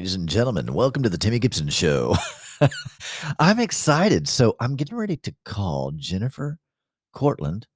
ladies 0.00 0.14
and 0.14 0.30
gentlemen. 0.30 0.72
Welcome 0.72 1.02
to 1.02 1.10
the 1.10 1.18
Timmy 1.18 1.38
Gibson 1.38 1.68
Show. 1.68 2.16
I'm 3.38 3.60
excited. 3.60 4.26
So 4.28 4.56
I'm 4.58 4.74
getting 4.74 4.96
ready 4.96 5.18
to 5.18 5.34
call 5.44 5.90
Jennifer 5.90 6.58
Cortland, 7.12 7.66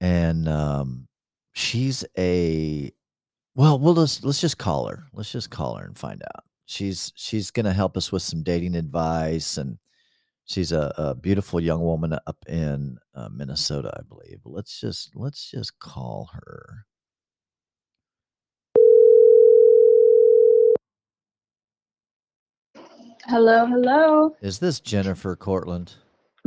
and 0.00 0.48
um, 0.48 1.08
she's 1.54 2.04
a 2.16 2.92
well. 3.56 3.76
We'll 3.76 3.96
just 3.96 4.24
let's 4.24 4.40
just 4.40 4.58
call 4.58 4.86
her. 4.86 5.06
Let's 5.12 5.32
just 5.32 5.50
call 5.50 5.74
her 5.74 5.84
and 5.84 5.98
find 5.98 6.22
out. 6.22 6.44
She's 6.66 7.12
she's 7.16 7.50
going 7.50 7.66
to 7.66 7.72
help 7.72 7.96
us 7.96 8.12
with 8.12 8.22
some 8.22 8.44
dating 8.44 8.76
advice, 8.76 9.56
and 9.56 9.78
she's 10.44 10.70
a, 10.70 10.94
a 10.96 11.16
beautiful 11.16 11.58
young 11.58 11.80
woman 11.80 12.12
up 12.12 12.36
in 12.46 12.98
uh, 13.16 13.30
Minnesota, 13.32 13.92
I 13.98 14.02
believe. 14.08 14.38
Let's 14.44 14.80
just 14.80 15.10
let's 15.16 15.50
just 15.50 15.76
call 15.80 16.30
her. 16.34 16.86
Hello, 23.28 23.66
hello. 23.66 24.36
Is 24.40 24.58
this 24.58 24.80
Jennifer 24.80 25.36
Cortland? 25.36 25.92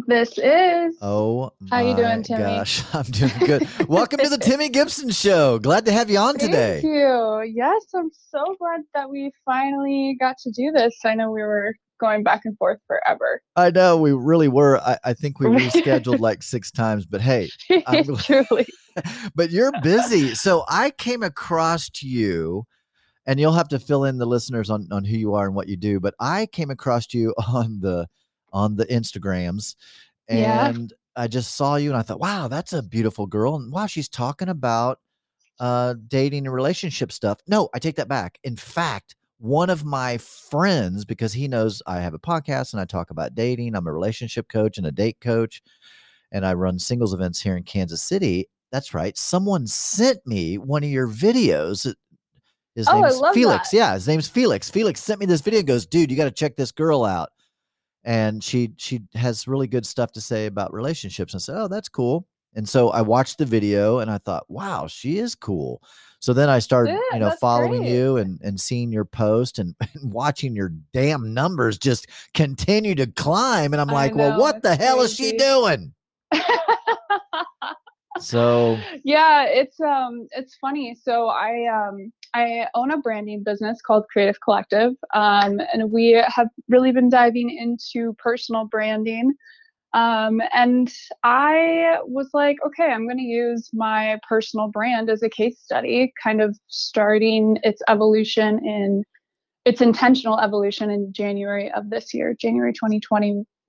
This 0.07 0.35
is. 0.39 0.97
Oh, 1.01 1.51
How 1.69 1.79
you 1.79 1.95
doing, 1.95 2.17
my 2.17 2.21
Timmy? 2.23 2.41
Gosh, 2.41 2.83
I'm 2.95 3.03
doing 3.03 3.37
good. 3.45 3.87
Welcome 3.87 4.19
to 4.21 4.29
the 4.29 4.39
Timmy 4.39 4.67
Gibson 4.69 5.11
Show. 5.11 5.59
Glad 5.59 5.85
to 5.85 5.91
have 5.91 6.09
you 6.09 6.17
on 6.17 6.39
today. 6.39 6.81
Thank 6.81 6.85
you. 6.85 7.43
Yes, 7.53 7.83
I'm 7.93 8.09
so 8.31 8.55
glad 8.59 8.81
that 8.95 9.11
we 9.11 9.31
finally 9.45 10.17
got 10.19 10.37
to 10.39 10.51
do 10.51 10.71
this. 10.71 10.95
I 11.05 11.13
know 11.13 11.29
we 11.29 11.43
were 11.43 11.75
going 11.99 12.23
back 12.23 12.41
and 12.45 12.57
forth 12.57 12.79
forever. 12.87 13.41
I 13.55 13.69
know 13.69 13.97
we 13.97 14.11
really 14.13 14.47
were. 14.47 14.79
I, 14.79 14.97
I 15.03 15.13
think 15.13 15.39
we 15.39 15.45
rescheduled 15.49 16.19
like 16.19 16.41
six 16.41 16.71
times, 16.71 17.05
but 17.05 17.21
hey, 17.21 17.49
Truly. 18.23 18.65
but 19.35 19.51
you're 19.51 19.71
busy. 19.83 20.33
So 20.33 20.65
I 20.67 20.89
came 20.89 21.21
across 21.21 21.89
to 21.91 22.07
you, 22.07 22.63
and 23.25 23.39
you'll 23.39 23.53
have 23.53 23.69
to 23.69 23.79
fill 23.79 24.05
in 24.05 24.17
the 24.17 24.25
listeners 24.25 24.69
on 24.69 24.87
on 24.91 25.03
who 25.05 25.17
you 25.17 25.33
are 25.35 25.45
and 25.45 25.55
what 25.55 25.67
you 25.67 25.77
do. 25.77 25.99
But 25.99 26.15
I 26.19 26.45
came 26.47 26.69
across 26.69 27.13
you 27.13 27.33
on 27.47 27.79
the 27.79 28.07
on 28.53 28.75
the 28.75 28.85
Instagrams, 28.87 29.75
Yeah. 30.29 30.67
and 30.69 30.93
I 31.15 31.27
just 31.27 31.55
saw 31.55 31.75
you, 31.75 31.89
and 31.89 31.97
I 31.97 32.01
thought, 32.01 32.19
wow, 32.19 32.47
that's 32.47 32.73
a 32.73 32.83
beautiful 32.83 33.27
girl, 33.27 33.55
and 33.55 33.71
wow, 33.71 33.85
she's 33.87 34.09
talking 34.09 34.49
about 34.49 34.99
uh 35.59 35.95
dating 36.07 36.45
and 36.47 36.53
relationship 36.55 37.11
stuff. 37.11 37.39
No, 37.47 37.69
I 37.73 37.79
take 37.79 37.95
that 37.97 38.07
back. 38.09 38.39
In 38.43 38.55
fact. 38.55 39.15
One 39.43 39.71
of 39.71 39.83
my 39.83 40.19
friends, 40.19 41.03
because 41.03 41.33
he 41.33 41.47
knows 41.47 41.81
I 41.87 41.99
have 41.99 42.13
a 42.13 42.19
podcast 42.19 42.73
and 42.73 42.79
I 42.79 42.85
talk 42.85 43.09
about 43.09 43.33
dating, 43.33 43.73
I'm 43.73 43.87
a 43.87 43.91
relationship 43.91 44.47
coach 44.47 44.77
and 44.77 44.85
a 44.85 44.91
date 44.91 45.17
coach, 45.19 45.63
and 46.31 46.45
I 46.45 46.53
run 46.53 46.77
singles 46.77 47.11
events 47.11 47.41
here 47.41 47.57
in 47.57 47.63
Kansas 47.63 48.03
City. 48.03 48.47
That's 48.71 48.93
right. 48.93 49.17
Someone 49.17 49.65
sent 49.65 50.19
me 50.27 50.59
one 50.59 50.83
of 50.83 50.91
your 50.91 51.07
videos. 51.07 51.91
His 52.75 52.87
Oh, 52.89 53.01
name's 53.01 53.19
Felix. 53.33 53.69
that. 53.71 53.77
Yeah, 53.77 53.93
his 53.93 54.07
name's 54.07 54.27
Felix. 54.29 54.69
Felix 54.69 55.01
sent 55.03 55.19
me 55.19 55.25
this 55.25 55.41
video 55.41 55.59
and 55.59 55.67
goes, 55.67 55.85
dude, 55.85 56.09
you 56.09 56.17
got 56.17 56.25
to 56.25 56.31
check 56.31 56.55
this 56.55 56.71
girl 56.71 57.03
out. 57.03 57.29
And 58.03 58.43
she 58.43 58.71
she 58.77 59.01
has 59.13 59.47
really 59.47 59.67
good 59.67 59.85
stuff 59.85 60.11
to 60.13 60.21
say 60.21 60.47
about 60.47 60.73
relationships. 60.73 61.33
And 61.33 61.39
I 61.39 61.41
said, 61.43 61.55
Oh, 61.57 61.67
that's 61.67 61.89
cool. 61.89 62.25
And 62.55 62.67
so 62.67 62.89
I 62.89 63.01
watched 63.01 63.37
the 63.37 63.45
video 63.45 63.99
and 63.99 64.09
I 64.09 64.17
thought, 64.17 64.49
wow, 64.49 64.87
she 64.87 65.19
is 65.19 65.35
cool. 65.35 65.81
So 66.19 66.33
then 66.33 66.49
I 66.49 66.59
started, 66.59 66.93
Yeah, 66.93 67.13
you 67.13 67.19
know, 67.19 67.29
following 67.39 67.81
great. 67.81 67.91
you 67.91 68.17
and 68.17 68.39
and 68.41 68.59
seeing 68.59 68.91
your 68.91 69.05
post 69.05 69.59
and, 69.59 69.75
and 69.93 70.11
watching 70.11 70.55
your 70.55 70.69
damn 70.93 71.33
numbers 71.35 71.77
just 71.77 72.07
continue 72.33 72.95
to 72.95 73.05
climb. 73.05 73.71
And 73.73 73.79
I'm 73.81 73.87
like, 73.87 74.15
well, 74.15 74.39
what 74.39 74.63
the 74.63 74.75
hell 74.75 75.01
is 75.01 75.13
she 75.13 75.37
doing? 75.37 75.93
So 78.19 78.77
yeah, 79.03 79.45
it's 79.45 79.79
um 79.79 80.27
it's 80.31 80.55
funny. 80.55 80.95
So 81.01 81.27
I 81.29 81.65
um 81.67 82.11
I 82.33 82.67
own 82.75 82.91
a 82.91 82.97
branding 82.97 83.43
business 83.43 83.81
called 83.81 84.05
Creative 84.11 84.39
Collective. 84.41 84.93
Um 85.13 85.59
and 85.73 85.91
we 85.91 86.23
have 86.27 86.47
really 86.69 86.91
been 86.91 87.09
diving 87.09 87.49
into 87.49 88.13
personal 88.19 88.65
branding. 88.65 89.33
Um 89.93 90.41
and 90.53 90.91
I 91.23 91.97
was 92.05 92.29
like, 92.33 92.57
okay, 92.65 92.85
I'm 92.85 93.05
going 93.07 93.17
to 93.17 93.23
use 93.23 93.69
my 93.73 94.19
personal 94.27 94.69
brand 94.69 95.09
as 95.09 95.23
a 95.23 95.29
case 95.29 95.59
study, 95.59 96.13
kind 96.23 96.41
of 96.41 96.57
starting 96.67 97.57
its 97.63 97.81
evolution 97.89 98.65
in 98.65 99.03
its 99.65 99.81
intentional 99.81 100.39
evolution 100.39 100.89
in 100.89 101.13
January 101.13 101.71
of 101.71 101.89
this 101.89 102.13
year, 102.13 102.35
January 102.39 102.73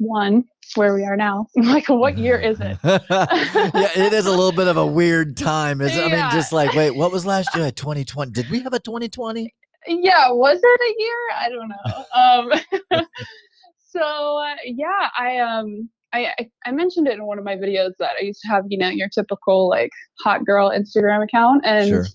2021, 0.02 0.44
where 0.76 0.94
we 0.94 1.04
are 1.04 1.16
now. 1.16 1.46
Like, 1.56 1.88
what 1.88 2.18
year 2.18 2.38
is 2.38 2.60
it? 2.60 2.78
yeah, 2.84 3.88
it 3.96 4.12
is 4.12 4.26
a 4.26 4.30
little 4.30 4.52
bit 4.52 4.68
of 4.68 4.76
a 4.76 4.86
weird 4.86 5.36
time. 5.36 5.80
It's, 5.80 5.96
I 5.96 6.08
mean, 6.08 6.30
just 6.32 6.52
like, 6.52 6.74
wait, 6.74 6.90
what 6.94 7.12
was 7.12 7.24
last 7.24 7.54
year? 7.54 7.70
2020. 7.70 8.32
Did 8.32 8.50
we 8.50 8.60
have 8.60 8.72
a 8.74 8.80
2020? 8.80 9.54
yeah 9.88 10.30
was 10.30 10.60
it 10.62 10.80
a 10.80 10.94
year 11.02 11.16
i 11.40 11.48
don't 11.48 11.68
know 11.68 12.94
um 12.94 13.04
so 13.88 14.38
uh, 14.38 14.54
yeah 14.64 15.08
i 15.18 15.38
um 15.38 15.88
I, 16.12 16.32
I 16.38 16.50
i 16.66 16.70
mentioned 16.70 17.08
it 17.08 17.14
in 17.14 17.26
one 17.26 17.38
of 17.38 17.44
my 17.44 17.56
videos 17.56 17.92
that 17.98 18.12
i 18.20 18.22
used 18.22 18.40
to 18.42 18.48
have 18.48 18.64
you 18.68 18.78
know 18.78 18.88
your 18.88 19.08
typical 19.08 19.68
like 19.68 19.90
hot 20.20 20.44
girl 20.44 20.70
instagram 20.70 21.24
account 21.24 21.64
and 21.64 21.88
Sure. 21.88 22.06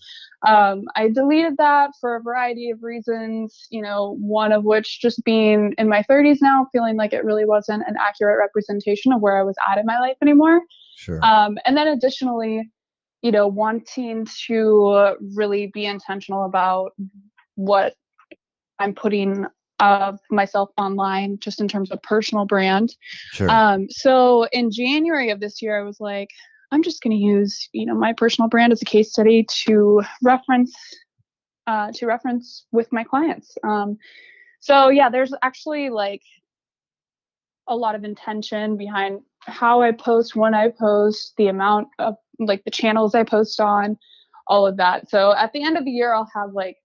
Um 0.45 0.83
i 0.95 1.09
deleted 1.09 1.55
that 1.57 1.89
for 1.99 2.15
a 2.15 2.21
variety 2.21 2.69
of 2.69 2.83
reasons 2.83 3.65
you 3.71 3.81
know 3.81 4.15
one 4.19 4.51
of 4.51 4.63
which 4.65 4.99
just 5.01 5.23
being 5.23 5.73
in 5.77 5.89
my 5.89 6.03
30s 6.09 6.37
now 6.41 6.67
feeling 6.71 6.95
like 6.95 7.11
it 7.13 7.25
really 7.25 7.45
wasn't 7.45 7.81
an 7.87 7.95
accurate 7.99 8.37
representation 8.37 9.11
of 9.11 9.19
where 9.21 9.39
i 9.39 9.43
was 9.43 9.55
at 9.71 9.77
in 9.79 9.85
my 9.85 9.99
life 9.99 10.17
anymore 10.21 10.61
Sure. 10.95 11.23
um, 11.23 11.57
and 11.65 11.75
then 11.77 11.87
additionally 11.87 12.69
you 13.23 13.31
know 13.31 13.47
wanting 13.47 14.27
to 14.47 15.15
really 15.35 15.67
be 15.73 15.85
intentional 15.85 16.45
about 16.45 16.91
what 17.55 17.95
i'm 18.79 18.93
putting 18.93 19.45
of 19.79 20.19
myself 20.31 20.69
online 20.77 21.37
just 21.39 21.61
in 21.61 21.67
terms 21.67 21.91
of 21.91 22.01
personal 22.03 22.45
brand 22.45 22.95
sure. 23.31 23.49
um, 23.49 23.87
so 23.89 24.45
in 24.51 24.69
january 24.71 25.29
of 25.31 25.39
this 25.39 25.61
year 25.61 25.79
i 25.79 25.83
was 25.83 25.99
like 25.99 26.29
i'm 26.71 26.83
just 26.83 27.01
going 27.01 27.15
to 27.15 27.23
use 27.23 27.69
you 27.73 27.85
know 27.85 27.95
my 27.95 28.13
personal 28.13 28.49
brand 28.49 28.71
as 28.71 28.81
a 28.81 28.85
case 28.85 29.11
study 29.11 29.45
to 29.65 30.01
reference 30.23 30.75
uh, 31.67 31.91
to 31.93 32.05
reference 32.05 32.65
with 32.71 32.87
my 32.93 33.03
clients 33.03 33.57
um, 33.63 33.97
so 34.59 34.89
yeah 34.89 35.09
there's 35.09 35.33
actually 35.43 35.89
like 35.89 36.21
a 37.67 37.75
lot 37.75 37.95
of 37.95 38.03
intention 38.03 38.77
behind 38.77 39.19
how 39.41 39.81
I 39.81 39.91
post, 39.91 40.35
when 40.35 40.53
I 40.53 40.69
post, 40.69 41.33
the 41.37 41.47
amount 41.47 41.87
of 41.99 42.15
like 42.39 42.63
the 42.63 42.71
channels 42.71 43.15
I 43.15 43.23
post 43.23 43.59
on, 43.59 43.97
all 44.47 44.65
of 44.65 44.77
that. 44.77 45.09
So 45.09 45.33
at 45.35 45.51
the 45.53 45.63
end 45.63 45.77
of 45.77 45.85
the 45.85 45.91
year, 45.91 46.13
I'll 46.13 46.29
have 46.35 46.51
like 46.53 46.77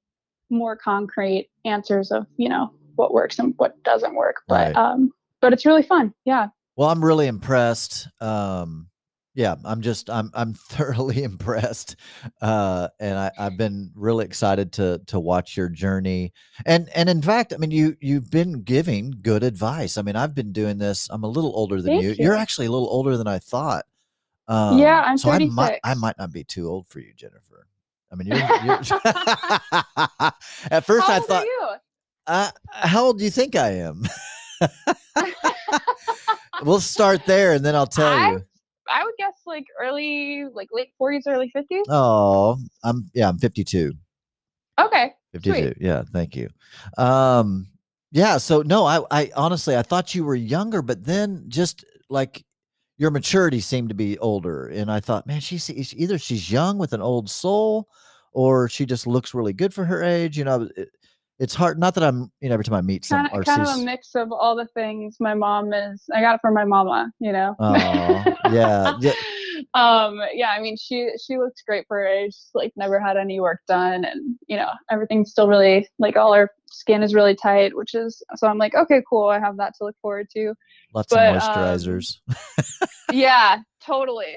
more 0.50 0.76
concrete 0.76 1.48
answers 1.64 2.10
of 2.10 2.26
you 2.36 2.48
know 2.48 2.72
what 2.96 3.12
works 3.14 3.38
and 3.38 3.54
what 3.56 3.82
doesn't 3.84 4.14
work. 4.14 4.36
But 4.48 4.74
Right. 4.74 4.76
um, 4.76 5.12
but 5.40 5.52
it's 5.52 5.66
really 5.66 5.82
fun. 5.82 6.12
Yeah. 6.24 6.48
well, 6.76 6.88
I'm 6.88 7.04
really 7.04 7.26
impressed. 7.26 8.08
Um, 8.20 8.88
yeah, 9.34 9.54
I'm 9.64 9.80
just, 9.80 10.10
I'm, 10.10 10.30
I'm 10.34 10.52
thoroughly 10.70 11.22
impressed. 11.22 11.96
Uh, 12.40 12.88
and 13.00 13.18
I, 13.18 13.30
I've 13.38 13.56
been 13.56 13.90
really 13.94 14.24
excited 14.24 14.72
to, 14.74 15.00
to 15.06 15.18
watch 15.18 15.56
your 15.56 15.68
journey. 15.68 16.32
And, 16.66 16.88
and 16.94 17.08
in 17.08 17.22
fact, 17.22 17.52
I 17.52 17.56
mean, 17.56 17.70
you, 17.70 17.96
you've 18.00 18.30
been 18.30 18.62
giving 18.62 19.14
good 19.22 19.42
advice. 19.42 19.96
I 19.96 20.02
mean, 20.02 20.16
I've 20.16 20.34
been 20.34 20.52
doing 20.52 20.78
this. 20.78 21.08
I'm 21.10 21.24
a 21.24 21.28
little 21.28 21.52
older 21.56 21.80
than 21.80 21.92
Thank 21.94 22.02
you. 22.02 22.10
you. 22.10 22.16
You're 22.18 22.36
actually 22.36 22.66
a 22.66 22.70
little 22.70 22.88
older 22.88 23.16
than 23.16 23.26
I 23.26 23.38
thought. 23.38 23.84
Um, 24.48 24.78
Yeah, 24.78 25.00
I'm 25.02 25.16
so 25.16 25.30
I 25.30 25.38
might, 25.38 25.78
I 25.84 25.94
might 25.94 26.18
not 26.18 26.32
be 26.32 26.44
too 26.44 26.68
old 26.68 26.88
for 26.88 27.00
you, 27.00 27.12
Jennifer. 27.14 27.66
I 28.10 28.16
mean, 28.16 28.28
you're, 28.28 28.36
you're 28.36 28.80
at 30.70 30.84
first 30.84 31.06
How 31.06 31.12
I 31.14 31.18
old 31.18 31.26
thought, 31.26 31.42
are 31.42 31.46
you? 31.46 31.68
uh, 32.26 32.50
how 32.70 33.04
old 33.04 33.18
do 33.18 33.24
you 33.24 33.30
think 33.30 33.56
I 33.56 33.68
am? 33.70 34.02
we'll 36.62 36.80
start 36.80 37.24
there 37.26 37.52
and 37.54 37.64
then 37.64 37.74
I'll 37.74 37.86
tell 37.86 38.12
I- 38.12 38.30
you. 38.32 38.44
I 38.90 39.04
would 39.04 39.14
guess 39.18 39.34
like 39.46 39.64
early, 39.80 40.44
like 40.54 40.68
late 40.72 40.90
40s, 41.00 41.22
early 41.26 41.52
50s. 41.56 41.82
Oh, 41.88 42.58
I'm 42.84 43.10
yeah, 43.14 43.28
I'm 43.28 43.38
52. 43.38 43.92
Okay. 44.78 45.12
52. 45.32 45.74
Yeah, 45.80 46.02
thank 46.12 46.36
you. 46.36 46.48
Um 46.98 47.68
yeah, 48.10 48.36
so 48.38 48.62
no, 48.62 48.84
I 48.84 49.00
I 49.10 49.30
honestly 49.36 49.76
I 49.76 49.82
thought 49.82 50.14
you 50.14 50.24
were 50.24 50.34
younger, 50.34 50.82
but 50.82 51.04
then 51.04 51.44
just 51.48 51.84
like 52.10 52.44
your 52.98 53.10
maturity 53.10 53.60
seemed 53.60 53.88
to 53.88 53.94
be 53.94 54.18
older 54.18 54.66
and 54.66 54.90
I 54.90 55.00
thought, 55.00 55.26
man, 55.26 55.40
she's 55.40 55.64
she's- 55.64 55.94
either 55.96 56.18
she's 56.18 56.50
young 56.50 56.78
with 56.78 56.92
an 56.92 57.00
old 57.00 57.30
soul 57.30 57.88
or 58.32 58.68
she 58.68 58.86
just 58.86 59.06
looks 59.06 59.34
really 59.34 59.52
good 59.52 59.72
for 59.74 59.84
her 59.84 60.02
age, 60.02 60.36
you 60.38 60.44
know. 60.44 60.68
It, 60.76 60.88
it's 61.38 61.54
hard 61.54 61.78
not 61.78 61.94
that 61.94 62.04
I'm, 62.04 62.30
you 62.40 62.48
know, 62.48 62.54
every 62.54 62.64
time 62.64 62.74
I 62.74 62.80
meet 62.82 63.04
some 63.04 63.26
Kind 63.28 63.38
of, 63.40 63.44
kind 63.46 63.62
of 63.62 63.68
a 63.68 63.78
mix 63.78 64.14
of 64.14 64.30
all 64.32 64.54
the 64.54 64.66
things 64.74 65.16
my 65.20 65.34
mom 65.34 65.72
is. 65.72 66.02
I 66.14 66.20
got 66.20 66.34
it 66.36 66.40
from 66.40 66.54
my 66.54 66.64
mama, 66.64 67.10
you 67.20 67.32
know. 67.32 67.54
Oh, 67.58 67.74
yeah, 68.50 68.96
yeah. 69.00 69.12
um 69.74 70.20
yeah 70.34 70.48
i 70.50 70.60
mean 70.60 70.76
she 70.76 71.08
she 71.24 71.36
looks 71.38 71.62
great 71.62 71.84
for 71.86 71.98
her 71.98 72.06
age 72.06 72.32
She's, 72.34 72.50
like 72.52 72.72
never 72.74 72.98
had 72.98 73.16
any 73.16 73.38
work 73.38 73.60
done 73.68 74.04
and 74.04 74.34
you 74.48 74.56
know 74.56 74.68
everything's 74.90 75.30
still 75.30 75.46
really 75.46 75.86
like 76.00 76.16
all 76.16 76.32
her 76.34 76.50
skin 76.68 77.02
is 77.02 77.14
really 77.14 77.36
tight 77.36 77.76
which 77.76 77.94
is 77.94 78.22
so 78.34 78.48
i'm 78.48 78.58
like 78.58 78.74
okay 78.74 79.02
cool 79.08 79.28
i 79.28 79.38
have 79.38 79.56
that 79.58 79.74
to 79.78 79.84
look 79.84 79.94
forward 80.02 80.26
to 80.34 80.54
lots 80.94 81.12
But, 81.12 81.36
of 81.36 81.42
um, 81.42 81.54
moisturizers. 81.54 82.16
yeah 83.12 83.58
totally 83.84 84.36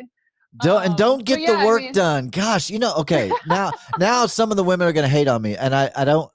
Don't 0.61 0.81
and 0.83 0.91
Um, 0.91 0.95
don't 0.95 1.25
get 1.25 1.39
yeah, 1.39 1.53
the 1.53 1.57
I 1.59 1.65
work 1.65 1.81
mean- 1.81 1.91
done. 1.91 2.27
Gosh, 2.29 2.69
you 2.69 2.79
know, 2.79 2.93
okay. 2.99 3.29
Now 3.47 3.71
now 3.99 4.25
some 4.27 4.51
of 4.51 4.57
the 4.57 4.63
women 4.63 4.87
are 4.87 4.93
going 4.93 5.03
to 5.09 5.09
hate 5.09 5.27
on 5.27 5.41
me 5.41 5.57
and 5.57 5.73
I 5.75 5.91
I 5.95 6.05
don't 6.05 6.29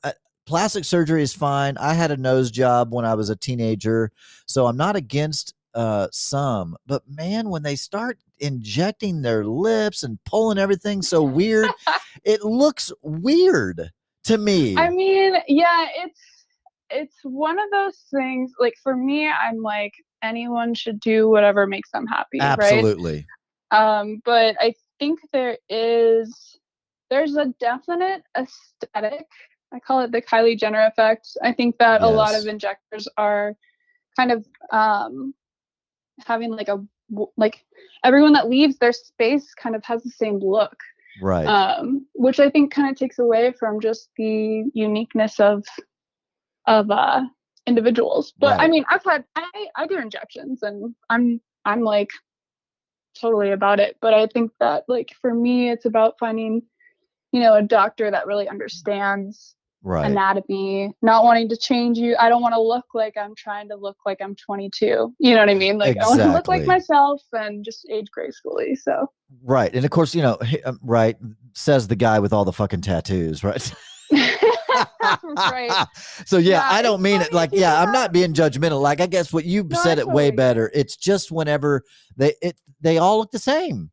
plastic 0.50 0.85
surgery 0.85 1.23
is 1.23 1.32
fine. 1.32 1.79
I 1.79 1.94
had 1.94 2.11
a 2.11 2.17
nose 2.17 2.50
job 2.50 2.93
when 2.93 3.05
I 3.05 3.14
was 3.14 3.31
a 3.31 3.37
teenager, 3.37 4.11
so 4.47 4.67
I'm 4.67 4.76
not 4.76 4.97
against 4.97 5.55
uh 5.75 6.08
some, 6.11 6.76
but 6.88 7.05
man, 7.08 7.49
when 7.49 7.62
they 7.62 7.76
start 7.76 8.19
injecting 8.41 9.23
their 9.23 9.44
lips 9.44 10.02
and 10.02 10.19
pulling 10.25 10.58
everything 10.58 11.02
so 11.02 11.23
weird, 11.23 11.70
it 12.25 12.43
looks 12.43 12.91
weird 13.00 13.91
to 14.25 14.38
me. 14.38 14.76
I 14.76 14.91
mean, 14.91 15.37
yeah, 15.47 15.87
it's 15.99 16.20
it's 16.91 17.17
one 17.23 17.61
of 17.61 17.70
those 17.70 18.03
things. 18.12 18.53
Like 18.58 18.75
for 18.82 18.96
me, 18.96 19.29
I'm 19.29 19.62
like 19.62 19.93
anyone 20.20 20.75
should 20.75 20.99
do 20.99 21.29
whatever 21.29 21.64
makes 21.69 21.93
them 21.93 22.08
happy, 22.08 22.41
right? 22.41 22.58
Absolutely. 22.58 23.25
Um, 23.70 24.20
but 24.25 24.56
I 24.58 24.75
think 24.99 25.20
there 25.32 25.56
is 25.69 26.58
there's 27.08 27.37
a 27.37 27.55
definite 27.61 28.23
aesthetic. 28.37 29.26
I 29.72 29.81
call 29.81 30.00
it 30.00 30.12
the 30.12 30.22
Kylie 30.22 30.58
Jenner 30.58 30.87
effect. 30.87 31.28
I 31.43 31.52
think 31.52 31.78
that 31.78 32.02
a 32.02 32.08
lot 32.08 32.34
of 32.34 32.46
injectors 32.46 33.08
are 33.17 33.55
kind 34.17 34.32
of 34.32 34.46
um 34.72 35.34
having 36.26 36.50
like 36.50 36.69
a 36.69 36.78
like 37.37 37.64
everyone 38.05 38.32
that 38.34 38.49
leaves 38.49 38.78
their 38.78 38.93
space 38.93 39.55
kind 39.55 39.75
of 39.75 39.84
has 39.84 40.02
the 40.02 40.11
same 40.11 40.38
look 40.38 40.76
Right. 41.20 41.46
um, 41.46 42.06
which 42.14 42.40
I 42.40 42.49
think 42.50 42.72
kind 42.72 42.90
of 42.90 42.96
takes 42.96 43.19
away 43.19 43.52
from 43.58 43.81
just 43.81 44.08
the 44.17 44.64
uniqueness 44.75 45.38
of 45.40 45.64
of 46.67 46.90
uh, 46.90 47.22
individuals. 47.67 48.32
But 48.38 48.61
I 48.61 48.69
mean, 48.69 48.84
I've 48.88 49.05
had 49.05 49.25
I, 49.37 49.67
I 49.76 49.87
do 49.87 49.99
injections, 49.99 50.62
and 50.62 50.94
I'm 51.11 51.40
I'm 51.64 51.82
like 51.82 52.11
totally 53.20 53.50
about 53.50 53.81
it. 53.81 53.96
But 54.00 54.14
I 54.14 54.26
think 54.26 54.52
that 54.61 54.84
like 54.88 55.11
for 55.20 55.34
me, 55.34 55.70
it's 55.70 55.84
about 55.84 56.19
finding 56.19 56.62
you 57.32 57.40
know 57.40 57.55
a 57.55 57.62
doctor 57.62 58.11
that 58.11 58.26
really 58.26 58.49
understands 58.49 59.55
right. 59.82 60.11
anatomy, 60.11 60.93
not 61.03 61.25
wanting 61.25 61.49
to 61.49 61.56
change 61.56 61.99
you. 61.99 62.17
I 62.19 62.29
don't 62.29 62.43
want 62.43 62.55
to 62.55 62.61
look 62.61 62.87
like 62.94 63.17
I'm 63.17 63.35
trying 63.35 63.69
to 63.69 63.77
look 63.77 63.97
like 64.05 64.19
I'm 64.21 64.35
22. 64.35 65.15
You 65.19 65.35
know 65.35 65.41
what 65.41 65.49
I 65.49 65.55
mean? 65.55 65.79
Like 65.79 65.97
I 65.99 66.06
want 66.06 66.21
to 66.21 66.32
look 66.32 66.49
like 66.49 66.67
myself 66.67 67.23
and 67.32 67.65
just 67.65 67.87
age 67.91 68.11
gracefully. 68.11 68.77
So 68.77 69.11
Right. 69.43 69.75
And 69.75 69.85
of 69.85 69.91
course, 69.91 70.15
you 70.15 70.23
know, 70.23 70.38
um, 70.65 70.79
right, 70.82 71.17
says 71.53 71.88
the 71.88 71.97
guy 71.97 72.19
with 72.19 72.32
all 72.32 72.44
the 72.44 72.53
fucking 72.53 72.81
tattoos, 72.81 73.44
right? 73.44 73.73
right. 75.00 75.87
So 76.27 76.38
yeah, 76.38 76.61
Yeah, 76.61 76.69
I 76.71 76.82
don't 76.82 77.03
mean 77.03 77.21
it 77.21 77.32
like 77.32 77.50
yeah, 77.53 77.81
I'm 77.81 77.93
not 77.93 78.12
being 78.12 78.35
judgmental. 78.35 78.81
Like 78.81 79.00
I 79.00 79.06
guess 79.06 79.32
what 79.32 79.44
you 79.44 79.65
No, 79.69 79.81
said 79.82 79.99
it 79.99 80.06
way 80.06 80.27
totally 80.27 80.37
better. 80.37 80.71
It's 80.75 80.97
just 80.97 81.32
whenever 81.32 81.82
they 82.17 82.35
it 82.43 82.61
they 82.81 82.99
all 82.99 83.19
look 83.19 83.31
the 83.31 83.38
same. 83.38 83.91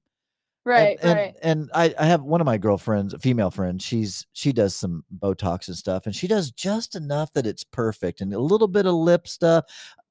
Right, 0.67 0.99
and, 1.01 1.13
right. 1.13 1.35
And, 1.41 1.61
and 1.61 1.71
I, 1.73 1.95
I 1.97 2.05
have 2.07 2.23
one 2.23 2.41
of 2.41 2.45
my 2.45 2.57
girlfriends, 2.57 3.13
a 3.13 3.19
female 3.19 3.49
friend. 3.49 3.81
She's 3.81 4.27
she 4.33 4.51
does 4.51 4.75
some 4.75 5.05
Botox 5.17 5.69
and 5.69 5.77
stuff, 5.77 6.05
and 6.05 6.13
she 6.13 6.27
does 6.27 6.51
just 6.51 6.95
enough 6.95 7.31
that 7.33 7.47
it's 7.47 7.63
perfect, 7.63 8.19
and 8.19 8.33
a 8.33 8.39
little 8.39 8.67
bit 8.67 8.85
of 8.85 8.93
lip 8.93 9.29
stuff, 9.29 9.63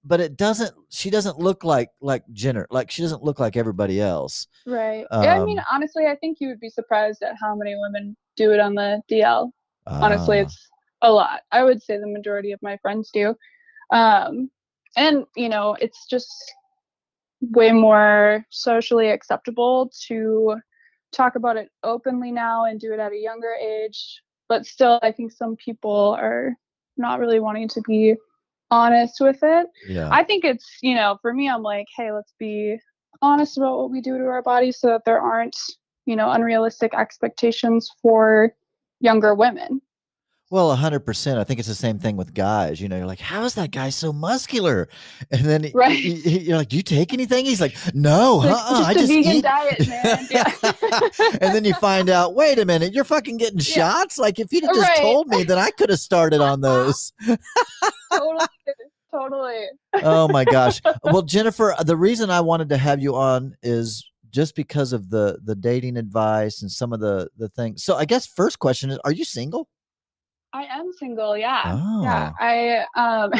but 0.02 0.18
it 0.18 0.34
doesn't. 0.34 0.72
She 0.88 1.10
doesn't 1.10 1.38
look 1.38 1.62
like 1.62 1.90
like 2.00 2.22
Jenner. 2.32 2.66
Like 2.70 2.90
she 2.90 3.02
doesn't 3.02 3.22
look 3.22 3.38
like 3.38 3.54
everybody 3.54 4.00
else. 4.00 4.46
Right. 4.66 5.04
yeah, 5.12 5.40
I 5.40 5.44
mean, 5.44 5.58
Um, 5.58 5.64
honestly, 5.70 6.06
I 6.06 6.16
think 6.16 6.38
you 6.40 6.48
would 6.48 6.60
be 6.60 6.70
surprised 6.70 7.22
at 7.22 7.34
how 7.38 7.54
many 7.54 7.76
women 7.76 8.16
do 8.34 8.52
it 8.52 8.60
on 8.60 8.74
the 8.74 9.02
DL. 9.10 9.50
Honestly, 9.86 10.38
Ah, 10.38 10.42
it's 10.42 10.68
a 11.02 11.12
lot. 11.12 11.40
I 11.52 11.64
would 11.64 11.82
say 11.82 11.98
the 11.98 12.06
majority 12.06 12.52
of 12.52 12.62
my 12.62 12.78
friends 12.78 13.10
do. 13.12 13.34
Um, 13.90 14.50
and, 14.96 15.26
you 15.36 15.50
know, 15.50 15.76
it's 15.80 16.06
just 16.06 16.32
way 17.40 17.72
more 17.72 18.44
socially 18.50 19.10
acceptable 19.10 19.90
to 20.08 20.56
talk 21.12 21.36
about 21.36 21.56
it 21.56 21.68
openly 21.82 22.30
now 22.32 22.64
and 22.64 22.80
do 22.80 22.92
it 22.92 23.00
at 23.00 23.12
a 23.12 23.18
younger 23.18 23.52
age. 23.54 24.22
But 24.48 24.66
still, 24.66 25.00
I 25.02 25.12
think 25.12 25.32
some 25.32 25.56
people 25.56 26.16
are 26.18 26.54
not 26.96 27.18
really 27.18 27.40
wanting 27.40 27.68
to 27.68 27.82
be 27.82 28.14
honest 28.70 29.20
with 29.20 29.38
it. 29.42 29.66
yeah. 29.88 30.08
I 30.10 30.24
think 30.24 30.44
it's, 30.44 30.78
you 30.82 30.94
know, 30.94 31.18
for 31.22 31.32
me, 31.32 31.48
I'm 31.48 31.62
like, 31.62 31.86
hey, 31.96 32.12
let's 32.12 32.34
be 32.38 32.76
honest 33.22 33.56
about 33.56 33.78
what 33.78 33.90
we 33.90 34.00
do 34.00 34.18
to 34.18 34.24
our 34.24 34.42
bodies 34.42 34.78
so 34.78 34.88
that 34.88 35.04
there 35.04 35.20
aren't, 35.20 35.56
you 36.04 36.16
know, 36.16 36.30
unrealistic 36.30 36.94
expectations 36.94 37.90
for 38.02 38.54
younger 39.00 39.34
women. 39.34 39.80
Well, 40.48 40.70
a 40.70 40.76
hundred 40.76 41.00
percent. 41.00 41.38
I 41.40 41.44
think 41.44 41.58
it's 41.58 41.68
the 41.68 41.74
same 41.74 41.98
thing 41.98 42.16
with 42.16 42.32
guys. 42.32 42.80
You 42.80 42.88
know, 42.88 42.96
you're 42.96 43.06
like, 43.06 43.18
how 43.18 43.42
is 43.44 43.54
that 43.54 43.72
guy 43.72 43.88
so 43.90 44.12
muscular? 44.12 44.88
And 45.32 45.44
then 45.44 45.70
Right. 45.74 45.98
y- 46.04 46.20
y- 46.24 46.30
you're 46.44 46.56
like, 46.56 46.68
do 46.68 46.76
you 46.76 46.82
take 46.82 47.12
anything? 47.12 47.44
He's 47.46 47.60
like, 47.60 47.74
no, 47.94 48.36
Like, 48.36 48.50
uh-uh, 48.52 48.70
just 48.78 48.88
I 48.88 48.94
just 48.94 49.08
vegan 49.08 49.32
eat. 49.32 49.42
diet, 49.42 49.88
man. 49.88 50.26
Yeah. 50.30 50.50
and 51.40 51.52
then 51.54 51.64
you 51.64 51.74
find 51.74 52.08
out, 52.08 52.34
wait 52.36 52.60
a 52.60 52.64
minute, 52.64 52.94
you're 52.94 53.02
fucking 53.04 53.38
getting 53.38 53.58
Yeah. 53.58 53.64
shots. 54.02 54.18
Like, 54.18 54.38
if 54.38 54.52
you'd 54.52 54.62
have 54.64 54.74
just 54.74 54.88
Right. 54.88 54.98
told 55.00 55.26
me, 55.28 55.42
then 55.42 55.58
I 55.58 55.70
could 55.72 55.90
have 55.90 55.98
started 55.98 56.40
on 56.40 56.60
those. 56.60 57.12
totally, 58.12 58.46
totally. 59.12 59.64
oh 59.94 60.28
my 60.28 60.44
gosh. 60.44 60.80
Well, 61.02 61.22
Jennifer, 61.22 61.72
uh, 61.72 61.82
the 61.82 61.96
reason 61.96 62.30
I 62.30 62.40
wanted 62.40 62.68
to 62.68 62.76
have 62.76 63.00
you 63.00 63.16
on 63.16 63.56
is 63.62 64.08
just 64.30 64.54
because 64.54 64.92
of 64.92 65.10
the 65.10 65.38
the 65.44 65.54
dating 65.54 65.96
advice 65.96 66.60
and 66.62 66.70
some 66.70 66.92
of 66.92 67.00
the 67.00 67.28
the 67.36 67.48
things. 67.48 67.82
So, 67.84 67.96
I 67.96 68.04
guess 68.04 68.26
first 68.26 68.58
question 68.58 68.90
is, 68.90 68.98
are 69.04 69.12
you 69.12 69.24
single? 69.24 69.68
I 70.56 70.64
am 70.70 70.90
single. 70.98 71.36
Yeah. 71.36 71.62
Oh. 71.66 72.02
Yeah. 72.02 72.32
I 72.40 72.86
um. 72.96 73.30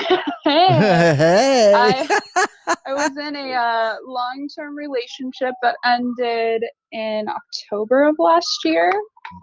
hey. 0.44 0.66
hey. 1.14 1.72
I, 1.74 2.46
I 2.86 2.92
was 2.92 3.16
in 3.16 3.34
a 3.34 3.52
uh, 3.52 3.94
long-term 4.06 4.76
relationship 4.76 5.54
that 5.62 5.76
ended 5.82 6.62
in 6.92 7.24
October 7.26 8.04
of 8.04 8.16
last 8.18 8.58
year. 8.64 8.92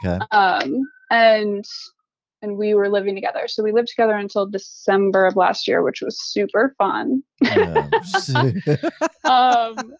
okay. 0.06 0.24
um 0.32 0.84
and 1.10 1.66
and 2.42 2.58
we 2.58 2.74
were 2.74 2.90
living 2.90 3.16
together 3.16 3.48
so 3.48 3.62
we 3.64 3.72
lived 3.74 3.90
together 3.90 4.14
until 4.16 4.46
december 4.46 5.26
of 5.26 5.36
last 5.36 5.68
year 5.68 5.84
which 5.84 6.02
was 6.02 6.18
super 6.32 6.74
fun 6.78 7.22
Um, 9.26 9.94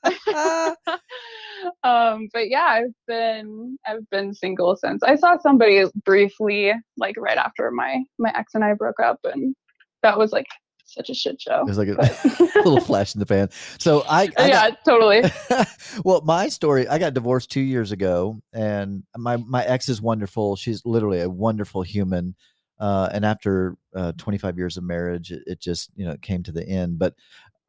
um 1.84 2.28
but 2.34 2.50
yeah 2.50 2.66
i've 2.66 2.94
been 3.08 3.78
i've 3.88 4.10
been 4.10 4.34
single 4.34 4.76
since 4.76 5.02
i 5.04 5.16
saw 5.16 5.38
somebody 5.38 5.84
briefly 6.06 6.74
like 6.98 7.16
right 7.18 7.38
after 7.38 7.72
my 7.72 8.02
my 8.20 8.32
ex 8.36 8.54
and 8.54 8.64
i 8.64 8.74
broke 8.74 9.00
up 9.00 9.20
and 9.24 9.56
that 10.02 10.18
was 10.18 10.32
like 10.32 10.48
such 10.86 11.10
a 11.10 11.14
shit 11.14 11.42
show 11.42 11.62
It 11.62 11.66
was 11.66 11.78
like 11.78 11.88
a 11.88 12.54
little 12.56 12.80
flash 12.86 13.16
in 13.16 13.20
the 13.20 13.26
pan. 13.26 13.50
So 13.80 14.04
I, 14.08 14.30
I 14.38 14.48
yeah 14.48 14.70
totally 14.86 15.24
well, 16.06 16.22
my 16.22 16.50
story, 16.50 16.88
I 16.88 17.00
got 17.00 17.14
divorced 17.14 17.50
two 17.50 17.62
years 17.62 17.92
ago, 17.92 18.40
and 18.54 19.04
my 19.18 19.38
my 19.38 19.64
ex 19.64 19.90
is 19.90 20.02
wonderful. 20.02 20.56
She's 20.56 20.86
literally 20.86 21.22
a 21.22 21.30
wonderful 21.30 21.82
human. 21.82 22.36
Uh, 22.80 23.08
and 23.14 23.24
after 23.24 23.78
uh, 23.96 24.12
25 24.18 24.58
years 24.58 24.78
of 24.78 24.84
marriage, 24.84 25.32
it, 25.32 25.44
it 25.46 25.60
just 25.62 25.90
you 25.96 26.06
know 26.06 26.18
came 26.22 26.44
to 26.44 26.52
the 26.52 26.68
end. 26.68 27.00
But 27.00 27.16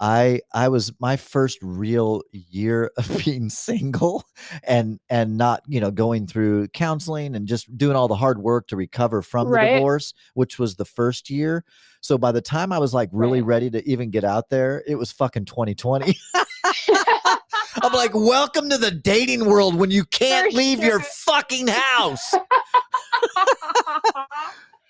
I 0.00 0.40
I 0.52 0.68
was 0.68 0.92
my 1.00 1.16
first 1.16 1.58
real 1.62 2.22
year 2.32 2.90
of 2.98 3.24
being 3.24 3.48
single 3.48 4.24
and 4.62 4.98
and 5.08 5.36
not 5.36 5.62
you 5.66 5.80
know 5.80 5.90
going 5.90 6.26
through 6.26 6.68
counseling 6.68 7.34
and 7.36 7.46
just 7.46 7.76
doing 7.76 7.96
all 7.96 8.08
the 8.08 8.16
hard 8.16 8.38
work 8.38 8.66
to 8.68 8.76
recover 8.76 9.22
from 9.22 9.46
the 9.48 9.52
Right. 9.54 9.72
divorce, 9.72 10.14
which 10.34 10.58
was 10.58 10.76
the 10.76 10.84
first 10.84 11.30
year. 11.30 11.64
So 12.00 12.18
by 12.18 12.32
the 12.32 12.42
time 12.42 12.72
I 12.72 12.78
was 12.78 12.92
like 12.92 13.08
really 13.12 13.40
Right. 13.40 13.46
ready 13.46 13.70
to 13.70 13.88
even 13.88 14.10
get 14.10 14.24
out 14.24 14.50
there, 14.50 14.82
it 14.86 14.96
was 14.96 15.12
fucking 15.12 15.46
2020. 15.46 16.18
I'm 17.82 17.92
like, 17.92 18.12
welcome 18.14 18.68
to 18.70 18.78
the 18.78 18.90
dating 18.90 19.46
world 19.46 19.74
when 19.74 19.90
you 19.90 20.04
can't 20.04 20.52
For 20.52 20.56
leave 20.56 20.82
your 20.82 21.00
fucking 21.00 21.68
house. 21.68 22.34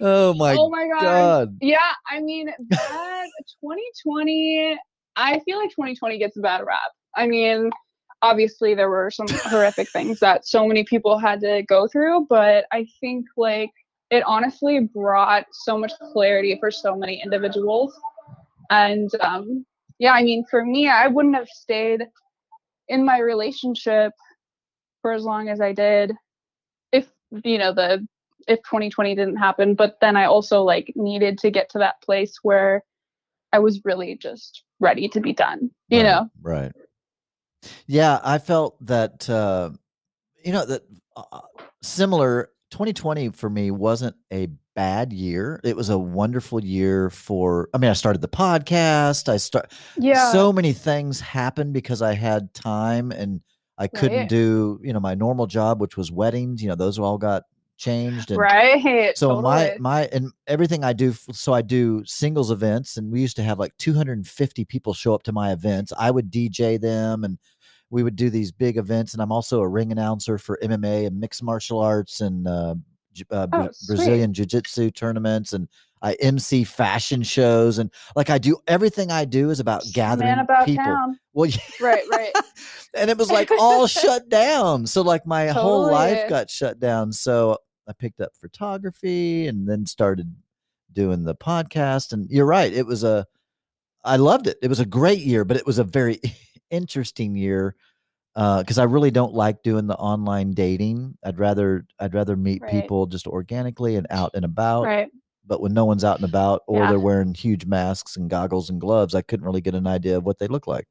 Oh 0.01 0.35
my, 0.35 0.57
oh 0.59 0.69
my 0.71 0.87
god 0.89 1.01
god. 1.03 1.57
Yeah, 1.61 1.79
I 2.11 2.21
mean, 2.21 2.47
that 2.47 3.27
2020, 3.61 4.77
I 5.17 5.41
feel 5.41 5.59
like 5.59 5.71
2020 5.71 6.19
gets 6.19 6.37
a 6.37 6.41
bad 6.41 6.65
rap. 6.67 6.91
I 7.17 7.27
mean, 7.27 7.71
obviously 8.23 8.75
there 8.75 8.91
were 8.91 9.11
some 9.11 9.27
horrific 9.31 9.89
things 9.91 10.21
that 10.21 10.47
so 10.47 10.67
many 10.67 10.85
people 10.85 11.19
had 11.19 11.41
to 11.41 11.63
go 11.69 11.87
through, 11.87 12.27
but 12.29 12.67
I 12.73 12.87
think 13.01 13.27
like 13.37 13.71
it 14.11 14.23
honestly 14.27 14.81
brought 14.81 15.47
so 15.53 15.79
much 15.79 15.93
clarity 16.13 16.57
for 16.59 16.71
so 16.71 16.97
many 16.97 17.21
individuals. 17.23 17.99
And 18.71 19.11
um 19.21 19.65
yeah, 19.99 20.13
I 20.13 20.25
mean, 20.25 20.45
for 20.51 20.65
me, 20.65 20.89
I 20.89 21.07
wouldn't 21.07 21.37
have 21.37 21.49
stayed 21.49 22.03
in 22.89 23.05
my 23.05 23.19
relationship 23.19 24.13
for 25.03 25.13
as 25.13 25.23
long 25.23 25.49
as 25.49 25.61
I 25.61 25.73
did 25.73 26.13
if 26.93 27.09
you 27.45 27.59
know 27.59 27.73
the 27.73 28.07
if 28.47 28.59
2020 28.61 29.15
didn't 29.15 29.37
happen 29.37 29.75
but 29.75 29.97
then 30.01 30.17
i 30.17 30.25
also 30.25 30.63
like 30.63 30.93
needed 30.97 31.39
to 31.39 31.51
get 31.51 31.69
to 31.71 31.79
that 31.79 32.01
place 32.03 32.39
where 32.43 32.83
i 33.53 33.59
was 33.59 33.85
really 33.85 34.17
just 34.17 34.63
ready 34.85 35.09
to 35.09 35.21
be 35.21 35.33
done 35.33 35.71
you 35.89 35.99
Right, 35.99 36.05
know 36.05 36.31
Right. 36.43 36.73
Yeah, 37.87 38.21
I 38.23 38.39
felt 38.39 38.77
that 38.87 39.29
uh 39.29 39.71
you 40.45 40.53
know 40.53 40.67
that 40.67 40.83
uh, 41.17 41.41
similar 41.83 42.51
2020 42.71 43.31
for 43.31 43.49
me 43.49 43.71
wasn't 43.71 44.17
a 44.33 44.49
bad 44.75 45.13
year. 45.13 45.61
It 45.65 45.77
was 45.77 45.89
a 45.89 45.99
wonderful 45.99 46.63
year 46.63 47.09
for 47.11 47.69
I 47.73 47.79
mean, 47.79 47.91
I 47.91 47.95
started 47.95 48.21
the 48.21 48.29
podcast. 48.29 49.29
I 49.29 49.39
start 49.39 49.73
yeah 49.97 50.31
so 50.31 50.53
many 50.53 50.73
things 50.73 51.21
happened 51.21 51.73
because 51.73 52.03
I 52.03 52.15
had 52.15 52.53
time 52.53 53.11
and 53.13 53.41
I 53.79 53.87
couldn't 53.89 54.19
Right. 54.19 54.29
do, 54.29 54.81
you 54.83 54.93
know, 54.93 55.01
my 55.01 55.15
normal 55.15 55.47
job 55.47 55.81
which 55.81 55.97
was 55.97 56.13
weddings, 56.13 56.63
you 56.63 56.69
know, 56.69 56.75
those 56.75 56.99
all 56.99 57.19
got 57.19 57.45
changed 57.77 58.31
and 58.31 58.39
right. 58.39 59.17
so 59.17 59.41
my 59.41 59.65
totally. 59.65 59.79
my 59.81 60.09
and 60.13 60.31
everything 60.47 60.85
I 60.85 60.93
do 60.93 61.13
so 61.33 61.53
I 61.53 61.63
do 61.63 62.05
singles 62.05 62.51
events 62.51 62.97
and 62.97 63.11
we 63.11 63.21
used 63.21 63.37
to 63.37 63.43
have 63.43 63.59
like 63.59 63.77
250 63.79 64.65
people 64.65 64.95
show 64.95 65.15
up 65.15 65.23
to 65.25 65.33
my 65.33 65.53
events. 65.53 65.93
I 65.99 66.11
would 66.11 66.31
DJ 66.31 66.81
them 66.81 67.25
and 67.25 67.39
we 67.91 68.03
would 68.03 68.17
do 68.17 68.31
these 68.31 68.53
big 68.53 68.77
events 68.77 69.13
and 69.13 69.23
I'm 69.23 69.33
also 69.33 69.61
a 69.61 69.69
ring 69.69 69.93
announcer 69.93 70.39
for 70.39 70.59
MMA 70.63 71.07
and 71.07 71.19
mixed 71.19 71.43
martial 71.43 71.81
arts 71.81 72.21
and 72.21 72.47
uh, 72.47 72.75
uh, 73.31 73.47
Oh. 73.53 73.69
Brazilian 73.87 74.33
jiu-jitsu 74.33 74.91
tournaments 74.91 75.53
and 75.53 75.69
I 76.05 76.13
MC 76.21 76.65
fashion 76.65 77.23
shows 77.23 77.79
and 77.79 77.91
like 78.15 78.29
I 78.29 78.37
do 78.39 78.59
everything 78.69 79.11
I 79.11 79.25
do 79.25 79.49
is 79.49 79.59
about 79.59 79.83
gathering 79.95 80.29
Man 80.29 80.39
about 80.39 80.67
people. 80.67 80.85
town. 80.85 81.19
Well, 81.33 81.47
yeah. 81.51 81.57
Right, 81.81 82.05
right. 82.13 82.33
and 82.95 83.09
it 83.11 83.17
was 83.19 83.31
like 83.31 83.51
all 83.59 83.87
shut 83.87 84.29
down. 84.29 84.87
So 84.87 85.01
like 85.03 85.27
my 85.27 85.47
whole 85.49 85.91
life 85.91 86.29
got 86.29 86.51
shut 86.51 86.79
down. 86.79 87.11
So 87.13 87.57
I 87.89 87.93
picked 87.95 88.21
up 88.21 88.33
photography 88.39 89.47
and 89.49 89.67
then 89.67 89.87
started 89.87 90.33
doing 90.93 91.25
the 91.25 91.35
podcast. 91.35 92.13
And 92.13 92.29
you're 92.31 92.47
right, 92.47 92.73
it 92.73 92.87
was 92.87 93.03
a 93.03 93.27
I 94.05 94.17
loved 94.17 94.47
it. 94.47 94.59
It 94.63 94.69
was 94.69 94.81
a 94.81 94.87
great 94.87 95.21
year, 95.21 95.47
but 95.47 95.57
it 95.57 95.67
was 95.67 95.79
a 95.79 95.85
very 95.85 96.21
interesting 96.71 97.35
year 97.35 97.75
uh, 98.37 98.61
because 98.61 98.79
I 98.79 98.85
really 98.85 99.11
don't 99.11 99.33
like 99.33 99.63
doing 99.63 99.87
the 99.87 99.97
online 99.97 100.51
dating. 100.53 101.17
I'd 101.25 101.39
rather 101.39 101.87
I'd 101.99 102.13
rather 102.13 102.37
meet 102.37 102.61
Right. 102.61 102.71
people 102.73 103.07
just 103.07 103.27
organically 103.27 103.97
and 103.97 104.07
out 104.11 104.33
and 104.35 104.45
about. 104.45 104.85
right. 104.85 105.09
But 105.47 105.61
when 105.61 105.75
no 105.75 105.85
one's 105.85 106.05
out 106.05 106.17
and 106.17 106.25
about 106.25 106.63
or 106.67 106.81
Yeah. 106.81 106.89
they're 106.91 107.01
wearing 107.01 107.35
huge 107.35 107.67
masks 107.67 108.17
and 108.17 108.31
goggles 108.31 108.71
and 108.71 108.81
gloves, 108.81 109.15
I 109.15 109.23
couldn't 109.23 109.45
really 109.45 109.61
get 109.61 109.75
an 109.75 109.87
idea 109.87 110.17
of 110.17 110.25
what 110.25 110.39
they 110.39 110.47
look 110.47 110.67
like. 110.67 110.87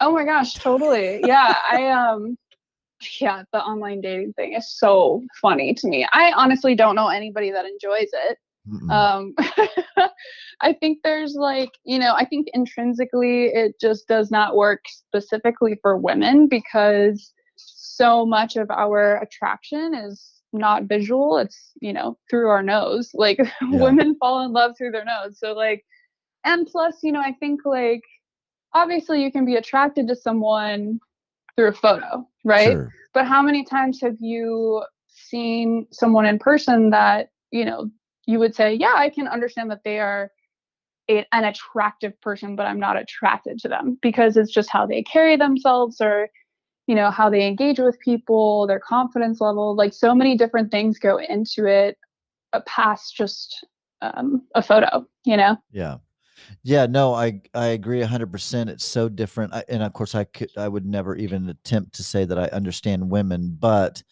Oh 0.00 0.12
my 0.12 0.24
gosh, 0.24 0.54
totally. 0.54 1.20
Yeah, 1.26 1.54
I 1.70 1.88
um 1.90 2.36
yeah, 3.20 3.42
the 3.52 3.60
online 3.62 4.00
dating 4.00 4.32
thing 4.34 4.54
is 4.54 4.78
so 4.78 5.22
funny 5.42 5.74
to 5.74 5.88
me. 5.88 6.06
I 6.12 6.32
honestly 6.32 6.74
don't 6.74 6.94
know 6.94 7.08
anybody 7.08 7.50
that 7.50 7.66
enjoys 7.66 8.08
it. 8.12 8.38
Mm-mm. 8.68 8.90
Um 8.90 9.34
I 10.60 10.72
think 10.72 10.98
there's 11.04 11.34
like, 11.34 11.70
you 11.84 11.98
know, 11.98 12.14
I 12.14 12.24
think 12.24 12.48
intrinsically 12.54 13.46
it 13.46 13.78
just 13.80 14.08
does 14.08 14.30
not 14.30 14.56
work 14.56 14.80
specifically 14.88 15.78
for 15.82 15.96
women 15.98 16.48
because 16.48 17.32
so 17.56 18.24
much 18.26 18.56
of 18.56 18.70
our 18.70 19.20
attraction 19.22 19.94
is 19.94 20.35
not 20.58 20.84
visual, 20.84 21.38
it's, 21.38 21.72
you 21.80 21.92
know, 21.92 22.18
through 22.28 22.48
our 22.48 22.62
nose. 22.62 23.10
Like 23.14 23.38
women 23.62 24.16
fall 24.16 24.44
in 24.44 24.52
love 24.52 24.76
through 24.76 24.92
their 24.92 25.04
nose. 25.04 25.38
So 25.38 25.52
like 25.52 25.84
and 26.44 26.66
plus, 26.66 26.98
you 27.02 27.12
know, 27.12 27.20
I 27.20 27.32
think 27.32 27.62
like 27.64 28.02
obviously 28.72 29.22
you 29.22 29.32
can 29.32 29.44
be 29.44 29.56
attracted 29.56 30.06
to 30.08 30.16
someone 30.16 31.00
through 31.56 31.68
a 31.68 31.72
photo, 31.72 32.26
right? 32.44 32.72
Sure. 32.72 32.92
But 33.12 33.26
how 33.26 33.42
many 33.42 33.64
times 33.64 34.00
have 34.00 34.16
you 34.20 34.84
seen 35.08 35.86
someone 35.90 36.26
in 36.26 36.38
person 36.38 36.90
that, 36.90 37.30
you 37.50 37.64
know, 37.64 37.90
you 38.26 38.38
would 38.38 38.54
say, 38.54 38.74
yeah, 38.74 38.94
I 38.96 39.10
can 39.10 39.26
understand 39.26 39.70
that 39.70 39.82
they 39.84 39.98
are 39.98 40.30
a, 41.08 41.26
an 41.32 41.44
attractive 41.44 42.20
person, 42.20 42.54
but 42.54 42.66
I'm 42.66 42.80
not 42.80 42.96
attracted 42.96 43.58
to 43.60 43.68
them 43.68 43.98
because 44.02 44.36
it's 44.36 44.52
just 44.52 44.70
how 44.70 44.86
they 44.86 45.02
carry 45.02 45.36
themselves 45.36 46.00
or, 46.00 46.28
you 46.86 46.94
know, 46.94 47.10
how 47.10 47.28
they 47.28 47.46
engage 47.46 47.78
with 47.78 47.98
people, 48.00 48.66
their 48.66 48.80
confidence 48.80 49.40
level. 49.40 49.74
Like 49.74 49.92
so 49.92 50.14
many 50.14 50.36
different 50.36 50.70
things 50.70 50.98
go 50.98 51.18
into 51.18 51.66
it 51.66 51.98
uh, 52.52 52.60
past 52.66 53.16
just 53.16 53.64
um, 54.02 54.42
a 54.54 54.62
photo, 54.62 55.06
you 55.24 55.36
know? 55.36 55.56
Yeah. 55.70 55.98
Yeah, 56.62 56.86
no, 56.86 57.14
I 57.14 57.40
I 57.54 57.68
agree 57.68 58.00
100%. 58.00 58.68
It's 58.68 58.84
so 58.84 59.08
different. 59.08 59.54
I, 59.54 59.64
and 59.68 59.82
of 59.82 59.92
course 59.94 60.14
I 60.14 60.24
could 60.24 60.50
I 60.56 60.68
would 60.68 60.86
never 60.86 61.16
even 61.16 61.48
attempt 61.48 61.94
to 61.96 62.02
say 62.02 62.24
that 62.24 62.38
I 62.38 62.44
understand 62.48 63.10
women, 63.10 63.56
but 63.58 64.02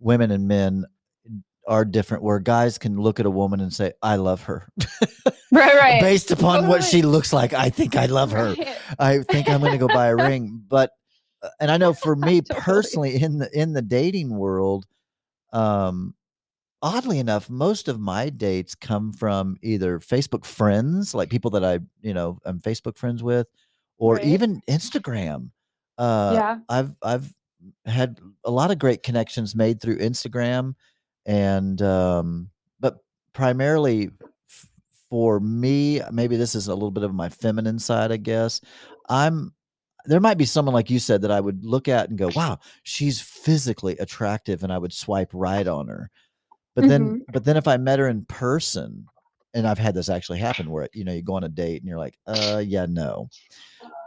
women 0.00 0.30
and 0.30 0.48
men 0.48 0.84
are 1.66 1.84
different 1.84 2.22
where 2.22 2.38
guys 2.38 2.78
can 2.78 3.00
look 3.00 3.20
at 3.20 3.26
a 3.26 3.30
woman 3.30 3.60
and 3.60 3.72
say 3.72 3.92
I 4.02 4.16
love 4.16 4.42
her. 4.44 4.68
Right, 5.52 5.74
right. 5.80 6.00
Based 6.00 6.30
upon 6.30 6.68
what 6.68 6.82
she 6.84 7.02
looks 7.02 7.32
like, 7.32 7.52
I 7.52 7.70
think 7.70 7.96
I 7.96 8.06
love 8.06 8.32
her. 8.32 8.54
Right. 8.54 8.76
I 8.98 9.18
think 9.18 9.48
I'm 9.48 9.60
going 9.60 9.72
to 9.72 9.78
go 9.78 9.88
buy 9.88 10.06
a 10.06 10.16
ring, 10.16 10.62
but 10.68 10.90
and 11.60 11.70
I 11.70 11.76
know 11.76 11.92
for 11.92 12.16
me 12.28 12.40
Totally. 12.42 12.60
personally 12.60 13.22
in 13.22 13.38
the 13.38 13.50
in 13.58 13.72
the 13.72 13.82
dating 13.82 14.36
world 14.36 14.86
um 15.52 16.14
oddly 16.82 17.18
enough 17.18 17.48
most 17.48 17.88
of 17.88 17.98
my 17.98 18.28
dates 18.28 18.74
come 18.74 19.12
from 19.12 19.56
either 19.62 19.98
Facebook 19.98 20.44
friends 20.44 21.14
like 21.14 21.30
people 21.30 21.50
that 21.52 21.64
I 21.64 21.80
you 22.02 22.14
know 22.14 22.38
I'm 22.44 22.60
Facebook 22.60 22.96
friends 22.96 23.22
with 23.22 23.48
or 23.98 24.16
Right. 24.16 24.24
even 24.24 24.60
Instagram 24.68 25.50
uh 25.98 26.32
yeah. 26.34 26.58
I've 26.68 26.96
I've 27.02 27.34
had 27.86 28.20
a 28.44 28.50
lot 28.50 28.70
of 28.70 28.78
great 28.78 29.02
connections 29.02 29.56
made 29.56 29.80
through 29.80 29.98
Instagram 29.98 30.74
and 31.24 31.80
um 31.82 32.50
but 32.78 32.98
primarily 33.32 34.10
f- 34.48 34.68
for 35.08 35.40
me 35.40 36.00
maybe 36.12 36.36
this 36.36 36.54
is 36.54 36.68
a 36.68 36.74
little 36.74 36.90
bit 36.90 37.04
of 37.04 37.14
my 37.14 37.28
feminine 37.30 37.78
side 37.78 38.12
I 38.12 38.18
guess 38.18 38.60
I'm 39.08 39.54
there 40.06 40.20
might 40.20 40.38
be 40.38 40.44
someone 40.44 40.74
like 40.74 40.90
you 40.90 40.98
said 40.98 41.22
that 41.22 41.30
I 41.30 41.40
would 41.40 41.64
look 41.64 41.88
at 41.88 42.08
and 42.08 42.18
go 42.18 42.30
wow 42.34 42.58
she's 42.82 43.20
physically 43.20 43.96
attractive 43.98 44.62
and 44.62 44.72
I 44.72 44.78
would 44.78 44.92
swipe 44.92 45.30
right 45.32 45.66
on 45.66 45.88
her 45.88 46.10
but 46.74 46.88
then 46.88 47.24
but 47.32 47.44
then 47.44 47.56
if 47.56 47.66
I 47.68 47.76
met 47.76 47.98
her 47.98 48.08
in 48.08 48.24
person 48.24 49.06
and 49.54 49.66
I've 49.66 49.78
had 49.78 49.94
this 49.94 50.08
actually 50.08 50.38
happen 50.38 50.70
where 50.70 50.88
you 50.92 51.04
know 51.04 51.12
you 51.12 51.22
go 51.22 51.34
on 51.34 51.44
a 51.44 51.48
date 51.48 51.82
and 51.82 51.88
you're 51.88 51.98
like 51.98 52.18
uh 52.26 52.62
yeah 52.64 52.86
no 52.88 53.28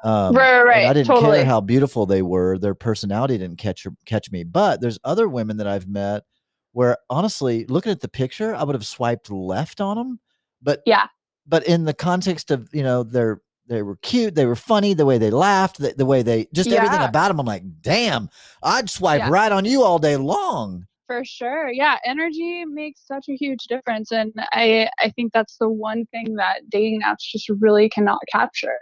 um, 0.04 0.36
Right, 0.36 0.58
right, 0.58 0.66
right. 0.66 0.86
I 0.86 0.94
didn't 0.94 1.08
Totally. 1.08 1.38
care 1.38 1.46
how 1.46 1.62
beautiful 1.62 2.06
they 2.06 2.22
were. 2.22 2.58
Their 2.58 2.76
personality 2.76 3.38
didn't 3.38 3.58
catch 3.58 3.86
catch 4.06 4.32
me. 4.32 4.44
But 4.44 4.82
there's 4.82 5.00
other 5.04 5.28
women 5.28 5.58
that 5.58 5.68
I've 5.68 5.88
met 5.88 6.24
where 6.72 6.98
honestly, 7.10 7.66
looking 7.66 7.92
at 7.92 8.00
the 8.00 8.08
picture, 8.08 8.56
I 8.56 8.64
would 8.64 8.76
have 8.76 8.86
swiped 8.86 9.30
left 9.30 9.82
on 9.82 9.98
them. 9.98 10.20
But 10.62 10.82
Yeah. 10.86 11.08
but 11.48 11.66
in 11.68 11.86
the 11.86 11.94
context 11.94 12.52
of 12.52 12.70
you 12.74 12.84
know 12.84 13.04
they're 13.04 13.42
they 13.70 13.82
were 13.84 13.96
cute, 13.98 14.36
they 14.36 14.46
were 14.46 14.56
funny, 14.56 14.94
the 14.94 15.06
way 15.06 15.18
they 15.18 15.30
laughed, 15.32 15.78
the, 15.78 15.94
the 15.96 16.06
way 16.06 16.22
they 16.22 16.48
just 16.54 16.72
everything 16.72 17.02
about 17.02 17.30
them. 17.30 17.40
I'm 17.40 17.46
like, 17.46 17.64
damn, 17.82 18.30
I'd 18.62 18.90
swipe 18.90 19.20
Yeah. 19.22 19.30
right 19.30 19.52
on 19.52 19.64
you 19.66 19.84
all 19.84 20.00
day 20.00 20.18
long. 20.18 20.88
For 21.08 21.24
sure. 21.24 21.70
Yeah, 21.72 21.98
energy 22.06 22.66
makes 22.66 23.02
such 23.08 23.30
a 23.30 23.36
huge 23.36 23.64
difference 23.68 24.12
and 24.12 24.34
I 24.52 24.90
I 25.00 25.10
think 25.10 25.34
that's 25.34 25.58
the 25.58 25.70
one 25.70 26.06
thing 26.08 26.36
that 26.36 26.70
dating 26.70 27.02
apps 27.02 27.22
just 27.32 27.50
really 27.50 27.90
cannot 27.90 28.20
capture. 28.32 28.78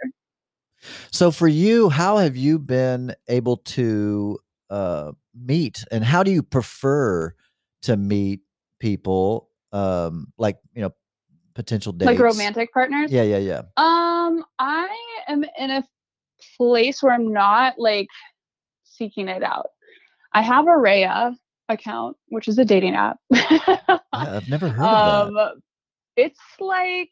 So 1.10 1.30
for 1.30 1.48
you, 1.48 1.88
how 1.88 2.18
have 2.18 2.36
you 2.36 2.58
been 2.58 3.14
able 3.28 3.56
to 3.58 4.38
uh, 4.70 5.12
meet, 5.34 5.84
and 5.90 6.04
how 6.04 6.22
do 6.22 6.30
you 6.30 6.42
prefer 6.42 7.34
to 7.82 7.96
meet 7.96 8.40
people? 8.78 9.48
Um, 9.72 10.32
like 10.38 10.58
you 10.74 10.82
know, 10.82 10.90
potential 11.58 11.92
dates, 11.92 12.06
Like 12.06 12.20
romantic 12.20 12.72
partners. 12.72 13.10
Yeah, 13.10 13.24
yeah, 13.24 13.38
yeah. 13.38 13.62
Um 13.76 14.44
I 14.60 14.88
am 15.26 15.44
in 15.58 15.70
a 15.72 15.84
place 16.56 17.02
where 17.02 17.12
I'm 17.12 17.32
not 17.32 17.74
like 17.78 18.06
seeking 18.84 19.26
it 19.26 19.42
out. 19.42 19.70
I 20.32 20.42
have 20.42 20.66
a 20.66 20.70
Raya 20.70 21.34
account, 21.68 22.16
which 22.28 22.46
is 22.46 22.58
a 22.58 22.64
dating 22.64 22.94
app. 22.94 23.16
I, 23.32 23.98
I've 24.12 24.48
never 24.48 24.68
heard 24.76 24.84
of 24.84 25.34
that. 25.34 25.46
um 25.50 25.60
it's 26.16 26.40
like 26.60 27.10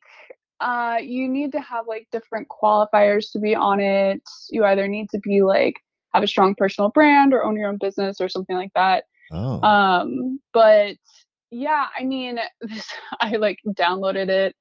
uh 0.60 0.98
you 1.02 1.28
need 1.28 1.50
to 1.52 1.60
have 1.60 1.88
like 1.88 2.06
different 2.12 2.46
qualifiers 2.48 3.32
to 3.32 3.40
be 3.40 3.54
on 3.54 3.80
it 3.80 4.22
you 4.50 4.64
either 4.64 4.86
need 4.88 5.10
to 5.10 5.18
be 5.18 5.42
like 5.42 5.74
have 6.14 6.22
a 6.22 6.26
strong 6.26 6.54
personal 6.56 6.88
brand 6.90 7.34
or 7.34 7.44
own 7.44 7.56
your 7.56 7.68
own 7.68 7.76
business 7.78 8.20
or 8.20 8.28
something 8.28 8.56
like 8.56 8.72
that 8.74 9.04
Oh, 9.32 9.60
um 9.60 10.40
but 10.52 10.96
yeah 11.50 11.86
i 11.98 12.04
mean 12.04 12.38
this, 12.60 12.88
i 13.20 13.36
like 13.36 13.58
downloaded 13.68 14.28
it 14.28 14.54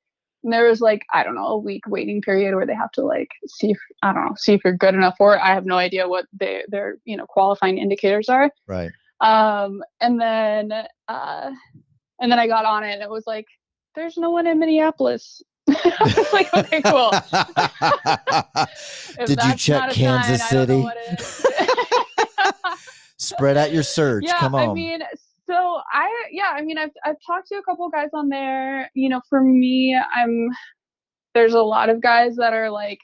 and 0.44 0.54
there 0.54 0.68
was 0.68 0.82
like 0.82 1.02
i 1.14 1.24
don't 1.24 1.36
know 1.36 1.48
a 1.48 1.58
week 1.58 1.84
waiting 1.88 2.22
period 2.22 2.56
where 2.56 2.66
they 2.66 2.76
have 2.76 2.92
to 2.92 3.02
like 3.02 3.30
see 3.48 3.72
if 3.72 3.78
i 4.04 4.14
don't 4.14 4.26
know 4.26 4.36
see 4.38 4.54
if 4.54 4.62
you're 4.64 4.74
good 4.78 4.94
enough 4.94 5.16
for 5.18 5.36
it 5.36 5.40
i 5.40 5.54
have 5.54 5.66
no 5.66 5.78
idea 5.78 6.08
what 6.08 6.26
they, 6.34 6.64
their 6.68 6.98
you 7.06 7.18
know 7.18 7.26
qualifying 7.26 7.78
indicators 7.78 8.30
are 8.30 8.50
right. 8.68 8.92
um 9.22 9.82
and 10.02 10.20
then 10.22 10.72
uh 11.08 11.52
and 12.20 12.32
then 12.32 12.40
i 12.40 12.48
got 12.48 12.66
on 12.66 12.84
it 12.84 12.94
and 12.94 13.02
it 13.02 13.10
was 13.10 13.24
like 13.26 13.48
there's 13.96 14.18
no 14.18 14.30
one 14.30 14.46
in 14.48 14.60
minneapolis 14.60 15.42
i 15.70 16.14
was 16.16 16.34
like 16.34 16.54
okay 16.54 16.82
cool 16.84 17.12
Did 19.26 19.40
you 19.44 19.56
check 19.56 19.92
Kansas 19.92 20.48
sign, 20.48 20.60
I 20.60 20.66
don't 20.66 20.82
know 20.82 20.92
City? 21.18 21.50
Spread 23.18 23.58
out 23.58 23.72
your 23.72 23.82
search. 23.82 24.26
yeah 24.28 24.38
Come 24.38 24.54
on. 24.54 24.70
i 24.70 24.74
mean 24.74 25.02
so 25.48 25.80
i 25.92 26.10
yeah 26.32 26.52
i 26.54 26.62
mean 26.62 26.78
i've 26.78 26.92
i've 27.06 27.16
talked 27.26 27.48
to 27.48 27.56
a 27.56 27.64
couple 27.64 27.88
guys 27.90 28.10
on 28.14 28.30
there 28.30 28.90
you 28.94 29.10
know 29.10 29.22
for 29.30 29.42
me 29.42 29.98
i'm 30.16 30.50
there's 31.34 31.54
a 31.54 31.62
lot 31.62 31.90
of 31.90 32.02
guys 32.02 32.36
that 32.36 32.54
are 32.54 32.70
like 32.70 33.00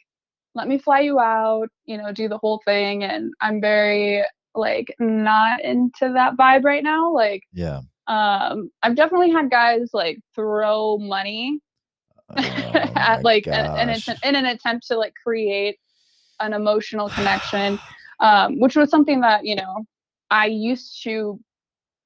let 0.55 0.67
me 0.67 0.77
fly 0.77 0.99
you 0.99 1.19
out 1.19 1.67
you 1.85 1.97
know 1.97 2.11
do 2.11 2.27
the 2.27 2.37
whole 2.37 2.61
thing 2.65 3.03
and 3.03 3.31
i'm 3.41 3.61
very 3.61 4.23
like 4.55 4.93
not 4.99 5.61
into 5.63 6.11
that 6.13 6.35
vibe 6.35 6.63
right 6.63 6.83
now 6.83 7.11
like 7.11 7.43
yeah. 7.53 7.81
um 8.07 8.69
i've 8.83 8.95
definitely 8.95 9.31
had 9.31 9.49
guys 9.49 9.89
like 9.93 10.17
throw 10.35 10.97
money 10.97 11.59
Oh, 12.37 12.91
at 12.95 13.23
like 13.25 13.45
a- 13.47 13.71
an, 13.77 13.87
gosh. 13.89 14.07
in 14.23 14.35
an 14.35 14.45
attempt 14.45 14.87
to 14.87 14.97
like 14.97 15.13
create 15.21 15.77
an 16.39 16.53
emotional 16.53 17.09
connection 17.15 17.77
um 18.21 18.57
which 18.59 18.75
was 18.75 18.89
something 18.89 19.19
that 19.21 19.45
you 19.45 19.55
know 19.55 19.85
i 20.29 20.45
used 20.45 21.03
to 21.03 21.39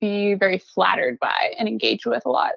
be 0.02 0.34
very 0.34 0.58
flattered 0.58 1.18
by 1.20 1.54
and 1.58 1.68
engage 1.68 2.06
with 2.06 2.26
a 2.26 2.30
lot. 2.30 2.54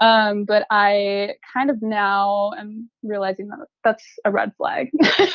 Um, 0.00 0.44
but 0.44 0.66
I 0.70 1.34
kind 1.52 1.70
of 1.70 1.80
now 1.80 2.52
am 2.58 2.90
realizing 3.02 3.48
that 3.48 3.66
that's 3.84 4.04
a 4.24 4.30
red 4.30 4.52
flag. 4.56 4.90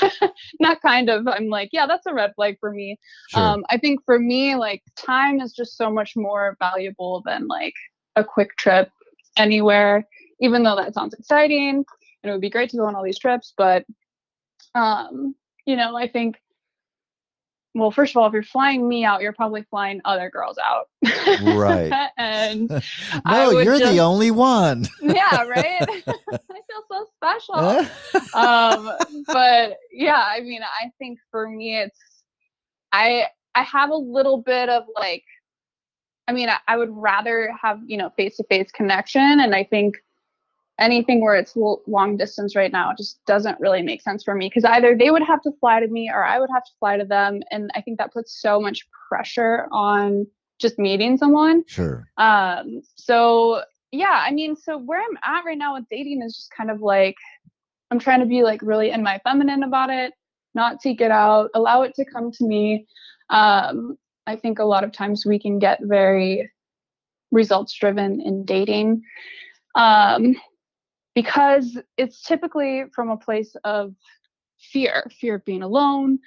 Not 0.59 0.81
kind 0.81 1.09
of, 1.09 1.27
I'm 1.27 1.47
like, 1.47 1.69
yeah, 1.71 1.87
that's 1.87 2.05
a 2.05 2.13
red 2.13 2.33
flag 2.35 2.57
for 2.59 2.71
me. 2.71 2.99
Sure. 3.29 3.41
Um, 3.41 3.65
I 3.69 3.77
think 3.77 4.01
for 4.05 4.19
me, 4.19 4.55
like 4.55 4.83
time 4.97 5.39
is 5.39 5.53
just 5.53 5.77
so 5.77 5.89
much 5.89 6.13
more 6.15 6.57
valuable 6.59 7.23
than 7.25 7.47
like 7.47 7.73
a 8.15 8.23
quick 8.23 8.57
trip 8.57 8.89
anywhere, 9.37 10.05
even 10.41 10.63
though 10.63 10.75
that 10.75 10.93
sounds 10.93 11.13
exciting 11.13 11.85
and 12.23 12.29
it 12.29 12.31
would 12.31 12.41
be 12.41 12.49
great 12.49 12.69
to 12.71 12.77
go 12.77 12.85
on 12.85 12.95
all 12.95 13.03
these 13.03 13.19
trips. 13.19 13.53
But, 13.57 13.85
um, 14.75 15.35
you 15.65 15.75
know, 15.75 15.95
I 15.95 16.07
think 16.07 16.35
well, 17.79 17.91
first 17.91 18.11
of 18.11 18.17
all, 18.17 18.27
if 18.27 18.33
you're 18.33 18.43
flying 18.43 18.87
me 18.87 19.03
out, 19.03 19.21
you're 19.21 19.33
probably 19.33 19.63
flying 19.63 20.01
other 20.05 20.29
girls 20.29 20.57
out. 20.63 20.89
Right. 21.41 21.91
and 22.17 22.69
no, 23.25 23.59
you're 23.59 23.79
the 23.79 23.99
only 23.99 24.31
one. 24.31 24.85
yeah, 25.01 25.43
right. 25.47 25.81
I 25.81 25.87
feel 25.87 26.83
so 26.91 27.07
special. 27.15 27.55
um, 28.33 28.91
but 29.27 29.77
yeah, 29.91 30.25
I 30.27 30.41
mean, 30.41 30.61
I 30.63 30.91
think 30.99 31.19
for 31.31 31.49
me, 31.49 31.79
it's 31.79 31.99
I 32.91 33.27
I 33.55 33.63
have 33.63 33.89
a 33.89 33.95
little 33.95 34.37
bit 34.37 34.69
of 34.69 34.83
like, 34.95 35.23
I 36.27 36.33
mean, 36.33 36.49
I, 36.49 36.57
I 36.67 36.77
would 36.77 36.91
rather 36.91 37.51
have 37.61 37.79
you 37.85 37.97
know 37.97 38.11
face 38.17 38.37
to 38.37 38.43
face 38.45 38.71
connection, 38.71 39.39
and 39.39 39.55
I 39.55 39.63
think 39.63 39.97
anything 40.79 41.21
where 41.21 41.35
it's 41.35 41.55
long 41.55 42.17
distance 42.17 42.55
right 42.55 42.71
now 42.71 42.93
just 42.97 43.23
doesn't 43.25 43.59
really 43.59 43.81
make 43.81 44.01
sense 44.01 44.23
for 44.23 44.33
me 44.33 44.47
because 44.47 44.65
either 44.65 44.95
they 44.97 45.11
would 45.11 45.23
have 45.23 45.41
to 45.43 45.51
fly 45.59 45.79
to 45.79 45.87
me 45.87 46.09
or 46.13 46.23
I 46.23 46.39
would 46.39 46.49
have 46.53 46.63
to 46.63 46.71
fly 46.79 46.97
to 46.97 47.05
them, 47.05 47.41
and 47.51 47.69
I 47.75 47.81
think 47.81 47.97
that 47.97 48.13
puts 48.13 48.41
so 48.41 48.59
much 48.59 48.87
pressure 49.09 49.67
on 49.71 50.25
just 50.59 50.79
meeting 50.79 51.17
someone. 51.17 51.63
sure. 51.67 52.07
Um, 52.17 52.81
so 52.95 53.61
yeah, 53.91 54.23
I 54.25 54.31
mean, 54.31 54.55
so 54.55 54.77
where 54.77 54.99
I'm 54.99 55.17
at 55.23 55.45
right 55.45 55.57
now 55.57 55.75
with 55.75 55.85
dating 55.89 56.21
is 56.21 56.35
just 56.35 56.51
kind 56.51 56.69
of 56.69 56.81
like 56.81 57.15
I'm 57.91 57.99
trying 57.99 58.19
to 58.19 58.25
be 58.25 58.43
like 58.43 58.61
really 58.61 58.91
in 58.91 59.01
my 59.03 59.19
feminine 59.23 59.63
about 59.63 59.89
it, 59.89 60.13
not 60.53 60.81
seek 60.81 61.01
it 61.01 61.11
out, 61.11 61.49
allow 61.55 61.81
it 61.81 61.95
to 61.95 62.05
come 62.05 62.31
to 62.33 62.45
me. 62.45 62.85
Um, 63.29 63.97
I 64.27 64.35
think 64.35 64.59
a 64.59 64.65
lot 64.65 64.83
of 64.83 64.91
times 64.91 65.25
we 65.25 65.39
can 65.39 65.59
get 65.59 65.79
very 65.81 66.51
results 67.31 67.73
driven 67.73 68.21
in 68.21 68.45
dating. 68.45 69.01
Um, 69.75 70.35
because 71.21 71.77
it's 71.97 72.21
typically 72.21 72.85
from 72.93 73.09
a 73.09 73.17
place 73.17 73.53
of 73.65 73.93
fear, 74.57 75.03
fear 75.19 75.35
of 75.35 75.43
being 75.43 75.63
alone, 75.63 76.17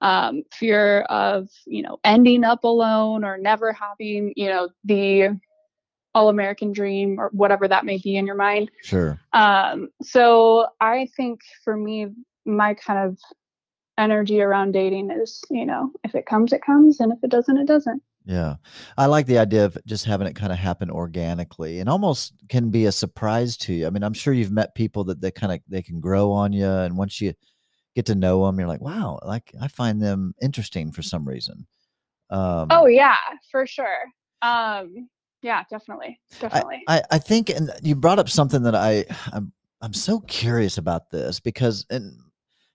um, 0.00 0.42
fear 0.52 1.02
of 1.02 1.48
you 1.66 1.82
know 1.82 2.00
ending 2.02 2.42
up 2.42 2.64
alone 2.64 3.22
or 3.22 3.38
never 3.38 3.72
having 3.72 4.32
you 4.34 4.48
know 4.48 4.68
the 4.82 5.38
all 6.16 6.28
American 6.28 6.72
dream 6.72 7.20
or 7.20 7.30
whatever 7.32 7.68
that 7.68 7.84
may 7.84 7.98
be 7.98 8.16
in 8.16 8.26
your 8.26 8.34
mind. 8.34 8.72
Sure. 8.82 9.20
Um, 9.32 9.90
so 10.02 10.66
I 10.80 11.06
think 11.16 11.42
for 11.62 11.76
me, 11.76 12.08
my 12.44 12.74
kind 12.74 13.08
of 13.08 13.18
energy 13.98 14.40
around 14.40 14.72
dating 14.72 15.12
is 15.12 15.40
you 15.48 15.64
know 15.64 15.92
if 16.02 16.16
it 16.16 16.26
comes, 16.26 16.52
it 16.52 16.62
comes, 16.62 16.98
and 16.98 17.12
if 17.12 17.18
it 17.22 17.30
doesn't, 17.30 17.56
it 17.56 17.68
doesn't. 17.68 18.02
Yeah. 18.26 18.56
I 18.96 19.06
like 19.06 19.26
the 19.26 19.38
idea 19.38 19.64
of 19.64 19.78
just 19.86 20.04
having 20.04 20.26
it 20.26 20.36
kind 20.36 20.52
of 20.52 20.58
happen 20.58 20.90
organically 20.90 21.80
and 21.80 21.88
almost 21.88 22.34
can 22.48 22.70
be 22.70 22.86
a 22.86 22.92
surprise 22.92 23.56
to 23.58 23.72
you. 23.72 23.86
I 23.86 23.90
mean, 23.90 24.02
I'm 24.02 24.12
sure 24.12 24.34
you've 24.34 24.52
met 24.52 24.74
people 24.74 25.04
that 25.04 25.20
they 25.20 25.30
kind 25.30 25.52
of 25.52 25.60
they 25.68 25.82
can 25.82 26.00
grow 26.00 26.30
on 26.30 26.52
you 26.52 26.68
and 26.68 26.96
once 26.96 27.20
you 27.20 27.32
get 27.94 28.06
to 28.06 28.14
know 28.14 28.44
them, 28.46 28.58
you're 28.58 28.68
like, 28.68 28.82
"Wow, 28.82 29.18
like 29.24 29.52
I 29.60 29.68
find 29.68 30.00
them 30.00 30.34
interesting 30.40 30.92
for 30.92 31.02
some 31.02 31.26
reason." 31.26 31.66
Um 32.28 32.68
Oh 32.70 32.86
yeah, 32.86 33.16
for 33.50 33.66
sure. 33.66 34.04
Um, 34.42 35.08
yeah, 35.42 35.64
definitely, 35.70 36.20
definitely. 36.38 36.82
I, 36.86 37.02
I 37.10 37.18
think, 37.18 37.50
and 37.50 37.70
you 37.82 37.94
brought 37.94 38.18
up 38.18 38.28
something 38.28 38.62
that 38.62 38.74
I, 38.74 39.04
I'm, 39.32 39.52
I'm 39.80 39.94
so 39.94 40.20
curious 40.20 40.78
about 40.78 41.10
this 41.10 41.40
because, 41.40 41.86
and 41.90 42.18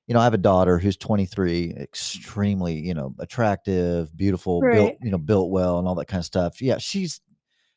you 0.07 0.13
know, 0.13 0.19
I 0.19 0.23
have 0.23 0.33
a 0.33 0.37
daughter 0.37 0.77
who's 0.77 0.97
23, 0.97 1.75
extremely, 1.77 2.75
you 2.75 2.93
know, 2.93 3.15
attractive, 3.19 4.15
beautiful, 4.15 4.61
built, 4.61 4.95
you 5.01 5.11
know, 5.11 5.17
built 5.17 5.49
well, 5.49 5.79
and 5.79 5.87
all 5.87 5.95
that 5.95 6.07
kind 6.07 6.19
of 6.19 6.25
stuff. 6.25 6.61
Yeah, 6.61 6.77
she's, 6.77 7.21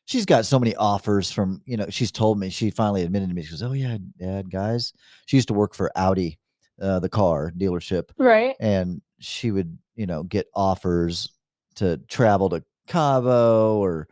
she's 0.05 0.25
got 0.25 0.45
so 0.45 0.59
many 0.59 0.75
offers 0.75 1.31
from, 1.31 1.61
you 1.65 1.77
know, 1.77 1.87
she's 1.89 2.11
told 2.11 2.39
me, 2.39 2.49
she 2.49 2.69
finally 2.69 3.03
admitted 3.03 3.29
to 3.29 3.35
me, 3.35 3.43
she 3.43 3.51
goes, 3.51 3.63
"Oh 3.63 3.73
yeah, 3.73 3.97
Dad, 4.19 4.51
guys," 4.51 4.93
she 5.25 5.37
used 5.37 5.47
to 5.47 5.53
work 5.53 5.73
for 5.73 5.91
Audi, 5.95 6.37
uh, 6.81 6.99
the 6.99 7.09
car 7.09 7.51
dealership, 7.57 8.09
right. 8.17 8.55
and 8.59 9.01
she 9.19 9.51
would 9.51 9.77
you 9.95 10.05
know 10.05 10.23
get 10.23 10.47
offers 10.55 11.29
to 11.75 11.97
travel 12.07 12.49
to 12.49 12.63
Cabo 12.87 13.77
or 13.77 14.07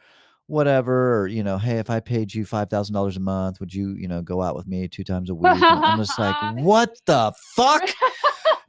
whatever 0.47 1.21
or 1.21 1.27
you 1.27 1.43
know 1.43 1.57
hey 1.57 1.77
if 1.77 1.89
I 1.89 1.99
paid 1.99 2.33
you 2.33 2.45
five 2.45 2.69
thousand 2.69 2.93
dollars 2.93 3.17
a 3.17 3.19
month 3.19 3.59
would 3.59 3.73
you 3.73 3.91
you 3.95 4.07
know 4.07 4.21
go 4.21 4.41
out 4.41 4.55
with 4.55 4.65
me 4.65 4.87
two 4.87 5.03
times 5.03 5.29
a 5.29 5.35
week 5.35 5.51
And 5.69 5.79
I'm 5.85 5.97
just 5.97 6.17
like 6.17 6.35
what 6.55 6.97
the 7.05 7.33
fuck 7.55 7.89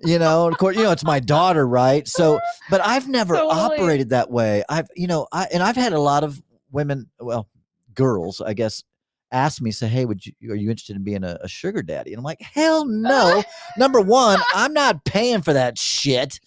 you 0.01 0.19
know 0.19 0.49
of 0.49 0.59
course 0.59 0.77
you 0.77 0.83
know 0.83 0.91
it's 0.91 1.05
my 1.05 1.21
daughter 1.21 1.67
right 1.67 2.07
so 2.09 2.41
but 2.69 2.81
I've 2.85 3.09
never 3.09 3.35
Totally. 3.37 3.61
operated 3.61 4.11
that 4.11 4.31
way 4.31 4.64
I've 4.69 4.88
you 4.97 5.07
know 5.07 5.29
I 5.33 5.47
and 5.53 5.62
I've 5.62 5.77
had 5.77 5.93
a 5.93 6.01
lot 6.01 6.25
of 6.25 6.43
women 6.73 7.09
well 7.21 7.49
girls 7.95 8.41
I 8.41 8.55
guess 8.55 8.83
ask 9.31 9.61
me 9.62 9.71
say 9.71 9.87
hey 9.88 10.05
would 10.05 10.25
you 10.27 10.33
are 10.51 10.57
you 10.57 10.71
interested 10.71 10.97
in 10.97 11.05
being 11.05 11.23
a, 11.23 11.38
a 11.43 11.49
sugar 11.49 11.83
daddy 11.83 12.12
and 12.12 12.19
I'm 12.19 12.25
like 12.25 12.41
hell 12.41 12.87
no 12.87 13.43
number 13.77 14.01
one, 14.01 14.41
I'm 14.55 14.73
not 14.73 15.05
paying 15.05 15.43
for 15.43 15.53
that 15.53 15.79
shit. 15.79 16.41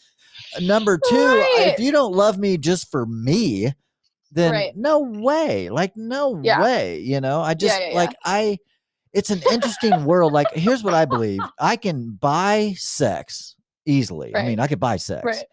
Number 0.60 0.98
two, 0.98 1.16
Right. 1.16 1.74
if 1.74 1.80
you 1.80 1.92
don't 1.94 2.14
love 2.14 2.38
me 2.38 2.58
just 2.58 2.92
for 2.92 3.06
me, 3.06 3.72
then 4.32 4.52
Right. 4.54 4.76
no 4.76 5.00
way. 5.00 5.70
Like, 5.70 5.96
no 5.98 6.40
Yeah. 6.44 6.62
way. 6.62 7.00
You 7.00 7.20
know, 7.22 7.42
I 7.42 7.54
just 7.54 7.80
yeah, 7.80 7.90
yeah. 7.90 7.96
like, 7.96 8.16
I, 8.24 8.58
it's 9.14 9.30
an 9.30 9.42
interesting 9.52 10.06
world. 10.06 10.32
Like, 10.34 10.48
here's 10.54 10.84
what 10.84 10.94
I 10.94 11.06
believe 11.06 11.42
I 11.60 11.76
can 11.76 12.12
buy 12.12 12.74
sex 12.78 13.56
easily. 13.86 14.36
I 14.36 14.46
mean, 14.46 14.60
I 14.60 14.68
could 14.68 14.80
buy 14.80 14.98
sex, 14.98 15.24
Right. 15.26 15.44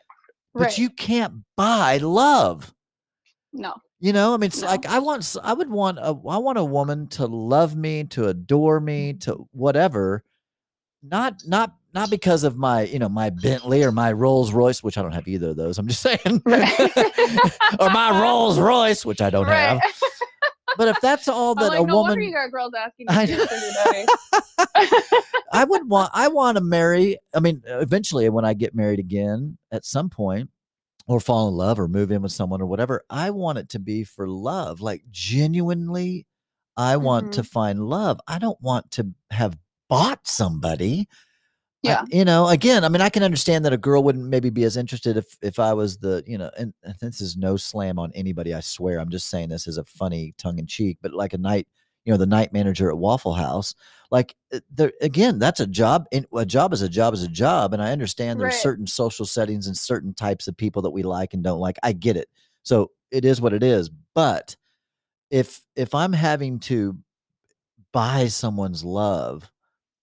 but 0.55 0.63
right. 0.63 0.79
you 0.79 0.91
can't 0.91 1.43
buy 1.57 1.99
love. 1.99 2.75
no. 3.53 3.75
You 4.01 4.13
know, 4.13 4.33
I 4.33 4.37
mean, 4.37 4.47
it's 4.47 4.61
No. 4.63 4.69
like 4.69 4.87
I 4.87 5.01
want, 5.01 5.37
I 5.43 5.53
would 5.53 5.69
want 5.71 5.99
a, 5.99 6.11
I 6.29 6.39
want 6.39 6.57
a 6.57 6.63
woman 6.65 7.09
to 7.09 7.27
love 7.27 7.75
me, 7.75 8.05
to 8.05 8.29
adore 8.29 8.79
me, 8.79 9.13
mm-hmm. 9.13 9.19
to 9.33 9.49
whatever. 9.51 10.23
Not, 11.03 11.43
not, 11.45 11.75
not 11.95 12.11
because 12.11 12.45
of 12.45 12.57
my, 12.57 12.83
you 12.83 12.99
know, 12.99 13.09
my 13.09 13.31
Bentley 13.31 13.83
or 13.83 13.93
my 13.93 14.13
Rolls 14.13 14.53
Royce, 14.53 14.83
which 14.83 14.99
I 14.99 15.03
don't 15.03 15.13
have 15.13 15.27
either 15.27 15.51
of 15.51 15.57
those. 15.57 15.79
I'm 15.79 15.89
just 15.89 16.01
saying, 16.03 16.43
or 17.81 17.91
my 17.91 18.21
Rolls 18.23 18.59
Royce, 18.59 19.05
which 19.05 19.21
I 19.21 19.31
don't 19.31 19.47
right. 19.47 19.81
have. 19.81 19.83
But 20.77 20.89
if 20.89 21.01
that's 21.01 21.29
all 21.29 21.55
that 21.57 21.71
like, 21.71 21.81
a 21.81 21.87
no 21.87 21.95
woman, 21.97 22.21
you 22.21 22.33
got 22.33 22.53
girls 22.53 22.73
asking 22.79 23.07
I 23.09 23.23
you 23.23 23.27
to 23.27 23.37
be 23.37 23.43
a 23.43 23.49
sugar 23.49 24.07
daddy. 24.77 25.03
I 25.53 25.65
would 25.65 25.89
want, 25.89 26.11
I 26.15 26.29
want 26.29 26.57
to 26.59 26.63
marry. 26.63 27.19
I 27.35 27.41
mean, 27.41 27.63
eventually, 27.67 28.29
when 28.29 28.45
I 28.45 28.55
get 28.55 28.75
married 28.75 29.01
again, 29.01 29.59
at 29.73 29.85
some 29.85 30.09
point, 30.09 30.51
or 31.07 31.21
fall 31.21 31.49
in 31.49 31.55
love, 31.55 31.81
or 31.81 31.89
move 31.89 32.13
in 32.13 32.23
with 32.23 32.33
someone, 32.33 32.61
or 32.61 32.67
whatever, 32.67 33.03
I 33.09 33.31
want 33.31 33.59
it 33.59 33.71
to 33.71 33.79
be 33.79 34.05
for 34.05 34.29
love, 34.29 34.81
like 34.81 35.03
genuinely. 35.11 36.27
I 36.77 36.97
want 36.97 37.33
to 37.33 37.41
mm-hmm. 37.41 37.49
find 37.49 37.89
love. 37.89 38.21
I 38.29 38.39
don't 38.39 38.61
want 38.61 38.93
to 38.93 39.09
have 39.33 39.59
bought 39.89 40.29
somebody. 40.29 41.09
I- 41.85 41.89
Yeah. 41.91 42.03
you 42.11 42.25
know, 42.25 42.49
again, 42.49 42.85
I 42.85 42.89
mean, 42.89 43.01
I 43.01 43.09
can 43.09 43.23
understand 43.23 43.65
that 43.65 43.73
a 43.73 43.77
girl 43.79 44.03
wouldn't 44.03 44.27
maybe 44.27 44.51
be 44.51 44.65
as 44.65 44.77
interested 44.77 45.17
if 45.17 45.37
if 45.43 45.59
I 45.59 45.73
was 45.75 45.99
the, 45.99 46.25
you 46.27 46.37
know, 46.39 46.51
and, 46.59 46.75
and 46.83 46.95
this 47.01 47.21
is 47.21 47.37
no 47.37 47.57
slam 47.57 47.99
on 47.99 48.11
anybody. 48.15 48.53
I 48.55 48.61
swear, 48.61 48.99
I'm 48.99 49.11
just 49.11 49.29
saying 49.29 49.49
this 49.51 49.69
as 49.69 49.79
a 49.79 49.85
funny 49.85 50.35
tongue 50.39 50.59
in 50.59 50.67
cheek, 50.67 50.99
but 51.03 51.13
like 51.15 51.35
a 51.35 51.39
night, 51.39 51.69
you 52.05 52.13
know, 52.13 52.17
the 52.17 52.27
night 52.27 52.53
manager 52.53 52.89
at 52.91 52.99
Waffle 52.99 53.35
House, 53.35 53.75
like 54.11 54.35
uh, 54.53 54.59
there 54.71 54.93
again, 55.03 55.39
that's 55.39 55.61
a 55.61 55.67
job. 55.69 56.07
And 56.13 56.27
a 56.35 56.45
job 56.47 56.73
is 56.73 56.83
a 56.83 56.89
job 56.89 57.15
is 57.15 57.23
a 57.23 57.29
job, 57.29 57.73
and 57.73 57.83
I 57.83 57.93
understand 57.93 58.41
there's 58.41 58.55
Right. 58.55 58.63
certain 58.63 58.87
social 58.89 59.25
settings 59.27 59.67
and 59.69 59.77
certain 59.79 60.15
types 60.15 60.49
of 60.49 60.57
people 60.57 60.83
that 60.83 60.91
we 60.91 61.03
like 61.05 61.33
and 61.35 61.45
don't 61.45 61.61
like. 61.61 61.79
I 61.85 61.93
get 61.93 62.17
it. 62.17 62.29
So 62.65 62.91
it 63.13 63.25
is 63.25 63.41
what 63.41 63.53
it 63.53 63.63
is. 63.63 63.89
But 64.15 64.57
if 65.31 65.61
if 65.77 65.95
I'm 65.95 66.13
having 66.13 66.59
to 66.61 66.99
buy 67.93 68.27
someone's 68.29 68.85
love 68.85 69.51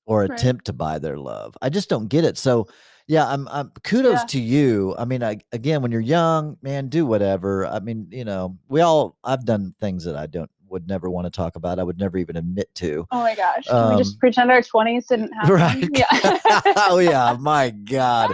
or 0.05 0.21
Right. 0.21 0.31
attempt 0.31 0.65
to 0.65 0.73
buy 0.73 0.99
their 0.99 1.17
love. 1.17 1.55
I 1.61 1.69
just 1.69 1.89
don't 1.89 2.07
get 2.07 2.23
it. 2.23 2.37
So, 2.37 2.67
yeah, 3.07 3.27
I'm, 3.27 3.47
I'm 3.49 3.71
kudos 3.83 4.21
Yeah. 4.21 4.25
to 4.27 4.39
you. 4.39 4.95
I 4.97 5.05
mean, 5.05 5.23
I, 5.23 5.37
again, 5.51 5.81
when 5.81 5.91
you're 5.91 6.01
young, 6.01 6.57
man, 6.61 6.89
do 6.89 7.05
whatever. 7.05 7.65
I 7.67 7.79
mean, 7.79 8.07
you 8.11 8.25
know, 8.25 8.57
we 8.67 8.81
all, 8.81 9.17
I've 9.23 9.45
done 9.45 9.73
things 9.79 10.03
that 10.05 10.15
I 10.15 10.27
don't, 10.27 10.49
would 10.67 10.87
never 10.87 11.09
want 11.09 11.25
to 11.25 11.29
talk 11.31 11.55
about. 11.55 11.77
I 11.79 11.83
would 11.83 11.99
never 11.99 12.17
even 12.17 12.35
admit 12.37 12.73
to. 12.75 13.05
Oh 13.11 13.19
my 13.19 13.35
gosh. 13.35 13.65
Can 13.67 13.87
we 13.87 13.93
Um, 13.93 13.97
just 13.99 14.19
pretend 14.19 14.51
our 14.51 14.61
20s 14.61 15.07
didn't 15.07 15.31
happen? 15.33 15.53
Right. 15.53 15.89
Yeah. 15.91 16.61
oh, 16.89 16.97
yeah. 16.97 17.35
My 17.39 17.69
God. 17.69 18.33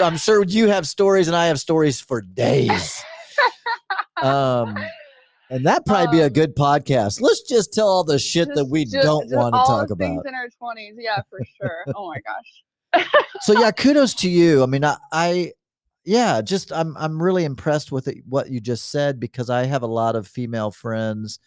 I'm 0.00 0.16
sure 0.16 0.44
you 0.44 0.66
have 0.68 0.86
stories 0.86 1.28
and 1.28 1.36
I 1.36 1.46
have 1.46 1.58
stories 1.60 2.00
for 2.00 2.20
days. 2.20 3.02
Um, 4.22 4.76
and 5.50 5.64
that 5.66 5.84
probably 5.86 6.18
be 6.18 6.20
a 6.22 6.26
Um, 6.26 6.32
good 6.32 6.54
podcast. 6.56 7.20
Let's 7.20 7.42
just 7.42 7.72
tell 7.72 7.88
all 7.88 8.04
the 8.04 8.18
shit 8.18 8.48
that 8.54 8.66
we 8.66 8.84
just- 8.84 8.96
don't 9.02 9.24
just 9.24 9.34
want 9.36 9.54
to 9.54 9.58
talk 9.58 9.88
the 9.88 9.96
Things 9.96 10.20
about. 10.20 10.28
in 10.28 10.34
our 10.34 10.48
20s. 10.60 10.94
Yeah, 10.98 11.20
for 11.30 11.40
sure. 11.60 11.84
oh 11.96 12.08
my 12.08 12.18
gosh. 12.20 13.04
so 13.42 13.52
yeah 13.60 13.70
kudos 13.70 14.14
to 14.14 14.30
you 14.30 14.62
i 14.62 14.66
mean 14.66 14.82
I, 14.82 14.96
I 15.12 15.52
yeah, 16.06 16.40
just 16.40 16.72
I'm 16.72 16.96
I'm 16.96 17.22
really 17.22 17.44
impressed 17.44 17.92
with 17.92 18.08
it, 18.08 18.18
what 18.26 18.48
you 18.48 18.60
just 18.60 18.90
said 18.90 19.20
because 19.20 19.50
I 19.50 19.64
have 19.66 19.82
a 19.82 19.86
lot 19.86 20.16
of 20.16 20.26
female 20.26 20.70
friends 20.70 21.38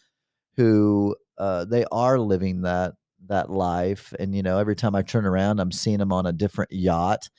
who 0.56 1.16
uh, 1.40 1.66
they 1.66 1.84
are 1.92 2.20
living 2.20 2.62
that 2.62 2.94
that 3.28 3.50
life, 3.50 4.14
and 4.20 4.36
you 4.36 4.44
know, 4.44 4.60
every 4.60 4.76
time 4.76 4.94
I 4.94 5.02
turn 5.02 5.26
around, 5.26 5.60
I'm 5.60 5.72
seeing 5.72 5.98
them 5.98 6.12
on 6.12 6.28
a 6.28 6.32
different 6.32 6.72
yacht, 6.72 7.30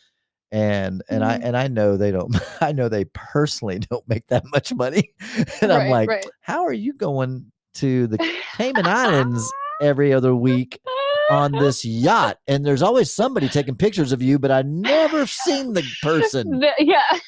and 0.53 1.03
and 1.09 1.25
I 1.25 1.39
Mhm. 1.39 1.45
and 1.45 1.57
I 1.57 1.67
know 1.67 1.97
they 1.97 2.13
don't. 2.13 2.37
I 2.63 2.71
know 2.73 2.89
they 2.89 3.07
personally 3.07 3.81
don't 3.81 4.07
make 4.09 4.27
that 4.29 4.45
much 4.53 4.73
money, 4.73 5.13
and 5.61 5.73
I'm 5.73 5.89
like, 5.91 6.09
right. 6.09 6.27
how 6.43 6.65
are 6.65 6.73
you 6.73 6.93
going 6.93 7.51
to 7.75 8.07
the 8.07 8.19
Cayman 8.57 8.87
Islands 8.87 9.51
every 9.81 10.13
other 10.13 10.35
week 10.37 10.79
on 11.31 11.53
this 11.53 11.85
yacht? 11.85 12.39
And 12.47 12.65
there's 12.65 12.83
always 12.83 13.13
somebody 13.13 13.49
taking 13.49 13.75
pictures 13.75 14.13
of 14.13 14.21
you, 14.23 14.39
but 14.39 14.51
I 14.51 14.63
never 14.63 15.27
seen 15.27 15.73
the 15.73 15.83
person. 16.03 16.61
The- 16.61 16.73
yeah. 16.79 17.19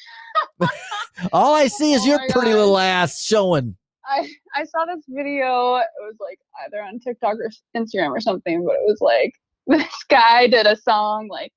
All 1.33 1.53
I 1.55 1.67
see 1.67 1.93
is 1.93 2.01
Oh 2.03 2.05
your 2.07 2.19
pretty 2.29 2.49
gosh. 2.51 2.55
little 2.55 2.77
ass 2.77 3.21
showing. 3.21 3.75
I 4.05 4.29
I 4.53 4.65
saw 4.65 4.85
this 4.85 5.03
video. 5.07 5.75
It 5.77 5.87
was 6.01 6.15
like 6.19 6.37
either 6.65 6.81
on 6.83 6.99
TikTok 6.99 7.35
or 7.37 7.49
Instagram 7.75 8.09
or 8.11 8.19
something, 8.21 8.63
but 8.65 8.73
it 8.75 8.85
was 8.85 8.99
like 9.01 9.33
this 9.67 9.87
guy 10.09 10.47
did 10.47 10.67
a 10.67 10.75
song 10.75 11.27
like, 11.29 11.51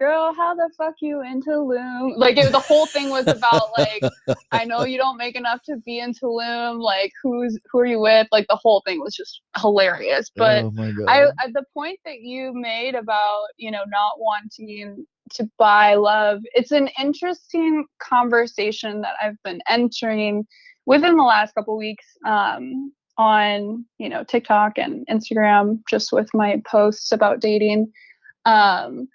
"Girl, 0.00 0.34
how 0.34 0.54
the 0.54 0.70
fuck 0.76 0.94
you 1.00 1.22
into 1.22 1.50
Tulum?" 1.50 2.16
Like 2.16 2.36
it, 2.36 2.50
the 2.50 2.58
whole 2.58 2.86
thing 2.86 3.10
was 3.10 3.28
about 3.28 3.68
like, 3.78 4.02
I 4.52 4.64
know 4.64 4.84
you 4.84 4.98
don't 4.98 5.16
make 5.16 5.36
enough 5.36 5.62
to 5.66 5.76
be 5.76 6.00
in 6.00 6.12
Tulum. 6.12 6.80
Like 6.80 7.12
who's 7.22 7.56
who 7.70 7.80
are 7.80 7.86
you 7.86 8.00
with? 8.00 8.26
Like 8.32 8.46
the 8.48 8.56
whole 8.56 8.82
thing 8.86 8.98
was 9.00 9.14
just 9.14 9.42
hilarious. 9.60 10.30
But 10.34 10.64
oh. 10.64 10.72
I, 11.06 11.26
I 11.26 11.48
the 11.52 11.64
point 11.74 12.00
that 12.04 12.20
you 12.22 12.52
made 12.54 12.94
about 12.94 13.44
you 13.58 13.70
know 13.70 13.84
not 13.86 14.14
wanting 14.18 15.06
to 15.34 15.48
buy 15.58 15.94
love 15.94 16.40
it's 16.54 16.72
an 16.72 16.88
interesting 16.98 17.84
conversation 18.02 19.00
that 19.00 19.14
i've 19.22 19.40
been 19.44 19.60
entering 19.68 20.44
within 20.86 21.16
the 21.16 21.22
last 21.22 21.54
couple 21.54 21.76
weeks 21.76 22.04
um, 22.26 22.92
on 23.16 23.84
you 23.98 24.08
know 24.08 24.24
tiktok 24.24 24.72
and 24.76 25.06
instagram 25.08 25.80
just 25.88 26.12
with 26.12 26.28
my 26.34 26.60
posts 26.66 27.12
about 27.12 27.40
dating 27.40 27.90
um, 28.46 29.06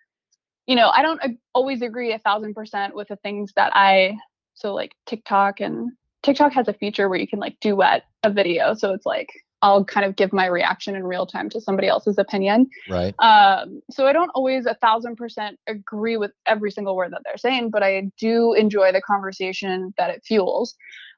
you 0.68 0.76
know 0.76 0.90
i 0.96 1.02
don't 1.02 1.22
always 1.54 1.82
agree 1.82 2.14
a 2.14 2.20
thousand 2.20 2.54
percent 2.54 2.96
with 2.96 3.08
the 3.08 3.16
things 3.18 3.52
that 3.56 3.72
i 3.76 4.16
so 4.54 4.74
like 4.74 4.94
tiktok 5.06 5.60
and 5.60 5.92
tiktok 6.24 6.54
has 6.54 6.68
a 6.68 6.74
feature 6.74 7.10
where 7.10 7.20
you 7.20 7.28
can 7.28 7.40
like 7.40 7.58
duet 7.60 8.04
a 8.24 8.30
video 8.30 8.74
so 8.74 8.94
it's 8.94 9.06
like 9.06 9.30
i'll 9.62 9.86
kind 9.86 10.06
of 10.06 10.16
give 10.16 10.34
my 10.34 10.46
reaction 10.46 10.96
in 10.96 11.04
real 11.04 11.26
time 11.26 11.50
to 11.50 11.62
somebody 11.62 11.88
else's 11.88 12.18
opinion 12.18 12.68
right. 12.90 13.16
um, 13.20 13.82
so 13.90 14.06
I 14.06 14.14
don't 14.14 14.32
always 14.36 14.66
a 14.66 14.76
thousand 14.76 15.16
percent 15.16 15.60
agree 15.68 16.18
with 16.18 16.32
every 16.46 16.72
single 16.72 16.96
word 16.96 17.12
that 17.14 17.22
they're 17.24 17.38
saying, 17.38 17.70
but 17.70 17.82
I 17.82 18.12
do 18.20 18.54
enjoy 18.54 18.92
the 18.92 19.02
conversation 19.02 19.94
that 19.98 20.10
it 20.10 20.24
fuels 20.26 20.76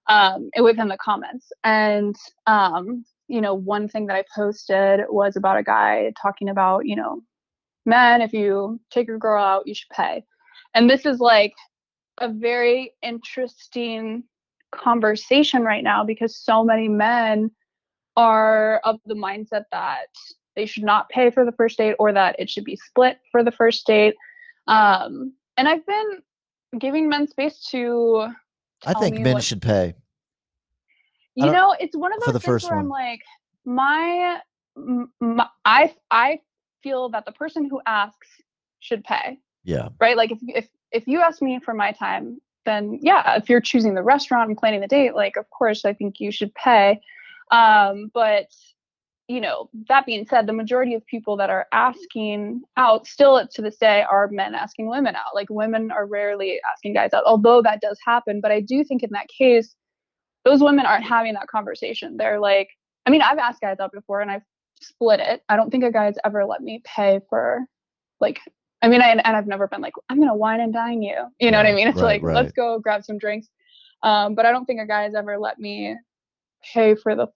um, 0.07 0.49
within 0.61 0.87
the 0.87 0.97
comments. 0.97 1.51
And 1.63 2.15
um, 2.45 3.03
you 3.27 3.41
know, 3.41 3.53
one 3.53 3.87
thing 3.87 4.07
that 4.07 4.15
I 4.15 4.23
posted 4.33 5.01
was 5.09 5.35
about 5.35 5.57
a 5.57 5.63
guy 5.63 6.13
talking 6.21 6.49
about, 6.49 6.85
you 6.85 6.95
know, 6.95 7.21
men, 7.87 8.21
if 8.21 8.33
you 8.33 8.79
take 8.91 9.07
your 9.07 9.17
girl 9.17 9.43
out, 9.43 9.67
you 9.67 9.73
should 9.73 9.89
pay. 9.89 10.23
And 10.75 10.89
this 10.89 11.05
is 11.05 11.19
like 11.19 11.53
a 12.19 12.29
very 12.29 12.93
interesting 13.01 14.23
conversation 14.71 15.63
right 15.63 15.83
now 15.83 16.03
because 16.03 16.35
so 16.35 16.63
many 16.63 16.87
men 16.87 17.49
are 18.15 18.79
of 18.83 18.99
the 19.05 19.13
mindset 19.15 19.63
that 19.71 20.07
they 20.55 20.65
should 20.65 20.83
not 20.83 21.07
pay 21.09 21.29
for 21.29 21.45
the 21.45 21.51
first 21.51 21.77
date 21.77 21.95
or 21.99 22.11
that 22.11 22.35
it 22.39 22.49
should 22.49 22.65
be 22.65 22.75
split 22.75 23.19
for 23.31 23.43
the 23.43 23.51
first 23.51 23.85
date. 23.85 24.15
Um, 24.67 25.33
and 25.55 25.67
I've 25.67 25.85
been 25.85 26.19
giving 26.79 27.07
men 27.07 27.27
space 27.27 27.65
to. 27.71 28.27
I 28.85 28.93
think 28.95 29.15
me 29.17 29.23
men 29.23 29.33
what- 29.35 29.43
should 29.43 29.61
pay. 29.61 29.95
You 31.35 31.51
know, 31.51 31.75
it's 31.79 31.95
one 31.95 32.11
of 32.11 32.19
for 32.19 32.31
those 32.31 32.33
the 32.33 32.39
things 32.39 32.51
first 32.53 32.65
where 32.65 32.79
I'm 32.79 32.89
like, 32.89 33.21
my, 33.63 34.39
my, 35.19 35.47
I, 35.65 35.93
I 36.09 36.39
feel 36.87 37.09
that 37.09 37.25
the 37.25 37.31
person 37.31 37.67
who 37.69 37.81
asks 37.85 38.27
should 38.79 39.03
pay. 39.03 39.39
Yeah. 39.63 39.89
right? 39.99 40.15
Like 40.15 40.31
if 40.31 40.39
if 40.47 40.69
if 40.91 41.07
you 41.07 41.21
ask 41.21 41.41
me 41.41 41.59
for 41.59 41.73
my 41.73 41.91
time, 41.91 42.39
then 42.65 42.99
yeah, 43.01 43.35
if 43.35 43.49
you're 43.49 43.61
choosing 43.61 43.95
the 43.95 44.03
restaurant 44.03 44.49
and 44.49 44.57
planning 44.57 44.81
the 44.81 44.87
date, 44.87 45.15
like 45.15 45.35
of 45.35 45.49
course 45.49 45.83
I 45.83 45.93
think 45.93 46.19
you 46.19 46.31
should 46.31 46.53
pay. 46.55 47.01
Um, 47.51 48.11
but 48.13 48.47
you 49.27 49.41
know, 49.41 49.69
that 49.89 50.05
being 50.05 50.25
said, 50.25 50.47
the 50.47 50.53
majority 50.53 50.93
of 50.93 51.05
people 51.05 51.35
that 51.35 51.49
are 51.49 51.67
asking 51.73 52.61
out 52.77 53.05
still 53.05 53.45
to 53.45 53.61
this 53.61 53.75
day 53.75 54.05
are 54.09 54.29
men 54.29 54.55
asking 54.55 54.87
women 54.87 55.17
out. 55.17 55.35
Like 55.35 55.49
women 55.49 55.91
are 55.91 56.05
rarely 56.05 56.61
asking 56.71 56.93
guys 56.93 57.13
out, 57.13 57.25
although 57.25 57.61
that 57.63 57.81
does 57.81 57.99
happen. 58.05 58.39
But 58.39 58.53
I 58.53 58.61
do 58.61 58.85
think 58.85 59.03
in 59.03 59.09
that 59.11 59.27
case, 59.27 59.75
those 60.45 60.63
women 60.63 60.85
aren't 60.85 61.03
having 61.03 61.33
that 61.33 61.47
conversation. 61.47 62.15
They're 62.15 62.39
like, 62.39 62.69
I 63.05 63.09
mean, 63.09 63.21
I've 63.21 63.37
asked 63.37 63.59
guys 63.59 63.81
out 63.81 63.91
before 63.91 64.21
and 64.21 64.31
I've 64.31 64.43
split 64.81 65.19
it. 65.19 65.43
I 65.49 65.55
don't 65.55 65.69
think 65.69 65.83
a 65.83 65.91
guy's 65.91 66.15
ever 66.25 66.45
let 66.45 66.61
me 66.61 66.81
pay 66.83 67.21
for 67.29 67.65
like 68.19 68.39
I 68.81 68.89
mean, 68.89 69.01
I, 69.01 69.09
and 69.09 69.21
I've 69.35 69.47
never 69.47 69.67
been 69.67 69.81
like, 69.81 69.93
I'm 70.07 70.19
gonna 70.19 70.35
wine 70.35 70.59
and 70.59 70.71
dine 70.71 71.01
you. 71.01 71.15
You 71.39 71.51
know 71.51 71.57
what 71.57 71.65
I 71.65 71.73
mean? 71.73 71.87
It's 71.87 71.99
right, 71.99 72.21
like, 72.21 72.35
let's 72.35 72.51
go 72.51 72.79
grab 72.79 73.03
some 73.03 73.17
drinks. 73.17 73.49
Um, 74.03 74.35
but 74.35 74.45
I 74.45 74.51
don't 74.51 74.65
think 74.65 74.79
a 74.79 74.85
guy 74.85 75.03
has 75.03 75.15
ever 75.15 75.39
let 75.39 75.57
me 75.57 75.97
pay 76.73 76.95
for 76.95 77.15
the 77.15 77.27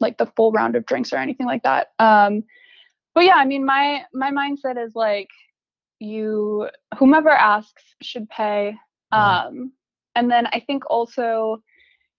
like 0.00 0.16
the 0.16 0.26
full 0.36 0.52
round 0.52 0.76
of 0.76 0.86
drinks 0.86 1.12
or 1.12 1.16
anything 1.16 1.46
like 1.46 1.62
that. 1.64 1.88
Um, 1.98 2.44
but 3.14 3.24
yeah, 3.24 3.36
I 3.36 3.44
mean, 3.44 3.64
my 3.66 4.04
my 4.14 4.30
mindset 4.30 4.82
is 4.82 4.94
like, 4.94 5.28
you 5.98 6.68
whomever 6.96 7.30
asks 7.30 7.82
should 8.02 8.28
pay. 8.30 8.74
Um, 9.10 9.72
and 10.14 10.30
then 10.30 10.46
I 10.48 10.60
think 10.60 10.84
also, 10.90 11.62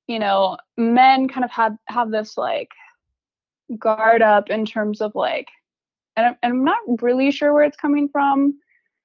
you 0.07 0.19
know, 0.19 0.57
men 0.77 1.27
kind 1.27 1.43
of 1.43 1.51
have 1.51 1.75
have 1.87 2.11
this 2.11 2.37
like 2.37 2.69
guard 3.77 4.21
up 4.21 4.49
in 4.49 4.65
terms 4.65 5.01
of 5.01 5.13
like 5.15 5.47
and 6.15 6.25
I'm, 6.27 6.35
and 6.43 6.53
I'm 6.53 6.63
not 6.65 7.01
really 7.01 7.31
sure 7.31 7.53
where 7.53 7.63
it's 7.63 7.77
coming 7.77 8.09
from, 8.09 8.59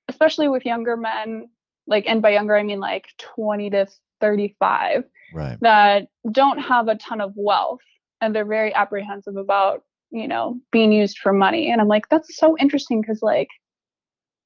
especially 0.08 0.48
with 0.48 0.64
younger 0.66 0.96
men. 0.96 1.48
Like, 1.86 2.04
and 2.08 2.20
by 2.20 2.30
younger, 2.30 2.56
I 2.56 2.62
mean 2.64 2.80
like 2.80 3.06
20 3.18 3.70
to 3.70 3.86
35 4.20 5.04
Right. 5.32 5.58
that 5.60 6.08
don't 6.32 6.58
have 6.58 6.88
a 6.88 6.96
ton 6.96 7.20
of 7.20 7.32
wealth 7.36 7.80
and 8.20 8.34
they're 8.34 8.44
very 8.44 8.74
apprehensive 8.74 9.36
about, 9.36 9.82
you 10.10 10.26
know, 10.26 10.58
being 10.72 10.90
used 10.92 11.18
for 11.18 11.32
money. 11.32 11.70
And 11.70 11.80
I'm 11.80 11.88
like, 11.88 12.08
that's 12.08 12.36
so 12.36 12.56
interesting 12.58 13.00
because, 13.00 13.20
like, 13.22 13.48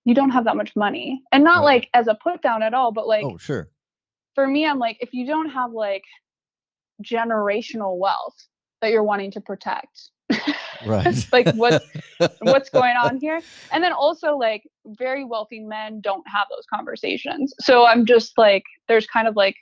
you 0.04 0.14
don't 0.14 0.31
have 0.31 0.44
that 0.44 0.57
much 0.57 0.74
money. 0.76 1.22
And 1.33 1.44
not 1.44 1.59
Right. 1.61 1.64
like 1.64 1.88
as 1.94 2.07
a 2.09 2.14
put 2.14 2.42
down 2.42 2.62
at 2.62 2.74
all, 2.74 2.92
but 2.92 3.07
like 3.07 3.24
oh, 3.24 3.37
sure. 3.38 3.70
for 4.35 4.46
me, 4.46 4.66
I'm 4.66 4.78
like, 4.78 4.98
if 5.00 5.14
you 5.14 5.26
don't 5.26 5.50
have 5.50 5.72
like 5.72 6.04
generational 7.02 7.96
wealth 7.98 8.37
that 8.80 8.90
you're 8.90 9.02
wanting 9.02 9.30
to 9.32 9.40
protect, 9.40 10.10
Right. 10.86 11.26
like 11.32 11.52
what's 11.54 11.84
what's 12.40 12.70
going 12.80 12.96
on 12.96 13.18
here? 13.18 13.40
And 13.72 13.82
then 13.82 13.92
also 13.92 14.36
like 14.36 14.62
very 14.86 15.24
wealthy 15.24 15.60
men 15.60 16.00
don't 16.00 16.26
have 16.28 16.46
those 16.50 16.64
conversations. 16.72 17.52
So 17.60 17.84
i'm 17.86 18.04
just 18.06 18.36
like 18.38 18.62
there's 18.88 19.06
kind 19.06 19.28
of 19.28 19.36
like 19.36 19.56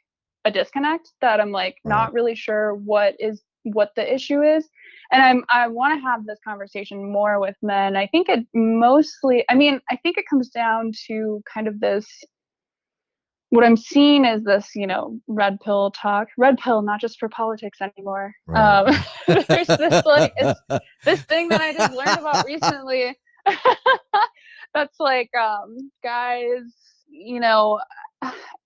a 0.45 0.51
disconnect 0.51 1.11
that 1.21 1.41
i'm 1.41 1.51
like 1.51 1.77
not 1.85 2.13
really 2.13 2.35
sure 2.37 2.75
what 2.75 3.15
is 3.19 3.43
what 3.65 3.91
the 3.97 4.15
issue 4.15 4.43
is. 4.43 4.69
And 5.11 5.23
i'm 5.23 5.45
i 5.51 5.67
want 5.67 5.99
to 5.99 6.01
have 6.07 6.27
this 6.27 6.39
conversation 6.47 7.11
more 7.11 7.41
with 7.41 7.57
men. 7.63 7.97
I 7.97 8.07
think 8.07 8.29
it 8.29 8.47
mostly 8.55 9.45
i 9.49 9.55
mean 9.55 9.81
i 9.91 9.97
think 9.97 10.19
it 10.19 10.25
comes 10.29 10.49
down 10.51 10.93
to 11.09 11.43
kind 11.53 11.67
of 11.69 11.81
this 11.81 12.07
what 13.57 13.65
i'm 13.65 13.77
seeing 13.77 14.25
is 14.25 14.45
this 14.45 14.71
you 14.75 14.87
know 14.87 15.19
red 15.27 15.59
pill 15.61 15.91
talk 15.91 16.29
red 16.37 16.57
pill 16.59 16.83
not 16.83 17.01
just 17.01 17.19
for 17.19 17.29
politics 17.29 17.79
anymore 17.81 18.33
Right. 18.47 18.87
um 18.87 18.95
there's 19.49 19.67
this 19.67 20.05
like 20.07 20.35
this 21.05 21.23
thing 21.23 21.49
that 21.49 21.61
I 21.61 21.73
just 21.73 21.95
learned 21.95 22.19
about 22.19 22.45
recently. 22.45 23.17
that's 24.75 25.01
like 25.01 25.31
um 25.35 25.91
guys, 26.03 26.63
you 27.09 27.41
know, 27.41 27.81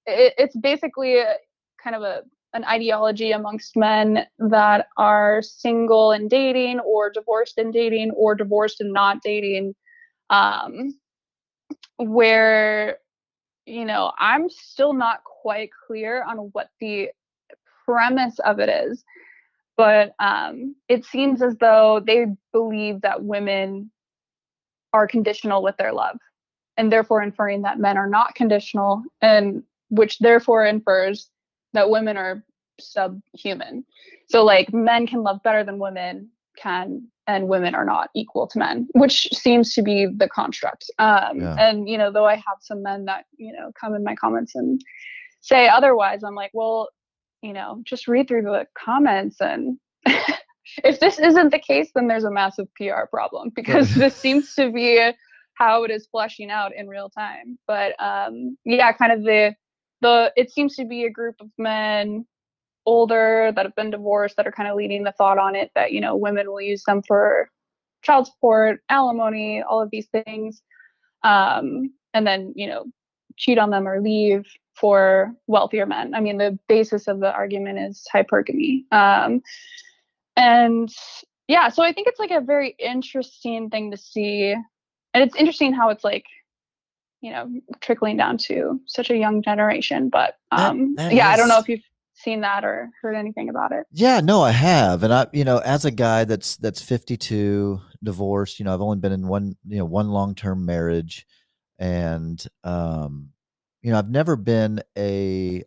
it, 0.07 0.35
it's 0.39 0.57
basically 0.57 1.19
a, 1.19 1.35
kind 1.83 1.95
of 1.95 2.03
a 2.03 2.23
an 2.53 2.65
ideology 2.65 3.31
amongst 3.31 3.77
men 3.77 4.27
that 4.39 4.87
are 4.97 5.41
single 5.41 6.11
and 6.11 6.29
dating 6.29 6.81
or 6.81 7.11
divorced 7.11 7.59
and 7.59 7.73
dating 7.73 8.11
or 8.17 8.35
divorced 8.35 8.81
and 8.81 8.93
not 8.93 9.19
dating 9.23 9.75
um 10.31 10.99
where 11.99 12.99
you 13.71 13.85
know 13.85 14.13
i'm 14.19 14.49
still 14.49 14.93
not 14.93 15.23
quite 15.25 15.71
clear 15.87 16.23
on 16.25 16.37
what 16.53 16.69
the 16.81 17.09
premise 17.85 18.39
of 18.41 18.59
it 18.59 18.69
is 18.69 19.05
but 19.77 20.15
um, 20.19 20.77
it 20.89 21.07
seems 21.07 21.41
as 21.41 21.57
though 21.57 22.03
they 22.07 22.27
believe 22.53 23.01
that 23.01 23.25
women 23.25 23.91
are 24.93 25.07
conditional 25.07 25.63
with 25.63 25.75
their 25.79 25.93
love 25.93 26.19
and 26.77 26.93
therefore 26.93 27.23
inferring 27.23 27.63
that 27.63 27.79
men 27.79 27.97
are 27.97 28.09
not 28.09 28.35
conditional 28.35 29.03
and 29.23 29.63
which 29.89 30.19
therefore 30.19 30.67
infers 30.67 31.31
that 31.73 31.89
women 31.89 32.17
are 32.17 32.45
subhuman. 32.81 33.85
So 34.29 34.45
like 34.45 34.73
men 34.73 35.07
can 35.07 35.23
love 35.23 35.43
better 35.43 35.65
than 35.65 35.79
women 35.79 36.31
can 36.57 37.09
and 37.31 37.49
women 37.49 37.75
are 37.75 37.85
not 37.85 38.09
equal 38.15 38.47
to 38.47 38.59
men 38.59 38.87
which 39.03 39.29
seems 39.33 39.75
to 39.75 39.83
be 39.83 40.07
the 40.23 40.29
construct 40.29 40.85
um 40.99 41.41
Yeah. 41.41 41.57
and 41.59 41.89
you 41.89 41.99
know 41.99 42.11
though 42.13 42.27
i 42.27 42.37
have 42.37 42.59
some 42.61 42.83
men 42.83 43.05
that 43.07 43.25
you 43.37 43.53
know 43.53 43.73
come 43.81 43.95
in 43.95 44.03
my 44.05 44.15
comments 44.15 44.55
and 44.55 44.81
say 45.41 45.69
otherwise, 45.69 46.23
I'm 46.23 46.35
like, 46.35 46.51
well, 46.55 46.89
you 47.43 47.53
know, 47.53 47.83
just 47.85 48.09
read 48.09 48.29
through 48.29 48.43
the 48.43 48.67
comments 48.77 49.41
and 49.41 49.79
if 50.85 51.01
this 51.01 51.19
isn't 51.19 51.51
the 51.51 51.59
case, 51.59 51.91
then 51.95 52.09
there's 52.09 52.25
a 52.25 52.31
massive 52.31 52.69
PR 52.77 53.07
problem 53.11 53.51
because 53.55 53.95
this 53.95 54.15
seems 54.15 54.55
to 54.55 54.71
be 54.71 55.11
how 55.55 55.85
it 55.85 55.91
is 55.91 56.09
fleshing 56.11 56.51
out 56.51 56.75
in 56.75 56.89
real 56.89 57.11
time. 57.11 57.59
But 57.67 58.01
um, 58.03 58.57
yeah, 58.65 58.93
kind 58.93 59.13
of 59.13 59.23
the 59.23 59.55
the 60.03 60.33
it 60.37 60.51
seems 60.51 60.77
to 60.77 60.87
be 60.87 61.05
a 61.05 61.11
group 61.11 61.37
of 61.41 61.49
men 61.59 62.27
older 62.87 63.53
that 63.55 63.65
have 63.65 63.75
been 63.75 63.91
divorced 63.91 64.37
that 64.37 64.47
are 64.47 64.53
kind 64.53 64.69
of 64.69 64.77
leading 64.77 65.05
the 65.05 65.13
thought 65.13 65.39
on 65.39 65.55
it 65.55 65.71
that 65.75 65.93
you 65.93 66.01
know 66.01 66.17
women 66.17 66.51
will 66.51 66.61
use 66.61 66.83
them 66.85 67.03
for 67.07 67.51
child 68.03 68.27
support, 68.27 68.81
alimony, 68.89 69.63
all 69.63 69.83
of 69.83 69.91
these 69.91 70.09
things, 70.09 70.63
um, 71.23 71.93
and 72.15 72.27
then 72.27 72.53
you 72.57 72.67
know 72.67 72.85
cheat 73.37 73.59
on 73.59 73.71
them 73.71 73.89
or 73.89 74.01
leave 74.01 74.45
for 74.75 75.33
wealthier 75.47 75.87
men. 75.87 76.15
I 76.15 76.21
mean, 76.21 76.39
the 76.39 76.59
basis 76.69 77.07
of 77.07 77.21
the 77.21 77.33
argument 77.33 77.79
is 77.79 78.07
hypergamy. 78.15 78.91
Um, 78.93 79.43
and 80.37 80.89
yeah, 81.49 81.69
so 81.69 81.83
I 81.83 81.93
think 81.93 82.09
it's 82.09 82.21
like 82.21 82.31
a 82.31 82.41
very 82.41 82.77
interesting 82.79 83.71
thing 83.71 83.91
to 83.91 83.97
see. 83.97 84.53
And 85.13 85.25
it's 85.25 85.37
interesting 85.37 85.73
how 85.73 85.91
it's 85.91 86.05
like, 86.05 86.25
you 87.21 87.31
know, 87.31 87.51
trickling 87.81 88.17
down 88.17 88.39
to 88.39 88.81
such 88.87 89.11
a 89.11 89.17
young 89.17 89.43
generation. 89.43 90.09
But 90.09 90.37
um, 90.51 90.95
that, 90.95 91.11
that 91.11 91.15
yeah, 91.15 91.29
is... 91.29 91.35
I 91.35 91.37
don't 91.37 91.49
know 91.49 91.59
if 91.59 91.69
you've 91.69 91.83
seen 92.23 92.41
that 92.43 92.65
or 92.65 92.91
heard 93.03 93.15
anything 93.15 93.49
about 93.49 93.73
it. 93.73 93.87
Yeah, 93.93 94.21
no, 94.21 94.43
I 94.43 94.51
have. 94.51 95.03
And 95.03 95.13
I, 95.13 95.27
you 95.33 95.45
know, 95.45 95.59
as 95.59 95.85
a 95.85 95.91
guy 95.91 96.25
that's 96.25 96.57
that's 96.57 96.83
52, 96.83 97.81
divorced, 98.03 98.59
you 98.59 98.65
know, 98.65 98.75
I've 98.75 98.81
only 98.81 98.99
been 98.99 99.13
in 99.13 99.27
one, 99.27 99.57
you 99.67 99.79
know, 99.79 99.85
one 99.85 100.11
long-term 100.11 100.65
marriage 100.65 101.27
and 101.79 102.45
um 102.65 103.31
you 103.83 103.91
know, 103.91 103.99
I've 103.99 104.11
never 104.11 104.37
been 104.37 104.83
a 104.97 105.65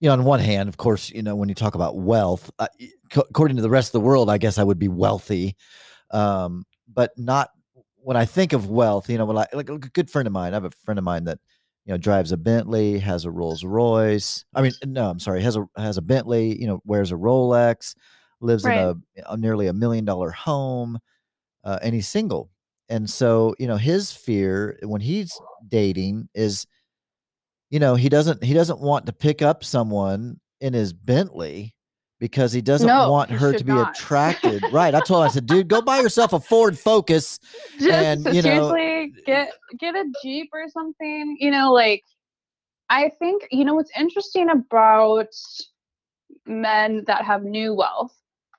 you 0.00 0.08
know, 0.08 0.12
on 0.12 0.24
one 0.24 0.40
hand, 0.40 0.68
of 0.68 0.76
course, 0.76 1.10
you 1.10 1.22
know, 1.22 1.34
when 1.34 1.48
you 1.48 1.54
talk 1.54 1.74
about 1.74 1.96
wealth, 1.96 2.50
uh, 2.58 2.68
according 3.16 3.56
to 3.56 3.62
the 3.62 3.70
rest 3.70 3.88
of 3.88 3.92
the 3.92 4.06
world, 4.06 4.28
I 4.28 4.36
guess 4.36 4.58
I 4.58 4.62
would 4.62 4.78
be 4.78 4.88
wealthy, 4.88 5.56
um, 6.10 6.66
but 6.92 7.12
not 7.16 7.50
when 7.96 8.16
I 8.16 8.26
think 8.26 8.52
of 8.52 8.68
wealth. 8.68 9.08
You 9.08 9.16
know, 9.18 9.24
when 9.24 9.38
I 9.38 9.46
like 9.54 9.70
a 9.70 9.78
good 9.78 10.10
friend 10.10 10.26
of 10.26 10.32
mine, 10.32 10.52
I 10.52 10.56
have 10.56 10.64
a 10.64 10.70
friend 10.84 10.98
of 10.98 11.04
mine 11.04 11.24
that 11.24 11.38
you 11.86 11.92
know 11.92 11.98
drives 11.98 12.32
a 12.32 12.36
Bentley, 12.36 12.98
has 12.98 13.24
a 13.24 13.30
Rolls 13.30 13.64
Royce. 13.64 14.44
I 14.54 14.62
mean, 14.62 14.72
no, 14.84 15.08
I'm 15.08 15.20
sorry, 15.20 15.40
has 15.42 15.56
a 15.56 15.66
has 15.76 15.96
a 15.96 16.02
Bentley. 16.02 16.60
You 16.60 16.66
know, 16.66 16.80
wears 16.84 17.12
a 17.12 17.14
Rolex, 17.14 17.94
lives 18.40 18.64
right. 18.64 18.78
in 18.78 19.02
a, 19.24 19.32
a, 19.32 19.36
nearly 19.36 19.68
a 19.68 19.72
million 19.72 20.04
dollar 20.04 20.30
home, 20.30 20.98
uh, 21.64 21.78
and 21.82 21.94
he's 21.94 22.08
single. 22.08 22.50
And 22.88 23.08
so, 23.08 23.54
you 23.58 23.66
know, 23.66 23.76
his 23.76 24.12
fear 24.12 24.78
when 24.82 25.00
he's 25.00 25.32
dating 25.68 26.28
is 26.34 26.66
you 27.70 27.78
know 27.78 27.94
he 27.94 28.08
doesn't 28.08 28.42
he 28.42 28.54
doesn't 28.54 28.80
want 28.80 29.06
to 29.06 29.12
pick 29.12 29.42
up 29.42 29.64
someone 29.64 30.40
in 30.60 30.72
his 30.72 30.92
bentley 30.92 31.74
because 32.18 32.52
he 32.52 32.60
doesn't 32.60 32.86
no, 32.86 33.10
want 33.10 33.30
her 33.30 33.52
to 33.52 33.64
be 33.64 33.72
not. 33.72 33.96
attracted 33.96 34.62
right 34.72 34.94
i 34.94 35.00
told 35.00 35.22
him 35.22 35.28
i 35.28 35.32
said 35.32 35.46
dude 35.46 35.68
go 35.68 35.82
buy 35.82 35.98
yourself 36.00 36.32
a 36.32 36.40
ford 36.40 36.78
focus 36.78 37.38
Just, 37.78 37.90
and 37.90 38.34
you 38.34 38.42
know 38.42 38.74
get 39.26 39.52
get 39.78 39.94
a 39.94 40.04
jeep 40.22 40.50
or 40.52 40.68
something 40.68 41.36
you 41.38 41.50
know 41.50 41.72
like 41.72 42.04
i 42.88 43.10
think 43.18 43.46
you 43.50 43.64
know 43.64 43.74
what's 43.74 43.90
interesting 43.98 44.50
about 44.50 45.28
men 46.46 47.04
that 47.06 47.24
have 47.24 47.44
new 47.44 47.74
wealth 47.74 48.14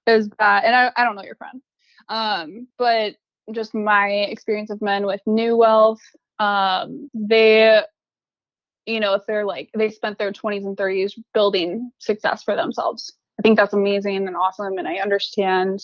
is 0.05 0.29
that 0.39 0.63
and 0.63 0.75
i, 0.75 0.91
I 0.95 1.03
don't 1.03 1.15
know 1.15 1.23
your 1.23 1.35
friend 1.35 1.61
um 2.09 2.67
but 2.77 3.15
just 3.53 3.73
my 3.73 4.09
experience 4.09 4.69
of 4.69 4.81
men 4.81 5.05
with 5.05 5.21
new 5.25 5.55
wealth 5.55 6.01
um 6.39 7.09
they 7.13 7.81
you 8.87 9.01
know, 9.01 9.13
if 9.13 9.25
they're 9.27 9.45
like 9.45 9.69
they 9.77 9.89
spent 9.89 10.17
their 10.17 10.31
20s 10.31 10.65
and 10.65 10.77
30s 10.77 11.13
building 11.33 11.91
success 11.99 12.41
for 12.41 12.55
themselves. 12.55 13.13
I 13.39 13.41
think 13.41 13.57
that's 13.57 13.73
amazing 13.73 14.27
and 14.27 14.35
awesome. 14.35 14.77
And 14.77 14.87
I 14.87 14.95
understand, 14.95 15.81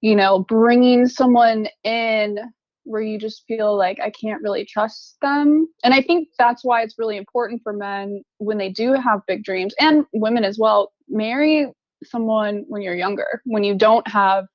you 0.00 0.14
know, 0.14 0.40
bringing 0.40 1.08
someone 1.08 1.68
in 1.84 2.38
where 2.84 3.00
you 3.00 3.18
just 3.18 3.44
feel 3.46 3.76
like 3.76 4.00
I 4.00 4.10
can't 4.10 4.42
really 4.42 4.64
trust 4.64 5.16
them. 5.22 5.68
And 5.84 5.94
I 5.94 6.02
think 6.02 6.28
that's 6.38 6.64
why 6.64 6.82
it's 6.82 6.98
really 6.98 7.16
important 7.16 7.62
for 7.62 7.72
men 7.72 8.22
when 8.38 8.58
they 8.58 8.70
do 8.70 8.94
have 8.94 9.20
big 9.26 9.44
dreams 9.44 9.74
and 9.78 10.04
women 10.12 10.44
as 10.44 10.58
well, 10.58 10.92
marry 11.08 11.68
someone 12.04 12.64
when 12.68 12.82
you're 12.82 12.96
younger, 12.96 13.40
when 13.44 13.62
you 13.62 13.74
don't 13.76 14.06
have, 14.08 14.46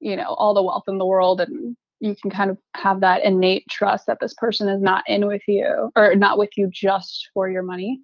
you 0.00 0.16
know, 0.16 0.34
all 0.34 0.54
the 0.54 0.62
wealth 0.62 0.84
in 0.86 0.98
the 0.98 1.06
world 1.06 1.40
and 1.40 1.76
you 2.00 2.14
can 2.20 2.30
kind 2.30 2.50
of 2.50 2.58
have 2.74 3.00
that 3.00 3.24
innate 3.24 3.66
trust 3.68 4.06
that 4.06 4.18
this 4.20 4.34
person 4.34 4.68
is 4.68 4.80
not 4.80 5.04
in 5.06 5.26
with 5.26 5.42
you 5.46 5.90
or 5.96 6.14
not 6.14 6.38
with 6.38 6.50
you 6.56 6.68
just 6.72 7.28
for 7.32 7.48
your 7.48 7.62
money. 7.62 8.00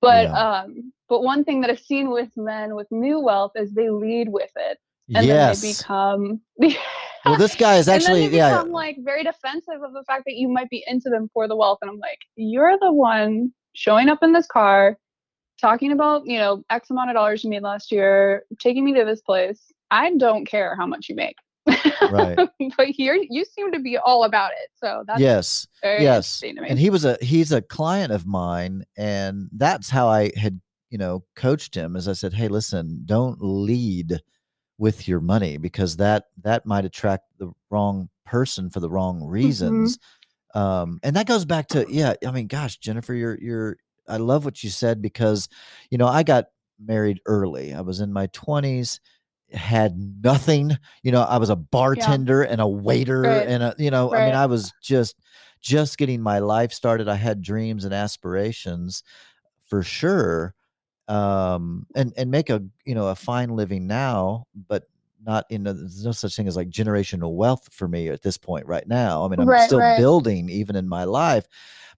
But 0.00 0.24
yeah. 0.24 0.60
um 0.60 0.92
but 1.08 1.22
one 1.22 1.44
thing 1.44 1.60
that 1.60 1.70
I've 1.70 1.80
seen 1.80 2.10
with 2.10 2.30
men 2.36 2.74
with 2.74 2.86
new 2.90 3.20
wealth 3.20 3.52
is 3.54 3.72
they 3.72 3.90
lead 3.90 4.28
with 4.28 4.50
it. 4.56 4.78
And 5.14 5.24
yes. 5.24 5.60
then 5.60 5.70
they 5.70 5.76
become 5.76 6.40
Well, 7.24 7.36
this 7.36 7.56
guy 7.56 7.76
is 7.76 7.88
actually 7.88 8.24
and 8.24 8.32
then 8.34 8.40
they 8.40 8.48
become, 8.48 8.68
yeah. 8.68 8.72
like 8.72 8.96
very 9.00 9.24
defensive 9.24 9.82
of 9.82 9.92
the 9.92 10.04
fact 10.06 10.24
that 10.26 10.34
you 10.34 10.48
might 10.48 10.70
be 10.70 10.84
into 10.86 11.10
them 11.10 11.28
for 11.32 11.48
the 11.48 11.56
wealth. 11.56 11.78
And 11.82 11.90
I'm 11.90 11.98
like, 11.98 12.20
you're 12.36 12.78
the 12.80 12.92
one 12.92 13.52
showing 13.72 14.08
up 14.08 14.22
in 14.22 14.32
this 14.32 14.46
car, 14.46 14.96
talking 15.60 15.90
about, 15.90 16.22
you 16.26 16.38
know, 16.38 16.62
X 16.70 16.90
amount 16.90 17.10
of 17.10 17.14
dollars 17.14 17.42
you 17.42 17.50
made 17.50 17.62
last 17.62 17.90
year, 17.90 18.44
taking 18.60 18.84
me 18.84 18.94
to 18.94 19.04
this 19.04 19.20
place. 19.22 19.72
I 19.90 20.12
don't 20.14 20.44
care 20.44 20.76
how 20.76 20.86
much 20.86 21.08
you 21.08 21.16
make 21.16 21.36
right 22.10 22.36
but 22.76 22.86
here 22.88 23.18
you 23.28 23.44
seem 23.44 23.72
to 23.72 23.80
be 23.80 23.96
all 23.96 24.24
about 24.24 24.52
it 24.52 24.70
so 24.76 25.04
that's 25.06 25.20
yes 25.20 25.66
yes 25.82 26.42
and 26.42 26.78
he 26.78 26.90
was 26.90 27.04
a 27.04 27.16
he's 27.20 27.52
a 27.52 27.60
client 27.60 28.12
of 28.12 28.26
mine 28.26 28.84
and 28.96 29.48
that's 29.52 29.90
how 29.90 30.08
i 30.08 30.30
had 30.36 30.60
you 30.90 30.98
know 30.98 31.24
coached 31.34 31.74
him 31.74 31.96
as 31.96 32.08
i 32.08 32.12
said 32.12 32.32
hey 32.32 32.48
listen 32.48 33.02
don't 33.04 33.38
lead 33.40 34.20
with 34.78 35.08
your 35.08 35.20
money 35.20 35.56
because 35.56 35.96
that 35.96 36.24
that 36.42 36.66
might 36.66 36.84
attract 36.84 37.24
the 37.38 37.50
wrong 37.70 38.08
person 38.24 38.70
for 38.70 38.80
the 38.80 38.90
wrong 38.90 39.20
mm-hmm. 39.20 39.30
reasons 39.30 39.98
mm-hmm. 40.54 40.58
um 40.58 41.00
and 41.02 41.16
that 41.16 41.26
goes 41.26 41.44
back 41.44 41.68
to 41.68 41.86
yeah 41.88 42.14
i 42.26 42.30
mean 42.30 42.46
gosh 42.46 42.76
jennifer 42.78 43.14
you're 43.14 43.38
you're 43.40 43.76
i 44.08 44.16
love 44.16 44.44
what 44.44 44.62
you 44.62 44.70
said 44.70 45.00
because 45.00 45.48
you 45.90 45.98
know 45.98 46.06
i 46.06 46.22
got 46.22 46.46
married 46.78 47.20
early 47.26 47.72
i 47.72 47.80
was 47.80 48.00
in 48.00 48.12
my 48.12 48.26
20s 48.28 49.00
had 49.52 49.96
nothing. 50.22 50.76
You 51.02 51.12
know, 51.12 51.22
I 51.22 51.38
was 51.38 51.50
a 51.50 51.56
bartender 51.56 52.42
yeah. 52.42 52.52
and 52.52 52.60
a 52.60 52.66
waiter 52.66 53.22
right. 53.22 53.46
and 53.46 53.62
a, 53.62 53.74
you 53.78 53.90
know, 53.90 54.10
right. 54.10 54.22
I 54.22 54.26
mean, 54.26 54.34
I 54.34 54.46
was 54.46 54.72
just 54.82 55.16
just 55.60 55.98
getting 55.98 56.20
my 56.20 56.38
life 56.38 56.72
started. 56.72 57.08
I 57.08 57.16
had 57.16 57.42
dreams 57.42 57.84
and 57.84 57.94
aspirations 57.94 59.02
for 59.66 59.82
sure. 59.82 60.54
Um 61.08 61.86
and 61.94 62.12
and 62.16 62.30
make 62.30 62.50
a, 62.50 62.62
you 62.84 62.94
know, 62.94 63.08
a 63.08 63.14
fine 63.14 63.50
living 63.50 63.86
now, 63.86 64.46
but 64.68 64.84
not 65.24 65.44
in 65.50 65.66
a, 65.66 65.72
there's 65.72 66.04
no 66.04 66.12
such 66.12 66.36
thing 66.36 66.46
as 66.48 66.56
like 66.56 66.68
generational 66.68 67.34
wealth 67.34 67.72
for 67.72 67.88
me 67.88 68.08
at 68.08 68.22
this 68.22 68.36
point 68.38 68.66
right 68.66 68.86
now. 68.86 69.24
I 69.24 69.28
mean, 69.28 69.40
I'm 69.40 69.48
right, 69.48 69.66
still 69.66 69.80
building 69.96 70.48
even 70.50 70.76
in 70.76 70.88
my 70.88 71.04
life. 71.04 71.46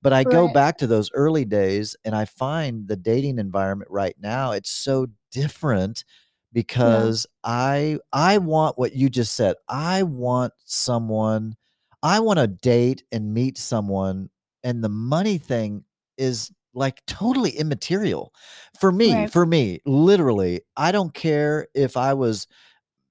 But 0.03 0.12
I 0.12 0.25
go 0.25 0.47
back 0.49 0.79
to 0.79 0.87
those 0.87 1.11
early 1.12 1.44
days 1.44 1.97
and 2.05 2.14
I 2.14 2.25
find 2.25 2.87
the 2.87 2.97
dating 2.97 3.38
environment 3.38 3.90
right 3.90 4.14
now, 4.21 4.53
it's 4.53 4.71
so 4.71 5.09
different 5.33 6.05
because 6.53 7.27
yeah. 7.44 7.51
I 7.51 7.99
I 8.12 8.38
want 8.38 8.79
what 8.79 8.94
you 8.94 9.09
just 9.11 9.35
said. 9.35 9.57
I 9.68 10.03
want 10.05 10.53
someone 10.64 11.57
I 12.03 12.21
want 12.21 12.38
to 12.38 12.47
date 12.47 13.03
and 13.12 13.35
meet 13.35 13.59
someone 13.59 14.31
and 14.62 14.83
the 14.83 14.88
money 14.88 15.38
thing 15.38 15.85
is 16.16 16.53
like 16.74 17.04
totally 17.07 17.50
immaterial. 17.50 18.33
For 18.81 18.92
me, 18.92 19.14
right. 19.14 19.31
for 19.31 19.46
me, 19.46 19.81
literally, 19.87 20.61
I 20.76 20.92
don't 20.92 21.14
care 21.14 21.68
if 21.74 21.96
I 21.96 22.14
was 22.14 22.46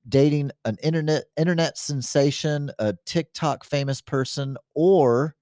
dating 0.08 0.52
an 0.66 0.78
internet 0.82 1.26
internet 1.36 1.78
sensation, 1.78 2.72
a 2.80 2.96
TikTok 3.06 3.66
famous 3.66 4.02
person 4.02 4.58
or 4.74 5.36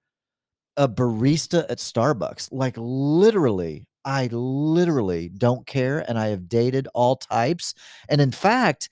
a 0.78 0.88
barista 0.88 1.66
at 1.70 1.78
Starbucks. 1.78 2.50
Like 2.52 2.76
literally, 2.78 3.88
I 4.04 4.28
literally 4.32 5.30
don't 5.30 5.66
care, 5.66 6.06
and 6.08 6.18
I 6.18 6.28
have 6.28 6.48
dated 6.48 6.88
all 6.94 7.16
types. 7.16 7.74
And 8.10 8.22
in 8.22 8.32
fact, 8.32 8.90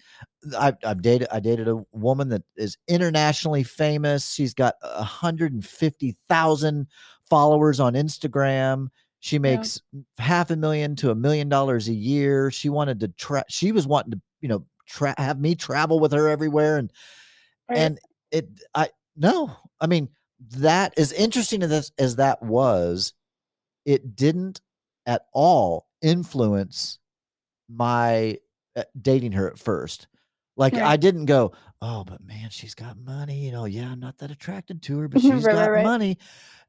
I've, 0.57 0.75
I've 0.83 1.01
dated 1.01 1.27
I 1.31 1.39
dated 1.39 1.67
a 1.67 1.83
woman 1.91 2.29
that 2.29 2.43
is 2.55 2.77
internationally 2.87 3.63
famous. 3.63 4.33
She's 4.33 4.53
got 4.53 4.75
hundred 4.83 5.53
and 5.53 5.65
fifty 5.65 6.15
thousand 6.29 6.87
followers 7.29 7.79
on 7.79 7.93
Instagram. 7.93 8.87
She 9.23 9.39
makes 9.39 9.81
yeah. 9.93 10.01
half 10.17 10.51
a 10.51 10.57
million 10.57 10.97
to 10.97 11.09
a 11.09 11.15
million 11.15 11.47
dollars 11.47 11.87
a 11.87 11.93
year. 11.93 12.51
She 12.51 12.67
wanted 12.67 12.99
to 12.99 13.07
try. 13.07 13.43
She 13.47 13.71
was 13.71 13.87
wanting 13.87 14.11
to, 14.11 14.21
you 14.41 14.49
know, 14.49 14.65
tra- 14.85 15.15
have 15.17 15.39
me 15.39 15.55
travel 15.55 16.01
with 16.01 16.11
her 16.11 16.27
everywhere, 16.27 16.75
and 16.75 16.91
right. 17.69 17.79
and 17.79 17.99
it. 18.31 18.49
I 18.75 18.89
no. 19.15 19.55
I 19.79 19.87
mean, 19.87 20.09
that 20.57 20.99
as 20.99 21.13
interesting 21.13 21.63
as 21.63 21.93
as 21.97 22.17
that 22.17 22.43
was, 22.43 23.13
it 23.85 24.13
didn't 24.13 24.59
at 25.05 25.21
all 25.31 25.87
influence 26.01 26.99
my 27.69 28.39
uh, 28.75 28.83
dating 29.01 29.31
her 29.31 29.49
at 29.49 29.57
first. 29.57 30.07
Like 30.57 30.73
I 30.73 30.97
didn't 30.97 31.27
go, 31.27 31.53
oh, 31.81 32.03
but 32.03 32.21
man, 32.21 32.49
she's 32.49 32.75
got 32.75 32.99
money. 32.99 33.37
You 33.37 33.53
know, 33.53 33.63
yeah, 33.63 33.89
I'm 33.89 34.01
not 34.01 34.17
that 34.17 34.31
attracted 34.31 34.81
to 34.81 34.99
her, 34.99 35.07
but 35.07 35.21
she's 35.21 35.45
right, 35.45 35.55
got 35.55 35.71
right, 35.71 35.85
money. 35.85 36.17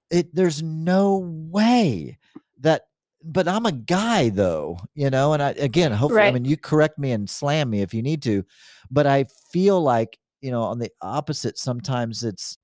It 0.09 0.33
there's 0.33 0.63
no 0.63 1.17
way 1.17 2.19
that 2.61 2.87
but 3.23 3.49
I'm 3.49 3.65
a 3.67 3.73
guy 3.73 4.29
though, 4.29 4.79
you 4.95 5.09
know, 5.11 5.33
and 5.33 5.43
I 5.43 5.51
again, 5.53 5.93
hopefully, 5.93 6.21
I 6.29 6.33
mean, 6.33 6.45
you 6.45 6.57
correct 6.57 6.99
me 6.99 7.13
and 7.13 7.29
slam 7.29 7.71
me 7.71 7.81
if 7.81 7.95
you 7.95 8.03
need 8.03 8.23
to, 8.25 8.45
but 8.91 9.07
I 9.07 9.25
feel 9.53 9.81
like, 9.81 10.19
you 10.43 10.51
know, 10.51 10.63
on 10.63 10.79
the 10.79 10.91
opposite, 11.01 11.57
sometimes 11.59 12.23
it's, 12.23 12.59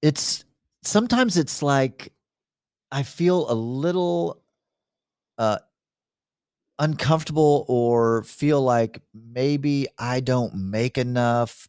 it's, 0.00 0.44
sometimes 0.84 1.36
it's 1.36 1.62
like 1.62 2.12
I 2.92 3.02
feel 3.02 3.50
a 3.50 3.54
little 3.54 4.42
uh 5.38 5.58
uncomfortable 6.78 7.64
or 7.68 8.22
feel 8.24 8.62
like 8.62 9.02
maybe 9.14 9.86
I 9.98 10.20
don't 10.20 10.54
make 10.54 10.98
enough 10.98 11.68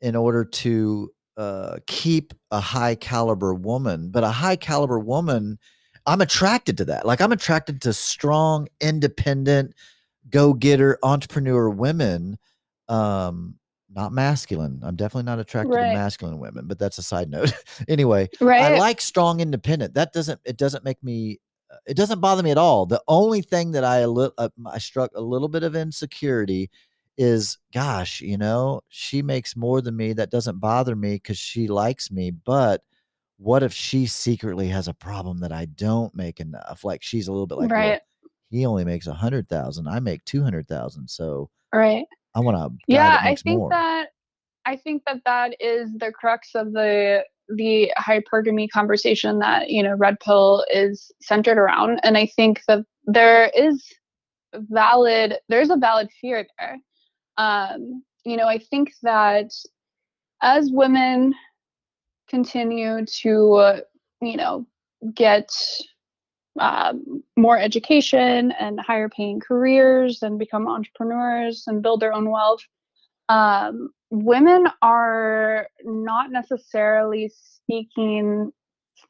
in 0.00 0.14
order 0.14 0.44
to 0.44 1.10
uh, 1.36 1.78
keep 1.86 2.34
a 2.50 2.60
high 2.60 2.94
caliber 2.94 3.54
woman. 3.54 4.10
But 4.10 4.24
a 4.24 4.28
high 4.28 4.56
caliber 4.56 4.98
woman, 4.98 5.58
I'm 6.06 6.20
attracted 6.20 6.76
to 6.78 6.84
that. 6.86 7.04
Like 7.06 7.20
I'm 7.20 7.32
attracted 7.32 7.80
to 7.82 7.92
strong, 7.92 8.68
independent, 8.80 9.74
go 10.30 10.52
getter, 10.54 10.98
entrepreneur 11.02 11.68
women. 11.70 12.38
Um, 12.88 13.56
not 13.94 14.12
masculine. 14.12 14.80
I'm 14.82 14.96
definitely 14.96 15.24
not 15.24 15.38
attracted 15.38 15.74
Right. 15.74 15.86
to 15.86 15.94
masculine 15.94 16.38
women, 16.38 16.66
but 16.66 16.78
that's 16.78 16.98
a 16.98 17.02
side 17.02 17.30
note. 17.30 17.52
anyway, 17.88 18.28
right. 18.40 18.62
I 18.62 18.78
like 18.78 19.00
strong, 19.00 19.40
independent. 19.40 19.94
That 19.94 20.12
doesn't. 20.12 20.40
It 20.44 20.56
doesn't 20.56 20.84
make 20.84 21.02
me. 21.02 21.40
uh, 21.70 21.76
It 21.86 21.96
doesn't 21.96 22.20
bother 22.20 22.42
me 22.42 22.50
at 22.50 22.58
all. 22.58 22.86
The 22.86 23.02
only 23.08 23.42
thing 23.42 23.72
that 23.72 23.84
I 23.84 23.98
a 23.98 24.08
little, 24.08 24.34
uh, 24.38 24.50
I 24.66 24.78
struck 24.78 25.10
a 25.14 25.20
little 25.20 25.48
bit 25.48 25.62
of 25.62 25.74
insecurity 25.74 26.70
is, 27.16 27.56
gosh, 27.72 28.20
you 28.20 28.36
know, 28.36 28.82
she 28.88 29.22
makes 29.22 29.56
more 29.56 29.80
than 29.80 29.96
me. 29.96 30.12
That 30.12 30.30
doesn't 30.30 30.60
bother 30.60 30.94
me 30.94 31.14
because 31.14 31.38
she 31.38 31.66
likes 31.66 32.10
me. 32.10 32.30
But 32.30 32.82
what 33.38 33.62
if 33.62 33.72
she 33.72 34.06
secretly 34.06 34.68
has 34.68 34.88
a 34.88 34.94
problem 34.94 35.38
that 35.40 35.52
I 35.52 35.66
don't 35.66 36.14
make 36.14 36.40
enough? 36.40 36.84
Like 36.84 37.02
she's 37.02 37.28
a 37.28 37.32
little 37.32 37.46
bit 37.46 37.58
like, 37.58 37.70
well, 37.70 37.98
he 38.50 38.64
only 38.66 38.84
makes 38.84 39.06
a 39.06 39.12
hundred 39.14 39.48
thousand. 39.48 39.88
I 39.88 40.00
make 40.00 40.24
two 40.24 40.42
hundred 40.42 40.68
thousand. 40.68 41.08
So 41.08 41.50
Right. 41.74 42.06
I 42.34 42.40
want 42.40 42.56
to. 42.56 42.84
yeah 42.86 43.18
i 43.22 43.34
think 43.34 43.58
more. 43.58 43.70
that 43.70 44.08
i 44.66 44.76
think 44.76 45.02
that 45.06 45.22
that 45.24 45.56
is 45.60 45.90
the 45.94 46.12
crux 46.12 46.50
of 46.54 46.72
the 46.72 47.24
the 47.48 47.90
hypergamy 47.98 48.68
conversation 48.68 49.38
that 49.38 49.70
you 49.70 49.82
know 49.82 49.94
red 49.94 50.18
pill 50.20 50.64
is 50.70 51.10
centered 51.22 51.58
around 51.58 51.98
and 52.02 52.18
i 52.18 52.26
think 52.26 52.60
that 52.68 52.80
there 53.06 53.50
is 53.56 53.82
valid 54.52 55.38
there's 55.48 55.70
a 55.70 55.76
valid 55.76 56.08
fear 56.20 56.46
there 56.58 56.76
um 57.38 58.02
you 58.24 58.36
know 58.36 58.46
i 58.46 58.58
think 58.58 58.92
that 59.02 59.50
as 60.42 60.70
women 60.70 61.34
continue 62.28 63.04
to 63.06 63.82
you 64.20 64.36
know 64.36 64.66
get 65.14 65.50
um, 66.58 67.22
more 67.36 67.58
education 67.58 68.52
and 68.52 68.80
higher 68.80 69.08
paying 69.08 69.40
careers 69.40 70.22
and 70.22 70.38
become 70.38 70.66
entrepreneurs 70.66 71.64
and 71.66 71.82
build 71.82 72.00
their 72.00 72.14
own 72.14 72.30
wealth 72.30 72.62
um, 73.28 73.90
women 74.10 74.68
are 74.82 75.68
not 75.84 76.30
necessarily 76.30 77.30
seeking 77.66 78.52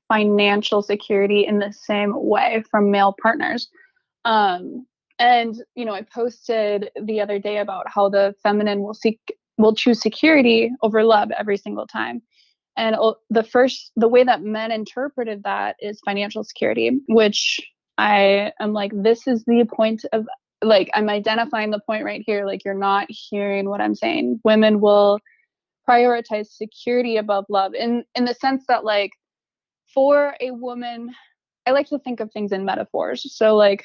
financial 0.09 0.83
security 0.83 1.47
in 1.47 1.59
the 1.59 1.73
same 1.73 2.13
way 2.15 2.63
from 2.71 2.91
male 2.91 3.15
partners. 3.21 3.69
Um, 4.25 4.87
and 5.19 5.63
you 5.75 5.87
know 5.87 5.95
i 5.95 6.03
posted 6.03 6.91
the 7.05 7.23
other 7.23 7.39
day 7.39 7.57
about 7.57 7.89
how 7.89 8.07
the 8.07 8.35
feminine 8.43 8.83
will 8.83 8.93
seek 8.93 9.19
will 9.57 9.75
choose 9.75 9.99
security 9.99 10.71
over 10.83 11.03
love 11.03 11.31
every 11.31 11.57
single 11.57 11.87
time 11.87 12.21
and 12.77 12.97
the 13.31 13.43
first 13.43 13.93
the 13.97 14.09
way 14.09 14.25
that 14.25 14.43
men 14.43 14.71
interpreted 14.71 15.43
that 15.45 15.77
is 15.81 16.01
financial 16.05 16.45
security 16.45 17.01
which 17.09 17.61
i 17.99 18.53
am 18.61 18.73
like 18.73 18.93
this 18.95 19.27
is 19.27 19.45
the 19.45 19.65
point 19.65 20.05
of 20.13 20.27
like 20.63 20.91
i'm 20.95 21.09
identifying 21.09 21.71
the 21.71 21.81
point 21.81 22.05
right 22.05 22.23
here. 22.27 22.47
Like 22.47 22.65
you're 22.65 22.75
not 22.75 23.07
hearing 23.09 23.69
what 23.69 23.81
i'm 23.81 23.95
saying. 23.95 24.41
Women 24.45 24.81
will 24.81 25.19
prioritize 25.89 26.49
security 26.49 27.17
above 27.17 27.45
love 27.49 27.75
in 27.75 28.05
in 28.15 28.25
the 28.25 28.35
sense 28.35 28.65
that 28.69 28.85
like 28.85 29.13
for 29.95 30.35
a 30.41 30.51
woman 30.51 31.15
i 31.67 31.71
like 31.71 31.89
to 31.89 31.99
think 31.99 32.21
of 32.21 32.33
things 32.33 32.53
in 32.53 32.65
metaphors. 32.65 33.35
So 33.35 33.57
like 33.57 33.85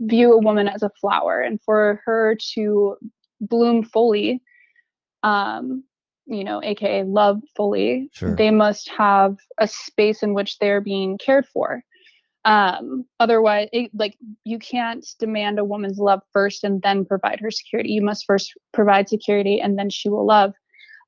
view 0.00 0.32
a 0.32 0.38
woman 0.38 0.68
as 0.68 0.82
a 0.82 0.90
flower 1.00 1.40
and 1.40 1.60
for 1.62 2.02
her 2.04 2.36
to 2.54 2.96
bloom 3.40 3.82
fully 3.82 4.42
um 5.22 5.84
you 6.30 6.44
know 6.44 6.60
aka 6.62 7.02
love 7.02 7.40
fully 7.56 8.08
Sure. 8.12 8.36
they 8.36 8.50
must 8.50 8.88
have 8.88 9.36
a 9.58 9.66
space 9.66 10.22
in 10.22 10.32
which 10.32 10.58
they're 10.58 10.80
being 10.80 11.18
cared 11.18 11.46
for. 11.46 11.82
Um 12.44 13.04
otherwise 13.18 13.68
it, 13.72 13.90
like 13.92 14.16
you 14.44 14.58
can't 14.58 15.04
demand 15.18 15.58
a 15.58 15.64
woman's 15.64 15.98
love 15.98 16.20
first 16.32 16.64
and 16.64 16.80
then 16.82 17.04
provide 17.04 17.40
her 17.40 17.50
security. 17.50 17.90
You 17.90 18.02
must 18.02 18.24
first 18.24 18.52
provide 18.72 19.08
security 19.08 19.60
and 19.60 19.78
then 19.78 19.90
she 19.90 20.08
will 20.08 20.24
love. 20.26 20.54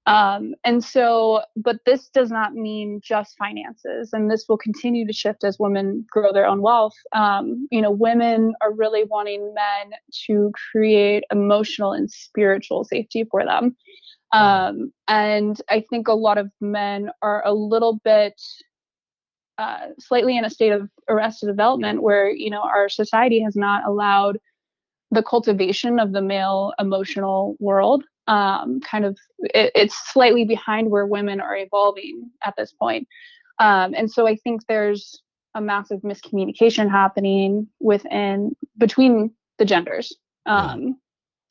Um 0.06 0.54
and 0.64 0.82
so 0.84 1.42
but 1.56 1.76
this 1.86 2.08
does 2.08 2.30
not 2.30 2.54
mean 2.54 3.00
just 3.02 3.38
finances 3.38 4.10
and 4.12 4.30
this 4.30 4.46
will 4.48 4.58
continue 4.58 5.06
to 5.06 5.12
shift 5.12 5.44
as 5.44 5.58
women 5.60 6.04
grow 6.10 6.32
their 6.32 6.46
own 6.46 6.60
wealth. 6.60 6.96
Um 7.14 7.66
you 7.70 7.80
know 7.80 7.92
women 7.92 8.54
are 8.60 8.74
really 8.74 9.04
wanting 9.04 9.54
men 9.54 9.92
to 10.26 10.50
create 10.72 11.22
emotional 11.30 11.92
and 11.92 12.10
spiritual 12.10 12.84
safety 12.84 13.24
for 13.30 13.44
them 13.44 13.76
um 14.32 14.92
and 15.08 15.60
i 15.68 15.84
think 15.90 16.08
a 16.08 16.12
lot 16.12 16.38
of 16.38 16.50
men 16.60 17.10
are 17.22 17.42
a 17.46 17.52
little 17.52 18.00
bit 18.04 18.40
uh, 19.58 19.88
slightly 19.98 20.36
in 20.36 20.44
a 20.44 20.50
state 20.50 20.72
of 20.72 20.88
arrested 21.08 21.46
development 21.46 22.02
where 22.02 22.30
you 22.30 22.50
know 22.50 22.62
our 22.62 22.88
society 22.88 23.40
has 23.40 23.54
not 23.54 23.84
allowed 23.86 24.38
the 25.10 25.22
cultivation 25.22 26.00
of 26.00 26.12
the 26.12 26.22
male 26.22 26.72
emotional 26.78 27.54
world. 27.60 28.02
Um, 28.28 28.80
kind 28.80 29.04
of 29.04 29.16
it, 29.38 29.70
it's 29.74 30.12
slightly 30.12 30.44
behind 30.44 30.90
where 30.90 31.06
women 31.06 31.40
are 31.40 31.56
evolving 31.56 32.30
at 32.44 32.54
this 32.56 32.72
point. 32.72 33.06
Um, 33.58 33.94
and 33.94 34.10
so 34.10 34.26
i 34.26 34.36
think 34.36 34.62
there's 34.66 35.22
a 35.54 35.60
massive 35.60 36.00
miscommunication 36.00 36.90
happening 36.90 37.68
within 37.78 38.56
between 38.78 39.32
the 39.58 39.64
genders. 39.64 40.16
Um, 40.46 40.96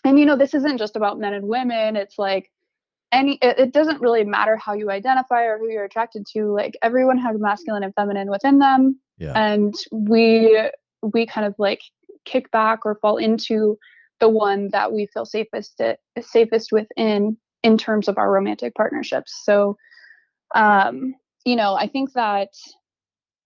and 0.04 0.18
you 0.18 0.26
know 0.26 0.36
this 0.36 0.56
isn't 0.56 0.80
just 0.80 0.96
about 0.96 1.20
men 1.20 1.34
and 1.34 1.48
women. 1.48 1.96
It's 1.96 2.18
like 2.18 2.50
any 3.12 3.38
it, 3.42 3.60
it 3.60 3.74
doesn't 3.74 4.02
really 4.02 4.24
matter 4.24 4.56
how 4.56 4.74
you 4.74 4.90
identify 4.90 5.44
or 5.44 5.58
who 5.58 5.70
you're 5.70 5.84
attracted 5.84 6.26
to 6.34 6.54
like 6.54 6.78
everyone 6.82 7.18
has 7.18 7.38
masculine 7.40 7.84
and 7.84 7.94
feminine 7.96 8.30
within 8.30 8.60
them. 8.60 9.00
Yeah. 9.18 9.34
and 9.36 9.76
we 9.92 10.70
we 11.04 11.26
kind 11.28 11.46
of 11.46 11.54
like 11.60 11.82
kick 12.26 12.50
back 12.52 12.86
or 12.86 12.96
fall 12.96 13.18
into 13.18 13.78
the 14.20 14.30
one 14.30 14.70
that 14.72 14.94
we 14.94 15.08
feel 15.08 15.26
safest 15.26 15.80
at, 15.82 16.00
safest 16.22 16.72
within 16.72 17.38
in 17.64 17.78
terms 17.78 18.08
of 18.08 18.18
our 18.18 18.32
romantic 18.32 18.74
partnerships. 18.76 19.34
So 19.44 19.78
um 20.56 21.16
you 21.46 21.56
know 21.56 21.76
i 21.76 21.88
think 21.88 22.12
that 22.14 22.50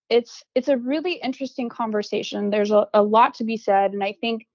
it's 0.10 0.44
it's 0.54 0.68
a 0.68 0.78
really 0.78 1.14
interesting 1.24 1.70
conversation. 1.70 2.50
There's 2.50 2.72
a, 2.72 2.88
a 2.94 3.02
lot 3.02 3.34
to 3.36 3.44
be 3.44 3.58
said 3.58 3.94
and 3.94 4.04
i 4.04 4.16
think 4.22 4.48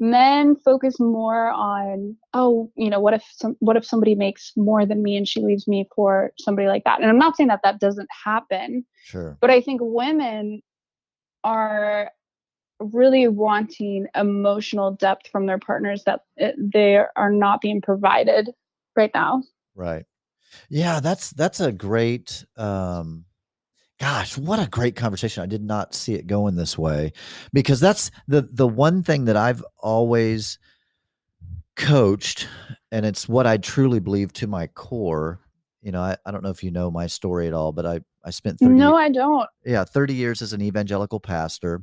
men 0.00 0.56
focus 0.64 0.98
more 0.98 1.50
on 1.50 2.16
oh 2.32 2.70
you 2.76 2.90
know 2.90 3.00
what 3.00 3.14
if 3.14 3.24
some 3.32 3.56
what 3.60 3.76
if 3.76 3.84
somebody 3.84 4.14
makes 4.14 4.52
more 4.56 4.84
than 4.84 5.02
me 5.02 5.16
and 5.16 5.28
she 5.28 5.40
leaves 5.40 5.68
me 5.68 5.86
for 5.94 6.32
somebody 6.38 6.66
like 6.66 6.82
that 6.84 7.00
and 7.00 7.08
i'm 7.08 7.18
not 7.18 7.36
saying 7.36 7.48
that 7.48 7.60
that 7.62 7.78
doesn't 7.78 8.08
happen 8.24 8.84
Sure. 9.04 9.38
but 9.40 9.50
i 9.50 9.60
think 9.60 9.80
women 9.82 10.60
are 11.44 12.10
really 12.80 13.28
wanting 13.28 14.06
emotional 14.16 14.90
depth 14.90 15.28
from 15.28 15.46
their 15.46 15.58
partners 15.58 16.02
that 16.04 16.20
uh, 16.40 16.48
they 16.58 16.96
are 17.16 17.30
not 17.30 17.60
being 17.60 17.80
provided 17.80 18.50
right 18.96 19.12
now 19.14 19.42
Right. 19.74 20.04
Yeah, 20.68 21.00
that's 21.00 21.30
that's 21.30 21.60
a 21.60 21.72
great 21.72 22.44
um 22.56 23.24
gosh, 24.04 24.36
what 24.36 24.58
a 24.58 24.68
great 24.68 24.96
conversation. 24.96 25.42
I 25.42 25.46
did 25.46 25.62
not 25.62 25.94
see 25.94 26.12
it 26.12 26.26
going 26.26 26.56
this 26.56 26.76
way 26.76 27.12
because 27.54 27.80
that's 27.80 28.10
the 28.28 28.46
the 28.52 28.68
one 28.68 29.02
thing 29.02 29.24
that 29.24 29.36
I've 29.36 29.64
always 29.78 30.58
coached 31.74 32.46
and 32.92 33.06
it's 33.06 33.26
what 33.26 33.46
I 33.46 33.56
truly 33.56 34.00
believe 34.00 34.34
to 34.34 34.46
my 34.46 34.66
core. 34.66 35.40
You 35.80 35.92
know, 35.92 36.02
I, 36.02 36.18
I 36.26 36.32
don't 36.32 36.42
know 36.42 36.50
if 36.50 36.62
you 36.62 36.70
know 36.70 36.90
my 36.90 37.06
story 37.06 37.46
at 37.46 37.54
all, 37.54 37.72
but 37.72 37.86
I 37.86 38.00
I 38.22 38.28
spent 38.28 38.58
30 38.58 38.74
no 38.74 38.94
i 38.94 39.08
don't 39.08 39.48
yeah, 39.64 39.84
30 39.84 40.12
years 40.12 40.42
as 40.42 40.52
an 40.52 40.60
evangelical 40.60 41.18
pastor. 41.20 41.82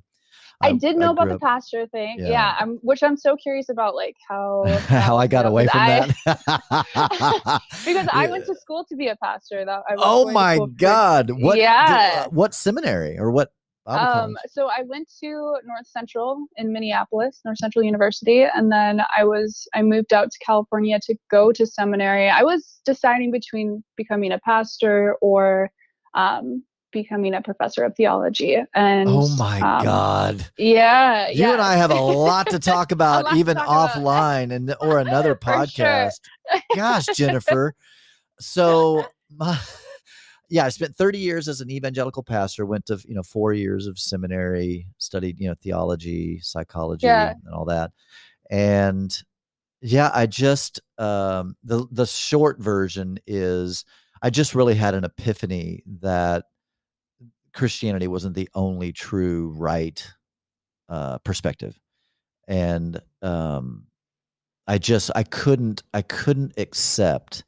I, 0.63 0.73
did 0.73 0.97
know 0.97 1.11
about 1.11 1.27
grew 1.27 1.33
the 1.33 1.39
pastor 1.39 1.87
thing. 1.87 2.17
Yeah. 2.19 2.29
Yeah, 2.29 2.55
I'm, 2.59 2.77
which 2.81 3.03
I'm 3.03 3.17
so 3.17 3.35
curious 3.35 3.69
about, 3.69 3.95
like 3.95 4.15
how 4.27 4.63
how 4.87 5.17
I 5.17 5.27
got 5.27 5.45
away 5.45 5.67
from 5.67 5.81
I- 5.81 6.13
that. 6.25 7.61
because 7.85 8.07
I 8.11 8.27
went 8.27 8.45
to 8.45 8.55
school 8.55 8.85
to 8.89 8.95
be 8.95 9.07
a 9.07 9.15
pastor. 9.17 9.65
That 9.65 9.83
I 9.89 9.95
Oh 9.97 10.31
my 10.31 10.55
school 10.55 10.67
for- 10.67 10.73
God! 10.73 11.31
What? 11.31 11.55
did- 11.55 11.61
Yeah. 11.61 12.23
uh, 12.25 12.29
what 12.29 12.53
seminary 12.53 13.17
or 13.17 13.31
what? 13.31 13.51
Um, 13.87 14.37
so 14.47 14.67
I 14.67 14.83
went 14.83 15.11
to 15.21 15.57
North 15.65 15.87
Central 15.87 16.45
in 16.57 16.71
Minneapolis, 16.71 17.41
North 17.43 17.57
Central 17.57 17.83
University, 17.83 18.43
and 18.43 18.71
then 18.71 19.01
I 19.17 19.23
was 19.23 19.67
I 19.73 19.81
moved 19.81 20.13
out 20.13 20.31
to 20.31 20.37
California 20.45 20.99
to 21.07 21.15
go 21.31 21.51
to 21.51 21.65
seminary. 21.65 22.29
I 22.29 22.43
was 22.43 22.79
deciding 22.85 23.31
between 23.31 23.83
becoming 23.97 24.31
a 24.31 24.39
pastor 24.39 25.15
or 25.21 25.71
um, 26.13 26.63
becoming 26.91 27.33
a 27.33 27.41
professor 27.41 27.83
of 27.83 27.95
theology. 27.95 28.57
And 28.73 29.09
oh 29.09 29.27
my 29.37 29.59
um, 29.59 29.83
God. 29.83 30.49
Yeah. 30.57 31.29
You 31.29 31.41
yeah. 31.41 31.53
and 31.53 31.61
I 31.61 31.75
have 31.75 31.91
a 31.91 32.01
lot 32.01 32.49
to 32.49 32.59
talk 32.59 32.91
about, 32.91 33.35
even 33.35 33.57
talk 33.57 33.91
offline 33.91 34.45
about. 34.45 34.55
and 34.55 34.75
or 34.81 34.99
another 34.99 35.35
podcast. 35.41 36.19
Sure. 36.51 36.61
Gosh, 36.75 37.05
Jennifer. 37.15 37.75
So 38.39 39.05
my 39.35 39.59
yeah, 40.49 40.65
I 40.65 40.69
spent 40.69 40.95
30 40.95 41.17
years 41.17 41.47
as 41.47 41.61
an 41.61 41.71
evangelical 41.71 42.23
pastor, 42.23 42.65
went 42.65 42.85
to, 42.87 42.99
you 43.07 43.15
know, 43.15 43.23
four 43.23 43.53
years 43.53 43.87
of 43.87 43.97
seminary, 43.97 44.87
studied, 44.97 45.39
you 45.39 45.47
know, 45.47 45.55
theology, 45.61 46.39
psychology, 46.41 47.07
yeah. 47.07 47.31
and 47.31 47.53
all 47.53 47.65
that. 47.65 47.91
And 48.49 49.17
yeah, 49.81 50.11
I 50.13 50.25
just 50.27 50.79
um 50.97 51.55
the 51.63 51.87
the 51.91 52.05
short 52.05 52.59
version 52.59 53.17
is 53.25 53.85
I 54.21 54.29
just 54.29 54.53
really 54.53 54.75
had 54.75 54.93
an 54.93 55.03
epiphany 55.03 55.83
that 56.01 56.45
Christianity 57.53 58.07
wasn't 58.07 58.35
the 58.35 58.49
only 58.53 58.91
true 58.91 59.53
right 59.57 60.05
uh 60.89 61.17
perspective. 61.19 61.79
And 62.47 63.01
um 63.21 63.87
I 64.67 64.77
just 64.77 65.11
I 65.15 65.23
couldn't 65.23 65.83
I 65.93 66.01
couldn't 66.01 66.53
accept 66.57 67.43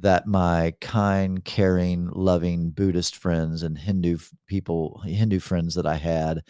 that 0.00 0.26
my 0.26 0.74
kind, 0.80 1.44
caring, 1.44 2.08
loving 2.10 2.70
Buddhist 2.70 3.16
friends 3.16 3.62
and 3.62 3.76
Hindu 3.76 4.18
people, 4.46 5.00
Hindu 5.04 5.40
friends 5.40 5.74
that 5.74 5.86
I 5.86 5.96
had 5.96 6.42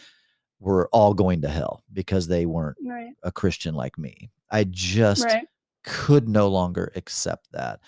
were 0.59 0.89
all 0.91 1.13
going 1.13 1.41
to 1.41 1.49
hell 1.49 1.83
because 1.91 2.27
they 2.27 2.45
weren't 2.45 2.77
right. 2.85 3.13
a 3.23 3.31
Christian 3.31 3.75
like 3.75 3.97
me. 3.97 4.29
I 4.51 4.65
just 4.65 5.25
right. 5.25 5.47
could 5.83 6.27
no 6.27 6.49
longer 6.49 6.91
accept 6.95 7.47
that. 7.53 7.79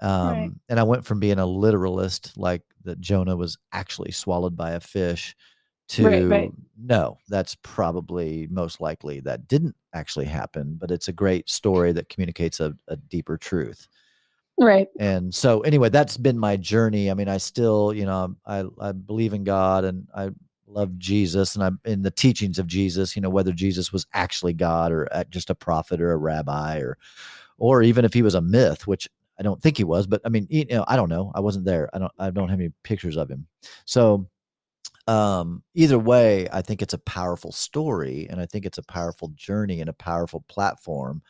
Um, 0.00 0.28
right. 0.28 0.50
And 0.68 0.80
I 0.80 0.84
went 0.84 1.04
from 1.04 1.20
being 1.20 1.38
a 1.38 1.46
literalist, 1.46 2.36
like 2.36 2.62
that 2.84 3.00
Jonah 3.00 3.36
was 3.36 3.58
actually 3.72 4.12
swallowed 4.12 4.56
by 4.56 4.72
a 4.72 4.80
fish, 4.80 5.34
to 5.90 6.52
no, 6.80 7.18
that's 7.28 7.56
probably 7.56 8.46
most 8.50 8.80
likely 8.80 9.18
that 9.20 9.48
didn't 9.48 9.74
actually 9.92 10.26
happen, 10.26 10.76
but 10.80 10.90
it's 10.90 11.08
a 11.08 11.12
great 11.12 11.50
story 11.50 11.92
that 11.92 12.08
communicates 12.08 12.60
a, 12.60 12.74
a 12.86 12.96
deeper 12.96 13.36
truth. 13.36 13.88
Right. 14.56 14.88
And 14.98 15.34
so 15.34 15.62
anyway, 15.62 15.88
that's 15.88 16.16
been 16.16 16.38
my 16.38 16.56
journey. 16.56 17.10
I 17.10 17.14
mean, 17.14 17.28
I 17.28 17.38
still, 17.38 17.92
you 17.92 18.04
know, 18.04 18.36
I 18.46 18.64
I 18.80 18.92
believe 18.92 19.32
in 19.32 19.42
God 19.42 19.84
and 19.84 20.06
I 20.14 20.30
love 20.66 20.96
Jesus 20.98 21.56
and 21.56 21.64
I'm 21.64 21.80
in 21.84 22.02
the 22.02 22.10
teachings 22.10 22.58
of 22.58 22.66
Jesus, 22.66 23.16
you 23.16 23.22
know, 23.22 23.30
whether 23.30 23.52
Jesus 23.52 23.92
was 23.92 24.06
actually 24.14 24.52
God 24.52 24.92
or 24.92 25.08
uh, 25.10 25.24
just 25.30 25.50
a 25.50 25.54
prophet 25.54 26.00
or 26.00 26.12
a 26.12 26.16
rabbi 26.16 26.78
or 26.78 26.98
or 27.58 27.82
even 27.82 28.04
if 28.04 28.14
he 28.14 28.22
was 28.22 28.34
a 28.34 28.40
myth, 28.40 28.86
which 28.86 29.08
I 29.40 29.42
don't 29.42 29.60
think 29.60 29.78
he 29.78 29.84
was, 29.84 30.06
but 30.06 30.20
I 30.24 30.28
mean, 30.28 30.46
you 30.50 30.66
know, 30.66 30.84
I 30.86 30.96
don't 30.96 31.08
know. 31.08 31.32
I 31.34 31.40
wasn't 31.40 31.64
there. 31.64 31.88
I 31.94 31.98
don't 31.98 32.12
I 32.18 32.30
don't 32.30 32.50
have 32.50 32.60
any 32.60 32.72
pictures 32.84 33.16
of 33.16 33.30
him. 33.30 33.46
So 33.86 34.28
um 35.06 35.62
either 35.74 35.98
way, 35.98 36.46
I 36.52 36.60
think 36.62 36.82
it's 36.82 36.94
a 36.94 36.98
powerful 36.98 37.50
story 37.50 38.26
and 38.30 38.40
I 38.40 38.46
think 38.46 38.66
it's 38.66 38.78
a 38.78 38.82
powerful 38.82 39.32
journey 39.34 39.80
and 39.80 39.88
a 39.88 39.94
powerful 39.94 40.44
platform 40.48 41.22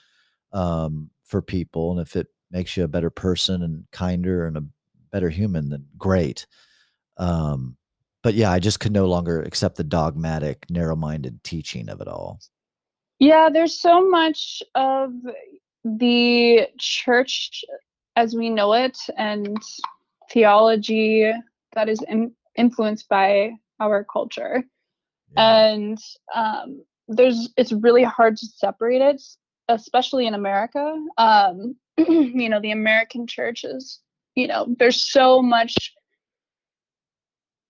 um 0.52 1.11
for 1.24 1.40
people 1.40 1.92
and 1.92 2.00
if 2.00 2.16
it 2.16 2.26
makes 2.50 2.76
you 2.76 2.82
a 2.82 2.88
better 2.88 3.11
person 3.11 3.62
and 3.62 3.84
kinder 3.92 4.46
and 4.46 4.56
a 4.56 4.64
better 5.12 5.30
human, 5.30 5.70
then 5.70 5.86
great. 5.96 6.46
Um, 7.16 7.76
but 8.22 8.34
yeah, 8.34 8.50
I 8.50 8.58
just 8.58 8.80
could 8.80 8.92
no 8.92 9.06
longer 9.06 9.42
accept 9.42 9.76
the 9.76 9.84
dogmatic, 9.84 10.66
narrow 10.68 10.96
minded 10.96 11.42
teaching 11.44 11.88
of 11.88 12.00
it 12.00 12.08
all. 12.08 12.40
Yeah, 13.18 13.48
there's 13.52 13.78
so 13.78 14.08
much 14.08 14.62
of 14.74 15.12
the 15.84 16.68
church 16.78 17.64
as 18.20 18.34
we 18.34 18.50
know 18.50 18.74
it 18.74 18.98
and 19.16 19.56
theology 20.30 21.32
that 21.72 21.88
is 21.88 22.02
in, 22.08 22.32
influenced 22.56 23.08
by 23.08 23.52
our 23.80 24.04
culture. 24.04 24.62
Yeah. 25.36 25.66
And 25.66 25.98
um, 26.34 26.84
there's 27.08 27.48
it's 27.56 27.72
really 27.72 28.04
hard 28.04 28.36
to 28.36 28.46
separate 28.46 29.00
it, 29.00 29.22
especially 29.68 30.26
in 30.26 30.34
America. 30.34 30.96
Um, 31.16 31.76
you 32.08 32.48
know 32.48 32.60
the 32.60 32.70
american 32.70 33.26
churches 33.26 34.00
you 34.34 34.46
know 34.46 34.66
there's 34.78 35.00
so 35.00 35.42
much 35.42 35.92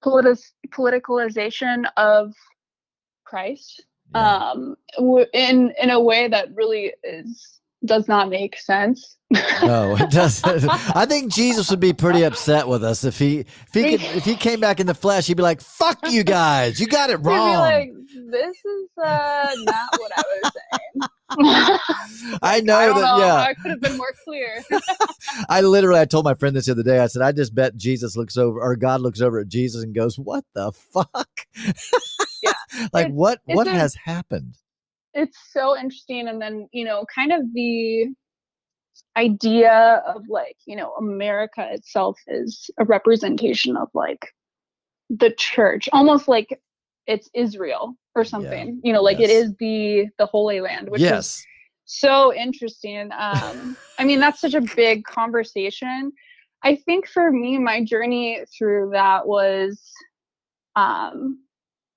politi- 0.05 0.53
politicalization 0.69 1.85
of 1.97 2.33
christ 3.25 3.85
yeah. 4.15 4.51
um 4.51 4.77
in 5.33 5.73
in 5.83 5.91
a 5.91 6.01
way 6.01 6.29
that 6.29 6.55
really 6.55 6.93
is 7.03 7.60
does 7.85 8.09
not 8.09 8.29
make 8.29 8.59
sense 8.59 9.17
no 9.63 9.97
it 9.97 10.11
doesn't 10.11 10.69
i 10.97 11.07
think 11.07 11.33
jesus 11.33 11.71
would 11.71 11.81
be 11.81 11.93
pretty 11.93 12.23
upset 12.23 12.67
with 12.67 12.83
us 12.83 13.05
if 13.05 13.19
he 13.19 13.41
if 13.41 13.73
he 13.73 13.83
could 13.83 14.03
if 14.17 14.25
he 14.25 14.35
came 14.35 14.61
back 14.61 14.81
in 14.81 14.87
the 14.87 14.95
flesh 14.95 15.27
he'd 15.27 15.37
be 15.37 15.43
like 15.43 15.61
fuck 15.61 15.99
you 16.11 16.25
guys 16.25 16.81
you 16.81 16.87
got 16.87 17.11
it 17.11 17.17
wrong 17.23 17.57
like 17.57 17.93
this 18.31 18.57
is 18.57 18.89
uh 19.03 19.55
not 19.59 19.99
what 19.99 20.13
i 20.17 20.23
was 20.43 20.53
saying 20.53 21.11
I 22.43 22.61
know 22.61 22.77
I 22.77 22.89
that. 22.89 22.95
Know. 22.95 23.19
Yeah, 23.19 23.35
I 23.37 23.55
could 23.55 23.71
have 23.71 23.81
been 23.81 23.97
more 23.97 24.13
clear. 24.25 24.65
I 25.49 25.61
literally, 25.61 26.01
I 26.01 26.05
told 26.05 26.25
my 26.25 26.35
friend 26.35 26.57
this 26.57 26.67
the 26.67 26.73
other 26.73 26.83
day. 26.83 26.99
I 26.99 27.07
said, 27.07 27.23
I 27.23 27.31
just 27.31 27.55
bet 27.55 27.77
Jesus 27.77 28.17
looks 28.17 28.37
over, 28.37 28.61
or 28.61 28.75
God 28.75 29.01
looks 29.01 29.21
over 29.21 29.39
at 29.39 29.49
Jesus 29.49 29.85
and 29.85 29.95
goes, 29.95 30.19
"What 30.19 30.45
the 30.55 30.73
fuck? 30.73 31.47
yeah, 32.43 32.53
like 32.93 33.09
it's, 33.09 33.15
what? 33.15 33.41
What 33.45 33.69
has 33.69 33.95
happened?" 33.95 34.57
It's 35.15 35.39
so 35.53 35.77
interesting, 35.77 36.29
and 36.29 36.41
then 36.41 36.69
you 36.73 36.85
know, 36.85 37.05
kind 37.13 37.33
of 37.33 37.43
the 37.53 38.07
idea 39.17 40.03
of 40.07 40.23
like 40.29 40.57
you 40.67 40.77
know, 40.77 40.93
America 40.95 41.67
itself 41.71 42.19
is 42.29 42.71
a 42.79 42.85
representation 42.85 43.77
of 43.77 43.89
like 43.95 44.27
the 45.09 45.33
church, 45.37 45.89
almost 45.93 46.29
like 46.29 46.61
it's 47.07 47.29
Israel 47.35 47.95
or 48.15 48.25
something. 48.25 48.69
Yeah. 48.69 48.89
You 48.89 48.93
know, 48.93 49.03
like 49.03 49.19
yes. 49.19 49.31
it 49.31 49.33
is 49.33 49.55
the 49.59 50.07
the 50.19 50.27
Holy 50.27 50.61
Land, 50.61 50.89
which 50.91 51.01
yes. 51.01 51.39
is 51.39 51.47
so 51.87 52.33
interesting. 52.33 53.11
Um, 53.19 53.77
I 53.99 54.05
mean, 54.05 54.21
that's 54.21 54.41
such 54.41 54.55
a 54.55 54.61
big 54.61 55.05
conversation. 55.05 56.13
I 56.63 56.77
think 56.77 57.09
for 57.09 57.33
me, 57.33 57.59
my 57.59 57.83
journey 57.85 58.45
through 58.57 58.91
that 58.93 59.27
was 59.27 59.81
um 60.77 61.41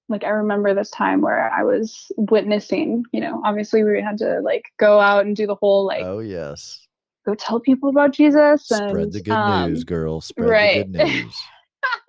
like 0.10 0.24
I 0.24 0.30
remember 0.30 0.74
this 0.74 0.90
time 0.90 1.22
where 1.22 1.50
I 1.52 1.64
was 1.64 2.12
witnessing, 2.18 3.06
you 3.12 3.22
know, 3.22 3.42
obviously 3.46 3.84
we 3.84 4.02
had 4.02 4.18
to 4.20 4.42
like 4.42 4.66
go 4.78 5.00
out 5.00 5.26
and 5.26 5.36
do 5.36 5.48
the 5.48 5.56
whole 5.56 5.86
like 5.86 6.04
Oh 6.04 6.20
yes. 6.20 6.80
Go 7.26 7.36
tell 7.36 7.60
people 7.60 7.90
about 7.90 8.12
Jesus 8.12 8.70
and 8.70 8.90
spread 8.90 9.14
the 9.14 9.22
good 9.22 9.32
um, 9.32 9.72
news, 9.72 9.86
girl. 9.86 10.20
Spread 10.20 10.50
right. 10.50 10.92
the 10.92 10.98
good 10.98 11.08
news. 11.08 11.36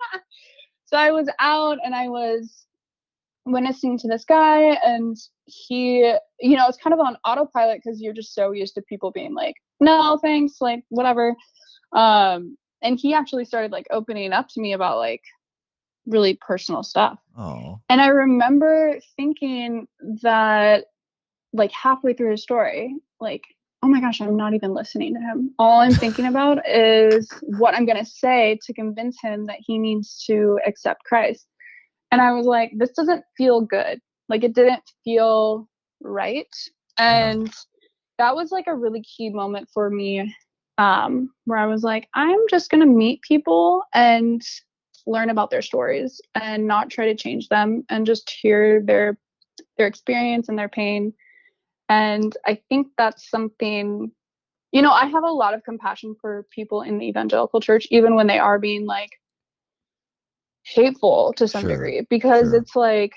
so 0.85 0.97
I 0.97 1.11
was 1.11 1.29
out 1.39 1.77
and 1.83 1.95
I 1.95 2.09
was 2.09 2.65
witnessing 3.45 3.97
to 3.99 4.07
this 4.07 4.25
guy 4.25 4.77
and 4.83 5.15
he 5.45 5.99
you 6.39 6.57
know 6.57 6.65
it's 6.67 6.79
kind 6.79 6.93
of 6.93 6.99
on 6.99 7.15
autopilot 7.25 7.79
because 7.83 8.01
you're 8.01 8.13
just 8.13 8.33
so 8.33 8.51
used 8.51 8.73
to 8.73 8.81
people 8.81 9.11
being 9.11 9.35
like 9.35 9.53
no 9.79 10.17
thanks 10.17 10.55
like 10.61 10.83
whatever 10.89 11.35
um 11.93 12.57
and 12.81 12.99
he 12.99 13.13
actually 13.13 13.45
started 13.45 13.71
like 13.71 13.85
opening 13.91 14.33
up 14.33 14.47
to 14.49 14.59
me 14.59 14.73
about 14.73 14.97
like 14.97 15.21
really 16.05 16.37
personal 16.41 16.83
stuff. 16.83 17.19
Oh. 17.37 17.79
And 17.89 18.01
i 18.01 18.07
remember 18.07 18.99
thinking 19.15 19.87
that 20.21 20.85
like 21.53 21.71
halfway 21.71 22.13
through 22.13 22.31
his 22.31 22.43
story 22.43 22.95
like 23.19 23.43
oh 23.83 23.87
my 23.87 24.01
gosh 24.01 24.21
i'm 24.21 24.35
not 24.35 24.53
even 24.53 24.73
listening 24.73 25.13
to 25.13 25.19
him. 25.19 25.53
All 25.59 25.81
i'm 25.81 25.93
thinking 25.93 26.25
about 26.33 26.67
is 26.67 27.29
what 27.41 27.75
i'm 27.75 27.85
going 27.85 28.03
to 28.03 28.09
say 28.09 28.59
to 28.65 28.73
convince 28.73 29.17
him 29.21 29.45
that 29.45 29.57
he 29.59 29.77
needs 29.77 30.23
to 30.27 30.59
accept 30.65 31.03
christ. 31.03 31.47
And 32.11 32.21
I 32.21 32.31
was 32.31 32.45
like, 32.45 32.71
this 32.77 32.91
doesn't 32.91 33.25
feel 33.35 33.61
good. 33.61 33.99
Like 34.29 34.43
it 34.43 34.53
didn't 34.53 34.83
feel 35.03 35.67
right. 36.01 36.47
And 36.97 37.51
that 38.17 38.35
was 38.35 38.51
like 38.51 38.67
a 38.67 38.75
really 38.75 39.03
key 39.03 39.29
moment 39.29 39.67
for 39.73 39.89
me 39.89 40.33
um, 40.77 41.29
where 41.45 41.59
I 41.59 41.65
was 41.65 41.83
like, 41.83 42.07
I'm 42.15 42.39
just 42.49 42.69
going 42.69 42.81
to 42.81 42.87
meet 42.87 43.21
people 43.21 43.83
and 43.93 44.41
learn 45.07 45.29
about 45.29 45.51
their 45.51 45.61
stories 45.61 46.21
and 46.33 46.67
not 46.67 46.89
try 46.89 47.05
to 47.05 47.15
change 47.15 47.49
them 47.49 47.83
and 47.89 48.05
just 48.05 48.29
hear 48.29 48.81
their 48.81 49.17
their 49.77 49.87
experience 49.87 50.49
and 50.49 50.57
their 50.57 50.69
pain. 50.69 51.13
And 51.89 52.35
I 52.45 52.59
think 52.69 52.87
that's 52.97 53.29
something 53.29 54.11
you 54.71 54.81
know, 54.81 54.91
I 54.91 55.05
have 55.05 55.23
a 55.23 55.31
lot 55.31 55.53
of 55.53 55.63
compassion 55.63 56.15
for 56.19 56.45
people 56.51 56.81
in 56.81 56.97
the 56.97 57.07
evangelical 57.07 57.61
church 57.61 57.87
even 57.91 58.15
when 58.15 58.27
they 58.27 58.39
are 58.39 58.59
being 58.59 58.85
like 58.85 59.11
hateful 60.63 61.33
to 61.37 61.47
some 61.47 61.61
sure. 61.61 61.71
degree 61.71 62.05
because 62.09 62.49
sure. 62.49 62.55
it's 62.55 62.75
like 62.75 63.13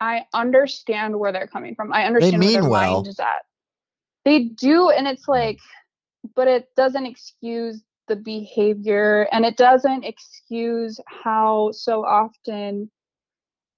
I 0.00 0.26
understand 0.32 1.18
where 1.18 1.32
they're 1.32 1.46
coming 1.48 1.74
from. 1.74 1.92
I 1.92 2.04
understand 2.04 2.42
where 2.42 2.52
their 2.52 2.68
well. 2.68 2.94
mind 2.94 3.08
is 3.08 3.18
at. 3.18 3.42
They 4.24 4.44
do, 4.44 4.90
and 4.90 5.06
it's 5.06 5.26
like, 5.26 5.58
but 6.36 6.48
it 6.48 6.68
doesn't 6.76 7.06
excuse 7.06 7.82
the 8.08 8.16
behavior 8.16 9.28
and 9.32 9.44
it 9.44 9.56
doesn't 9.56 10.04
excuse 10.04 11.00
how 11.06 11.70
so 11.72 12.04
often 12.04 12.90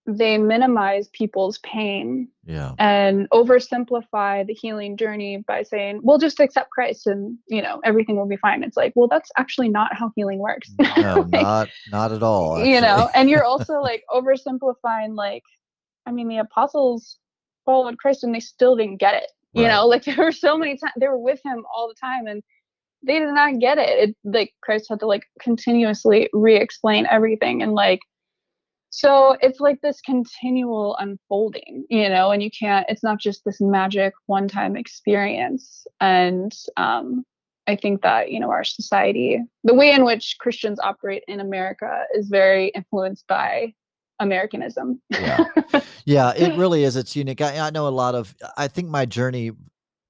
they 0.07 0.39
minimize 0.39 1.09
people's 1.09 1.59
pain 1.59 2.28
Yeah. 2.45 2.72
and 2.78 3.28
oversimplify 3.31 4.47
the 4.47 4.55
healing 4.55 4.97
journey 4.97 5.45
by 5.47 5.62
saying, 5.62 6.01
we'll 6.03 6.18
just 6.18 6.41
accept 6.41 6.70
Christ 6.70 7.07
and 7.07 7.39
you 7.49 7.62
know 7.62 7.81
everything 7.85 8.16
will 8.16 8.26
be 8.26 8.37
fine." 8.37 8.62
It's 8.62 8.76
like, 8.76 8.93
well, 8.97 9.09
that's 9.09 9.31
actually 9.37 9.68
not 9.68 9.95
how 9.95 10.11
healing 10.16 10.39
works. 10.39 10.74
No, 10.78 11.22
Like, 11.33 11.43
not 11.43 11.68
not 11.87 12.12
at 12.12 12.22
all. 12.22 12.64
you 12.64 12.81
know, 12.81 13.11
and 13.14 13.28
you're 13.31 13.45
also 13.53 13.74
like 13.81 14.05
oversimplifying. 14.11 15.14
Like, 15.16 15.43
I 16.07 16.12
mean, 16.12 16.28
the 16.28 16.39
apostles 16.39 17.18
followed 17.66 17.99
Christ 17.99 18.24
and 18.24 18.35
they 18.35 18.41
still 18.41 18.76
didn't 18.76 18.97
get 18.99 19.14
it. 19.14 19.31
You 19.53 19.62
Right. 19.62 19.70
know, 19.70 19.87
like 19.87 20.05
there 20.07 20.16
were 20.16 20.33
so 20.33 20.57
many 20.57 20.76
times 20.76 20.93
they 20.99 21.09
were 21.09 21.18
with 21.18 21.41
him 21.45 21.64
all 21.74 21.89
the 21.89 21.95
time 21.95 22.26
and 22.26 22.43
they 23.03 23.18
did 23.18 23.32
not 23.32 23.59
get 23.59 23.78
it. 23.78 24.11
it. 24.11 24.16
Like 24.24 24.53
Christ 24.62 24.86
had 24.88 25.01
to 25.01 25.07
like 25.07 25.24
continuously 25.40 26.28
re-explain 26.32 27.07
everything 27.11 27.62
and 27.62 27.72
like 27.72 28.01
so 28.90 29.36
it's 29.40 29.61
like 29.61 29.80
this 29.82 30.01
continual 30.01 30.96
unfolding, 30.98 31.86
you 31.88 32.09
know, 32.09 32.32
and 32.32 32.42
you 32.42 32.51
can't, 32.51 32.84
it's 32.88 33.05
not 33.05 33.20
just 33.20 33.44
this 33.44 33.61
magic 33.61 34.12
one 34.26 34.48
time 34.48 34.76
experience. 34.76 35.86
And 36.01 36.53
um, 36.76 37.24
I 37.68 37.76
think 37.76 38.03
that, 38.03 38.32
you 38.32 38.40
know, 38.40 38.51
our 38.51 38.64
society, 38.64 39.40
the 39.62 39.74
way 39.74 39.92
in 39.92 40.05
which 40.05 40.36
Christians 40.40 40.80
operate 40.80 41.22
in 41.28 41.38
America 41.38 42.03
is 42.14 42.28
very 42.28 42.68
influenced 42.74 43.28
by 43.28 43.72
Americanism. 44.18 45.01
Yeah. 45.09 45.44
Yeah, 46.05 46.32
it 46.36 46.59
really 46.59 46.82
is. 46.82 46.96
It's 46.96 47.14
unique. 47.14 47.40
I, 47.40 47.59
I 47.59 47.70
know 47.70 47.86
a 47.86 47.90
lot 47.90 48.16
of. 48.16 48.34
I 48.57 48.66
think 48.66 48.88
my 48.88 49.07
journey, 49.07 49.53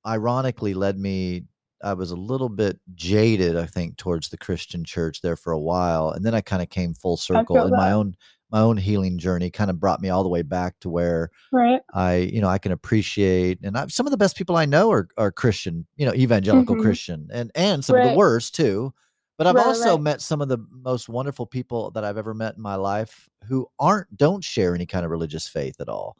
ironically, 0.07 0.72
led 0.72 0.99
me. 0.99 1.45
I 1.83 1.95
was 1.95 2.11
a 2.11 2.16
little 2.16 2.49
bit 2.49 2.78
jaded, 2.95 3.57
I 3.57 3.66
think, 3.66 3.97
towards 3.97 4.28
the 4.28 4.39
Christian 4.39 4.85
church 4.85 5.22
there 5.22 5.37
for 5.37 5.53
a 5.53 5.61
while, 5.61 6.11
and 6.11 6.24
then 6.24 6.35
I 6.35 6.41
kind 6.43 6.62
of 6.62 6.68
came 6.70 6.95
full 6.95 7.16
circle 7.16 7.64
in 7.66 7.74
my 7.74 7.93
own 7.93 8.16
my 8.51 8.61
own 8.61 8.76
healing 8.78 9.18
journey. 9.18 9.51
Kind 9.51 9.70
of 9.70 9.81
brought 9.81 10.01
me 10.01 10.09
all 10.11 10.22
the 10.22 10.28
way 10.28 10.43
back 10.43 10.78
to 10.81 10.91
where 10.91 11.31
right. 11.53 11.83
I, 11.93 12.16
you 12.33 12.41
know, 12.41 12.49
I 12.49 12.59
can 12.59 12.72
appreciate, 12.72 13.59
and 13.64 13.76
I, 13.76 13.87
some 13.89 14.07
of 14.07 14.12
the 14.12 14.16
best 14.16 14.37
people 14.37 14.57
I 14.57 14.64
know 14.66 14.91
are 14.93 15.09
are 15.18 15.33
Christian, 15.33 15.87
you 15.97 16.07
know, 16.07 16.14
evangelical 16.14 16.76
Mhm. 16.76 16.76
Christian, 16.76 17.28
and 17.33 17.51
and 17.55 17.85
some 17.85 17.97
of 17.97 18.03
the 18.03 18.11
worst 18.11 18.55
too. 18.55 18.95
But 19.39 19.47
I've 19.47 19.57
Right, 19.57 19.59
also 19.59 19.97
right. 19.97 19.99
met 19.99 20.20
some 20.20 20.43
of 20.43 20.49
the 20.49 20.59
most 20.70 21.09
wonderful 21.09 21.47
people 21.47 21.91
that 21.93 22.05
I've 22.05 22.18
ever 22.18 22.35
met 22.35 22.57
in 22.57 22.62
my 22.62 22.74
life 22.76 23.28
who 23.49 23.66
aren't 23.78 24.16
don't 24.16 24.45
share 24.45 24.74
any 24.74 24.87
kind 24.87 25.05
of 25.05 25.11
religious 25.11 25.49
faith 25.49 25.81
at 25.81 25.89
all, 25.89 26.16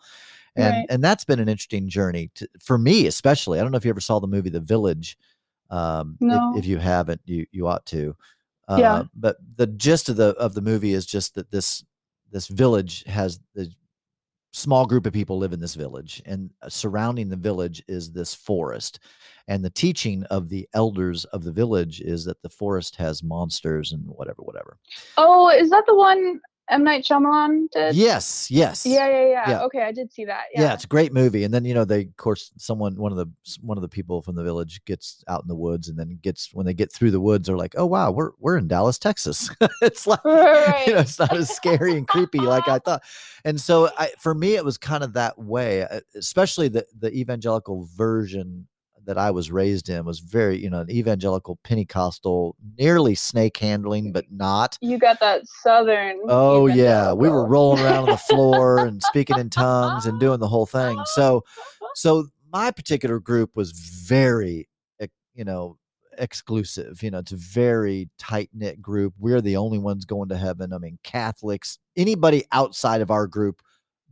and 0.57 0.85
Right. 0.85 0.91
and 0.91 1.03
that's 1.05 1.25
been 1.25 1.41
an 1.41 1.49
interesting 1.49 1.89
journey 1.89 2.31
to, 2.37 2.49
for 2.61 2.79
me, 2.79 3.07
especially. 3.07 3.59
I 3.59 3.63
don't 3.63 3.73
know 3.73 3.79
if 3.79 3.85
you 3.85 3.91
ever 3.91 4.01
saw 4.01 4.19
the 4.21 4.27
movie 4.29 4.51
The 4.51 4.61
Village. 4.61 5.17
Um, 5.71 6.16
No. 6.21 6.53
if, 6.55 6.61
if 6.64 6.66
you 6.66 6.79
haven't, 6.79 7.21
you 7.25 7.47
you 7.53 7.66
ought 7.66 7.87
to. 7.87 8.16
Uh, 8.68 8.77
Yeah. 8.79 9.03
But 9.14 9.37
the 9.57 9.66
gist 9.66 10.09
of 10.09 10.16
the 10.16 10.31
of 10.37 10.55
the 10.55 10.61
movie 10.61 10.93
is 10.93 11.07
just 11.07 11.35
that 11.35 11.51
this 11.51 11.85
this 12.31 12.49
village 12.49 13.05
has 13.05 13.41
the 13.55 13.68
small 14.53 14.85
group 14.85 15.07
of 15.07 15.12
people 15.12 15.39
live 15.39 15.53
in 15.53 15.61
this 15.61 15.77
village 15.77 16.21
and 16.27 16.51
uh, 16.62 16.68
surrounding 16.68 17.29
the 17.29 17.37
village 17.37 17.81
is 17.87 18.11
this 18.11 18.35
forest 18.35 18.99
and 19.47 19.64
the 19.64 19.71
teaching 19.71 20.25
of 20.25 20.49
the 20.49 20.68
elders 20.75 21.25
of 21.27 21.45
the 21.45 21.53
village 21.53 22.01
is 22.01 22.25
that 22.25 22.41
the 22.43 22.49
forest 22.49 22.97
has 22.97 23.23
monsters 23.23 23.93
and 23.93 24.03
whatever 24.07 24.43
whatever 24.43 24.77
Oh, 25.16 25.51
is 25.51 25.71
that 25.71 25.85
the 25.87 25.95
one 25.95 26.41
M. 26.71 26.85
Night 26.85 27.05
Shyamalan 27.05 27.71
did? 27.71 27.95
yes 27.95 28.51
yes 28.51 28.87
Yeah, 28.87 29.09
yeah, 29.09 29.27
yeah. 29.29 29.51
Yeah. 29.51 29.62
Okay, 29.64 29.83
I 29.83 29.93
did 29.93 30.12
see 30.12 30.25
that. 30.25 30.45
yeah. 30.55 30.62
Yeah. 30.62 30.75
it's 30.75 30.85
a 30.85 30.89
great 30.89 31.12
movie 31.12 31.45
and 31.45 31.53
then 31.53 31.64
you 31.64 31.75
know 31.75 31.85
they 31.85 32.03
of 32.03 32.16
course 32.16 32.53
someone 32.59 32.97
one 32.97 33.12
of 33.12 33.18
the 33.18 33.27
one 33.61 33.77
of 33.79 33.83
the 33.83 33.89
people 33.89 34.23
from 34.23 34.35
the 34.37 34.43
village 34.45 34.85
gets 34.85 35.23
out 35.29 35.43
in 35.43 35.49
the 35.49 35.55
woods 35.55 35.89
and 35.89 35.99
then 35.99 36.18
gets 36.23 36.55
when 36.55 36.66
they 36.66 36.75
get 36.75 36.93
through 36.93 37.11
the 37.11 37.21
woods 37.21 37.47
they're 37.47 37.57
like 37.57 37.75
oh 37.77 37.87
wow 37.87 38.11
we're 38.11 38.31
we're 38.39 38.57
in 38.57 38.68
dallas 38.68 38.99
texas 38.99 39.51
it's 39.83 40.07
like 40.07 40.25
Right. 40.25 40.85
you 40.87 40.95
know 40.95 41.01
it's 41.01 41.18
not 41.18 41.35
as 41.37 41.51
scary 41.55 41.97
and 41.97 42.07
creepy 42.07 42.41
like 42.41 42.68
i 42.68 42.79
thought 42.79 43.03
and 43.45 43.61
so 43.61 43.91
i 43.99 44.11
for 44.18 44.35
me 44.35 44.55
it 44.55 44.64
was 44.64 44.79
kind 44.79 45.03
of 45.05 45.12
that 45.14 45.39
way 45.39 45.83
uh, 45.83 46.01
especially 46.14 46.68
the 46.68 46.87
the 46.99 47.12
evangelical 47.12 47.89
version 47.97 48.66
that 49.11 49.19
i 49.19 49.31
was 49.31 49.51
raised 49.51 49.89
in 49.89 50.05
was 50.05 50.21
very 50.21 50.57
you 50.57 50.71
know 50.71 50.81
an 50.81 50.91
evangelical 50.91 51.59
pentecostal 51.65 52.55
nearly 52.79 53.15
snake 53.15 53.57
handling 53.57 54.13
but 54.13 54.25
not 54.31 54.79
You 54.81 54.99
got 54.99 55.21
that 55.21 55.47
southern. 55.63 56.21
Oh 56.29 56.67
yeah, 56.67 57.13
we 57.13 57.29
were 57.29 57.47
rolling 57.47 57.83
around 57.83 58.05
on 58.05 58.11
the 58.11 58.17
floor 58.17 58.79
and 58.79 59.03
speaking 59.03 59.39
in 59.39 59.51
tongues 59.51 60.07
and 60.07 60.21
doing 60.21 60.39
the 60.41 60.49
whole 60.49 60.67
thing. 60.67 61.01
So, 61.15 61.45
so 61.95 62.29
my 62.53 62.71
particular 62.71 63.19
group 63.19 63.51
was 63.55 63.73
very, 63.73 64.69
eh, 65.01 65.09
you 65.35 65.45
know, 65.45 65.77
exclusive. 66.19 67.03
You 67.03 67.11
know, 67.11 67.19
it's 67.19 67.33
a 67.33 67.37
very 67.37 68.09
tight 68.19 68.51
knit 68.53 68.81
group. 68.81 69.15
We're 69.19 69.41
the 69.41 69.57
only 69.57 69.79
ones 69.79 70.05
going 70.05 70.29
to 70.31 70.37
heaven. 70.37 70.73
I 70.73 70.79
mean, 70.79 70.99
Catholics, 71.03 71.79
anybody 71.97 72.45
outside 72.53 73.01
of 73.01 73.11
our 73.11 73.27
group 73.27 73.63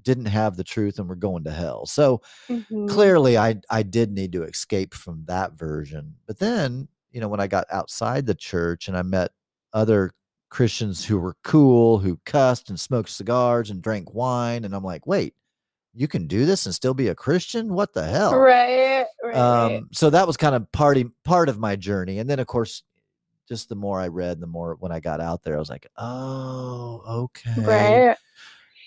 didn't 0.03 0.27
have 0.27 0.57
the 0.57 0.65
truth 0.65 0.99
and 0.99 1.09
were 1.09 1.17
going 1.17 1.45
to 1.45 1.51
hell. 1.51 1.87
So 1.87 2.21
Mhm. 2.51 2.89
clearly, 2.89 3.39
I 3.39 3.61
I 3.71 3.83
did 3.83 4.13
need 4.13 4.33
to 4.33 4.45
escape 4.45 4.95
from 4.95 5.25
that 5.27 5.53
version. 5.55 6.17
But 6.27 6.39
then, 6.39 6.89
you 7.13 7.21
know, 7.21 7.29
when 7.29 7.41
I 7.41 7.47
got 7.47 7.67
outside 7.71 8.27
the 8.27 8.35
church 8.35 8.89
and 8.89 8.97
I 8.97 9.03
met 9.03 9.33
other 9.73 10.13
Christians 10.51 11.05
who 11.05 11.19
were 11.19 11.37
cool, 11.45 11.99
who 11.99 12.19
cussed 12.25 12.71
and 12.71 12.81
smoked 12.81 13.11
cigars 13.11 13.71
and 13.71 13.83
drank 13.83 14.15
wine. 14.15 14.65
And 14.65 14.75
I'm 14.75 14.85
like, 14.85 15.07
wait, 15.07 15.35
you 15.95 16.09
can 16.09 16.27
do 16.27 16.47
this 16.47 16.65
and 16.67 16.75
still 16.75 16.95
be 16.95 17.09
a 17.09 17.15
Christian? 17.15 17.75
What 17.75 17.93
the 17.93 18.05
hell? 18.05 18.39
Right, 18.39 19.07
right. 19.23 19.37
Um, 19.37 19.89
so 19.93 20.11
that 20.11 20.27
was 20.27 20.37
kind 20.37 20.55
of 20.55 20.71
party 20.73 21.07
part 21.25 21.49
of 21.49 21.59
my 21.59 21.77
journey. 21.77 22.19
And 22.19 22.29
then 22.31 22.39
of 22.39 22.47
course, 22.47 22.83
just 23.49 23.69
the 23.69 23.75
more 23.75 24.01
I 24.01 24.09
read, 24.09 24.41
the 24.41 24.47
more 24.47 24.77
when 24.79 24.93
I 24.93 25.01
got 25.01 25.21
out 25.21 25.43
there, 25.43 25.57
I 25.57 25.59
was 25.59 25.71
like, 25.71 25.87
oh, 25.97 27.03
okay. 27.07 27.53
right. 27.63 28.17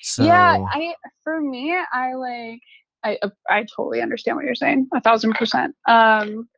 So 0.02 0.24
Yeah, 0.24 0.58
I 0.70 0.96
for 1.24 1.40
me, 1.40 1.76
I 1.94 2.14
like 2.14 2.62
I 3.04 3.18
uh, 3.22 3.30
I 3.50 3.66
totally 3.76 4.02
understand 4.02 4.38
what 4.38 4.46
you're 4.46 4.56
saying, 4.56 4.88
a 4.94 5.02
thousand 5.02 5.34
percent. 5.34 5.76
Um, 5.88 6.50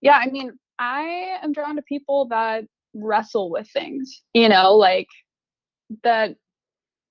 yeah, 0.00 0.20
I 0.22 0.30
mean, 0.30 0.52
I 0.78 1.38
am 1.42 1.52
drawn 1.52 1.76
to 1.76 1.82
people 1.82 2.28
that 2.28 2.64
wrestle 2.94 3.50
with 3.50 3.68
things, 3.72 4.22
you 4.34 4.48
know, 4.48 4.74
like 4.74 5.08
that. 6.02 6.36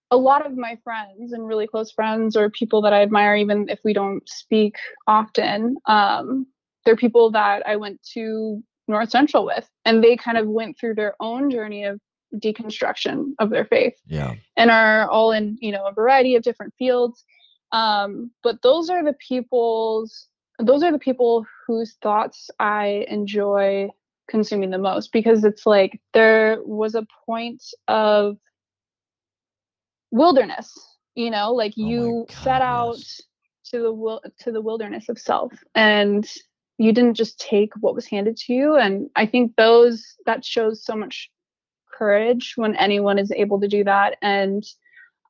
A 0.09 0.15
lot 0.15 0.45
of 0.45 0.55
my 0.55 0.77
friends 0.85 1.33
and 1.33 1.45
really 1.45 1.67
close 1.67 1.91
friends, 1.91 2.37
or 2.37 2.49
people 2.49 2.81
that 2.83 2.93
I 2.93 3.01
admire, 3.01 3.35
even 3.35 3.67
if 3.67 3.79
we 3.83 3.91
don't 3.91 4.27
speak 4.27 4.75
often, 5.05 5.75
um, 5.85 6.47
they're 6.85 6.95
people 6.95 7.29
that 7.31 7.67
I 7.67 7.75
went 7.75 8.01
to 8.13 8.63
North 8.87 9.09
Central 9.09 9.45
with, 9.45 9.67
and 9.83 10.01
they 10.01 10.15
kind 10.15 10.37
of 10.37 10.47
went 10.47 10.77
through 10.79 10.95
their 10.95 11.15
own 11.19 11.51
journey 11.51 11.83
of 11.83 11.99
deconstruction 12.35 13.33
of 13.39 13.49
their 13.49 13.65
faith. 13.65 13.95
Yeah. 14.05 14.35
and 14.55 14.71
are 14.71 15.09
all 15.09 15.31
in 15.31 15.57
you 15.61 15.71
know 15.71 15.85
a 15.85 15.93
variety 15.93 16.35
of 16.35 16.43
different 16.43 16.73
fields. 16.77 17.23
Um, 17.71 18.31
but 18.43 18.61
those 18.61 18.89
are 18.89 19.03
the 19.03 19.13
people's 19.13 20.27
those 20.59 20.83
are 20.83 20.91
the 20.91 20.99
people 20.99 21.45
whose 21.65 21.95
thoughts 22.01 22.49
i 22.59 23.05
enjoy 23.07 23.89
consuming 24.27 24.71
the 24.71 24.77
most 24.77 25.11
because 25.11 25.43
it's 25.43 25.65
like 25.65 26.01
there 26.13 26.59
was 26.63 26.95
a 26.95 27.05
point 27.25 27.63
of 27.87 28.37
wilderness 30.11 30.77
you 31.15 31.29
know 31.29 31.53
like 31.53 31.73
Oh 31.77 31.85
you 31.85 32.25
set 32.29 32.61
out 32.61 32.97
to 33.65 33.79
the 33.79 33.91
wil- 33.91 34.23
to 34.39 34.51
the 34.51 34.61
wilderness 34.61 35.09
of 35.09 35.19
self 35.19 35.53
and 35.75 36.27
you 36.77 36.91
didn't 36.93 37.15
just 37.15 37.39
take 37.39 37.73
what 37.79 37.95
was 37.95 38.05
handed 38.05 38.37
to 38.37 38.53
you. 38.53 38.75
And 38.75 39.09
i 39.15 39.25
think 39.25 39.55
those 39.55 40.15
that 40.25 40.43
shows 40.43 40.83
so 40.83 40.95
much 40.95 41.29
courage 41.97 42.53
when 42.55 42.75
anyone 42.75 43.17
is 43.19 43.31
able 43.31 43.59
to 43.61 43.67
do 43.67 43.83
that. 43.83 44.17
And 44.21 44.63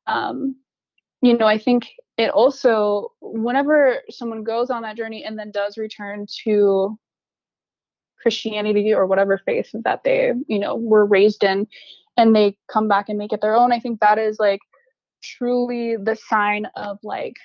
um 0.06 0.56
you 1.20 1.36
know 1.36 1.46
i 1.46 1.58
think 1.58 1.88
it 2.16 2.30
also 2.30 3.12
whenever 3.20 3.98
someone 4.08 4.42
goes 4.42 4.70
on 4.70 4.82
that 4.82 4.96
journey 4.96 5.22
and 5.22 5.38
then 5.38 5.50
does 5.50 5.76
return 5.76 6.26
to 6.44 6.98
christianity 8.22 8.94
or 8.94 9.06
whatever 9.06 9.38
faith 9.44 9.70
that 9.84 10.02
they 10.02 10.32
you 10.46 10.58
know 10.58 10.74
were 10.76 11.04
raised 11.04 11.44
in 11.44 11.66
and 12.16 12.34
they 12.34 12.56
come 12.72 12.88
back 12.88 13.10
and 13.10 13.18
make 13.18 13.32
it 13.32 13.42
their 13.42 13.54
own 13.54 13.70
i 13.70 13.78
think 13.78 14.00
that 14.00 14.18
is 14.18 14.38
like 14.38 14.60
truly 15.22 15.96
the 15.96 16.16
sign 16.16 16.66
of 16.74 16.98
like 17.02 17.36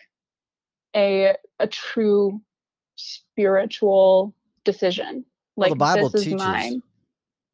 a 0.95 1.36
a 1.59 1.67
true 1.67 2.39
spiritual 2.95 4.34
decision. 4.63 5.26
Well, 5.55 5.69
like 5.69 5.71
the 5.71 5.76
Bible 5.76 6.09
this 6.09 6.21
is 6.21 6.26
teaches 6.26 6.39
mine 6.41 6.84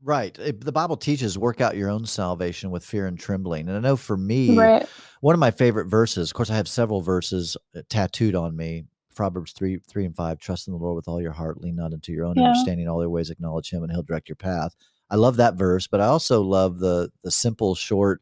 right. 0.04 0.38
it- 0.40 0.64
the 0.64 0.72
Bible 0.72 0.98
teaches 0.98 1.38
work 1.38 1.62
out 1.62 1.76
your 1.78 1.90
own 1.90 2.06
salvation 2.06 2.72
with 2.72 2.86
fear 2.86 3.08
and 3.08 3.20
trembling. 3.20 3.68
And 3.68 3.78
I 3.78 3.82
know 3.82 3.96
for 3.96 4.18
me, 4.18 4.56
right 4.58 4.88
one 5.22 5.34
of 5.36 5.40
my 5.40 5.52
favorite 5.52 5.88
verses, 5.88 6.30
of 6.30 6.34
course, 6.34 6.50
I 6.50 6.56
have 6.56 6.68
several 6.68 7.02
verses 7.02 7.58
uh, 7.76 7.82
tattooed 7.90 8.36
on 8.36 8.56
me. 8.56 8.86
Proverbs 9.16 9.52
three, 9.52 9.80
three 9.90 10.06
and 10.06 10.16
five. 10.16 10.40
Trust 10.40 10.68
in 10.68 10.74
the 10.74 10.80
Lord 10.80 10.96
with 10.96 11.10
all 11.10 11.22
your 11.22 11.34
heart. 11.34 11.60
Lean 11.60 11.76
not 11.76 11.92
into 11.92 12.14
your 12.14 12.26
own 12.26 12.38
Yeah. 12.38 12.46
understanding. 12.46 12.88
All 12.88 13.00
their 13.00 13.10
ways, 13.10 13.30
acknowledge 13.30 13.70
Him, 13.70 13.84
and 13.84 13.92
He'll 13.92 14.02
direct 14.04 14.30
your 14.30 14.38
path. 14.38 14.74
I 15.10 15.18
love 15.18 15.36
that 15.38 15.56
verse, 15.56 15.88
but 15.88 16.00
I 16.00 16.06
also 16.06 16.42
love 16.42 16.80
the 16.80 17.12
the 17.24 17.32
simple, 17.32 17.76
short. 17.76 18.22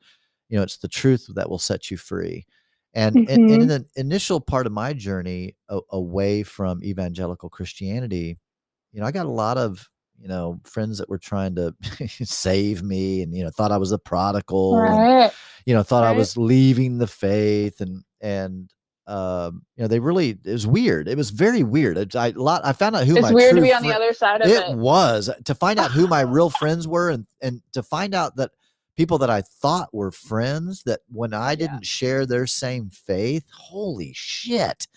You 0.50 0.58
know, 0.58 0.64
it's 0.64 0.78
the 0.78 0.88
truth 0.88 1.28
that 1.36 1.50
will 1.52 1.60
set 1.60 1.92
you 1.92 1.98
free. 1.98 2.46
And, 2.96 3.16
and, 3.30 3.52
and 3.52 3.62
in 3.62 3.62
Mhm. 3.62 3.68
the 3.68 3.86
initial 3.96 4.40
part 4.42 4.66
of 4.66 4.72
my 4.72 4.94
journey 4.94 5.56
a, 5.70 5.82
away 5.92 6.42
from 6.42 6.84
evangelical 6.84 7.50
Christianity, 7.50 8.40
you 8.92 9.00
know, 9.02 9.06
I 9.06 9.12
got 9.12 9.28
a 9.28 9.30
lot 9.30 9.58
of 9.60 9.88
you 10.20 10.28
know 10.28 10.60
friends 10.64 10.98
that 10.98 11.10
were 11.10 11.18
trying 11.18 11.56
to 11.56 11.76
save 12.24 12.84
me, 12.84 13.22
and 13.22 13.36
you 13.36 13.44
know, 13.44 13.50
thought 13.50 13.72
I 13.72 13.78
was 13.78 13.92
a 13.92 14.00
prodigal, 14.00 14.80
and, 14.80 14.98
right 14.98 15.32
you 15.68 15.74
know, 15.74 15.84
thought 15.84 16.06
I 16.06 16.14
was 16.14 16.38
leaving 16.38 16.98
the 16.98 17.08
faith 17.08 17.82
and 17.82 18.06
and 18.22 18.74
um, 19.06 19.64
you 19.76 19.84
know, 19.84 19.88
they 19.90 20.00
really 20.00 20.30
it 20.30 20.52
was 20.52 20.66
weird. 20.66 21.10
It 21.10 21.18
was 21.18 21.30
very 21.30 21.62
weird. 21.62 22.16
I 22.16 22.30
lot 22.30 22.62
I 22.64 22.72
found 22.72 22.96
out 22.96 23.06
who 23.06 23.18
It's 23.18 23.24
my 23.24 23.34
weird 23.34 23.58
to 23.58 23.62
be 23.62 23.74
on 23.74 23.84
the 23.84 23.94
other 23.94 24.14
side 24.14 24.42
of 24.42 24.50
it 24.50 24.70
it. 24.70 24.78
was 24.78 25.30
to 25.44 25.54
find 25.54 25.78
out 25.78 25.92
who 25.92 26.08
my 26.08 26.22
real 26.22 26.50
friends 26.62 26.88
were 26.88 27.10
and 27.10 27.28
and 27.42 27.62
to 27.74 27.84
find 27.84 28.16
out 28.16 28.38
that 28.38 28.52
people 28.96 29.18
that 29.18 29.30
I 29.30 29.42
thought 29.42 29.94
were 29.94 30.12
friends 30.12 30.84
that 30.84 31.02
when 31.10 31.34
I 31.34 31.56
didn't 31.56 31.86
share 31.86 32.26
their 32.26 32.48
same 32.48 32.90
faith, 32.90 33.46
holy 33.52 34.14
shit. 34.16 34.88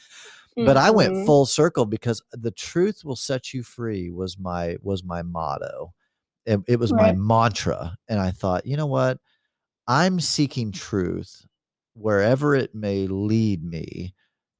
But 0.58 0.76
I 0.76 0.90
went 0.90 1.14
Mhm. 1.14 1.26
full 1.26 1.46
circle 1.46 1.86
because 1.86 2.22
the 2.32 2.50
truth 2.50 3.04
will 3.04 3.16
set 3.16 3.54
you 3.54 3.62
free 3.62 4.10
was 4.10 4.38
my 4.38 4.76
was 4.82 5.04
my 5.04 5.22
motto. 5.22 5.94
It, 6.46 6.60
it 6.68 6.78
was 6.80 6.94
my 6.94 7.12
mantra 7.12 7.96
and 8.08 8.20
I 8.20 8.30
thought, 8.32 8.66
you 8.66 8.76
know 8.76 8.86
what? 8.86 9.18
I'm 9.88 10.20
seeking 10.20 10.72
truth 10.72 11.46
wherever 11.94 12.54
it 12.54 12.74
may 12.74 13.06
lead 13.06 13.64
me 13.64 14.14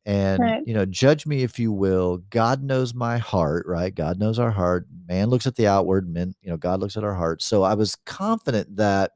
and 0.07 0.41
Right. 0.43 0.62
you 0.64 0.74
know 0.74 0.84
judge 0.86 1.26
me 1.26 1.43
if 1.43 1.59
you 1.59 1.72
will 1.72 2.18
god 2.30 2.62
knows 2.62 2.95
my 2.95 3.18
heart 3.18 3.66
right 3.68 3.95
god 3.95 4.18
knows 4.18 4.38
our 4.38 4.51
heart 4.51 4.86
man 5.09 5.28
looks 5.30 5.47
at 5.47 5.57
the 5.57 5.66
outward 5.66 6.09
men 6.12 6.34
you 6.43 6.51
know 6.51 6.57
god 6.57 6.80
looks 6.80 6.97
at 6.97 7.05
our 7.05 7.14
heart 7.14 7.43
so 7.43 7.62
i 7.62 7.74
was 7.74 7.97
confident 8.07 8.76
that 8.76 9.12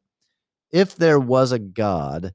if 0.72 0.96
there 0.96 1.20
was 1.20 1.52
a 1.52 1.58
god 1.58 2.32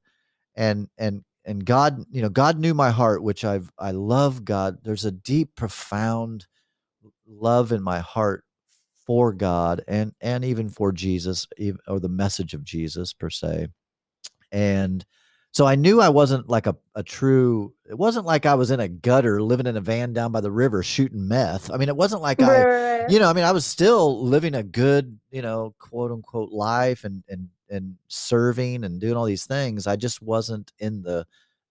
and 0.55 0.87
and 0.97 1.23
and 1.49 1.65
god 1.65 2.03
you 2.11 2.21
know 2.21 2.29
god 2.29 2.59
knew 2.59 2.73
my 2.73 2.91
heart 2.91 3.23
which 3.23 3.43
i've 3.43 3.71
i 3.79 3.91
love 3.91 4.45
god. 4.45 4.77
There's 4.83 5.05
a 5.05 5.11
deep 5.11 5.55
profound 5.55 6.45
love 7.27 7.71
in 7.71 7.81
my 7.81 7.99
heart 7.99 8.43
for 9.05 9.33
god 9.33 9.83
and 9.87 10.13
and 10.21 10.45
even 10.45 10.69
for 10.69 10.91
jesus 10.91 11.47
or 11.87 11.99
the 11.99 12.09
message 12.09 12.53
of 12.53 12.63
jesus 12.63 13.13
per 13.13 13.29
se. 13.29 13.67
And 14.51 15.05
so 15.51 15.65
I 15.65 15.75
knew 15.75 15.99
I 15.99 16.09
wasn't 16.09 16.47
like 16.47 16.67
a, 16.67 16.75
a 16.93 17.01
true, 17.01 17.73
it 17.89 17.97
wasn't 17.97 18.25
like 18.25 18.45
I 18.45 18.53
was 18.53 18.69
in 18.69 18.79
a 18.79 18.87
gutter 18.87 19.41
living 19.41 19.65
in 19.65 19.77
a 19.77 19.81
van 19.81 20.13
down 20.13 20.31
by 20.31 20.41
the 20.41 20.51
river 20.51 20.83
shooting 20.83 21.27
meth. 21.27 21.71
I 21.71 21.77
mean, 21.77 21.89
it 21.89 21.95
wasn't 21.95 22.21
like 22.21 22.39
I, 22.41 23.07
you 23.07 23.19
know, 23.19 23.27
I 23.29 23.33
mean, 23.33 23.45
I 23.45 23.51
was 23.51 23.65
still 23.65 24.23
living 24.23 24.53
a 24.53 24.61
good, 24.61 25.19
you 25.31 25.41
know, 25.41 25.73
quote 25.79 26.11
unquote 26.11 26.51
life 26.51 27.03
and, 27.03 27.23
and, 27.27 27.49
and 27.69 27.95
serving 28.07 28.83
and 28.83 28.99
doing 28.99 29.15
all 29.15 29.25
these 29.25 29.45
things. 29.45 29.87
I 29.87 29.95
just 29.95 30.21
wasn't 30.21 30.71
in 30.79 31.01
the, 31.03 31.25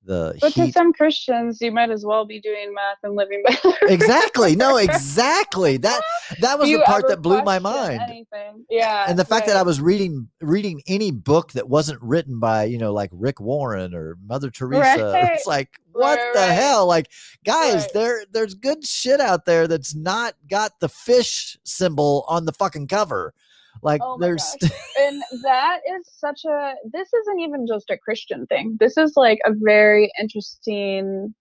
the 0.05 0.39
But 0.41 0.53
to 0.55 0.71
some 0.73 0.93
Christians, 0.93 1.61
you 1.61 1.73
might 1.73 1.91
as 1.91 2.05
well 2.07 2.25
be 2.25 2.41
doing 2.41 2.73
math 2.73 2.99
and 3.03 3.15
living 3.17 3.43
by. 3.47 3.57
Exactly. 3.89 4.55
No, 4.57 4.77
exactly. 4.77 5.77
That, 5.77 6.01
that 6.41 6.59
was 6.59 6.69
the 6.71 6.81
part 6.87 7.09
that 7.09 7.21
blew 7.21 7.43
my 7.43 7.59
mind. 7.59 8.01
Anything. 8.09 8.65
Yeah. 8.71 9.07
and 9.09 9.19
the 9.19 9.25
fact 9.25 9.47
that 9.49 9.57
I 9.57 9.63
was 9.63 9.81
reading 9.81 10.29
reading 10.41 10.81
any 10.87 11.11
book 11.11 11.53
that 11.53 11.69
wasn't 11.69 12.01
written 12.01 12.39
by 12.39 12.65
you 12.65 12.79
know 12.79 12.93
like 12.93 13.11
Rick 13.13 13.41
Warren 13.41 13.93
or 13.95 14.17
Mother 14.25 14.51
Teresa, 14.51 14.81
Right. 15.13 15.33
it's 15.33 15.47
like 15.47 15.81
what 15.93 16.17
Right, 16.19 16.33
the 16.33 16.39
right. 16.41 16.51
hell? 16.53 16.87
Like 16.87 17.11
guys, 17.45 17.83
Right. 17.83 17.93
there 17.93 18.25
there's 18.31 18.55
good 18.55 18.87
shit 18.87 19.21
out 19.21 19.45
there 19.47 19.67
that's 19.67 19.95
not 19.97 20.35
got 20.49 20.79
the 20.81 20.89
fish 20.89 21.59
symbol 21.65 22.25
on 22.29 22.45
the 22.47 22.53
fucking 22.53 22.87
cover. 22.87 23.35
Like 23.83 24.01
Oh 24.03 24.19
there's 24.19 24.57
and 24.99 25.23
that 25.43 25.81
is 25.97 26.07
such 26.17 26.41
a 26.45 26.75
this 26.93 27.13
isn't 27.13 27.41
even 27.41 27.67
just 27.67 27.91
a 27.91 27.99
christian 27.99 28.47
thing 28.47 28.77
this 28.81 28.97
is 28.97 29.13
like 29.17 29.39
a 29.45 29.53
very 29.55 30.11
interesting 30.21 31.35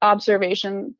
observation 0.00 0.94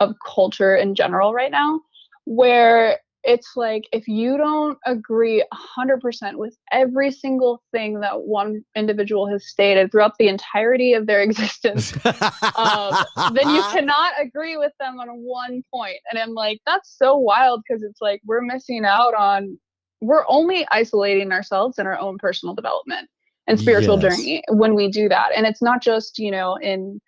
of 0.00 0.14
culture 0.26 0.74
in 0.74 0.94
general 0.94 1.32
right 1.32 1.50
now 1.50 1.80
where 2.24 2.98
it's 3.22 3.52
like 3.54 3.84
if 3.92 4.08
you 4.08 4.38
don't 4.38 4.78
agree 4.86 5.44
100% 5.78 6.36
with 6.36 6.56
every 6.72 7.10
single 7.10 7.62
thing 7.70 8.00
that 8.00 8.22
one 8.22 8.64
individual 8.74 9.28
has 9.28 9.46
stated 9.46 9.92
throughout 9.92 10.16
the 10.18 10.28
entirety 10.28 10.94
of 10.94 11.06
their 11.06 11.20
existence 11.22 11.92
um, 12.04 12.94
then 13.34 13.50
you 13.50 13.62
cannot 13.72 14.12
agree 14.20 14.56
with 14.56 14.72
them 14.80 14.98
on 14.98 15.08
one 15.08 15.62
point. 15.72 15.96
And 16.10 16.18
I'm 16.18 16.34
like, 16.34 16.60
that's 16.66 16.96
so 16.96 17.16
wild 17.16 17.62
because 17.66 17.82
it's 17.82 18.00
like 18.00 18.20
we're 18.24 18.40
missing 18.40 18.84
out 18.84 19.14
on, 19.14 19.58
we're 20.00 20.24
only 20.28 20.66
isolating 20.70 21.32
ourselves 21.32 21.78
in 21.78 21.86
our 21.86 21.98
own 21.98 22.18
personal 22.18 22.54
development 22.54 23.08
and 23.46 23.58
spiritual 23.58 24.00
Yes. 24.00 24.16
journey 24.16 24.42
when 24.48 24.74
we 24.74 24.88
do 24.90 25.08
that. 25.08 25.28
And 25.36 25.46
it's 25.46 25.62
not 25.62 25.82
just, 25.82 26.18
you 26.18 26.30
know, 26.30 26.56
in 26.56 27.00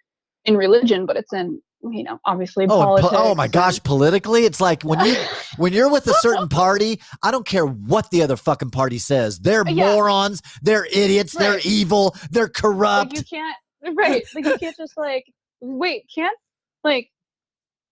in 0.44 0.56
religion, 0.56 1.06
but 1.06 1.16
it's 1.16 1.32
in, 1.32 1.62
you 1.82 2.02
know, 2.02 2.18
obviously 2.24 2.66
Oh, 2.68 2.98
po- 3.00 3.10
oh 3.12 3.34
my 3.34 3.46
gosh! 3.48 3.80
Politically, 3.82 4.44
it's 4.44 4.60
like 4.60 4.82
when 4.82 5.00
you 5.00 5.14
when 5.56 5.72
you're 5.72 5.90
with 5.90 6.06
a 6.08 6.14
certain 6.14 6.48
party, 6.48 7.00
I 7.22 7.30
don't 7.30 7.46
care 7.46 7.64
what 7.66 8.10
the 8.10 8.22
other 8.22 8.36
fucking 8.36 8.70
party 8.70 8.98
says. 8.98 9.38
They're 9.38 9.64
Yeah. 9.66 9.94
morons. 9.94 10.42
They're 10.62 10.84
idiots. 10.86 11.32
They're 11.32 11.60
evil. 11.64 12.14
They're 12.30 12.44
like 12.44 12.54
corrupt. 12.54 13.12
you 13.14 13.22
can't 13.24 13.56
right 13.98 14.24
like 14.34 14.44
you 14.44 14.56
can't 14.60 14.76
just 14.76 14.96
like 14.96 15.24
wait 15.60 16.04
can't 16.14 16.36
like 16.84 17.10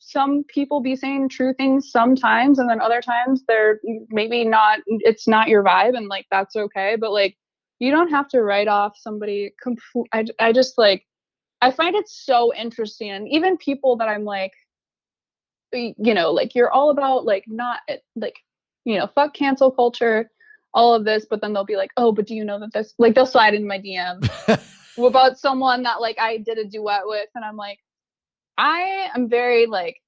some 0.00 0.44
people 0.44 0.80
be 0.80 0.96
saying 0.96 1.28
true 1.28 1.54
things 1.54 1.90
sometimes 1.90 2.58
and 2.58 2.68
then 2.68 2.80
other 2.80 3.00
times 3.00 3.42
they're 3.46 3.80
maybe 4.10 4.44
not 4.44 4.80
it's 4.86 5.28
not 5.28 5.48
your 5.48 5.62
vibe 5.62 5.96
and 5.96 6.08
like 6.08 6.26
that's 6.30 6.56
okay 6.56 6.96
but 6.98 7.12
like 7.12 7.36
you 7.78 7.90
don't 7.90 8.10
have 8.10 8.28
to 8.28 8.42
write 8.42 8.68
off 8.68 8.96
somebody 8.96 9.52
compl- 9.64 10.06
I, 10.12 10.24
I 10.38 10.52
just 10.52 10.76
like 10.78 11.06
i 11.60 11.70
find 11.70 11.94
it 11.94 12.08
so 12.08 12.54
interesting 12.54 13.10
and 13.10 13.28
even 13.28 13.56
people 13.58 13.96
that 13.96 14.08
i'm 14.08 14.24
like 14.24 14.52
you 15.72 16.14
know 16.14 16.32
like 16.32 16.54
you're 16.54 16.70
all 16.70 16.90
about 16.90 17.24
like 17.24 17.44
not 17.46 17.80
eh, 17.88 17.98
like 18.16 18.38
you 18.84 18.98
know 18.98 19.06
fuck 19.14 19.34
cancel 19.34 19.70
culture 19.70 20.30
all 20.72 20.94
of 20.94 21.04
this 21.04 21.26
but 21.28 21.40
then 21.40 21.52
they'll 21.52 21.64
be 21.64 21.76
like 21.76 21.90
oh 21.96 22.10
but 22.10 22.26
do 22.26 22.34
you 22.34 22.44
know 22.44 22.58
that 22.58 22.72
this 22.72 22.94
like 22.98 23.14
they'll 23.14 23.26
slide 23.26 23.54
into 23.54 23.68
my 23.68 23.78
dm 23.78 24.18
about 25.06 25.38
someone 25.38 25.82
that 25.84 26.00
like 26.00 26.18
I 26.18 26.38
did 26.38 26.58
a 26.58 26.64
duet 26.64 27.02
with, 27.04 27.28
and 27.34 27.44
I'm 27.44 27.56
like, 27.56 27.78
I 28.60 29.08
am 29.16 29.28
very 29.28 29.64
like, 29.64 30.02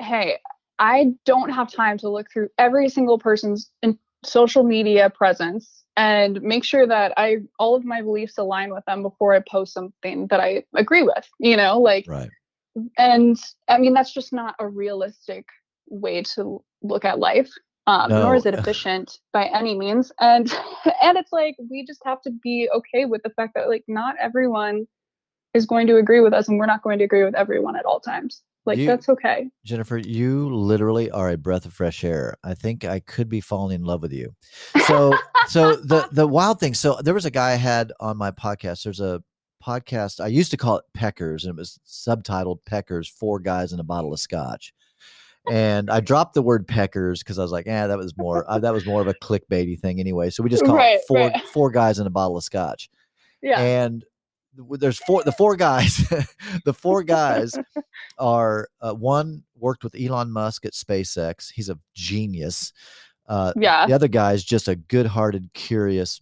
hey, 0.00 0.38
I 0.80 1.12
don't 1.24 1.50
have 1.50 1.72
time 1.72 1.98
to 1.98 2.08
look 2.08 2.26
through 2.32 2.48
every 2.58 2.88
single 2.88 3.16
person's 3.16 3.70
in 3.80 3.96
social 4.24 4.64
media 4.64 5.08
presence 5.08 5.84
and 5.96 6.42
make 6.42 6.64
sure 6.64 6.86
that 6.86 7.12
I 7.16 7.38
all 7.60 7.76
of 7.76 7.84
my 7.84 8.02
beliefs 8.02 8.38
align 8.38 8.74
with 8.74 8.84
them 8.86 9.02
before 9.02 9.34
I 9.34 9.40
post 9.48 9.72
something 9.72 10.26
that 10.28 10.40
I 10.40 10.64
agree 10.74 11.04
with. 11.04 11.28
You 11.38 11.56
know, 11.56 11.78
like 11.78 12.06
right. 12.08 12.28
and 12.98 13.38
I 13.68 13.78
mean 13.78 13.94
that's 13.94 14.12
just 14.12 14.32
not 14.32 14.56
a 14.58 14.66
realistic 14.66 15.46
way 15.88 16.22
to 16.34 16.62
look 16.82 17.04
at 17.04 17.20
life. 17.20 17.50
Um, 17.86 18.10
Nor 18.10 18.34
is 18.34 18.46
it 18.46 18.54
efficient 18.58 19.18
by 19.32 19.46
any 19.46 19.76
means, 19.78 20.10
and 20.18 20.50
and 21.02 21.18
it's 21.18 21.32
like 21.32 21.54
we 21.70 21.86
just 21.86 22.02
have 22.04 22.20
to 22.22 22.30
be 22.42 22.68
okay 22.74 23.04
with 23.04 23.22
the 23.22 23.30
fact 23.30 23.54
that 23.54 23.68
like 23.68 23.84
not 23.86 24.16
everyone 24.20 24.86
is 25.54 25.66
going 25.66 25.86
to 25.88 25.96
agree 25.96 26.20
with 26.20 26.32
us, 26.32 26.48
and 26.48 26.58
we're 26.58 26.66
not 26.66 26.82
going 26.82 26.98
to 26.98 27.04
agree 27.04 27.24
with 27.24 27.34
everyone 27.34 27.76
at 27.76 27.84
all 27.84 28.00
times. 28.00 28.42
Like 28.66 28.78
You- 28.78 28.86
that's 28.86 29.08
okay. 29.08 29.48
Jennifer, 29.64 29.96
you 29.96 30.54
literally 30.54 31.10
are 31.10 31.30
a 31.30 31.36
breath 31.38 31.64
of 31.64 31.72
fresh 31.72 32.04
air. 32.04 32.36
I 32.44 32.54
think 32.54 32.84
I 32.84 33.00
could 33.00 33.28
be 33.28 33.40
falling 33.40 33.74
in 33.76 33.84
love 33.84 34.02
with 34.02 34.12
you. 34.12 34.34
So, 34.86 35.16
so 35.48 35.76
the 35.76 36.08
the 36.12 36.26
wild 36.26 36.60
thing. 36.60 36.74
So 36.74 36.98
there 37.02 37.14
was 37.14 37.24
a 37.24 37.30
guy 37.30 37.52
I 37.52 37.56
had 37.56 37.92
on 38.00 38.16
my 38.18 38.30
podcast. 38.30 38.84
There's 38.84 39.00
a 39.00 39.22
podcast 39.64 40.20
I 40.20 40.26
used 40.28 40.50
to 40.52 40.56
call 40.56 40.76
it 40.76 40.84
Peckers, 40.94 41.44
and 41.44 41.50
it 41.50 41.56
was 41.56 41.80
subtitled 41.86 42.58
Peckers: 42.66 43.08
Four 43.10 43.40
Guys 43.40 43.72
and 43.72 43.80
a 43.80 43.84
Bottle 43.84 44.12
of 44.12 44.20
Scotch. 44.20 44.72
And 45.50 45.90
I 45.90 46.00
dropped 46.00 46.34
the 46.34 46.42
word 46.42 46.68
Peckers 46.68 47.20
because 47.20 47.38
I 47.38 47.42
was 47.42 47.50
like, 47.50 47.64
yeah, 47.64 47.86
that 47.86 47.96
was 47.96 48.14
more 48.18 48.44
uh, 48.46 48.58
that 48.58 48.74
was 48.74 48.84
more 48.84 49.00
of 49.00 49.08
a 49.08 49.14
clickbaity 49.14 49.80
thing 49.80 49.98
anyway. 49.98 50.28
So 50.28 50.42
we 50.42 50.50
just 50.50 50.64
call 50.64 50.76
Right, 50.76 50.96
it 50.96 51.02
four 51.08 51.16
right. 51.18 51.42
four 51.48 51.70
guys 51.70 51.98
and 51.98 52.06
a 52.06 52.10
bottle 52.10 52.36
of 52.36 52.44
scotch 52.44 52.90
Yeah. 53.42 53.58
and 53.58 54.04
there's 54.56 54.98
four 54.98 55.22
the 55.22 55.32
four 55.32 55.56
guys 55.56 55.96
the 56.64 56.74
four 56.74 57.02
guys 57.02 57.54
are 58.18 58.68
uh, 58.80 58.92
one 58.92 59.42
worked 59.56 59.84
with 59.84 59.94
elon 59.98 60.30
musk 60.30 60.64
at 60.64 60.72
spacex 60.72 61.50
he's 61.52 61.68
a 61.68 61.78
genius 61.94 62.72
uh, 63.28 63.52
yeah. 63.56 63.86
the 63.86 63.92
other 63.92 64.08
guy 64.08 64.32
is 64.32 64.44
just 64.44 64.66
a 64.68 64.74
good-hearted 64.74 65.50
curious 65.54 66.20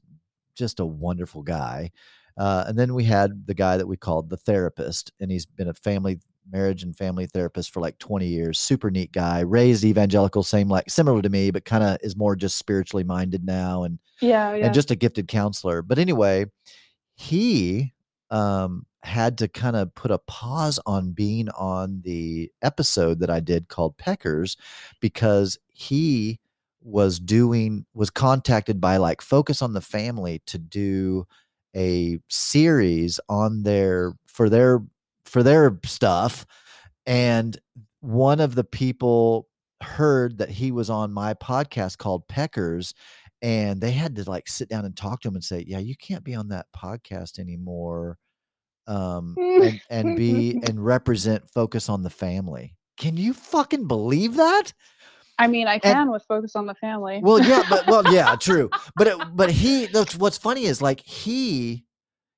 just 0.55 0.79
a 0.81 0.87
wonderful 0.87 1.43
guy 1.43 1.91
uh, 2.37 2.65
and 2.69 2.79
then 2.79 2.95
we 2.95 3.03
had 3.05 3.47
the 3.47 3.55
guy 3.55 3.77
that 3.77 3.87
we 3.89 3.97
called 3.97 4.29
the 4.29 4.37
therapist 4.37 5.11
and 5.21 5.31
he's 5.31 5.47
been 5.47 5.69
a 5.69 5.75
family 5.75 6.19
marriage 6.51 6.83
and 6.83 6.97
family 6.97 7.27
therapist 7.27 7.73
for 7.73 7.81
like 7.81 7.99
20 7.99 8.27
years 8.27 8.59
super 8.59 8.91
neat 8.91 9.13
guy 9.13 9.41
raised 9.41 9.85
evangelical 9.85 10.43
same 10.43 10.69
like 10.69 10.89
similar 10.91 11.21
to 11.23 11.29
me 11.29 11.51
but 11.51 11.65
kind 11.65 11.85
of 11.85 11.97
is 12.03 12.17
more 12.17 12.37
just 12.37 12.57
spiritually 12.57 13.05
minded 13.05 13.45
now 13.45 13.85
and 13.85 13.99
Yeah. 14.21 14.55
Yeah. 14.55 14.65
and 14.67 14.75
just 14.75 14.91
a 14.91 14.97
gifted 14.97 15.29
counselor. 15.29 15.83
But 15.83 15.99
anyway, 15.99 16.47
he 17.17 17.93
um, 18.31 18.87
had 19.03 19.39
to 19.39 19.49
kind 19.49 19.77
of 19.77 19.95
put 19.95 20.11
a 20.11 20.19
pause 20.19 20.79
on 20.87 21.13
being 21.13 21.49
on 21.51 22.03
the 22.03 22.51
episode 22.63 23.21
that 23.21 23.31
I 23.31 23.41
did 23.41 23.69
called 23.69 23.97
Peckers 23.97 24.57
because 25.01 25.59
he 25.69 26.41
was 26.83 27.19
doing 27.19 27.85
was 27.95 28.11
contacted 28.11 28.81
by 28.81 28.97
like 28.97 29.21
Focus 29.21 29.63
on 29.63 29.73
the 29.73 29.81
Family 29.81 30.43
to 30.47 30.59
do 30.59 31.27
a 31.77 32.19
series 32.29 33.21
on 33.29 33.63
their 33.63 34.15
for 34.27 34.49
their 34.49 34.83
for 35.25 35.43
their 35.43 35.79
stuff 35.85 36.47
and 37.07 37.59
one 38.01 38.41
of 38.41 38.55
the 38.55 38.65
people 38.65 39.49
heard 39.83 40.39
that 40.39 40.51
he 40.51 40.73
was 40.73 40.91
on 40.91 41.13
my 41.13 41.35
podcast 41.35 41.99
called 41.99 42.27
Peckers 42.29 42.95
and 43.43 43.81
they 43.81 43.93
had 43.93 44.17
to 44.17 44.29
like 44.29 44.49
sit 44.49 44.69
down 44.69 44.85
and 44.85 44.97
talk 44.97 45.21
to 45.21 45.29
him 45.29 45.35
and 45.35 45.45
say, 45.45 45.65
"Yeah, 45.67 45.79
you 45.79 45.97
can't 45.97 46.25
be 46.25 46.35
on 46.35 46.49
that 46.49 46.67
podcast 46.77 47.39
anymore." 47.39 48.19
Um, 48.87 49.35
and, 49.39 49.81
and 49.91 50.17
be 50.17 50.61
and 50.67 50.85
represent 50.85 51.49
focus 51.51 51.89
on 51.89 52.03
the 52.03 52.11
family. 52.11 52.75
Can 52.97 53.17
you 53.17 53.35
fucking 53.35 53.87
believe 53.87 54.35
that? 54.35 54.73
I 55.39 55.47
mean, 55.47 55.69
I 55.69 55.79
can 55.79 56.11
with 56.11 56.25
focus 56.27 56.57
on 56.57 56.67
the 56.67 56.75
family. 56.75 57.21
Well, 57.23 57.41
yeah, 57.41 57.63
but 57.71 57.87
well, 57.87 58.13
yeah, 58.13 58.35
true. 58.41 58.71
But 58.97 59.07
it, 59.07 59.17
but 59.35 59.51
he. 59.51 59.87
That's 59.87 60.17
what's 60.17 60.37
funny 60.37 60.65
is 60.65 60.83
like 60.83 61.01
he 61.01 61.85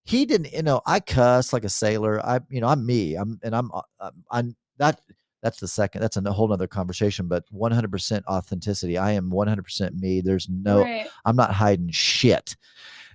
he 0.05 0.26
didn't. 0.26 0.53
You 0.53 0.62
know, 0.62 0.82
I 0.86 1.01
cuss 1.01 1.53
like 1.53 1.64
a 1.64 1.70
sailor. 1.70 2.24
I 2.24 2.40
you 2.51 2.61
know 2.61 2.68
I'm 2.68 2.84
me. 2.84 3.14
I'm 3.14 3.38
and 3.42 3.57
I'm 3.57 3.70
uh, 3.72 3.80
I'm, 3.98 4.24
I'm 4.30 4.57
that. 4.78 5.01
That's 5.43 5.59
the 5.59 5.68
second. 5.68 6.03
That's 6.03 6.16
a 6.16 6.32
whole 6.32 6.49
nother 6.49 6.66
conversation. 6.66 7.26
But 7.26 7.45
100% 7.53 8.24
authenticity. 8.26 8.99
I 8.99 9.12
am 9.12 9.30
100% 9.30 9.99
me. 9.99 10.20
There's 10.20 10.49
no. 10.49 10.82
right, 10.82 11.07
I'm 11.24 11.36
not 11.36 11.53
hiding 11.53 11.91
shit, 11.91 12.57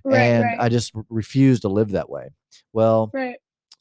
right, 0.04 0.18
and 0.18 0.44
right, 0.44 0.56
I 0.60 0.68
just 0.68 0.92
refuse 1.08 1.60
to 1.60 1.68
live 1.68 1.90
that 1.92 2.10
way. 2.10 2.30
Well, 2.72 3.10
right. 3.14 3.36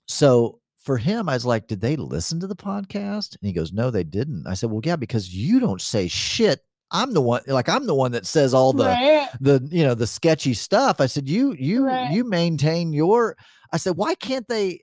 so 0.08 0.60
for 0.78 0.98
him, 0.98 1.28
I 1.28 1.34
was 1.34 1.46
like, 1.46 1.68
"Did 1.68 1.82
they 1.82 1.96
listen 1.96 2.40
to 2.42 2.48
the 2.48 2.56
podcast?" 2.56 3.32
And 3.32 3.48
he 3.48 3.54
goes, 3.54 3.74
"No, 3.74 3.90
they 3.90 4.04
didn't." 4.04 4.46
I 4.48 4.54
said, 4.54 4.70
"Well, 4.70 4.82
yeah, 4.84 4.96
because 4.96 5.34
you 5.34 5.60
don't 5.60 5.82
say 5.82 6.08
shit. 6.08 6.62
I'm 6.92 7.14
the 7.16 7.22
one. 7.22 7.42
Like 7.48 7.68
I'm 7.68 7.88
the 7.88 7.96
one 7.96 8.12
that 8.12 8.28
says 8.28 8.54
all 8.54 8.72
the 8.72 8.86
right. 8.86 9.28
the 9.42 9.68
you 9.72 9.84
know 9.84 9.96
the 9.96 10.06
sketchy 10.06 10.54
stuff." 10.54 11.02
I 11.02 11.08
said, 11.08 11.28
"You 11.28 11.54
you 11.58 11.88
Right. 11.88 12.12
you 12.12 12.24
maintain 12.24 12.94
your." 12.94 13.36
I 13.74 13.78
said, 13.78 13.98
"Why 13.98 14.14
can't 14.14 14.48
they?" 14.48 14.82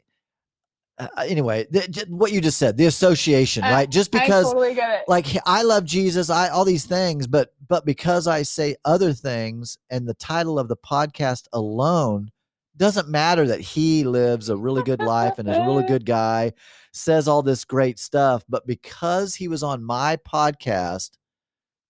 Uh, 0.98 1.08
anyway, 1.26 1.64
th- 1.72 1.90
j- 1.90 2.04
what 2.08 2.32
you 2.32 2.40
just 2.40 2.58
said, 2.58 2.76
the 2.76 2.84
association, 2.86 3.64
I- 3.64 3.72
right? 3.72 3.90
Just 3.90 4.10
because 4.10 4.44
totally 4.44 4.74
like 5.08 5.26
I 5.46 5.62
love 5.62 5.84
Jesus, 5.84 6.28
I 6.30 6.48
all 6.48 6.64
these 6.64 6.84
things, 6.84 7.26
but 7.26 7.54
but 7.66 7.86
because 7.86 8.26
I 8.28 8.42
say 8.42 8.76
other 8.84 9.12
things 9.12 9.78
and 9.90 10.06
the 10.06 10.14
title 10.14 10.58
of 10.58 10.68
the 10.68 10.76
podcast 10.76 11.46
alone 11.52 12.30
doesn't 12.76 13.08
matter 13.08 13.46
that 13.48 13.60
he 13.60 14.04
lives 14.04 14.48
a 14.48 14.56
really 14.56 14.82
good 14.82 15.00
life 15.02 15.38
and 15.38 15.48
is 15.48 15.56
a 15.56 15.66
really 15.66 15.84
good 15.84 16.04
guy, 16.06 16.52
says 16.92 17.26
all 17.28 17.42
this 17.42 17.64
great 17.64 17.98
stuff, 17.98 18.44
but 18.48 18.66
because 18.66 19.34
he 19.34 19.48
was 19.48 19.62
on 19.62 19.82
my 19.82 20.16
podcast, 20.16 21.12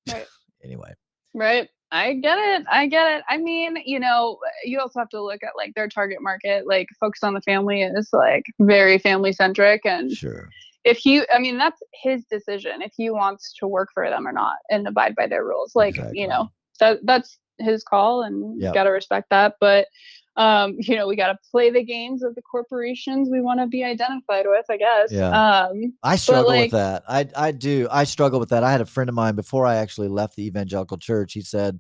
Right. 0.09 0.27
anyway, 0.65 0.93
Right. 1.35 1.69
I 1.93 2.15
get 2.15 2.39
it. 2.39 2.67
I 2.71 2.87
get 2.87 3.19
it. 3.19 3.23
I 3.29 3.37
mean, 3.37 3.77
you 3.85 4.01
know, 4.01 4.39
you 4.65 4.81
also 4.81 4.99
have 4.99 5.11
to 5.11 5.23
look 5.23 5.43
at 5.45 5.53
like 5.57 5.75
their 5.75 5.89
target 5.89 6.23
market, 6.23 6.67
like 6.67 6.89
focus 6.99 7.23
on 7.23 7.35
the 7.35 7.43
family 7.43 7.83
is 7.83 8.09
like 8.15 8.45
very 8.61 8.99
family 8.99 9.33
centric. 9.33 9.85
And 9.85 10.11
sure, 10.11 10.49
if 10.85 10.97
he, 10.97 11.23
I 11.33 11.39
mean, 11.39 11.59
that's 11.59 11.83
his 12.03 12.25
decision 12.25 12.81
if 12.81 12.93
he 12.97 13.11
wants 13.11 13.53
to 13.61 13.69
work 13.69 13.91
for 13.93 14.09
them 14.09 14.27
or 14.27 14.33
not 14.33 14.57
and 14.71 14.89
abide 14.89 15.15
by 15.15 15.27
their 15.27 15.45
rules. 15.45 15.77
Like, 15.77 15.97
Exactly. 15.99 16.21
you 16.21 16.29
know, 16.29 16.49
that 16.81 17.01
that's 17.05 17.39
his 17.59 17.85
call 17.85 18.23
and 18.23 18.59
Yep. 18.61 18.69
you 18.69 18.75
got 18.75 18.85
to 18.85 18.91
respect 18.91 19.29
that. 19.29 19.57
But, 19.61 19.87
um, 20.37 20.77
you 20.79 20.97
know, 20.97 21.07
we 21.07 21.17
got 21.17 21.29
to 21.29 21.39
play 21.51 21.71
the 21.71 21.85
games 21.85 22.23
of 22.23 22.35
the 22.35 22.43
corporations 22.43 23.29
we 23.31 23.41
want 23.41 23.61
to 23.61 23.67
be 23.67 23.85
identified 23.85 24.47
with, 24.47 24.65
I 24.71 24.77
guess. 24.77 25.13
Yeah. 25.13 25.29
Um, 25.67 25.95
I 26.03 26.17
struggle 26.17 26.49
like- 26.49 26.73
with 26.73 26.73
that. 26.73 27.05
I 27.09 27.29
I 27.37 27.53
do. 27.53 27.89
I 27.91 28.05
struggle 28.05 28.41
with 28.41 28.51
that. 28.51 28.65
I 28.65 28.73
had 28.73 28.81
a 28.81 28.87
friend 28.87 29.09
of 29.09 29.15
mine 29.15 29.35
before 29.35 29.67
I 29.67 29.77
actually 29.77 30.09
left 30.09 30.37
the 30.37 30.47
evangelical 30.47 30.97
church. 30.99 31.33
He 31.33 31.43
said, 31.43 31.79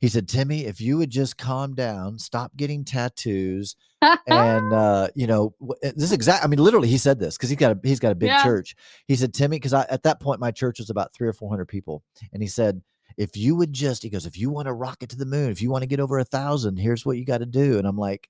he 0.00 0.08
said, 0.08 0.28
Timmy, 0.28 0.64
if 0.64 0.80
you 0.80 0.96
would 0.96 1.10
just 1.10 1.36
calm 1.36 1.74
down, 1.74 2.18
stop 2.18 2.56
getting 2.56 2.84
tattoos, 2.86 3.76
and 4.26 4.72
uh, 4.72 5.08
you 5.14 5.26
know, 5.26 5.54
uh, 5.62 5.74
this 5.82 6.04
is 6.04 6.12
exact. 6.12 6.42
I 6.42 6.46
mean, 6.46 6.58
literally, 6.58 6.88
he 6.88 6.96
said 6.96 7.18
this 7.18 7.36
because 7.36 7.50
he's 7.50 7.58
got 7.58 7.72
a 7.72 7.80
he's 7.82 8.00
got 8.00 8.12
a 8.12 8.14
big 8.14 8.28
Yeah. 8.30 8.42
church. 8.42 8.74
He 9.06 9.16
said, 9.16 9.34
Timmy, 9.34 9.56
because 9.56 9.74
I 9.74 9.84
at 9.90 10.02
that 10.04 10.20
point 10.20 10.40
my 10.40 10.50
church 10.52 10.78
was 10.78 10.88
about 10.90 11.12
three 11.12 11.28
or 11.28 11.32
four 11.34 11.50
hundred 11.50 11.66
people, 11.66 12.02
and 12.32 12.42
he 12.42 12.48
said, 12.48 12.80
if 13.16 13.36
you 13.36 13.54
would 13.56 13.72
just, 13.72 14.02
he 14.02 14.10
goes, 14.10 14.26
if 14.26 14.38
you 14.38 14.50
want 14.50 14.66
to 14.66 14.72
rocket 14.72 15.10
to 15.10 15.16
the 15.16 15.26
moon, 15.26 15.50
if 15.50 15.60
you 15.60 15.70
want 15.70 15.82
to 15.82 15.88
get 15.88 16.00
over 16.00 16.18
a 16.18 16.24
thousand, 16.24 16.76
here's 16.76 17.04
what 17.04 17.16
you 17.18 17.24
got 17.24 17.38
to 17.38 17.46
do. 17.46 17.78
And 17.78 17.86
I'm 17.86 17.98
like, 17.98 18.28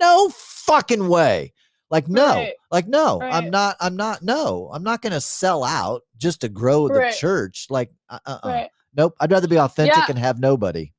no 0.00 0.30
fucking 0.30 1.08
way. 1.08 1.52
Like 1.90 2.08
no, 2.08 2.36
Right. 2.36 2.52
like 2.70 2.86
no, 2.86 3.20
I'm 3.20 3.50
not. 3.50 3.76
I'm 3.80 3.96
not. 3.96 4.22
No, 4.22 4.70
I'm 4.72 4.84
not 4.84 5.02
going 5.02 5.12
to 5.12 5.20
sell 5.20 5.64
out 5.64 6.02
just 6.16 6.40
to 6.42 6.48
grow 6.48 6.86
the 6.86 7.00
Right. 7.00 7.12
church. 7.12 7.66
Like, 7.68 7.90
uh, 8.08 8.20
uh, 8.26 8.38
right. 8.44 8.70
nope. 8.94 9.16
I'd 9.20 9.32
rather 9.32 9.48
be 9.48 9.58
authentic 9.58 9.96
Yeah. 9.96 10.04
and 10.08 10.18
have 10.18 10.38
nobody. 10.38 10.92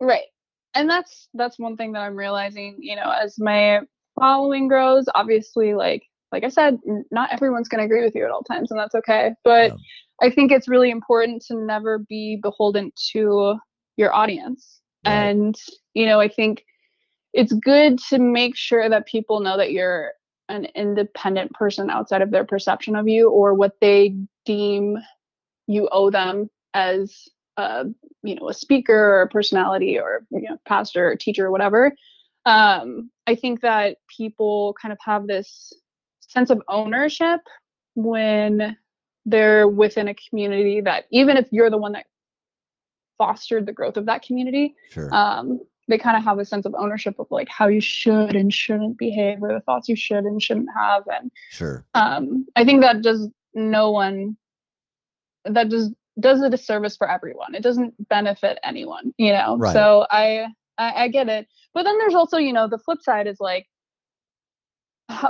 Right. 0.00 0.24
And 0.74 0.90
that's 0.90 1.28
that's 1.34 1.58
one 1.60 1.76
thing 1.76 1.92
that 1.92 2.00
I'm 2.00 2.16
realizing, 2.16 2.76
you 2.80 2.96
know, 2.96 3.10
as 3.10 3.38
my 3.38 3.80
following 4.18 4.66
grows, 4.66 5.04
obviously 5.14 5.74
like 5.74 6.02
like 6.32 6.42
I 6.42 6.48
said, 6.48 6.80
not 7.12 7.32
everyone's 7.32 7.68
going 7.68 7.78
to 7.78 7.84
agree 7.84 8.04
with 8.04 8.16
you 8.16 8.24
at 8.24 8.30
all 8.32 8.42
times 8.42 8.72
and 8.72 8.80
that's 8.80 8.96
okay. 8.96 9.30
But 9.44 9.70
Yeah. 9.70 9.76
I 10.22 10.30
think 10.30 10.50
it's 10.50 10.68
really 10.68 10.90
important 10.90 11.44
to 11.46 11.56
never 11.56 11.98
be 11.98 12.38
beholden 12.42 12.92
to 13.12 13.56
your 13.96 14.14
audience. 14.14 14.80
Right. 15.04 15.12
And 15.12 15.54
you 15.94 16.06
know, 16.06 16.20
I 16.20 16.28
think 16.28 16.64
it's 17.32 17.52
good 17.52 17.98
to 18.10 18.18
make 18.18 18.56
sure 18.56 18.88
that 18.88 19.06
people 19.06 19.40
know 19.40 19.56
that 19.56 19.72
you're 19.72 20.12
an 20.48 20.66
independent 20.74 21.52
person 21.52 21.90
outside 21.90 22.22
of 22.22 22.30
their 22.30 22.44
perception 22.44 22.96
of 22.96 23.08
you 23.08 23.30
or 23.30 23.54
what 23.54 23.72
they 23.80 24.16
deem 24.44 24.96
you 25.66 25.88
owe 25.90 26.10
them 26.10 26.48
as 26.74 27.28
a 27.56 27.84
you 28.22 28.34
know 28.34 28.48
a 28.48 28.54
speaker 28.54 28.94
or 28.94 29.22
a 29.22 29.28
personality 29.28 29.98
or 29.98 30.24
you 30.30 30.42
know 30.42 30.56
pastor 30.66 31.10
or 31.10 31.16
teacher 31.16 31.46
or 31.46 31.50
whatever 31.50 31.92
um 32.44 33.10
i 33.26 33.34
think 33.34 33.60
that 33.60 33.96
people 34.14 34.74
kind 34.80 34.92
of 34.92 34.98
have 35.04 35.26
this 35.26 35.72
sense 36.20 36.50
of 36.50 36.62
ownership 36.68 37.40
when 37.94 38.76
they're 39.26 39.66
within 39.68 40.08
a 40.08 40.14
community 40.14 40.80
that 40.80 41.04
even 41.10 41.36
if 41.36 41.48
you're 41.50 41.68
the 41.70 41.76
one 41.76 41.92
that 41.92 42.06
fostered 43.18 43.66
the 43.66 43.72
growth 43.72 43.96
of 43.96 44.06
that 44.06 44.22
community 44.22 44.74
Sure. 44.90 45.12
um 45.12 45.60
they 45.88 45.98
kind 45.98 46.16
of 46.16 46.24
have 46.24 46.38
a 46.38 46.44
sense 46.44 46.66
of 46.66 46.74
ownership 46.76 47.14
of 47.18 47.26
like 47.30 47.48
how 47.48 47.68
you 47.68 47.80
should 47.80 48.34
and 48.34 48.52
shouldn't 48.52 48.98
behave 48.98 49.42
or 49.42 49.52
the 49.52 49.60
thoughts 49.60 49.88
you 49.88 49.96
should 49.96 50.24
and 50.24 50.42
shouldn't 50.42 50.68
have 50.76 51.02
and 51.08 51.30
sure. 51.50 51.84
um 51.94 52.46
i 52.56 52.64
think 52.64 52.80
that 52.82 53.02
does 53.02 53.28
no 53.54 53.90
one 53.90 54.36
that 55.44 55.68
does 55.68 55.92
does 56.20 56.40
a 56.42 56.50
disservice 56.50 56.96
for 56.96 57.08
everyone 57.10 57.54
it 57.54 57.62
doesn't 57.62 57.94
benefit 58.08 58.58
anyone 58.64 59.12
you 59.18 59.32
know 59.32 59.56
Right. 59.58 59.72
so 59.72 60.06
I, 60.10 60.46
I 60.78 61.04
i 61.04 61.08
get 61.08 61.28
it 61.28 61.46
but 61.74 61.84
then 61.84 61.96
there's 61.98 62.14
also 62.14 62.36
you 62.36 62.52
know 62.52 62.68
the 62.68 62.78
flip 62.78 63.00
side 63.02 63.26
is 63.26 63.38
like 63.40 63.66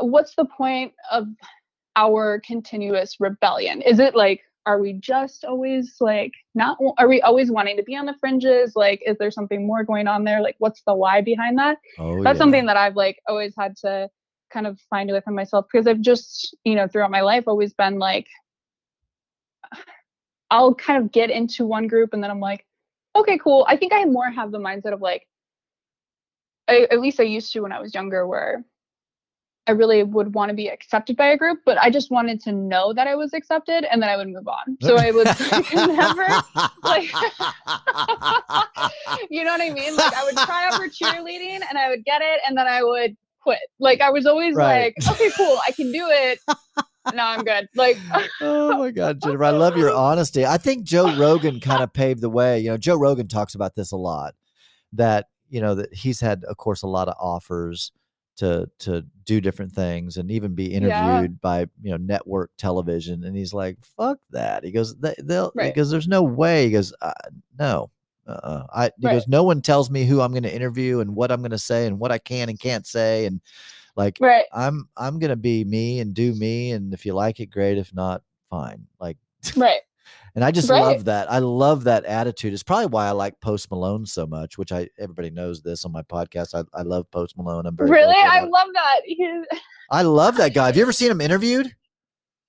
what's 0.01 0.35
the 0.37 0.45
point 0.47 0.93
of 1.11 1.27
our 1.97 2.41
continuous 2.47 3.17
rebellion 3.21 3.83
is 3.83 3.99
it 3.99 4.15
like 4.15 4.43
are 4.67 4.81
we 4.81 4.93
just 4.95 5.45
always 5.45 5.97
like 6.01 6.33
not 6.55 6.77
are 6.99 7.09
we 7.09 7.23
always 7.23 7.51
wanting 7.51 7.77
to 7.77 7.83
be 7.85 7.97
on 7.97 8.07
the 8.07 8.15
fringes 8.21 8.73
like 8.77 9.01
is 9.07 9.17
there 9.19 9.31
something 9.31 9.67
more 9.67 9.85
going 9.85 10.07
on 10.09 10.25
there 10.25 10.41
like 10.43 10.57
what's 10.59 10.83
the 10.87 10.95
why 10.95 11.21
behind 11.21 11.59
that 11.59 11.79
Oh, 11.99 12.23
that's 12.23 12.37
yeah. 12.37 12.43
something 12.45 12.67
that 12.67 12.77
I've 12.77 12.97
like 12.97 13.21
always 13.29 13.55
had 13.59 13.77
to 13.79 14.09
kind 14.53 14.67
of 14.67 14.81
find 14.91 15.11
within 15.11 15.35
myself 15.35 15.67
because 15.71 15.87
I've 15.87 16.01
just, 16.01 16.57
you 16.65 16.75
know, 16.75 16.87
throughout 16.87 17.11
my 17.11 17.21
life 17.21 17.45
always 17.47 17.73
been 17.73 17.99
like 17.99 18.27
I'll 20.51 20.75
kind 20.75 21.03
of 21.03 21.13
get 21.13 21.31
into 21.31 21.67
one 21.67 21.89
group 21.89 22.13
and 22.13 22.23
then 22.23 22.31
I'm 22.31 22.41
like, 22.41 22.65
okay, 23.17 23.39
cool. 23.39 23.67
I 23.69 23.77
think 23.77 23.93
I 23.93 24.05
more 24.05 24.31
have 24.31 24.53
the 24.53 24.59
mindset 24.59 24.93
of 24.93 25.01
like 25.01 25.27
I, 26.69 26.87
at 26.91 27.01
least 27.01 27.21
I 27.21 27.25
used 27.25 27.53
to 27.53 27.61
when 27.61 27.73
I 27.73 27.81
was 27.81 27.95
younger 27.95 28.27
where 28.27 28.65
I 29.69 29.73
really 29.73 30.03
would 30.03 30.35
want 30.35 30.51
to 30.51 30.55
be 30.55 30.69
accepted 30.69 31.17
by 31.17 31.27
a 31.27 31.37
group, 31.37 31.61
but 31.65 31.79
I 31.79 31.91
just 31.91 32.11
wanted 32.11 32.41
to 32.43 32.53
know 32.53 32.93
that 32.93 33.07
I 33.07 33.15
was 33.17 33.33
accepted 33.35 33.85
and 33.91 34.03
then 34.03 34.09
I 34.09 34.17
would 34.17 34.29
move 34.29 34.47
on. 34.47 34.77
So 34.83 34.97
I 34.97 35.11
would 35.11 35.27
never 35.75 36.27
like 36.85 37.11
you 39.31 39.45
know 39.45 39.53
what 39.53 39.61
I 39.61 39.71
mean? 39.71 39.97
Like 39.97 40.15
I 40.15 40.25
would 40.25 40.37
try 40.37 40.67
out 40.67 40.75
for 40.75 40.89
cheerleading 40.89 41.61
and 41.69 41.79
I 41.79 41.89
would 41.89 42.05
get 42.05 42.23
it 42.23 42.41
and 42.47 42.57
then 42.57 42.67
I 42.67 42.83
would 42.83 43.17
quit. 43.41 43.59
Like 43.79 44.01
I 44.01 44.11
was 44.11 44.27
always 44.27 44.55
Right. 44.55 44.95
like, 44.97 45.11
okay, 45.13 45.31
cool, 45.37 45.59
I 45.67 45.73
can 45.73 45.93
do 45.93 46.07
it. 46.11 46.41
No, 47.15 47.25
I'm 47.25 47.45
good. 47.45 47.69
Like 47.77 47.99
oh 48.41 48.79
my 48.79 48.91
God, 48.91 49.21
Jennifer, 49.23 49.45
I 49.45 49.51
love 49.51 49.77
your 49.77 49.93
honesty. 49.93 50.45
I 50.45 50.59
think 50.59 50.85
Joe 50.85 51.15
Rogan 51.17 51.61
kind 51.61 51.83
of 51.83 51.93
paved 51.93 52.21
the 52.21 52.31
way. 52.31 52.61
You 52.61 52.71
know, 52.71 52.77
Joe 52.77 52.97
Rogan 52.97 53.29
talks 53.29 53.55
about 53.55 53.75
this 53.75 53.93
a 53.93 53.97
lot. 53.97 54.35
That 54.93 55.27
you 55.49 55.61
know 55.61 55.77
that 55.77 55.95
he's 55.95 56.21
had, 56.21 56.45
of 56.45 56.57
course, 56.57 56.83
a 56.83 56.89
lot 56.89 57.09
of 57.09 57.15
offers 57.21 57.93
to 58.37 58.69
to 58.81 59.05
do 59.25 59.41
different 59.41 59.73
things 59.73 60.17
and 60.19 60.31
even 60.31 60.55
be 60.55 60.73
interviewed 60.73 61.31
Yeah. 61.33 61.37
by 61.41 61.61
you 61.83 61.91
know 61.91 61.97
network 61.97 62.51
television. 62.59 63.25
And 63.25 63.37
he's 63.37 63.53
like, 63.55 63.77
"Fuck 63.97 64.19
that." 64.31 64.63
He 64.65 64.71
goes, 64.73 64.97
they, 64.97 65.15
"They'll," 65.19 65.53
Right. 65.55 65.73
because 65.75 65.91
there's 65.91 66.09
no 66.09 66.23
way. 66.23 66.65
He 66.67 66.71
goes, 66.73 66.93
uh, 67.01 67.13
"No." 67.59 67.91
Uh, 68.27 68.65
I 68.75 68.91
he 69.01 69.07
Right. 69.07 69.13
goes. 69.13 69.29
No 69.29 69.45
one 69.45 69.63
tells 69.63 69.89
me 69.91 70.05
who 70.05 70.21
I'm 70.21 70.33
going 70.33 70.43
to 70.43 70.55
interview 70.55 70.99
and 71.01 71.15
what 71.15 71.31
I'm 71.31 71.41
going 71.43 71.53
to 71.53 71.59
say 71.59 71.87
and 71.87 71.99
what 72.01 72.11
I 72.11 72.19
can 72.19 72.49
and 72.49 72.59
can't 72.59 72.85
say 72.87 73.25
and 73.27 73.41
like 73.97 74.19
right, 74.21 74.45
I'm 74.53 74.89
I'm 74.97 75.19
gonna 75.19 75.37
be 75.37 75.65
me 75.65 76.01
and 76.01 76.13
do 76.13 76.35
me, 76.35 76.73
and 76.73 76.93
if 76.93 77.07
you 77.07 77.15
like 77.15 77.41
it, 77.41 77.47
great. 77.47 77.79
If 77.79 77.95
not, 77.95 78.23
fine. 78.51 78.87
Like, 79.01 79.17
right. 79.57 79.81
And 80.37 80.45
I 80.45 80.53
just 80.53 80.71
Right. 80.71 80.81
love 80.81 81.07
that. 81.07 81.31
I 81.33 81.41
love 81.41 81.83
that 81.85 82.05
attitude. 82.05 82.53
It's 82.53 82.63
probably 82.63 82.87
why 82.87 83.09
I 83.09 83.11
like 83.11 83.41
Post 83.41 83.71
Malone 83.73 84.07
so 84.07 84.27
much. 84.27 84.57
Which 84.59 84.71
I 84.71 84.89
everybody 84.99 85.31
knows 85.31 85.63
this 85.63 85.85
on 85.85 85.91
my 85.91 86.03
podcast. 86.03 86.55
I, 86.55 86.63
I 86.79 86.83
love 86.83 87.11
Post 87.11 87.37
Malone. 87.37 87.67
I'm 87.67 87.77
very 87.77 87.91
Really? 87.91 88.15
I 88.17 88.43
love 88.43 88.69
that. 88.75 89.01
He's 89.05 89.45
I 89.91 90.03
love 90.03 90.37
that 90.37 90.55
guy. 90.55 90.67
Have 90.67 90.77
you 90.77 90.83
ever 90.83 90.93
seen 90.93 91.11
him 91.11 91.21
interviewed? 91.21 91.75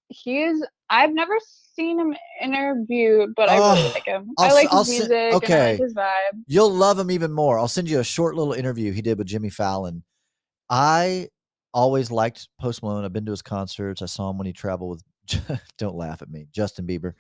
he's 0.09 0.63
I've 0.89 1.13
never 1.13 1.33
seen 1.75 1.99
him 1.99 2.15
interviewed, 2.41 3.33
but 3.35 3.49
I 3.49 3.57
really 3.57 3.81
Oh, 3.81 3.91
like 3.93 4.05
him. 4.05 4.29
I'll 4.37 4.49
I 4.49 4.53
like 4.53 4.67
I'll 4.71 4.85
his 4.85 4.89
music 4.99 5.33
okay. 5.33 5.71
like 5.71 5.79
his 5.81 5.93
vibe. 5.93 6.43
You'll 6.47 6.71
love 6.73 6.97
him 6.97 7.11
even 7.11 7.33
more. 7.33 7.59
I'll 7.59 7.67
send 7.67 7.89
you 7.89 7.99
a 7.99 8.03
short 8.05 8.35
little 8.35 8.53
interview 8.53 8.93
he 8.93 9.01
did 9.01 9.17
with 9.17 9.27
Jimmy 9.27 9.49
Fallon. 9.49 10.03
I 10.69 11.27
always 11.73 12.09
liked 12.09 12.47
Post 12.59 12.83
Malone. 12.83 13.03
I've 13.03 13.11
been 13.13 13.25
to 13.25 13.31
his 13.31 13.41
concerts. 13.41 14.01
I 14.01 14.05
saw 14.05 14.29
him 14.29 14.37
when 14.37 14.47
he 14.47 14.53
traveled 14.53 15.01
with. 15.29 15.61
Don't 15.77 15.95
laugh 15.95 16.21
at 16.21 16.29
me, 16.31 16.47
Justin 16.53 16.87
Bieber. 16.87 17.13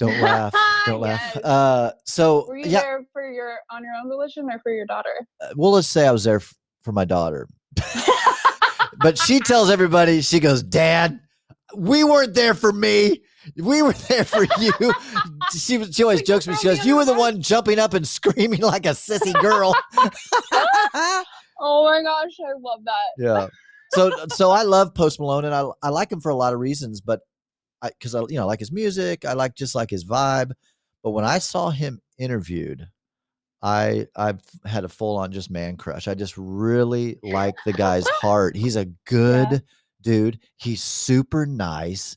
Don't 0.00 0.20
laugh. 0.22 0.54
Don't 0.86 1.00
laugh. 1.00 1.20
Yes. 1.36 1.44
Uh, 1.44 1.92
so 2.06 2.46
Were 2.48 2.56
you 2.56 2.66
yeah, 2.70 2.80
there 2.80 3.04
for 3.12 3.30
your 3.30 3.58
on 3.70 3.84
your 3.84 3.92
own 4.02 4.08
volition 4.08 4.46
or 4.50 4.58
for 4.60 4.72
your 4.72 4.86
daughter? 4.86 5.14
uh, 5.40 5.50
well, 5.54 5.70
let's 5.72 5.86
say 5.86 6.08
I 6.08 6.10
was 6.10 6.24
there 6.24 6.36
f- 6.36 6.54
for 6.80 6.90
my 6.92 7.04
daughter, 7.04 7.46
but 9.02 9.18
she 9.18 9.38
tells 9.40 9.70
everybody 9.70 10.20
she 10.22 10.40
goes, 10.40 10.62
"Dad, 10.62 11.20
we 11.76 12.02
weren't 12.02 12.34
there 12.34 12.54
for 12.54 12.72
me. 12.72 13.20
We 13.56 13.82
were 13.82 13.92
there 13.92 14.24
for 14.24 14.44
you." 14.58 14.72
she 15.52 15.84
she 15.92 16.02
always 16.02 16.22
jokes 16.22 16.46
me. 16.48 16.54
She 16.56 16.64
goes, 16.64 16.84
"You 16.84 16.96
were 16.96 17.04
the 17.04 17.14
one 17.14 17.40
jumping 17.42 17.78
up 17.78 17.92
and 17.94 18.06
screaming 18.08 18.60
like 18.62 18.86
a 18.86 18.90
sissy 18.90 19.38
girl." 19.40 19.74
oh 21.60 21.84
my 21.84 22.02
gosh, 22.02 22.32
I 22.40 22.52
love 22.58 22.80
that. 22.84 23.12
yeah. 23.18 23.46
So 23.92 24.12
so 24.28 24.50
I 24.50 24.62
love 24.62 24.94
Post 24.94 25.18
Malone 25.20 25.44
and 25.44 25.54
I 25.54 25.64
I 25.82 25.88
like 25.90 26.10
him 26.12 26.20
for 26.20 26.30
a 26.30 26.34
lot 26.36 26.52
of 26.54 26.60
reasons, 26.60 27.00
but 27.00 27.20
because 27.82 28.14
I 28.14 28.20
you 28.28 28.36
know 28.36 28.42
I 28.42 28.46
like 28.46 28.60
his 28.60 28.72
music, 28.72 29.24
I 29.24 29.32
like 29.34 29.54
just 29.54 29.74
like 29.74 29.90
his 29.90 30.04
vibe. 30.04 30.52
But 31.02 31.10
when 31.10 31.24
I 31.24 31.38
saw 31.38 31.70
him 31.70 32.00
interviewed, 32.18 32.88
I 33.62 34.06
I've 34.16 34.40
had 34.64 34.84
a 34.84 34.88
full 34.88 35.16
on 35.16 35.32
just 35.32 35.50
man 35.50 35.76
crush. 35.76 36.08
I 36.08 36.14
just 36.14 36.34
really 36.36 37.18
like 37.22 37.54
the 37.64 37.72
guy's 37.72 38.08
heart. 38.08 38.56
He's 38.56 38.76
a 38.76 38.86
good 39.06 39.62
dude. 40.02 40.38
He's 40.56 40.82
super 40.82 41.46
nice. 41.46 42.16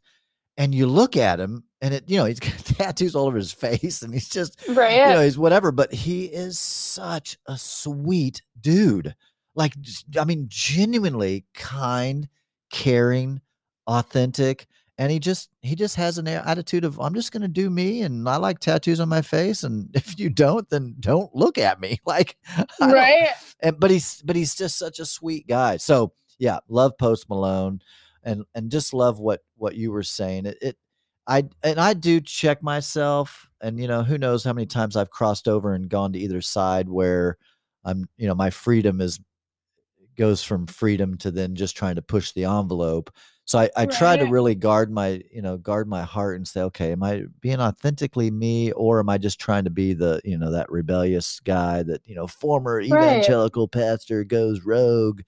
And 0.58 0.74
you 0.74 0.86
look 0.86 1.18
at 1.18 1.40
him 1.40 1.64
and 1.82 1.96
it, 1.96 2.04
you 2.08 2.18
know, 2.18 2.26
he's 2.26 2.40
got 2.40 2.54
tattoos 2.60 3.16
all 3.16 3.28
over 3.28 3.38
his 3.38 3.52
face 3.52 4.02
and 4.04 4.14
he's 4.14 4.30
just 4.30 4.58
Right. 4.70 4.98
you 4.98 5.14
know, 5.16 5.24
he's 5.24 5.38
whatever, 5.38 5.72
but 5.72 5.94
he 5.94 6.26
is 6.26 6.60
such 6.60 7.38
a 7.48 7.58
sweet 7.58 8.42
dude. 8.60 9.16
Like, 9.56 9.74
I 10.18 10.26
mean, 10.26 10.46
genuinely 10.48 11.46
kind, 11.54 12.28
caring, 12.72 13.42
authentic, 13.86 14.68
and 14.98 15.12
he 15.12 15.20
just 15.20 15.50
he 15.62 15.76
just 15.76 15.96
has 15.96 16.18
an 16.18 16.28
attitude 16.28 16.84
of 16.84 17.00
I'm 17.00 17.14
just 17.14 17.32
gonna 17.32 17.48
do 17.48 17.70
me, 17.70 18.02
and 18.02 18.28
I 18.28 18.38
like 18.38 18.60
tattoos 18.60 19.00
on 19.00 19.10
my 19.10 19.22
face, 19.22 19.64
and 19.64 19.90
if 19.96 20.20
you 20.20 20.30
don't, 20.30 20.70
then 20.70 20.96
don't 21.00 21.34
look 21.36 21.58
at 21.58 21.80
me. 21.80 22.00
Like, 22.06 22.38
right. 22.80 23.30
and 23.62 23.80
but 23.80 23.90
he's 23.90 24.22
but 24.22 24.36
he's 24.36 24.56
just 24.56 24.78
such 24.78 25.00
a 25.00 25.06
sweet 25.06 25.48
guy. 25.48 25.78
So 25.78 26.14
yeah, 26.38 26.60
love 26.68 26.98
Post 26.98 27.28
Malone, 27.30 27.82
and 28.24 28.44
and 28.54 28.70
just 28.70 28.94
love 28.94 29.20
what 29.20 29.42
what 29.56 29.76
you 29.76 29.92
were 29.92 30.04
saying. 30.04 30.46
It, 30.46 30.58
it 30.62 30.78
I 31.28 31.46
and 31.64 31.80
I 31.80 31.94
do 31.94 32.22
check 32.22 32.62
myself, 32.62 33.50
and 33.62 33.80
you 33.80 33.88
know 33.88 34.04
who 34.04 34.18
knows 34.18 34.44
how 34.44 34.54
many 34.54 34.68
times 34.68 34.96
I've 34.96 35.10
crossed 35.10 35.48
over 35.48 35.74
and 35.74 35.90
gone 35.90 36.14
to 36.14 36.20
either 36.20 36.42
side 36.42 36.90
where 36.90 37.38
I'm 37.84 38.08
you 38.18 38.28
know 38.28 38.36
my 38.36 38.50
freedom 38.50 39.02
is 39.02 39.20
goes 40.16 40.44
from 40.44 40.68
freedom 40.68 41.18
to 41.18 41.32
then 41.32 41.56
just 41.56 41.76
trying 41.76 41.96
to 41.96 42.02
push 42.02 42.32
the 42.32 42.46
envelope. 42.46 43.10
So 43.46 43.60
I, 43.60 43.70
I 43.76 43.86
try 43.86 44.16
to 44.16 44.26
really 44.26 44.56
guard 44.56 44.90
my, 44.90 45.22
you 45.32 45.42
know, 45.42 45.58
guard 45.58 45.88
my 45.88 46.04
heart 46.04 46.38
and 46.38 46.48
say, 46.48 46.62
okay, 46.62 46.94
am 46.94 47.04
I 47.04 47.26
being 47.42 47.60
authentically 47.60 48.32
me 48.32 48.72
or 48.72 49.00
am 49.00 49.10
I 49.10 49.18
just 49.18 49.40
trying 49.40 49.66
to 49.66 49.70
be 49.70 49.94
the, 49.94 50.22
you 50.24 50.38
know, 50.38 50.52
that 50.52 50.72
rebellious 50.72 51.42
guy 51.42 51.84
that, 51.84 52.02
you 52.06 52.16
know, 52.16 52.26
former 52.26 52.80
evangelical 52.80 53.68
pastor 53.68 54.24
goes 54.24 54.62
rogue, 54.64 55.22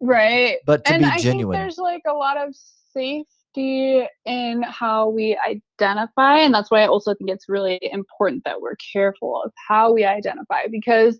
Right. 0.00 0.58
but 0.64 0.84
to 0.86 0.94
and 0.94 1.02
be 1.02 1.10
I 1.10 1.16
genuine. 1.16 1.58
think 1.58 1.62
there's 1.62 1.78
like 1.78 2.02
a 2.06 2.12
lot 2.12 2.36
of 2.36 2.54
safety 2.92 4.06
in 4.26 4.62
how 4.62 5.08
we 5.08 5.38
identify. 5.46 6.38
And 6.40 6.52
that's 6.52 6.70
why 6.70 6.82
I 6.82 6.86
also 6.88 7.14
think 7.14 7.30
it's 7.30 7.48
really 7.48 7.78
important 7.92 8.44
that 8.44 8.60
we're 8.60 8.76
careful 8.92 9.42
of 9.42 9.52
how 9.68 9.92
we 9.92 10.04
identify 10.04 10.66
because, 10.70 11.18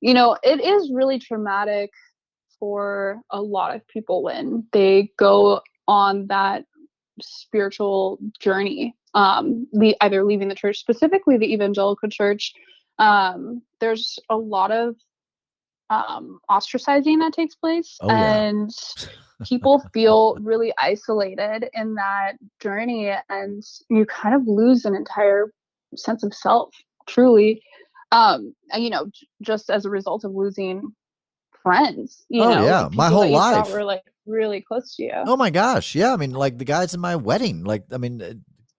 you 0.00 0.14
know, 0.14 0.36
it 0.42 0.60
is 0.60 0.90
really 0.92 1.18
traumatic 1.18 1.90
for 2.60 3.20
a 3.30 3.40
lot 3.40 3.74
of 3.74 3.86
people 3.88 4.22
when 4.22 4.64
they 4.72 5.10
go 5.16 5.60
on 5.88 6.26
that 6.28 6.64
spiritual 7.20 8.18
journey 8.38 8.94
um 9.14 9.66
le- 9.72 9.94
either 10.02 10.22
leaving 10.24 10.48
the 10.48 10.54
church 10.54 10.78
specifically 10.78 11.36
the 11.36 11.52
evangelical 11.52 12.08
church 12.08 12.52
um 12.98 13.60
there's 13.80 14.18
a 14.30 14.36
lot 14.36 14.70
of 14.70 14.94
um 15.90 16.38
ostracizing 16.48 17.18
that 17.18 17.32
takes 17.32 17.54
place 17.56 17.98
Oh, 18.02 18.08
yeah. 18.08 18.42
and 18.44 18.70
people 19.44 19.82
feel 19.92 20.36
really 20.40 20.72
isolated 20.78 21.68
in 21.74 21.94
that 21.94 22.34
journey 22.60 23.12
and 23.28 23.62
you 23.88 24.06
kind 24.06 24.34
of 24.34 24.46
lose 24.46 24.84
an 24.84 24.94
entire 24.94 25.52
sense 25.96 26.22
of 26.22 26.32
self 26.32 26.74
truly 27.08 27.60
um 28.12 28.54
and, 28.72 28.84
you 28.84 28.90
know 28.90 29.06
j- 29.06 29.26
just 29.42 29.70
as 29.70 29.84
a 29.84 29.90
result 29.90 30.24
of 30.24 30.32
losing 30.34 30.82
friends 31.62 32.24
you 32.28 32.42
Oh, 32.42 32.50
know 32.54 32.64
yeah, 32.64 32.80
like 32.82 32.94
my 32.94 33.08
whole 33.08 33.20
that 33.22 33.28
you 33.30 33.36
thought 33.36 33.66
life. 33.66 33.72
were 33.72 33.84
like 33.84 34.02
really 34.26 34.60
close 34.60 34.94
to 34.96 35.02
you 35.04 35.12
Oh 35.26 35.36
my 35.36 35.50
gosh. 35.50 35.94
Yeah. 35.94 36.12
I 36.12 36.16
mean, 36.16 36.32
like 36.32 36.58
the 36.58 36.64
guys 36.64 36.94
in 36.94 37.00
my 37.00 37.16
wedding, 37.16 37.64
like, 37.64 37.84
I 37.92 37.96
mean, 37.98 38.22
uh, 38.22 38.26
of 38.26 38.36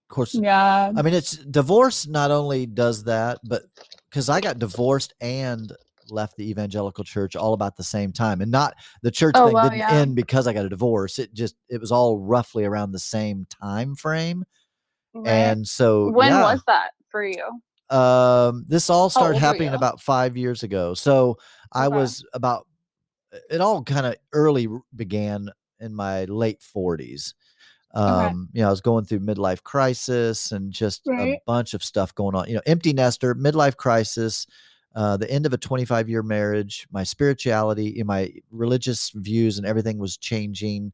course, 0.09 0.33
yeah 0.35 0.91
I 0.95 1.01
mean, 1.01 1.13
it's 1.13 1.37
divorce 1.37 2.07
not 2.07 2.31
only 2.31 2.65
does 2.65 3.03
that, 3.05 3.39
but 3.43 3.63
because 4.09 4.29
I 4.29 4.39
got 4.41 4.59
divorced 4.59 5.13
and 5.21 5.71
left 6.09 6.35
the 6.37 6.49
evangelical 6.49 7.03
church 7.03 7.35
all 7.35 7.53
about 7.53 7.75
the 7.75 7.83
same 7.83 8.11
time. 8.11 8.41
And 8.41 8.51
not 8.51 8.75
the 9.01 9.11
church 9.11 9.35
Oh, 9.37 9.45
thing 9.45 9.55
wow, 9.55 9.63
didn't 9.63 9.79
yeah. 9.79 9.91
end 9.91 10.15
because 10.15 10.47
I 10.47 10.53
got 10.53 10.65
a 10.65 10.69
divorce. 10.69 11.19
It 11.19 11.33
just, 11.33 11.55
it 11.69 11.79
was 11.81 11.91
all 11.91 12.17
roughly 12.19 12.65
around 12.65 12.91
the 12.91 12.99
same 12.99 13.45
time 13.61 13.95
frame. 13.95 14.43
right. 15.13 15.27
And 15.27 15.67
so, 15.67 16.11
when 16.11 16.29
yeah, 16.29 16.43
was 16.43 16.61
that 16.67 16.91
for 17.09 17.23
you 17.25 17.45
um, 17.89 18.65
this 18.69 18.89
all 18.89 19.09
started 19.09 19.37
happening 19.37 19.73
about 19.73 19.99
five 20.01 20.37
years 20.37 20.63
ago. 20.63 20.93
So 20.93 21.37
I 21.73 21.89
was 21.89 22.23
about, 22.33 22.65
it 23.49 23.61
all 23.61 23.83
kind 23.83 24.05
of 24.05 24.15
early 24.33 24.67
began 24.95 25.49
in 25.79 25.93
my 25.93 26.25
late 26.25 26.59
40s. 26.61 27.33
Um, 27.93 28.49
you 28.53 28.61
know, 28.61 28.67
I 28.67 28.71
was 28.71 28.81
going 28.81 29.05
through 29.05 29.19
midlife 29.19 29.63
crisis 29.63 30.51
and 30.51 30.71
just 30.71 31.09
a 31.17 31.35
bunch 31.45 31.73
of 31.73 31.83
stuff 31.83 32.15
going 32.15 32.35
on. 32.35 32.47
You 32.47 32.55
know, 32.55 32.61
empty 32.65 32.93
nester, 32.93 33.35
midlife 33.35 33.75
crisis, 33.75 34.47
uh, 34.95 35.17
the 35.17 35.29
end 35.29 35.45
of 35.45 35.53
a 35.53 35.57
25 35.57 36.09
year 36.09 36.23
marriage, 36.23 36.87
my 36.91 37.03
spirituality, 37.03 37.91
you 37.91 37.99
know, 37.99 38.07
my 38.07 38.33
religious 38.49 39.09
views, 39.11 39.57
and 39.57 39.67
everything 39.67 39.97
was 39.97 40.17
changing. 40.17 40.93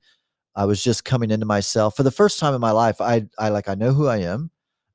I 0.56 0.66
was 0.66 0.84
just 0.84 1.06
coming 1.06 1.30
into 1.30 1.46
myself 1.46 1.96
for 1.96 2.04
the 2.04 2.12
first 2.12 2.40
time 2.40 2.56
in 2.56 2.62
my 2.62 2.72
life. 2.72 3.00
I, 3.00 3.28
I 3.38 3.50
like, 3.50 3.70
I 3.70 3.76
know 3.76 3.94
who 3.94 4.08
I 4.08 4.18
am, 4.18 4.50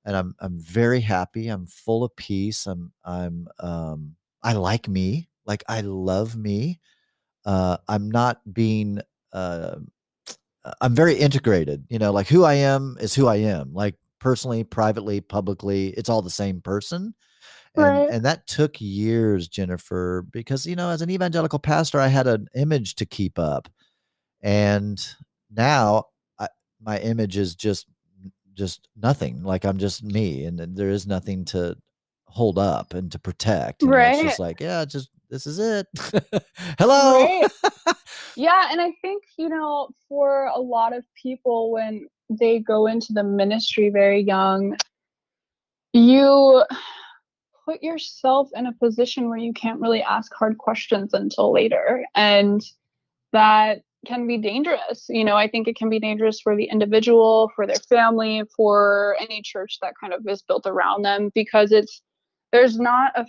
and 0.05 0.16
I'm, 0.16 0.34
I'm 0.40 0.59
very 0.59 1.01
happy. 1.01 1.47
I'm 1.49 1.66
full 1.66 2.03
of 2.03 2.16
peace. 2.16 2.66
I'm, 2.66 2.93
I'm, 3.05 3.47
um, 3.61 4.16
I 4.43 4.55
like 4.55 4.88
me. 4.88 5.28
Like 5.47 5.62
I 5.68 5.82
love 5.82 6.36
me. 6.36 6.80
Uh, 7.45 7.76
I'm 7.88 8.11
not 8.11 8.40
being, 8.53 9.01
uh, 9.32 9.76
uh, 10.64 10.72
I'm 10.80 10.95
very 10.95 11.14
integrated. 11.14 11.84
You 11.88 11.99
know, 11.99 12.12
like 12.12 12.28
who 12.28 12.45
I 12.45 12.55
am 12.55 12.97
is 13.01 13.14
who 13.14 13.26
I 13.26 13.36
am. 13.36 13.74
Like 13.74 13.97
personally, 14.20 14.64
privately, 14.64 15.20
publicly, 15.20 15.88
it's 15.88 16.09
all 16.09 16.22
the 16.22 16.30
same 16.30 16.61
person. 16.61 17.14
And 17.74 17.84
Right. 17.84 18.09
and 18.11 18.24
that 18.24 18.47
took 18.47 18.80
years, 18.80 19.49
Jennifer, 19.49 20.26
because 20.30 20.66
you 20.66 20.76
know, 20.76 20.90
as 20.90 21.03
an 21.03 21.11
evangelical 21.11 21.59
pastor, 21.59 21.99
I 22.01 22.09
had 22.09 22.26
an 22.26 22.49
image 22.55 22.97
to 22.97 23.07
keep 23.07 23.38
up, 23.38 23.68
and 24.43 25.03
now 25.51 26.07
I, 26.38 26.49
my 26.80 26.99
image 26.99 27.36
is 27.38 27.55
just 27.55 27.86
just 28.55 28.88
nothing. 28.95 29.43
Like 29.43 29.64
I'm 29.64 29.78
just 29.78 30.03
me, 30.05 30.45
and 30.45 30.59
there 30.76 30.90
is 30.90 31.07
nothing 31.07 31.47
to 31.47 31.76
hold 32.26 32.59
up 32.59 32.93
and 32.95 33.11
to 33.12 33.18
protect. 33.18 33.82
Know, 33.82 33.88
It's 34.11 34.20
just 34.22 34.38
like, 34.38 34.61
yeah, 34.61 34.84
just 34.84 35.09
this 35.33 35.47
is 35.47 35.59
it. 35.59 35.87
Hello. 36.78 37.24
Right. 37.24 37.51
yeah 38.37 38.68
and 38.70 38.80
i 38.80 38.93
think 39.03 39.24
you 39.39 39.49
know 39.49 39.89
for 40.09 40.47
a 40.47 40.59
lot 40.59 40.95
of 40.95 41.05
people 41.20 41.70
when 41.70 42.07
they 42.30 42.59
go 42.59 42.87
into 42.87 43.12
the 43.12 43.22
ministry 43.22 43.91
very 43.91 44.22
young 44.22 44.76
you 45.93 46.62
put 47.66 47.83
yourself 47.83 48.49
in 48.55 48.66
a 48.66 48.72
position 48.72 49.28
where 49.28 49.39
you 49.39 49.53
can't 49.53 49.80
really 49.80 50.03
ask 50.03 50.33
hard 50.35 50.57
questions 50.59 51.12
until 51.12 51.53
later 51.53 52.05
and 52.14 52.62
that 53.33 53.80
can 54.07 54.26
be 54.26 54.39
dangerous 54.39 55.07
you 55.09 55.24
know 55.24 55.37
i 55.37 55.47
think 55.47 55.68
it 55.68 55.76
can 55.76 55.91
be 55.91 56.01
dangerous 56.01 56.41
for 56.41 56.57
the 56.57 56.64
individual 56.64 57.51
for 57.55 57.66
their 57.66 57.76
family 57.89 58.43
for 58.57 59.16
any 59.20 59.43
church 59.43 59.78
that 59.83 59.95
kind 60.01 60.14
of 60.14 60.26
is 60.26 60.43
built 60.43 60.66
around 60.66 61.05
them 61.05 61.30
because 61.35 61.70
it's 61.70 62.01
there's 62.51 62.78
not 62.78 63.12
a, 63.18 63.26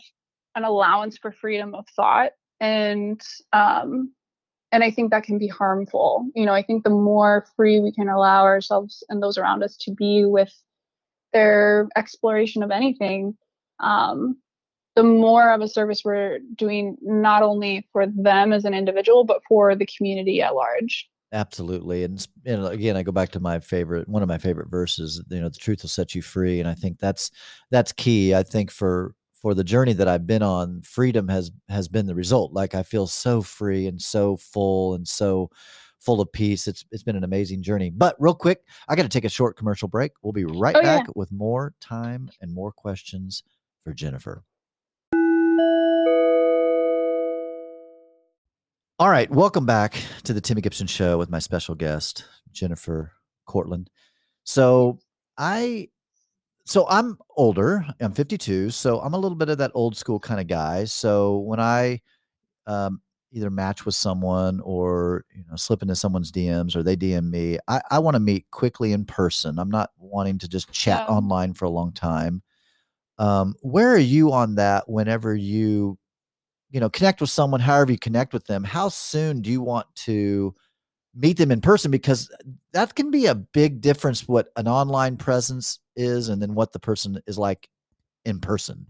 an 0.56 0.64
allowance 0.64 1.18
for 1.18 1.32
freedom 1.32 1.74
of 1.74 1.88
thought 1.96 2.32
and 2.60 3.22
um 3.54 4.12
and 4.72 4.84
i 4.84 4.92
think 4.92 5.12
that 5.12 5.24
can 5.24 5.38
be 5.38 5.48
harmful 5.48 6.26
you 6.36 6.46
know 6.46 6.54
i 6.54 6.62
think 6.62 6.84
the 6.84 6.90
more 6.90 7.46
free 7.56 7.80
we 7.80 7.92
can 7.92 8.10
allow 8.10 8.44
ourselves 8.44 9.04
and 9.10 9.22
those 9.22 9.38
around 9.38 9.64
us 9.64 9.76
to 9.78 9.92
be 9.92 10.26
with 10.26 10.54
their 11.32 11.88
exploration 11.96 12.64
of 12.64 12.72
anything 12.72 13.36
um 13.80 14.38
the 14.96 15.04
more 15.04 15.52
of 15.52 15.62
a 15.62 15.68
service 15.68 16.04
we're 16.06 16.38
doing 16.56 16.96
not 17.02 17.42
only 17.42 17.88
for 17.92 18.06
them 18.06 18.54
as 18.54 18.66
an 18.66 18.74
individual 18.74 19.24
but 19.24 19.42
for 19.48 19.76
the 19.76 19.88
community 19.98 20.42
at 20.42 20.56
large 20.56 21.10
Absolutely. 21.34 22.04
And 22.04 22.26
you 22.46 22.56
know, 22.56 22.68
again, 22.68 22.96
I 22.96 23.02
go 23.02 23.12
back 23.12 23.32
to 23.32 23.40
my 23.40 23.60
favorite 23.60 24.08
one 24.08 24.22
of 24.22 24.30
my 24.30 24.38
favorite 24.38 24.70
verses, 24.70 25.22
you 25.30 25.42
know, 25.42 25.50
the 25.50 25.58
truth 25.58 25.82
will 25.82 25.90
set 25.90 26.14
you 26.14 26.22
free. 26.22 26.60
And 26.60 26.70
I 26.70 26.76
think 26.76 27.00
that's 27.00 27.32
that's 27.72 27.92
key. 27.92 28.36
I 28.36 28.44
think 28.44 28.70
for 28.70 29.16
for 29.44 29.54
the 29.54 29.64
journey 29.64 29.92
that 29.92 30.08
I've 30.08 30.26
been 30.26 30.42
on, 30.42 30.82
freedom 30.84 31.28
has 31.28 31.52
has 31.68 31.90
been 31.90 32.08
the 32.08 32.16
result. 32.16 32.54
Like 32.54 32.74
I 32.74 32.82
feel 32.82 33.06
so 33.06 33.42
free 33.42 33.86
and 33.88 34.02
so 34.02 34.38
full 34.38 34.96
and 34.96 35.06
so 35.06 35.50
full 36.00 36.22
of 36.22 36.32
peace. 36.32 36.66
It's 36.66 36.86
it's 36.92 37.04
been 37.04 37.18
an 37.18 37.26
amazing 37.26 37.62
journey. 37.62 37.90
But 37.90 38.16
real 38.20 38.36
quick, 38.36 38.62
I 38.88 38.96
got 38.96 39.04
to 39.04 39.10
take 39.10 39.26
a 39.26 39.30
short 39.30 39.58
commercial 39.58 39.90
break. 39.90 40.14
We'll 40.24 40.32
be 40.32 40.46
right 40.46 40.78
oh, 40.78 40.82
back 40.82 41.08
yeah. 41.08 41.14
with 41.14 41.30
more 41.30 41.74
time 41.82 42.32
and 42.40 42.54
more 42.54 42.72
questions 42.72 43.44
for 43.84 43.94
Jennifer. 43.94 44.44
All 48.98 49.10
right, 49.10 49.30
welcome 49.30 49.66
back 49.66 50.02
to 50.24 50.32
the 50.32 50.40
Timmy 50.40 50.62
Gibson 50.62 50.88
Show 50.88 51.18
with 51.18 51.30
my 51.30 51.40
special 51.40 51.76
guest 51.76 52.24
Jennifer 52.54 53.12
Cortland. 53.46 53.90
So 54.46 55.00
I, 55.38 55.90
so 56.66 56.88
I'm 56.90 57.18
older. 57.36 57.86
I'm 58.00 58.14
52, 58.14 58.70
so 58.70 59.00
I'm 59.02 59.14
a 59.14 59.20
little 59.20 59.38
bit 59.38 59.50
of 59.50 59.58
that 59.58 59.72
old 59.74 59.98
school 59.98 60.20
kind 60.20 60.40
of 60.40 60.48
guy. 60.48 60.86
So 60.86 61.40
when 61.40 61.60
I 61.60 62.02
um, 62.68 63.02
either 63.32 63.50
match 63.50 63.86
with 63.86 63.96
someone 63.96 64.62
or 64.62 65.26
you 65.36 65.44
know 65.50 65.56
slip 65.56 65.82
into 65.82 65.96
someone's 65.96 66.32
DMs 66.32 66.76
or 66.76 66.84
they 66.84 66.96
DM 66.96 67.30
me, 67.30 67.58
I, 67.68 67.82
I 67.92 68.00
want 68.00 68.16
to 68.16 68.20
meet 68.20 68.50
quickly 68.52 68.94
in 68.94 69.06
person. 69.06 69.60
I'm 69.60 69.72
not 69.72 69.92
wanting 69.98 70.38
to 70.40 70.48
just 70.48 70.72
chat 70.72 71.06
yeah. 71.08 71.16
online 71.16 71.54
for 71.54 71.66
a 71.66 71.70
long 71.70 71.92
time. 71.92 72.42
Um, 73.18 73.56
where 73.62 73.92
are 73.94 73.98
you 73.98 74.32
on 74.32 74.56
that? 74.56 74.90
Whenever 74.90 75.36
you 75.36 75.98
you 76.74 76.80
know 76.80 76.90
connect 76.90 77.22
with 77.22 77.30
someone 77.30 77.62
however 77.62 77.92
you 77.92 78.00
connect 78.00 78.34
with 78.34 78.46
them 78.48 78.64
how 78.64 78.90
soon 78.90 79.42
do 79.42 79.52
you 79.52 79.62
want 79.62 79.86
to 79.96 80.54
meet 81.16 81.38
them 81.38 81.52
in 81.52 81.62
person 81.62 81.92
because 81.92 82.32
that 82.74 82.96
can 82.96 83.12
be 83.12 83.26
a 83.28 83.36
big 83.36 83.82
difference 83.82 84.28
what 84.28 84.50
an 84.56 84.68
online 84.68 85.18
presence 85.18 85.80
is 85.96 86.30
and 86.30 86.42
then 86.42 86.56
what 86.56 86.74
the 86.74 86.80
person 86.80 87.22
is 87.28 87.38
like 87.38 87.70
in 88.26 88.40
person. 88.40 88.88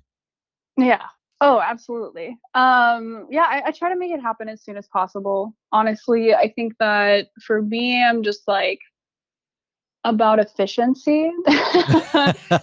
Yeah. 0.78 1.04
Oh 1.42 1.60
absolutely. 1.60 2.38
Um 2.54 3.28
yeah 3.30 3.46
I, 3.50 3.64
I 3.66 3.72
try 3.72 3.90
to 3.90 3.98
make 3.98 4.12
it 4.12 4.22
happen 4.22 4.48
as 4.48 4.64
soon 4.64 4.78
as 4.78 4.88
possible. 4.88 5.54
Honestly 5.72 6.34
i 6.34 6.52
think 6.56 6.74
that 6.80 7.28
for 7.46 7.62
me 7.62 8.04
i'm 8.04 8.24
just 8.24 8.48
like 8.48 8.80
about 10.04 10.40
efficiency. 10.40 11.32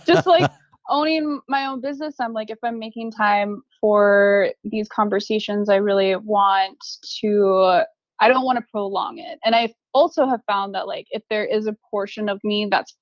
Just 0.07 0.27
like 0.27 0.51
owning 0.89 1.41
my 1.49 1.67
own 1.67 1.81
business, 1.81 2.17
I'm 2.21 2.33
like, 2.33 2.51
if 2.51 2.59
I'm 2.63 2.79
making 2.79 3.13
time 3.13 3.63
for 3.81 4.51
these 4.65 4.89
conversations, 4.89 5.69
I 5.69 5.77
really 5.77 6.17
want 6.17 6.79
to, 7.21 7.85
I 8.21 8.29
don't 8.29 8.45
want 8.45 8.59
to 8.59 8.65
prolong 8.71 9.19
it. 9.19 9.39
And 9.45 9.55
I 9.55 9.73
also 9.95 10.27
have 10.27 10.41
found 10.47 10.75
that, 10.75 10.87
like, 10.87 11.07
if 11.11 11.23
there 11.31 11.45
is 11.45 11.67
a 11.67 11.77
portion 11.91 12.29
of 12.29 12.41
me 12.45 12.69
that's 12.71 12.95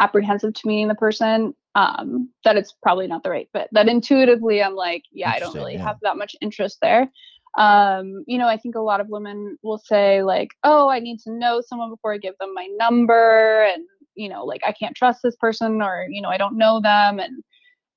apprehensive 0.00 0.54
to 0.54 0.66
meeting 0.66 0.88
the 0.88 0.94
person, 0.94 1.54
um, 1.74 2.30
that 2.44 2.56
it's 2.56 2.74
probably 2.82 3.06
not 3.06 3.22
the 3.22 3.30
right 3.30 3.48
fit. 3.52 3.68
That 3.72 3.88
intuitively, 3.88 4.62
I'm 4.62 4.74
like, 4.74 5.02
yeah, 5.12 5.30
I 5.30 5.38
don't 5.38 5.54
really 5.54 5.74
yeah. 5.74 5.84
have 5.84 5.98
that 6.02 6.16
much 6.16 6.36
interest 6.40 6.78
there. 6.82 7.10
Um, 7.56 8.24
you 8.26 8.36
know, 8.38 8.48
I 8.48 8.56
think 8.56 8.74
a 8.74 8.80
lot 8.80 9.00
of 9.00 9.08
women 9.08 9.56
will 9.62 9.78
say, 9.78 10.22
like, 10.22 10.48
oh, 10.64 10.88
I 10.88 10.98
need 10.98 11.20
to 11.20 11.32
know 11.32 11.60
someone 11.60 11.90
before 11.90 12.12
I 12.12 12.18
give 12.18 12.34
them 12.40 12.52
my 12.54 12.68
number. 12.78 13.64
And 13.72 13.84
you 14.16 14.28
know 14.28 14.44
like 14.44 14.60
i 14.66 14.72
can't 14.72 14.96
trust 14.96 15.20
this 15.22 15.36
person 15.36 15.82
or 15.82 16.06
you 16.08 16.22
know 16.22 16.28
i 16.28 16.36
don't 16.36 16.56
know 16.56 16.80
them 16.80 17.18
and 17.18 17.42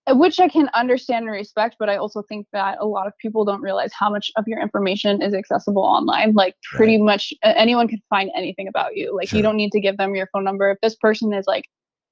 which 0.09 0.39
i 0.39 0.47
can 0.47 0.69
understand 0.73 1.23
and 1.23 1.31
respect 1.31 1.75
but 1.79 1.89
i 1.89 1.97
also 1.97 2.21
think 2.23 2.47
that 2.53 2.77
a 2.79 2.85
lot 2.85 3.07
of 3.07 3.13
people 3.19 3.43
don't 3.43 3.61
realize 3.61 3.91
how 3.93 4.09
much 4.09 4.31
of 4.35 4.47
your 4.47 4.61
information 4.61 5.21
is 5.21 5.33
accessible 5.33 5.83
online 5.83 6.33
like 6.33 6.55
pretty 6.75 6.97
right. 6.97 7.05
much 7.05 7.33
anyone 7.43 7.87
can 7.87 8.01
find 8.09 8.31
anything 8.35 8.67
about 8.67 8.95
you 8.95 9.15
like 9.15 9.29
sure. 9.29 9.37
you 9.37 9.43
don't 9.43 9.57
need 9.57 9.71
to 9.71 9.79
give 9.79 9.97
them 9.97 10.15
your 10.15 10.27
phone 10.31 10.43
number 10.43 10.71
if 10.71 10.77
this 10.81 10.95
person 10.95 11.33
is 11.33 11.45
like 11.47 11.65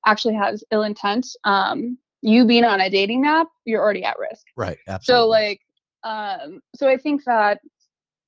actually 0.05 0.35
has 0.35 0.63
ill 0.71 0.83
intent 0.83 1.27
um 1.45 1.97
you 2.21 2.45
being 2.45 2.65
on 2.65 2.81
a 2.81 2.89
dating 2.89 3.25
app 3.25 3.47
you're 3.65 3.81
already 3.81 4.03
at 4.03 4.17
risk 4.19 4.45
right 4.57 4.77
absolutely. 4.87 5.23
so 5.23 5.27
like 5.27 5.59
um 6.03 6.59
so 6.75 6.87
i 6.89 6.97
think 6.97 7.23
that 7.25 7.59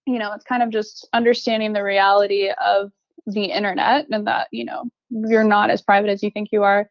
you 0.05 0.18
know 0.18 0.32
it's 0.34 0.45
kind 0.45 0.63
of 0.63 0.70
just 0.70 1.07
understanding 1.13 1.74
the 1.74 1.84
reality 1.84 2.49
of 2.65 2.91
the 3.26 3.45
internet 3.45 4.05
and 4.09 4.26
that 4.26 4.47
you 4.51 4.63
know 4.63 4.89
you're 5.09 5.43
not 5.43 5.70
as 5.70 5.82
private 5.82 6.09
as 6.09 6.24
you 6.24 6.32
think 6.32 6.49
you 6.51 6.63
are 6.63 6.89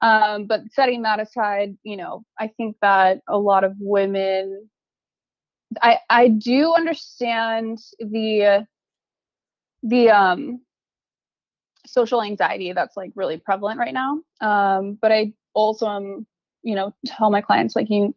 um, 0.00 0.46
but 0.46 0.60
setting 0.72 1.02
that 1.02 1.20
aside 1.20 1.76
you 1.82 1.96
know 1.96 2.24
i 2.38 2.48
think 2.56 2.76
that 2.82 3.20
a 3.28 3.38
lot 3.38 3.64
of 3.64 3.74
women 3.78 4.68
i 5.82 5.98
i 6.08 6.28
do 6.28 6.72
understand 6.74 7.78
the 7.98 8.66
the 9.82 10.10
um 10.10 10.60
social 11.86 12.22
anxiety 12.22 12.72
that's 12.72 12.96
like 12.96 13.10
really 13.14 13.38
prevalent 13.38 13.78
right 13.78 13.94
now 13.94 14.20
um 14.40 14.98
but 15.00 15.10
i 15.10 15.32
also 15.54 15.86
am 15.86 16.26
you 16.62 16.74
know 16.74 16.94
tell 17.06 17.30
my 17.30 17.40
clients 17.40 17.74
like 17.74 17.88
you 17.88 18.14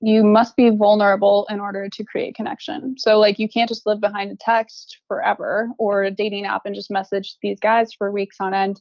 you 0.00 0.22
must 0.22 0.56
be 0.56 0.70
vulnerable 0.70 1.46
in 1.50 1.60
order 1.60 1.88
to 1.88 2.04
create 2.04 2.34
connection. 2.34 2.96
So 2.98 3.18
like 3.18 3.38
you 3.38 3.48
can't 3.48 3.68
just 3.68 3.86
live 3.86 4.00
behind 4.00 4.30
a 4.30 4.36
text 4.36 4.98
forever 5.08 5.70
or 5.78 6.04
a 6.04 6.10
dating 6.10 6.46
app 6.46 6.62
and 6.64 6.74
just 6.74 6.90
message 6.90 7.36
these 7.42 7.58
guys 7.60 7.92
for 7.92 8.10
weeks 8.10 8.36
on 8.40 8.54
end. 8.54 8.80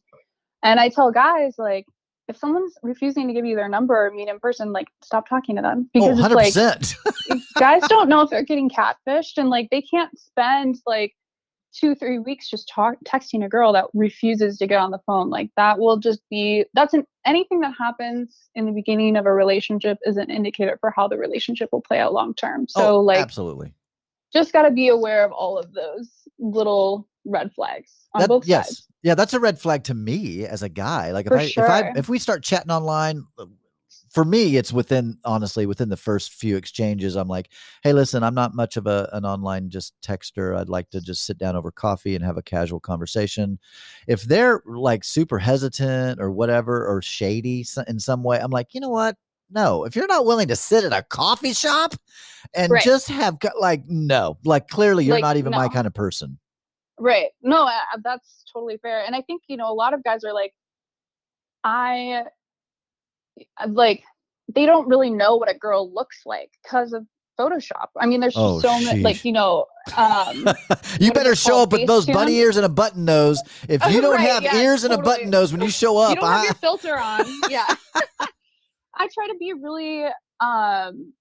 And 0.64 0.80
I 0.80 0.90
tell 0.90 1.12
guys 1.12 1.56
like 1.58 1.86
if 2.28 2.38
someone's 2.38 2.76
refusing 2.84 3.28
to 3.28 3.34
give 3.34 3.46
you 3.46 3.56
their 3.56 3.70
number 3.70 4.08
or 4.08 4.12
meet 4.12 4.28
in 4.28 4.40
person, 4.40 4.74
like 4.74 4.88
stop 5.02 5.28
talking 5.28 5.56
to 5.56 5.62
them. 5.62 5.90
Oh, 5.96 6.16
because 6.16 6.20
oh, 6.20 6.38
it's 6.38 6.56
like 6.56 7.42
guys 7.60 7.82
don't 7.88 8.10
know 8.10 8.22
if 8.22 8.30
they're 8.30 8.44
getting 8.44 8.70
catfished 8.70 9.38
and 9.38 9.50
like 9.50 9.70
they 9.70 9.82
can't 9.82 10.18
spend 10.18 10.78
like 10.86 11.14
two 11.74 11.96
three 11.96 12.20
weeks 12.20 12.50
just 12.50 12.70
talk 12.74 12.96
texting 13.06 13.46
a 13.46 13.50
girl 13.50 13.72
that 13.74 13.86
refuses 13.94 14.58
to 14.58 14.68
get 14.68 14.80
on 14.80 14.92
the 14.92 15.00
phone. 15.06 15.30
Like 15.30 15.50
that 15.58 15.80
will 15.80 15.98
just 15.98 16.22
be 16.30 16.66
that's 16.74 16.94
an 16.94 17.06
anything 17.26 17.62
that 17.62 17.74
happens 17.78 18.50
in 18.56 18.66
the 18.66 18.72
beginning 18.72 19.16
of 19.16 19.26
a 19.26 19.34
relationship 19.34 19.98
is 20.04 20.18
an 20.18 20.30
indicator 20.30 20.78
for 20.82 20.92
how 20.92 21.08
the 21.08 21.18
relationship 21.18 21.70
will 21.72 21.82
play 21.82 22.00
out 22.00 22.14
long 22.14 22.34
term. 22.34 22.68
So 22.68 22.98
oh, 22.98 23.00
like 23.02 23.20
absolutely. 23.20 23.74
just 24.34 24.54
got 24.54 24.64
to 24.64 24.72
be 24.72 24.88
aware 24.88 25.24
of 25.24 25.32
all 25.32 25.58
of 25.58 25.74
those 25.74 26.10
little 26.40 27.08
red 27.28 27.52
flags 27.54 28.08
on 28.14 28.22
that, 28.22 28.28
both 28.28 28.48
yes 28.48 28.68
sides. 28.68 28.88
yeah 29.04 29.16
that's 29.16 29.34
a 29.34 29.40
red 29.40 29.60
flag 29.60 29.84
to 29.84 29.94
me 29.94 30.46
as 30.46 30.64
a 30.64 30.70
guy 30.70 31.12
like 31.12 31.26
if 31.26 31.32
for 31.32 31.38
i 31.38 31.48
sure. 31.48 31.66
if 31.66 31.70
i 31.70 31.92
if 31.96 32.10
we 32.10 32.20
start 32.20 32.44
chatting 32.44 32.72
online 32.72 33.24
uh, 33.38 33.46
for 34.18 34.26
me, 34.26 34.58
it's 34.58 34.74
within 34.74 35.20
honestly 35.26 35.66
within 35.66 35.90
the 35.90 35.96
first 35.98 36.34
few 36.34 36.58
exchanges. 36.58 37.16
I'm 37.16 37.28
like, 37.28 37.50
hey, 37.84 37.94
listen, 37.94 38.24
I'm 38.24 38.34
not 38.34 38.56
much 38.56 38.78
of 38.78 38.88
a 38.88 39.10
an 39.14 39.26
online 39.26 39.70
just 39.70 39.94
texter. 40.02 40.58
I'd 40.58 40.70
like 40.70 40.90
to 40.92 41.02
just 41.02 41.26
sit 41.26 41.38
down 41.38 41.56
over 41.56 41.70
coffee 41.72 42.16
and 42.16 42.24
have 42.26 42.38
a 42.38 42.42
casual 42.42 42.80
conversation. 42.80 43.60
If 44.08 44.24
they're 44.24 44.64
like 44.66 45.04
super 45.04 45.38
hesitant 45.38 46.20
or 46.20 46.32
whatever 46.32 46.88
or 46.88 47.02
shady 47.02 47.64
in 47.88 48.00
some 48.00 48.24
way, 48.24 48.40
I'm 48.40 48.50
like, 48.50 48.74
you 48.74 48.82
know 48.82 48.90
what? 48.90 49.18
No, 49.52 49.86
if 49.86 49.96
you're 49.96 50.08
not 50.08 50.26
willing 50.26 50.48
to 50.48 50.56
sit 50.56 50.84
at 50.84 50.94
a 50.94 51.04
coffee 51.04 51.54
shop 51.54 51.94
and 52.56 52.72
right. 52.72 52.84
just 52.84 53.08
have 53.10 53.38
like 53.60 53.84
no, 53.88 54.38
like 54.44 54.68
clearly 54.68 55.06
you're 55.06 55.16
like, 55.16 55.22
not 55.22 55.38
even 55.38 55.52
no. 55.52 55.58
my 55.58 55.70
kind 55.70 55.86
of 55.86 55.94
person. 55.94 56.40
Right. 57.00 57.28
No, 57.42 57.66
uh, 57.66 57.98
that's 58.04 58.44
totally 58.52 58.78
fair. 58.78 59.04
And 59.06 59.16
I 59.16 59.22
think, 59.22 59.44
you 59.48 59.58
know, 59.58 59.72
a 59.72 59.74
lot 59.74 59.94
of 59.94 60.04
guys 60.04 60.24
are 60.24 60.34
like, 60.34 60.54
I 61.64 62.24
like 63.68 64.04
they 64.54 64.66
don't 64.66 64.88
really 64.88 65.10
know 65.10 65.36
what 65.36 65.50
a 65.50 65.58
girl 65.58 65.92
looks 65.94 66.22
like 66.26 66.52
because 66.64 66.94
of 66.94 67.06
Photoshop. 67.40 67.90
I 67.98 68.08
mean, 68.08 68.20
there's 68.20 68.36
oh, 68.36 68.60
so 68.60 68.80
many, 68.80 69.02
like, 69.02 69.24
you 69.24 69.32
know, 69.32 69.66
um, 69.96 70.48
you 71.00 71.12
better 71.12 71.36
show 71.36 71.62
up 71.62 71.72
with 71.72 71.86
those 71.86 72.06
bunny 72.06 72.36
ears 72.38 72.58
and 72.58 72.66
a 72.66 72.70
button 72.70 73.06
nose. 73.06 73.42
If 73.70 73.86
you 73.92 74.02
don't 74.02 74.16
right, 74.16 74.30
have 74.30 74.44
yeah, 74.44 74.56
ears 74.56 74.82
totally. 74.82 74.96
and 74.96 75.02
a 75.02 75.10
button 75.10 75.30
nose 75.30 75.52
when 75.52 75.62
you 75.62 75.70
show 75.70 75.98
up, 75.98 76.10
you 76.10 76.16
don't 76.16 76.26
I... 76.26 76.38
have 76.38 76.46
your 76.46 76.54
filter 76.56 76.98
on. 76.98 77.26
Yeah. 77.50 77.68
I 79.00 79.08
try 79.14 79.28
to 79.28 79.36
be 79.40 79.54
really, 79.54 80.06
um, 80.40 81.14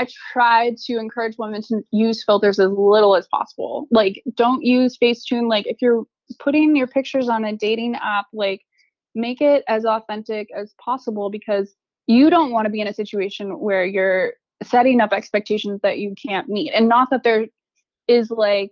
I 0.00 0.06
try 0.32 0.74
to 0.86 0.98
encourage 0.98 1.36
women 1.36 1.60
to 1.64 1.82
use 1.90 2.24
filters 2.24 2.58
as 2.58 2.70
little 2.70 3.16
as 3.16 3.28
possible. 3.28 3.86
Like, 3.90 4.22
don't 4.34 4.64
use 4.64 4.96
Facetune. 4.96 5.46
Like, 5.46 5.66
if 5.66 5.82
you're 5.82 6.04
putting 6.38 6.74
your 6.74 6.86
pictures 6.86 7.28
on 7.28 7.44
a 7.44 7.54
dating 7.54 7.96
app, 7.96 8.24
like, 8.32 8.62
make 9.14 9.42
it 9.42 9.62
as 9.68 9.84
authentic 9.84 10.48
as 10.56 10.72
possible 10.82 11.28
because 11.28 11.74
you 12.06 12.30
don't 12.30 12.50
want 12.50 12.64
to 12.64 12.70
be 12.70 12.80
in 12.80 12.86
a 12.86 12.94
situation 12.94 13.60
where 13.60 13.84
you're 13.84 14.32
setting 14.62 15.02
up 15.02 15.12
expectations 15.12 15.80
that 15.82 15.98
you 15.98 16.14
can't 16.14 16.48
meet 16.48 16.72
and 16.72 16.88
not 16.88 17.10
that 17.10 17.22
there 17.22 17.46
is 18.08 18.30
like 18.30 18.70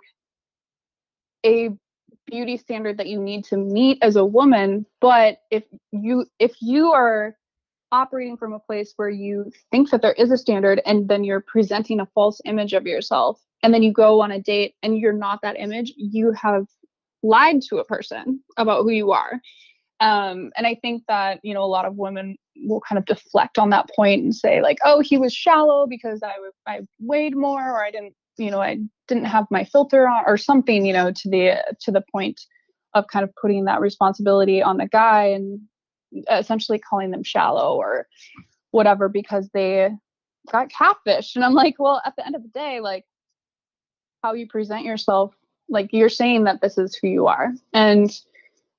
a 1.44 1.70
beauty 2.26 2.56
standard 2.56 2.98
that 2.98 3.06
you 3.06 3.20
need 3.20 3.44
to 3.44 3.56
meet 3.56 3.98
as 4.02 4.16
a 4.16 4.24
woman 4.24 4.84
but 5.00 5.38
if 5.50 5.64
you 5.92 6.26
if 6.38 6.54
you 6.60 6.92
are 6.92 7.37
operating 7.92 8.36
from 8.36 8.52
a 8.52 8.58
place 8.58 8.92
where 8.96 9.08
you 9.08 9.50
think 9.70 9.90
that 9.90 10.02
there 10.02 10.12
is 10.12 10.30
a 10.30 10.38
standard 10.38 10.80
and 10.86 11.08
then 11.08 11.24
you're 11.24 11.44
presenting 11.46 12.00
a 12.00 12.06
false 12.06 12.40
image 12.44 12.72
of 12.72 12.86
yourself 12.86 13.40
and 13.62 13.72
then 13.72 13.82
you 13.82 13.92
go 13.92 14.20
on 14.20 14.30
a 14.30 14.40
date 14.40 14.74
and 14.82 14.98
you're 14.98 15.12
not 15.12 15.40
that 15.42 15.58
image 15.58 15.92
you 15.96 16.32
have 16.32 16.66
lied 17.22 17.60
to 17.62 17.78
a 17.78 17.84
person 17.84 18.40
about 18.56 18.82
who 18.82 18.90
you 18.90 19.10
are. 19.12 19.40
Um, 20.00 20.52
and 20.56 20.64
I 20.64 20.76
think 20.80 21.02
that, 21.08 21.40
you 21.42 21.54
know, 21.54 21.64
a 21.64 21.66
lot 21.66 21.84
of 21.84 21.96
women 21.96 22.36
will 22.56 22.80
kind 22.80 22.98
of 22.98 23.04
deflect 23.06 23.58
on 23.58 23.70
that 23.70 23.88
point 23.96 24.22
and 24.22 24.34
say, 24.34 24.62
like, 24.62 24.78
oh, 24.84 25.00
he 25.00 25.18
was 25.18 25.34
shallow 25.34 25.86
because 25.88 26.22
I, 26.22 26.34
I 26.68 26.80
weighed 27.00 27.36
more 27.36 27.68
or 27.68 27.84
I 27.84 27.90
didn't 27.90 28.14
you 28.38 28.50
know 28.50 28.62
I 28.62 28.78
didn't 29.08 29.24
have 29.24 29.46
my 29.50 29.64
filter 29.64 30.08
on 30.08 30.24
or 30.26 30.36
something 30.36 30.86
you 30.86 30.92
know 30.92 31.10
to 31.10 31.28
the 31.28 31.76
to 31.80 31.90
the 31.90 32.04
point 32.12 32.40
of 32.94 33.06
kind 33.08 33.24
of 33.24 33.34
putting 33.40 33.64
that 33.64 33.80
responsibility 33.80 34.62
on 34.62 34.78
the 34.78 34.86
guy 34.86 35.24
and 35.24 35.60
essentially 36.30 36.78
calling 36.78 37.10
them 37.10 37.22
shallow 37.22 37.76
or 37.76 38.06
whatever 38.70 39.08
because 39.08 39.48
they 39.52 39.90
got 40.50 40.70
catfished. 40.70 41.36
And 41.36 41.44
i'm 41.44 41.54
like 41.54 41.76
well 41.78 42.00
at 42.04 42.14
the 42.16 42.26
end 42.26 42.36
of 42.36 42.42
the 42.42 42.48
day 42.48 42.80
like 42.80 43.04
how 44.22 44.32
you 44.32 44.46
present 44.46 44.84
yourself 44.84 45.34
like 45.68 45.90
you're 45.92 46.08
saying 46.08 46.44
that 46.44 46.60
this 46.60 46.78
is 46.78 46.96
who 46.96 47.08
you 47.08 47.26
are. 47.26 47.52
And 47.72 48.10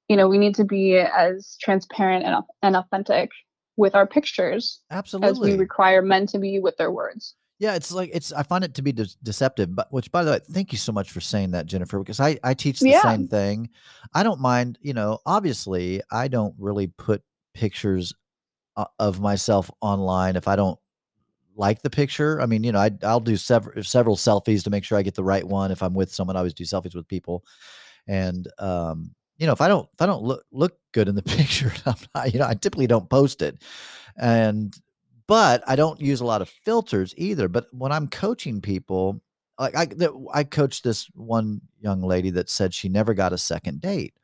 you 0.10 0.18
know 0.18 0.28
we 0.28 0.38
need 0.38 0.56
to 0.56 0.66
be 0.66 0.98
as 0.98 1.56
transparent 1.62 2.26
and, 2.26 2.44
and 2.62 2.76
authentic 2.76 3.30
with 3.78 3.96
our 3.96 4.06
pictures 4.06 4.82
absolutely 4.92 5.30
as 5.30 5.40
we 5.40 5.56
require 5.58 6.02
men 6.02 6.28
to 6.28 6.40
be 6.40 6.60
with 6.60 6.76
their 6.78 6.92
words 6.92 7.36
yeah, 7.60 7.76
it's 7.76 7.92
like 7.92 8.10
it's. 8.14 8.32
I 8.32 8.44
find 8.44 8.64
it 8.64 8.74
to 8.76 8.82
be 8.82 8.94
de- 8.94 9.16
deceptive. 9.22 9.76
But 9.76 9.92
which, 9.92 10.12
by 10.12 10.24
the 10.24 10.32
way, 10.32 10.40
thank 10.52 10.72
you 10.72 10.78
so 10.78 10.94
much 10.94 11.12
for 11.12 11.20
saying 11.20 11.52
that, 11.52 11.66
Jennifer, 11.66 12.00
because 12.00 12.22
I 12.22 12.40
I 12.42 12.54
teach 12.54 12.80
the 12.80 12.90
yeah. 12.90 13.02
same 13.02 13.28
thing. 13.28 13.70
I 14.14 14.24
don't 14.24 14.40
mind. 14.40 14.80
You 14.82 14.94
know, 14.94 15.20
obviously, 15.26 16.02
I 16.10 16.30
don't 16.30 16.56
really 16.58 16.88
put 16.88 17.22
pictures 17.54 18.14
of 18.98 19.20
myself 19.20 19.70
online 19.82 20.38
if 20.38 20.48
I 20.48 20.56
don't 20.56 20.80
like 21.56 21.82
the 21.82 21.90
picture. 21.90 22.40
I 22.42 22.46
mean, 22.46 22.64
you 22.64 22.72
know, 22.72 22.80
I 22.80 22.92
I'll 23.04 23.20
do 23.20 23.36
several 23.36 23.84
several 23.84 24.16
selfies 24.16 24.64
to 24.64 24.70
make 24.70 24.86
sure 24.86 24.98
I 24.98 25.02
get 25.02 25.16
the 25.16 25.24
right 25.24 25.46
one. 25.46 25.72
If 25.72 25.84
I'm 25.84 25.94
with 25.94 26.14
someone, 26.14 26.38
I 26.38 26.40
always 26.40 26.54
do 26.54 26.64
selfies 26.64 26.96
with 26.96 27.10
people, 27.10 27.44
and 28.08 28.48
um, 28.58 29.12
you 29.38 29.48
know, 29.48 29.54
if 29.54 29.60
I 29.60 29.68
don't 29.68 29.88
if 29.94 30.02
I 30.02 30.06
don't 30.06 30.24
look 30.24 30.46
look 30.54 30.78
good 30.94 31.10
in 31.10 31.16
the 31.16 31.24
picture, 31.38 31.74
I'm 31.86 31.96
not, 32.16 32.34
you 32.34 32.40
know, 32.40 32.48
I 32.48 32.54
typically 32.54 32.88
don't 32.88 33.10
post 33.10 33.42
it, 33.42 33.62
and 34.18 34.74
but 35.30 35.64
I 35.68 35.76
don't 35.76 36.02
use 36.02 36.22
a 36.22 36.26
lot 36.26 36.42
of 36.42 36.50
filters 36.50 37.14
either. 37.16 37.48
But 37.48 37.68
when 37.72 37.92
I'm 37.92 38.08
coaching 38.08 38.62
people, 38.62 39.22
like 39.60 39.76
I, 39.76 39.88
I 40.34 40.44
coached 40.44 40.84
this 40.84 41.06
one 41.14 41.62
young 41.80 42.02
lady 42.02 42.32
that 42.32 42.50
said 42.50 42.74
she 42.74 42.90
never 42.90 43.14
got 43.14 43.32
a 43.32 43.38
second 43.38 43.80
date. 43.80 44.16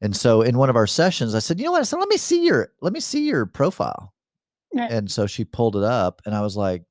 And 0.00 0.16
so 0.16 0.40
in 0.40 0.56
one 0.56 0.70
of 0.70 0.76
our 0.76 0.86
sessions, 0.86 1.34
I 1.34 1.40
said, 1.40 1.58
you 1.58 1.66
know 1.66 1.72
what? 1.72 1.82
I 1.82 1.84
said, 1.84 1.98
let 1.98 2.08
me 2.08 2.16
see 2.16 2.46
your, 2.46 2.72
let 2.80 2.94
me 2.94 3.00
see 3.00 3.26
your 3.26 3.44
profile. 3.44 4.14
Yeah. 4.72 4.88
And 4.90 5.10
so 5.10 5.26
she 5.26 5.44
pulled 5.44 5.76
it 5.76 5.84
up 5.84 6.22
and 6.24 6.34
I 6.34 6.40
was 6.40 6.56
like, 6.56 6.84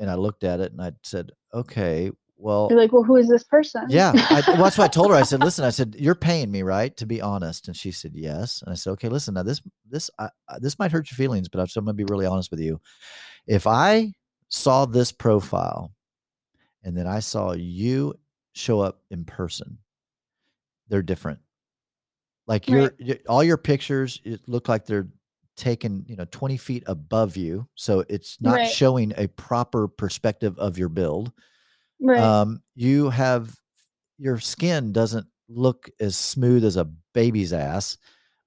and 0.00 0.10
I 0.10 0.14
looked 0.14 0.42
at 0.42 0.60
it 0.60 0.72
and 0.72 0.80
I 0.80 0.92
said, 1.02 1.32
okay, 1.52 2.10
well, 2.38 2.68
you're 2.70 2.78
like, 2.78 2.92
well, 2.92 3.02
who 3.02 3.16
is 3.16 3.28
this 3.28 3.42
person? 3.42 3.84
Yeah. 3.88 4.12
I, 4.14 4.42
well, 4.46 4.62
that's 4.62 4.78
what 4.78 4.84
I 4.84 4.88
told 4.88 5.10
her. 5.10 5.16
I 5.16 5.22
said, 5.22 5.40
listen, 5.44 5.64
I 5.64 5.70
said, 5.70 5.96
you're 5.98 6.14
paying 6.14 6.50
me, 6.50 6.62
right? 6.62 6.96
To 6.96 7.04
be 7.04 7.20
honest. 7.20 7.66
And 7.66 7.76
she 7.76 7.90
said, 7.90 8.12
yes. 8.14 8.62
And 8.62 8.70
I 8.70 8.76
said, 8.76 8.92
okay, 8.92 9.08
listen, 9.08 9.34
now 9.34 9.42
this, 9.42 9.60
this, 9.88 10.08
I, 10.18 10.28
this 10.60 10.78
might 10.78 10.92
hurt 10.92 11.10
your 11.10 11.16
feelings, 11.16 11.48
but 11.48 11.60
I'm, 11.60 11.66
so 11.66 11.80
I'm 11.80 11.84
going 11.84 11.96
to 11.96 12.04
be 12.04 12.10
really 12.10 12.26
honest 12.26 12.52
with 12.52 12.60
you. 12.60 12.80
If 13.48 13.66
I 13.66 14.12
saw 14.48 14.86
this 14.86 15.10
profile 15.10 15.92
and 16.84 16.96
then 16.96 17.08
I 17.08 17.18
saw 17.18 17.52
you 17.52 18.14
show 18.52 18.80
up 18.80 19.00
in 19.10 19.24
person, 19.24 19.78
they're 20.88 21.02
different. 21.02 21.40
Like 22.46 22.68
your, 22.68 22.94
your 22.98 23.18
all 23.28 23.44
your 23.44 23.58
pictures, 23.58 24.22
it 24.24 24.40
look 24.46 24.70
like 24.70 24.86
they're 24.86 25.08
taken, 25.54 26.06
you 26.08 26.16
know, 26.16 26.24
20 26.30 26.56
feet 26.56 26.82
above 26.86 27.36
you. 27.36 27.68
So 27.74 28.04
it's 28.08 28.40
not 28.40 28.54
right. 28.54 28.70
showing 28.70 29.12
a 29.18 29.26
proper 29.26 29.86
perspective 29.86 30.58
of 30.58 30.78
your 30.78 30.88
build 30.88 31.30
Right. 32.00 32.20
Um, 32.20 32.62
you 32.74 33.10
have 33.10 33.54
your 34.18 34.38
skin 34.38 34.92
doesn't 34.92 35.26
look 35.48 35.90
as 36.00 36.16
smooth 36.16 36.64
as 36.64 36.76
a 36.76 36.90
baby's 37.14 37.52
ass. 37.52 37.98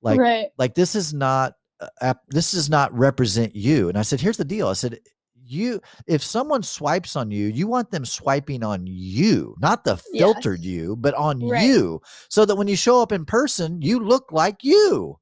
Like, 0.01 0.19
right. 0.19 0.47
like 0.57 0.75
this 0.75 0.95
is 0.95 1.13
not 1.13 1.53
uh, 2.01 2.13
this 2.29 2.51
does 2.51 2.69
not 2.69 2.95
represent 2.97 3.55
you. 3.55 3.89
And 3.89 3.97
I 3.97 4.03
said, 4.03 4.21
here's 4.21 4.37
the 4.37 4.45
deal. 4.45 4.67
I 4.67 4.73
said, 4.73 4.99
you 5.43 5.81
if 6.07 6.23
someone 6.23 6.63
swipes 6.63 7.15
on 7.15 7.29
you, 7.31 7.47
you 7.47 7.67
want 7.67 7.91
them 7.91 8.05
swiping 8.05 8.63
on 8.63 8.85
you, 8.87 9.55
not 9.59 9.83
the 9.83 9.97
filtered 9.97 10.61
yes. 10.61 10.67
you, 10.67 10.95
but 10.95 11.13
on 11.15 11.45
right. 11.45 11.63
you, 11.63 12.01
so 12.29 12.45
that 12.45 12.55
when 12.55 12.67
you 12.67 12.75
show 12.75 13.01
up 13.01 13.11
in 13.11 13.25
person, 13.25 13.81
you 13.81 13.99
look 13.99 14.31
like 14.31 14.63
you. 14.63 15.17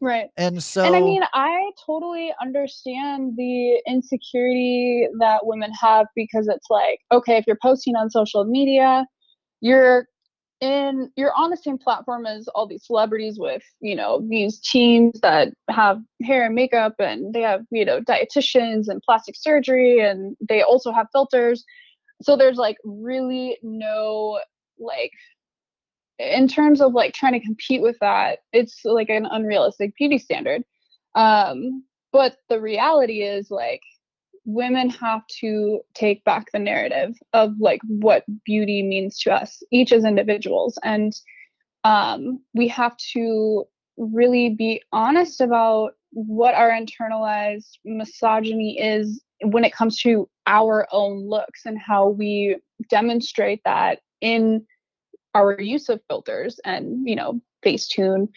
Right. 0.00 0.28
And 0.36 0.62
so 0.62 0.84
And 0.84 0.94
I 0.94 1.00
mean, 1.00 1.22
I 1.32 1.70
totally 1.84 2.32
understand 2.40 3.34
the 3.36 3.80
insecurity 3.86 5.08
that 5.20 5.46
women 5.46 5.72
have 5.80 6.06
because 6.14 6.48
it's 6.48 6.68
like, 6.68 7.00
okay, 7.10 7.38
if 7.38 7.46
you're 7.46 7.58
posting 7.62 7.96
on 7.96 8.10
social 8.10 8.44
media, 8.44 9.06
you're 9.60 10.06
in 10.60 11.10
you're 11.16 11.34
on 11.34 11.50
the 11.50 11.56
same 11.56 11.76
platform 11.76 12.24
as 12.24 12.48
all 12.48 12.66
these 12.66 12.86
celebrities 12.86 13.38
with, 13.38 13.62
you 13.80 13.94
know, 13.94 14.22
these 14.28 14.58
teams 14.60 15.18
that 15.20 15.52
have 15.70 15.98
hair 16.22 16.44
and 16.44 16.54
makeup 16.54 16.94
and 16.98 17.34
they 17.34 17.42
have, 17.42 17.62
you 17.70 17.84
know, 17.84 18.00
dietitians 18.00 18.88
and 18.88 19.02
plastic 19.02 19.34
surgery 19.36 20.00
and 20.00 20.36
they 20.46 20.62
also 20.62 20.92
have 20.92 21.06
filters. 21.12 21.64
So 22.22 22.36
there's 22.36 22.56
like 22.56 22.76
really 22.84 23.58
no 23.62 24.40
like 24.78 25.12
in 26.18 26.48
terms 26.48 26.80
of 26.80 26.94
like 26.94 27.14
trying 27.14 27.34
to 27.34 27.44
compete 27.44 27.82
with 27.82 27.96
that, 28.00 28.40
it's 28.52 28.84
like 28.84 29.10
an 29.10 29.26
unrealistic 29.26 29.94
beauty 29.96 30.18
standard. 30.18 30.62
Um, 31.14 31.84
but 32.12 32.36
the 32.48 32.60
reality 32.60 33.22
is 33.22 33.50
like 33.50 33.82
women 34.44 34.88
have 34.88 35.26
to 35.40 35.80
take 35.94 36.24
back 36.24 36.46
the 36.52 36.58
narrative 36.58 37.16
of 37.32 37.54
like 37.58 37.80
what 37.86 38.24
beauty 38.44 38.82
means 38.82 39.18
to 39.20 39.32
us, 39.32 39.62
each 39.70 39.92
as 39.92 40.04
individuals. 40.04 40.78
And 40.82 41.12
um, 41.84 42.40
we 42.54 42.68
have 42.68 42.96
to 43.12 43.64
really 43.96 44.50
be 44.50 44.82
honest 44.92 45.40
about 45.40 45.92
what 46.12 46.54
our 46.54 46.70
internalized 46.70 47.78
misogyny 47.84 48.80
is 48.80 49.22
when 49.42 49.64
it 49.64 49.74
comes 49.74 50.00
to 50.00 50.28
our 50.46 50.86
own 50.92 51.28
looks 51.28 51.66
and 51.66 51.78
how 51.78 52.08
we 52.08 52.56
demonstrate 52.88 53.60
that 53.64 54.00
in 54.20 54.64
our 55.36 55.60
use 55.60 55.88
of 55.88 56.00
filters 56.08 56.58
and 56.64 57.08
you 57.08 57.14
know 57.14 57.40
facetune 57.64 58.28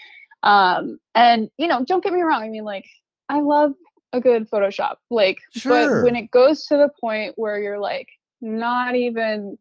um 0.44 1.00
and 1.16 1.50
you 1.58 1.68
know 1.68 1.84
don't 1.86 2.04
get 2.04 2.14
me 2.14 2.22
wrong 2.22 2.42
i 2.42 2.50
mean 2.50 2.64
like 2.64 2.86
i 3.30 3.40
love 3.40 3.74
a 4.14 4.20
good 4.20 4.50
photoshop 4.50 4.96
like 5.10 5.40
sure. 5.54 6.02
but 6.02 6.04
when 6.04 6.16
it 6.16 6.32
goes 6.32 6.66
to 6.66 6.78
the 6.78 6.90
point 7.00 7.34
where 7.38 7.60
you're 7.60 7.80
like 7.80 8.08
not 8.42 8.96
even 8.96 9.58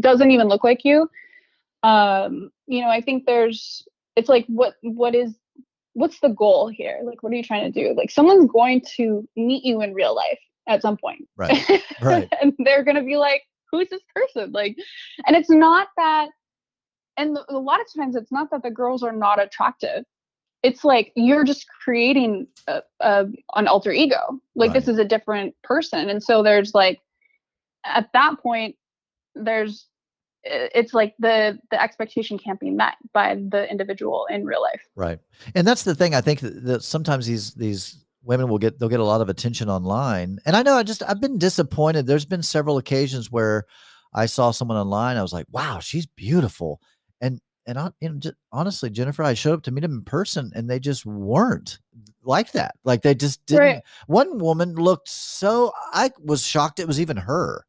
doesn't 0.00 0.30
even 0.30 0.48
look 0.48 0.64
like 0.64 0.84
you 0.84 1.08
um 1.82 2.50
you 2.66 2.80
know 2.80 2.88
i 2.88 3.00
think 3.00 3.26
there's 3.26 3.86
it's 4.16 4.28
like 4.28 4.46
what 4.46 4.74
what 4.82 5.14
is 5.14 5.34
what's 5.98 6.20
the 6.20 6.28
goal 6.28 6.68
here? 6.68 7.00
Like 7.02 7.22
what 7.22 7.32
are 7.32 7.36
you 7.36 7.42
trying 7.42 7.70
to 7.70 7.82
do? 7.84 7.94
Like 7.94 8.10
someone's 8.10 8.50
going 8.50 8.82
to 8.96 9.28
meet 9.36 9.64
you 9.64 9.82
in 9.82 9.94
real 9.94 10.14
life 10.14 10.38
at 10.68 10.80
some 10.80 10.96
point. 10.96 11.28
Right. 11.36 11.82
Right. 12.00 12.28
And 12.40 12.54
they're 12.58 12.84
going 12.84 12.96
to 12.96 13.02
be 13.02 13.16
like 13.16 13.42
who's 13.70 13.88
this 13.88 14.02
person? 14.14 14.52
Like, 14.52 14.76
and 15.26 15.36
it's 15.36 15.50
not 15.50 15.88
that, 15.96 16.28
and 17.16 17.38
a 17.48 17.58
lot 17.58 17.80
of 17.80 17.86
times 17.96 18.16
it's 18.16 18.32
not 18.32 18.50
that 18.50 18.62
the 18.62 18.70
girls 18.70 19.02
are 19.02 19.12
not 19.12 19.42
attractive. 19.42 20.04
It's 20.62 20.84
like 20.84 21.12
you're 21.14 21.44
just 21.44 21.66
creating 21.82 22.48
a, 22.66 22.82
a 23.00 23.26
an 23.54 23.68
alter 23.68 23.92
ego. 23.92 24.40
Like 24.56 24.70
right. 24.70 24.74
this 24.74 24.88
is 24.88 24.98
a 24.98 25.04
different 25.04 25.54
person, 25.62 26.08
and 26.08 26.22
so 26.22 26.42
there's 26.42 26.74
like, 26.74 27.00
at 27.84 28.08
that 28.12 28.38
point, 28.42 28.74
there's 29.34 29.86
it's 30.44 30.94
like 30.94 31.14
the 31.18 31.58
the 31.70 31.80
expectation 31.82 32.38
can't 32.38 32.60
be 32.60 32.70
met 32.70 32.94
by 33.12 33.34
the 33.34 33.70
individual 33.70 34.26
in 34.30 34.44
real 34.44 34.62
life 34.62 34.80
right 34.94 35.18
and 35.54 35.66
that's 35.66 35.82
the 35.82 35.94
thing 35.94 36.14
i 36.14 36.20
think 36.20 36.40
that, 36.40 36.64
that 36.64 36.82
sometimes 36.82 37.26
these 37.26 37.54
these 37.54 38.04
women 38.22 38.48
will 38.48 38.58
get 38.58 38.78
they'll 38.78 38.88
get 38.88 39.00
a 39.00 39.04
lot 39.04 39.20
of 39.20 39.28
attention 39.28 39.68
online 39.68 40.38
and 40.44 40.56
i 40.56 40.62
know 40.62 40.74
i 40.74 40.82
just 40.82 41.02
i've 41.04 41.20
been 41.20 41.38
disappointed 41.38 42.06
there's 42.06 42.24
been 42.24 42.42
several 42.42 42.78
occasions 42.78 43.30
where 43.30 43.64
i 44.14 44.26
saw 44.26 44.50
someone 44.50 44.76
online 44.76 45.16
i 45.16 45.22
was 45.22 45.32
like 45.32 45.46
wow 45.50 45.78
she's 45.78 46.06
beautiful 46.06 46.80
and 47.20 47.40
and 47.66 47.78
I, 47.78 47.90
know, 48.00 48.14
just, 48.18 48.34
honestly 48.52 48.90
jennifer 48.90 49.22
i 49.22 49.34
showed 49.34 49.54
up 49.54 49.62
to 49.64 49.70
meet 49.70 49.82
them 49.82 49.92
in 49.92 50.02
person 50.02 50.52
and 50.54 50.68
they 50.68 50.78
just 50.78 51.06
weren't 51.06 51.78
like 52.22 52.52
that 52.52 52.74
like 52.84 53.02
they 53.02 53.14
just 53.14 53.44
didn't 53.46 53.62
right. 53.62 53.82
one 54.06 54.38
woman 54.38 54.74
looked 54.74 55.08
so 55.08 55.72
i 55.92 56.10
was 56.22 56.44
shocked 56.44 56.80
it 56.80 56.86
was 56.86 57.00
even 57.00 57.16
her 57.16 57.64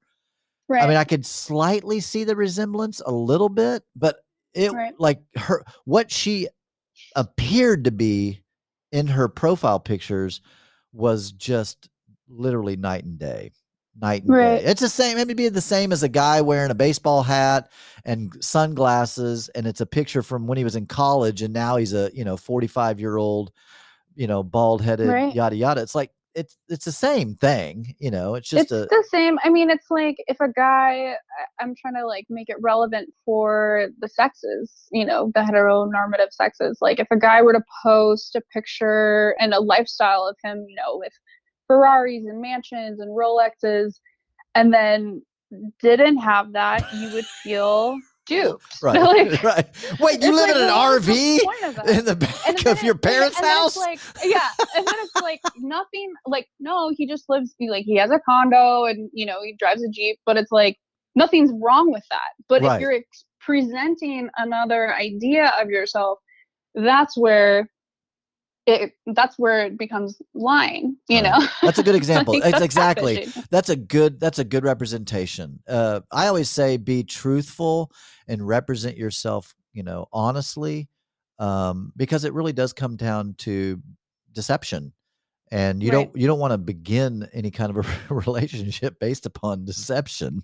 right. 0.68 0.84
i 0.84 0.88
mean 0.88 0.98
i 0.98 1.04
could 1.04 1.26
slightly 1.26 2.00
see 2.00 2.24
the 2.24 2.36
resemblance 2.36 3.02
a 3.06 3.12
little 3.12 3.50
bit 3.50 3.84
but 3.96 4.18
it 4.54 4.72
right. 4.72 4.94
like 5.00 5.22
her 5.36 5.64
what 5.86 6.12
she 6.12 6.48
appeared 7.16 7.84
to 7.84 7.92
be 7.92 8.42
in 8.92 9.08
her 9.08 9.28
profile 9.28 9.80
pictures 9.80 10.42
was 10.94 11.32
just 11.32 11.90
literally 12.28 12.76
night 12.76 13.04
and 13.04 13.20
day 13.20 13.52
night 14.02 14.24
and 14.24 14.32
right. 14.32 14.60
day. 14.60 14.66
It's 14.66 14.82
the 14.82 14.90
same. 14.90 15.18
Maybe 15.18 15.34
be 15.34 15.50
the 15.50 15.62
same 15.62 15.92
as 15.92 16.04
a 16.04 16.10
guy 16.10 16.42
wearing 16.42 16.72
a 16.72 16.76
baseball 16.76 17.24
hat 17.24 17.72
and 18.06 18.34
sunglasses, 18.44 19.50
and 19.50 19.68
it's 19.68 19.82
a 19.82 19.86
picture 19.86 20.22
from 20.22 20.48
when 20.48 20.58
he 20.58 20.64
was 20.64 20.76
in 20.76 20.86
college, 20.86 21.42
and 21.42 21.54
now 21.54 21.78
he's 21.78 21.94
a 21.94 22.12
you 22.14 22.24
know 22.24 22.38
forty 22.38 22.68
five 22.68 23.00
year 23.00 23.18
old, 23.18 23.52
you 24.16 24.28
know, 24.28 24.44
bald 24.44 24.82
headed, 24.82 25.10
right. 25.10 25.34
yada 25.34 25.56
yada. 25.56 25.82
It's 25.82 25.96
like 25.96 26.12
it's 26.36 26.58
it's 26.68 26.86
the 26.86 26.92
same 26.92 27.36
thing, 27.36 27.96
you 28.00 28.12
know. 28.12 28.36
It's 28.36 28.50
just 28.50 28.64
it's 28.64 28.72
a, 28.72 28.88
the 28.90 29.06
same. 29.10 29.38
I 29.44 29.50
mean, 29.50 29.70
it's 29.70 29.90
like 29.90 30.18
if 30.28 30.38
a 30.40 30.50
guy, 30.50 31.16
I'm 31.60 31.74
trying 31.76 31.96
to 31.96 32.06
like 32.06 32.26
make 32.30 32.50
it 32.50 32.58
relevant 32.62 33.10
for 33.26 33.90
the 34.00 34.08
sexes, 34.08 34.72
you 34.92 35.06
know, 35.06 35.32
the 35.34 35.42
heteronormative 35.42 36.32
sexes. 36.32 36.78
Like 36.82 37.00
if 37.00 37.08
a 37.12 37.18
guy 37.18 37.42
were 37.42 37.54
to 37.54 37.64
post 37.84 38.36
a 38.36 38.42
picture 38.54 39.36
and 39.40 39.54
a 39.54 39.60
lifestyle 39.60 40.28
of 40.28 40.38
him, 40.44 40.66
you 40.68 40.76
know, 40.76 40.98
with 40.98 41.14
Ferraris 41.68 42.24
and 42.26 42.42
mansions 42.42 43.00
and 43.00 43.10
Rolexes, 43.10 44.00
and 44.56 44.74
then 44.74 45.22
didn't 45.82 46.18
have 46.18 46.54
that, 46.54 46.86
you 46.94 47.12
would 47.14 47.26
feel 47.44 47.98
duped. 48.30 48.64
Right. 48.82 49.02
Like, 49.02 49.44
right. 49.44 49.68
Wait, 50.00 50.22
you 50.22 50.34
live 50.34 50.48
like, 50.48 50.56
in 50.56 50.62
an 50.62 50.68
well, 50.68 50.92
what's 50.94 51.06
the 51.06 51.12
RV 51.14 51.40
point 51.44 51.64
of 51.64 51.76
that? 51.76 51.90
in 51.90 52.06
the 52.06 52.16
back 52.16 52.66
of 52.66 52.84
your 52.84 52.96
it- 52.96 53.02
parents' 53.02 53.38
and 53.38 53.46
house? 53.46 53.76
Like, 53.76 54.00
yeah, 54.24 54.40
and 54.78 54.88
then 54.88 54.96
it's 55.00 55.16
like 55.22 55.42
nothing. 55.58 56.14
Like, 56.26 56.48
no, 56.60 56.92
he 56.96 57.08
just 57.08 57.26
lives. 57.30 57.54
Like, 57.60 57.86
he 57.86 57.96
has 57.98 58.12
a 58.12 58.20
condo, 58.20 58.86
and 58.86 59.10
you 59.14 59.26
know, 59.26 59.42
he 59.44 59.56
drives 59.60 59.84
a 59.84 59.90
jeep. 59.90 60.18
But 60.26 60.38
it's 60.38 60.52
like 60.52 60.78
nothing's 61.16 61.52
wrong 61.62 61.92
with 61.92 62.04
that. 62.12 62.30
But 62.48 62.62
Right. 62.62 62.76
if 62.76 62.82
you're 62.82 62.94
ex- 62.94 63.26
presenting 63.42 64.30
another 64.38 64.94
idea 64.96 65.52
of 65.60 65.70
yourself, 65.70 66.20
that's 66.76 67.18
where 67.18 67.70
it. 68.70 68.94
That's 69.08 69.38
where 69.38 69.66
it 69.66 69.78
becomes 69.78 70.22
lying. 70.34 70.96
You 71.08 71.22
Right. 71.22 71.40
know. 71.40 71.48
That's 71.62 71.80
a 71.80 71.84
good 71.84 71.96
example. 72.04 72.34
Like, 72.36 72.52
that's 72.52 72.64
exactly. 72.64 73.18
catfishing. 73.18 73.46
That's 73.50 73.70
a 73.70 73.76
good 73.76 74.20
that's 74.20 74.40
a 74.40 74.44
good 74.44 74.64
representation. 74.64 75.60
Uh 75.68 76.02
I 76.12 76.28
always 76.28 76.50
say 76.50 76.78
be 76.78 77.04
truthful 77.04 77.92
and 78.28 78.48
represent 78.48 78.98
yourself, 78.98 79.56
you 79.74 79.84
know, 79.84 80.08
honestly. 80.14 80.90
Um, 81.40 81.94
because 81.96 82.26
it 82.26 82.34
really 82.34 82.52
does 82.52 82.74
come 82.74 82.98
down 82.98 83.36
to 83.40 83.82
deception. 84.34 84.92
And 85.52 85.82
you 85.82 85.90
Right. 85.90 85.98
don't 85.98 86.16
you 86.16 86.28
don't 86.28 86.40
want 86.40 86.52
to 86.54 86.58
begin 86.60 87.28
any 87.34 87.50
kind 87.52 87.76
of 87.76 87.86
a 87.86 88.14
relationship 88.14 89.00
based 89.00 89.26
upon 89.26 89.66
deception. 89.66 90.44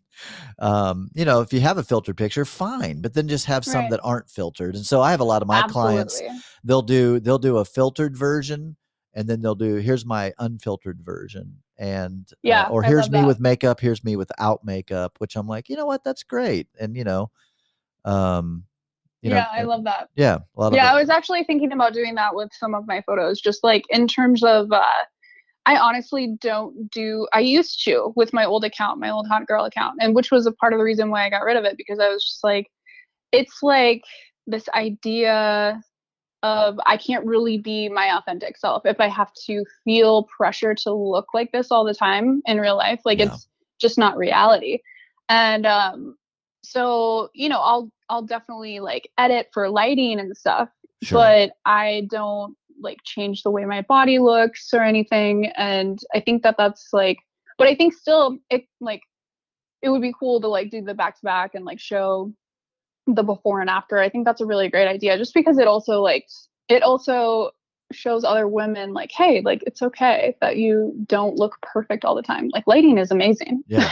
Um, 0.60 1.10
you 1.14 1.26
know, 1.26 1.42
if 1.42 1.54
you 1.54 1.62
have 1.62 1.78
a 1.78 1.84
filtered 1.84 2.18
picture, 2.18 2.46
fine, 2.46 3.02
but 3.02 3.14
then 3.14 3.28
just 3.28 3.46
have 3.46 3.66
some 3.66 3.86
Right. 3.86 3.90
that 3.90 4.00
aren't 4.04 4.30
filtered. 4.30 4.76
And 4.76 4.86
so 4.86 5.02
I 5.02 5.12
have 5.12 5.20
a 5.20 5.26
lot 5.26 5.42
of 5.42 5.48
my 5.48 5.64
clients 5.64 6.24
they'll 6.64 6.82
do 6.82 7.20
they'll 7.20 7.38
do 7.40 7.58
a 7.58 7.66
filtered 7.66 8.18
version 8.18 8.76
and 9.14 9.28
then 9.30 9.42
they'll 9.42 9.56
do 9.56 9.76
here's 9.76 10.06
my 10.06 10.34
unfiltered 10.40 11.02
version 11.04 11.62
and 11.78 12.30
uh, 12.50 12.50
Yeah, 12.50 12.66
or 12.68 12.84
I 12.84 12.88
here's 12.88 13.10
me 13.10 13.22
that. 13.22 13.28
with 13.28 13.40
makeup 13.40 13.80
here's 13.80 14.04
me 14.04 14.16
without 14.16 14.64
makeup 14.66 15.16
which 15.20 15.36
i'm 15.36 15.48
like 15.48 15.70
you 15.70 15.76
know 15.76 15.86
what 15.86 16.04
that's 16.04 16.24
great 16.24 16.68
and 16.80 16.96
you 16.96 17.04
know 17.04 17.30
um 18.06 18.66
you 19.26 19.32
know 19.32 19.38
yeah, 19.38 19.48
I 19.52 19.64
love 19.64 19.84
that. 19.86 20.10
yeah 20.16 20.38
a 20.56 20.60
lot 20.62 20.74
yeah 20.74 20.90
of 20.90 20.96
i 20.96 21.00
was 21.00 21.10
actually 21.10 21.44
thinking 21.44 21.72
about 21.72 21.94
doing 21.94 22.14
that 22.16 22.36
with 22.36 22.50
some 22.54 22.76
of 22.76 22.86
my 22.88 23.02
photos 23.02 23.42
just 23.42 23.64
like 23.64 23.84
in 23.90 24.08
terms 24.08 24.44
of 24.44 24.72
uh 24.72 24.84
i 25.66 25.76
honestly 25.78 26.38
don't 26.40 26.92
do 26.92 27.28
i 27.34 27.40
used 27.40 27.84
to 27.86 28.14
with 28.16 28.34
my 28.34 28.46
old 28.46 28.64
account 28.64 29.00
my 29.00 29.10
old 29.10 29.28
hot 29.28 29.48
girl 29.48 29.66
account 29.66 29.96
and 30.00 30.14
which 30.16 30.30
was 30.32 30.46
a 30.46 30.52
part 30.52 30.74
of 30.74 30.80
the 30.80 30.84
reason 30.86 31.10
why 31.10 31.26
i 31.26 31.30
got 31.30 31.44
rid 31.44 31.58
of 31.58 31.66
it 31.66 31.76
because 31.76 32.00
i 32.00 32.08
was 32.08 32.24
just 32.24 32.44
like 32.44 32.68
it's 33.32 33.64
like 33.64 34.04
this 34.46 34.70
idea 34.76 35.82
of 36.44 36.80
i 36.86 36.96
can't 36.96 37.26
really 37.26 37.58
be 37.58 37.90
my 37.90 38.16
authentic 38.16 38.58
self 38.58 38.86
if 38.86 39.00
i 39.00 39.08
have 39.08 39.34
to 39.34 39.64
feel 39.84 40.28
pressure 40.38 40.76
to 40.76 40.94
look 40.94 41.28
like 41.34 41.52
this 41.52 41.72
all 41.72 41.84
the 41.84 41.96
time 41.96 42.42
in 42.46 42.60
real 42.60 42.78
life 42.78 43.02
like 43.06 43.18
Yeah. 43.18 43.26
it's 43.26 43.48
just 43.82 43.98
not 43.98 44.18
reality 44.18 44.78
and 45.30 45.66
um 45.66 46.16
so 46.64 47.30
you 47.34 47.50
know 47.50 47.60
i'll 47.60 47.90
i'll 48.10 48.22
definitely 48.22 48.80
like 48.80 49.10
edit 49.18 49.48
for 49.54 49.70
lighting 49.70 50.20
and 50.20 50.36
stuff 50.36 50.70
sure. 51.04 51.18
but 51.18 51.52
I 51.66 52.08
don't 52.10 52.56
like 52.80 53.00
change 53.04 53.44
the 53.44 53.52
way 53.52 53.66
my 53.66 53.82
body 53.82 54.20
looks 54.20 54.74
or 54.74 54.82
anything. 54.82 55.48
And 55.56 56.00
I 56.14 56.20
think 56.20 56.44
that 56.44 56.56
that's 56.58 56.90
like, 56.92 57.18
but 57.58 57.68
I 57.68 57.76
think 57.76 57.94
still 57.94 58.38
it 58.50 58.66
like 58.82 59.02
it 59.82 59.90
would 59.90 60.02
be 60.02 60.14
cool 60.18 60.42
to 60.42 60.48
like 60.48 60.72
do 60.72 60.82
the 60.82 60.94
back 60.94 61.16
to 61.18 61.24
back 61.24 61.56
and 61.56 61.66
like 61.66 61.80
show 61.80 62.34
the 63.08 63.24
before 63.24 63.62
and 63.62 63.70
after. 63.70 63.98
I 63.98 64.10
think 64.10 64.26
that's 64.26 64.42
a 64.42 64.46
really 64.46 64.70
great 64.70 64.88
idea 64.88 65.18
just 65.18 65.34
because 65.34 65.58
it 65.58 65.68
also 65.68 66.02
like 66.02 66.28
it 66.68 66.84
also 66.84 67.52
shows 67.92 68.24
other 68.24 68.48
women 68.48 68.94
like 68.94 69.12
hey 69.12 69.42
like 69.46 69.64
it's 69.68 69.82
okay 69.82 70.36
that 70.42 70.58
you 70.58 70.92
don't 71.08 71.36
look 71.38 71.56
perfect 71.62 72.04
all 72.04 72.16
the 72.16 72.22
time 72.22 72.50
like 72.52 72.66
lighting 72.68 72.98
is 72.98 73.12
amazing 73.12 73.64
Yeah. 73.68 73.92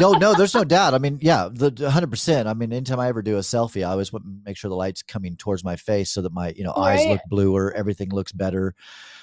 no, 0.00 0.12
no, 0.12 0.34
there's 0.34 0.54
no 0.54 0.64
doubt. 0.76 0.94
I 0.94 0.98
mean, 0.98 1.18
yeah, 1.20 1.48
the 1.50 1.90
hundred 1.90 2.10
percent. 2.10 2.46
I 2.48 2.54
mean, 2.54 2.72
anytime 2.72 3.00
I 3.00 3.08
ever 3.08 3.22
do 3.22 3.36
a 3.36 3.40
selfie, 3.40 3.86
I 3.86 3.90
always 3.92 4.12
want 4.12 4.24
to 4.24 4.30
make 4.44 4.56
sure 4.56 4.68
the 4.68 4.76
light's 4.76 5.02
coming 5.02 5.36
towards 5.36 5.64
my 5.64 5.76
face 5.76 6.10
so 6.10 6.22
that 6.22 6.32
my, 6.32 6.52
you 6.56 6.62
know, 6.64 6.72
eyes 6.76 7.06
look 7.06 7.20
bluer, 7.28 7.72
everything 7.74 8.10
looks 8.10 8.30
better. 8.32 8.74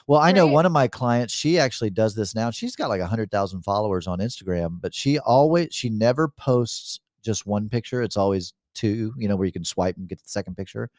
Well, 0.07 0.19
I 0.19 0.31
know 0.31 0.45
Right. 0.45 0.53
one 0.53 0.65
of 0.65 0.71
my 0.71 0.87
clients, 0.87 1.33
she 1.33 1.59
actually 1.59 1.89
does 1.91 2.15
this 2.15 2.35
now. 2.35 2.51
She's 2.51 2.75
got 2.75 2.89
like 2.89 3.01
a 3.01 3.07
hundred 3.07 3.31
thousand 3.31 3.61
followers 3.63 4.05
on 4.07 4.19
Instagram, 4.19 4.79
but 4.81 4.93
she 4.93 5.17
always 5.19 5.69
she 5.71 5.89
never 5.89 6.27
posts 6.27 6.99
just 7.23 7.45
one 7.45 7.69
picture. 7.69 8.01
It's 8.01 8.17
always 8.17 8.53
two, 8.73 9.13
you 9.17 9.27
know, 9.27 9.35
where 9.35 9.45
you 9.45 9.53
can 9.53 9.63
swipe 9.65 9.97
and 9.97 10.07
get 10.07 10.21
the 10.21 10.29
second 10.29 10.55
picture. 10.55 10.89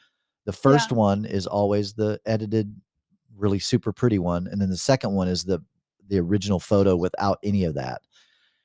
The 0.46 0.52
first 0.52 0.90
one 0.92 1.24
is 1.26 1.46
always 1.46 1.92
the 1.94 2.20
edited, 2.24 2.74
really 3.36 3.58
super 3.58 3.92
pretty 3.92 4.18
one, 4.18 4.46
and 4.46 4.60
then 4.60 4.70
the 4.70 4.76
second 4.76 5.12
one 5.12 5.28
is 5.28 5.44
the 5.44 5.62
the 6.08 6.18
original 6.18 6.60
photo 6.60 6.94
without 6.94 7.38
any 7.42 7.64
of 7.64 7.74
that 7.74 8.00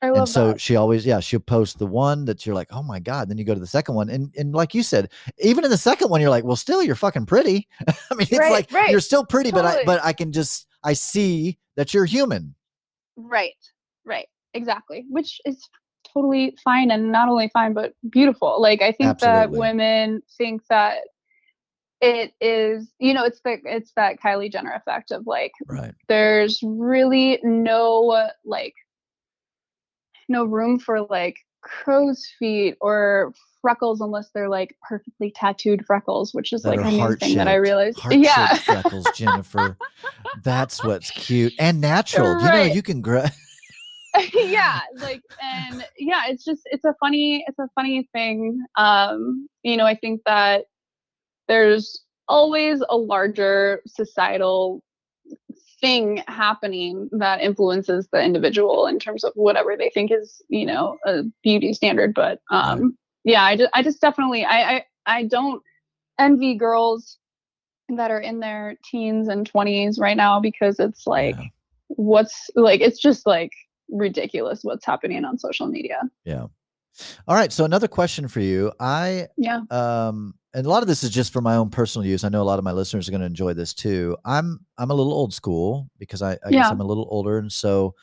I 0.03 0.09
love 0.09 0.17
and 0.17 0.29
so 0.29 0.47
that. 0.49 0.61
she 0.61 0.75
always 0.75 1.03
yeah 1.07 1.19
she'll 1.19 1.39
post 1.39 1.79
the 1.79 1.87
one 1.87 2.25
that 2.25 2.45
you're 2.45 2.53
like 2.53 2.67
oh 2.69 2.83
my 2.83 2.99
god 2.99 3.29
then 3.29 3.39
you 3.39 3.43
go 3.43 3.55
to 3.55 3.59
the 3.59 3.65
second 3.65 3.95
one 3.95 4.11
and 4.11 4.31
and 4.37 4.53
like 4.53 4.75
you 4.75 4.83
said 4.83 5.09
even 5.39 5.65
in 5.65 5.71
the 5.71 5.77
second 5.77 6.09
one 6.09 6.21
you're 6.21 6.29
like 6.29 6.43
well 6.43 6.55
still 6.55 6.83
you're 6.83 6.93
fucking 6.93 7.25
pretty 7.25 7.67
i 7.87 8.13
mean 8.13 8.27
it's 8.29 8.37
Right, 8.37 8.51
like 8.51 8.71
right, 8.71 8.91
you're 8.91 8.99
still 8.99 9.25
pretty 9.25 9.49
but 9.49 9.65
i 9.65 9.83
but 9.83 9.99
i 10.03 10.13
can 10.13 10.31
just 10.31 10.67
i 10.83 10.93
see 10.93 11.57
that 11.77 11.95
you're 11.95 12.05
human 12.05 12.53
Right, 13.17 13.55
right, 14.05 14.27
exactly. 14.53 15.05
Which 15.09 15.39
is 15.45 15.67
totally 16.13 16.57
fine 16.63 16.91
and 16.91 17.11
not 17.11 17.29
only 17.29 17.49
fine, 17.53 17.73
but 17.73 17.93
beautiful. 18.09 18.61
Like 18.61 18.81
I 18.81 18.91
think 18.91 19.19
that 19.19 19.51
women 19.51 20.21
think 20.37 20.63
that 20.69 20.99
it 22.01 22.33
is, 22.41 22.91
you 22.99 23.13
know, 23.13 23.23
it's 23.23 23.41
the 23.41 23.59
it's 23.63 23.91
that 23.95 24.19
Kylie 24.19 24.51
Jenner 24.51 24.73
effect 24.73 25.11
of 25.11 25.27
like 25.27 25.51
right. 25.67 25.93
there's 26.07 26.59
really 26.63 27.39
no 27.43 28.29
like 28.43 28.73
no 30.27 30.45
room 30.45 30.79
for 30.79 31.01
like 31.01 31.37
crow's 31.61 32.27
feet 32.39 32.75
or 32.81 33.33
freckles 33.61 34.01
unless 34.01 34.31
they're 34.33 34.49
like 34.49 34.75
perfectly 34.89 35.31
tattooed 35.35 35.85
freckles, 35.85 36.33
which 36.33 36.51
is 36.51 36.63
that 36.63 36.77
like 36.77 36.85
a 36.85 36.89
new 36.89 37.15
thing 37.17 37.37
that 37.37 37.47
I 37.47 37.55
realized. 37.55 37.99
yeah. 38.09 38.55
freckles 38.55 39.07
jennifer. 39.15 39.77
That's 40.43 40.83
what's 40.83 41.11
cute 41.11 41.53
and 41.59 41.79
natural. 41.79 42.41
You 42.41 42.51
know 42.51 42.63
you 42.63 42.81
can 42.81 43.01
grow 43.01 43.25
yeah 44.33 44.81
like 44.97 45.21
and 45.41 45.85
yeah 45.97 46.23
it's 46.27 46.43
just 46.43 46.63
it's 46.65 46.83
a 46.83 46.93
funny 46.99 47.45
it's 47.47 47.59
a 47.59 47.69
funny 47.75 48.09
thing. 48.11 48.65
Um 48.75 49.47
you 49.63 49.77
know 49.77 49.85
i 49.85 49.95
think 49.95 50.21
that 50.25 50.65
there's 51.51 52.01
always 52.29 52.81
a 52.89 52.95
larger 52.95 53.81
societal 53.85 54.81
thing 55.81 56.23
happening 56.27 57.09
that 57.11 57.41
influences 57.41 58.07
the 58.13 58.23
individual 58.23 58.87
in 58.87 58.99
terms 58.99 59.23
of 59.23 59.33
whatever 59.35 59.75
they 59.77 59.89
think 59.93 60.11
is 60.11 60.41
you 60.47 60.65
know 60.65 60.97
a 61.05 61.23
beauty 61.43 61.73
standard 61.73 62.13
but 62.13 62.39
um 62.51 62.95
yeah 63.25 63.43
i 63.43 63.57
just 63.57 63.71
i 63.73 63.81
just 63.81 63.99
definitely 63.99 64.45
i 64.45 64.75
i, 64.75 64.85
I 65.07 65.23
don't 65.23 65.61
envy 66.19 66.55
girls 66.55 67.17
that 67.97 68.11
are 68.11 68.19
in 68.19 68.39
their 68.39 68.77
teens 68.89 69.27
and 69.27 69.51
20s 69.51 69.99
right 69.99 70.15
now 70.15 70.39
because 70.39 70.79
it's 70.79 71.05
like 71.07 71.35
Yeah. 71.37 71.45
what's 71.87 72.49
like 72.55 72.79
it's 72.79 72.99
just 72.99 73.25
like 73.27 73.51
ridiculous 73.89 74.63
what's 74.63 74.85
happening 74.85 75.25
on 75.25 75.37
social 75.37 75.67
media. 75.67 75.99
Yeah. 76.23 76.45
All 77.27 77.35
right 77.35 77.51
so 77.51 77.65
another 77.65 77.87
question 77.87 78.27
for 78.27 78.39
you. 78.39 78.71
I 78.79 79.27
yeah. 79.37 79.61
um 79.69 80.35
and 80.53 80.65
a 80.65 80.69
lot 80.69 80.81
of 80.81 80.87
this 80.87 81.03
is 81.03 81.09
just 81.09 81.31
for 81.31 81.41
my 81.41 81.55
own 81.55 81.69
personal 81.69 82.05
use 82.05 82.23
i 82.23 82.29
know 82.29 82.41
a 82.41 82.43
lot 82.43 82.59
of 82.59 82.65
my 82.65 82.71
listeners 82.71 83.07
are 83.07 83.11
going 83.11 83.21
to 83.21 83.27
enjoy 83.27 83.53
this 83.53 83.73
too 83.73 84.17
i'm 84.25 84.59
i'm 84.77 84.91
a 84.91 84.93
little 84.93 85.13
old 85.13 85.33
school 85.33 85.87
because 85.97 86.21
i, 86.21 86.37
I 86.45 86.51
guess 86.51 86.69
i'm 86.71 86.81
a 86.81 86.85
little 86.85 87.07
older 87.09 87.37
and 87.37 87.51
so 87.51 87.95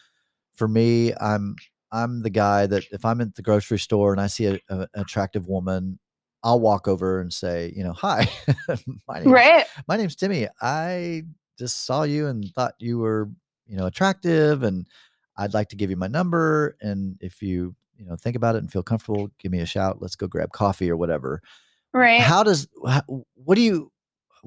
for 0.54 0.68
me 0.68 1.12
i'm 1.20 1.56
i'm 1.92 2.22
the 2.22 2.30
guy 2.30 2.66
that 2.66 2.84
if 2.92 3.04
i'm 3.04 3.20
at 3.20 3.34
the 3.34 3.42
grocery 3.42 3.78
store 3.78 4.12
and 4.12 4.20
i 4.20 4.26
see 4.26 4.46
a, 4.46 4.54
a- 4.68 4.80
an 4.80 4.88
attractive 4.94 5.46
woman 5.46 5.98
i'll 6.42 6.60
walk 6.60 6.88
over 6.88 7.20
and 7.20 7.32
say 7.32 7.72
you 7.76 7.84
know 7.84 7.92
hi 7.92 8.28
my 9.08 9.18
name's, 9.20 9.26
right. 9.26 9.64
my 9.86 9.96
name's 9.96 10.16
timmy 10.16 10.48
i 10.60 11.22
just 11.58 11.84
saw 11.84 12.02
you 12.04 12.26
and 12.26 12.46
thought 12.54 12.74
you 12.78 12.98
were 12.98 13.28
you 13.66 13.76
know 13.76 13.86
attractive 13.86 14.62
and 14.62 14.86
i'd 15.38 15.54
like 15.54 15.68
to 15.68 15.76
give 15.76 15.90
you 15.90 15.96
my 15.96 16.06
number 16.06 16.76
and 16.80 17.16
if 17.20 17.42
you 17.42 17.74
you 17.96 18.06
know 18.06 18.16
think 18.16 18.36
about 18.36 18.54
it 18.54 18.58
and 18.58 18.70
feel 18.72 18.82
comfortable 18.82 19.28
give 19.38 19.50
me 19.50 19.60
a 19.60 19.66
shout 19.66 20.00
let's 20.00 20.16
go 20.16 20.26
grab 20.26 20.52
coffee 20.52 20.90
or 20.90 20.96
whatever 20.96 21.42
right 21.98 22.20
how 22.20 22.42
does 22.42 22.68
what 23.34 23.54
do 23.54 23.60
you 23.60 23.90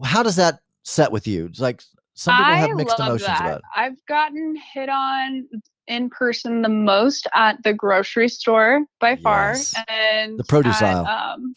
how 0.04 0.24
does 0.24 0.36
that 0.36 0.60
set 0.84 1.12
with 1.12 1.28
you 1.28 1.46
it's 1.46 1.60
like 1.60 1.82
some 2.14 2.36
people 2.36 2.54
have 2.54 2.76
mixed 2.76 3.00
emotions 3.00 3.26
that. 3.26 3.42
about 3.42 3.58
it 3.58 3.64
I've 3.76 4.06
gotten 4.08 4.56
hit 4.74 4.90
on 4.90 5.48
in 5.88 6.10
person 6.10 6.62
the 6.62 6.70
most 6.70 7.28
at 7.36 7.62
the 7.64 7.74
grocery 7.74 8.30
store 8.30 8.86
by 9.00 9.18
far, 9.18 9.56
and 9.88 10.40
The 10.40 10.44
produce 10.44 10.82
at, 10.82 10.96
aisle. 10.96 11.06
Um, 11.06 11.54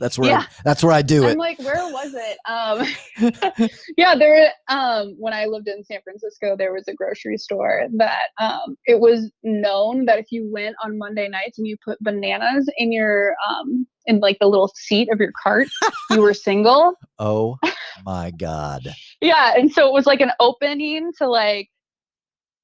that's 0.00 0.18
where 0.18 0.30
Yeah. 0.30 0.40
I, 0.40 0.46
that's 0.64 0.82
where 0.84 0.92
i 0.92 1.02
do 1.02 1.24
it. 1.24 1.32
I'm 1.32 1.38
like, 1.38 1.58
where 1.58 1.76
was 1.92 2.14
it? 2.14 2.38
Um, 2.48 3.68
yeah, 3.96 4.14
there. 4.16 4.52
Um, 4.68 5.14
when 5.18 5.32
I 5.32 5.46
lived 5.46 5.68
in 5.68 5.82
San 5.84 6.00
Francisco, 6.02 6.56
there 6.56 6.72
was 6.72 6.86
a 6.88 6.94
grocery 6.94 7.38
store 7.38 7.86
that 7.96 8.28
um, 8.40 8.76
it 8.86 9.00
was 9.00 9.30
known 9.42 10.04
that 10.06 10.18
if 10.18 10.26
you 10.30 10.48
went 10.52 10.76
on 10.84 10.98
Monday 10.98 11.28
nights 11.28 11.58
and 11.58 11.66
you 11.66 11.76
put 11.84 11.98
bananas 12.00 12.70
in 12.76 12.92
your 12.92 13.34
um, 13.48 13.86
in 14.06 14.20
like 14.20 14.38
the 14.40 14.46
little 14.46 14.70
seat 14.76 15.08
of 15.12 15.18
your 15.20 15.32
cart, 15.42 15.68
you 16.10 16.20
were 16.20 16.34
single. 16.48 16.94
oh 17.18 17.56
my 18.04 18.30
god 18.30 18.82
Yeah, 19.20 19.54
and 19.56 19.72
so 19.72 19.86
it 19.88 19.92
was 19.92 20.06
like 20.06 20.20
an 20.20 20.32
opening 20.38 21.12
to 21.18 21.28
like 21.28 21.68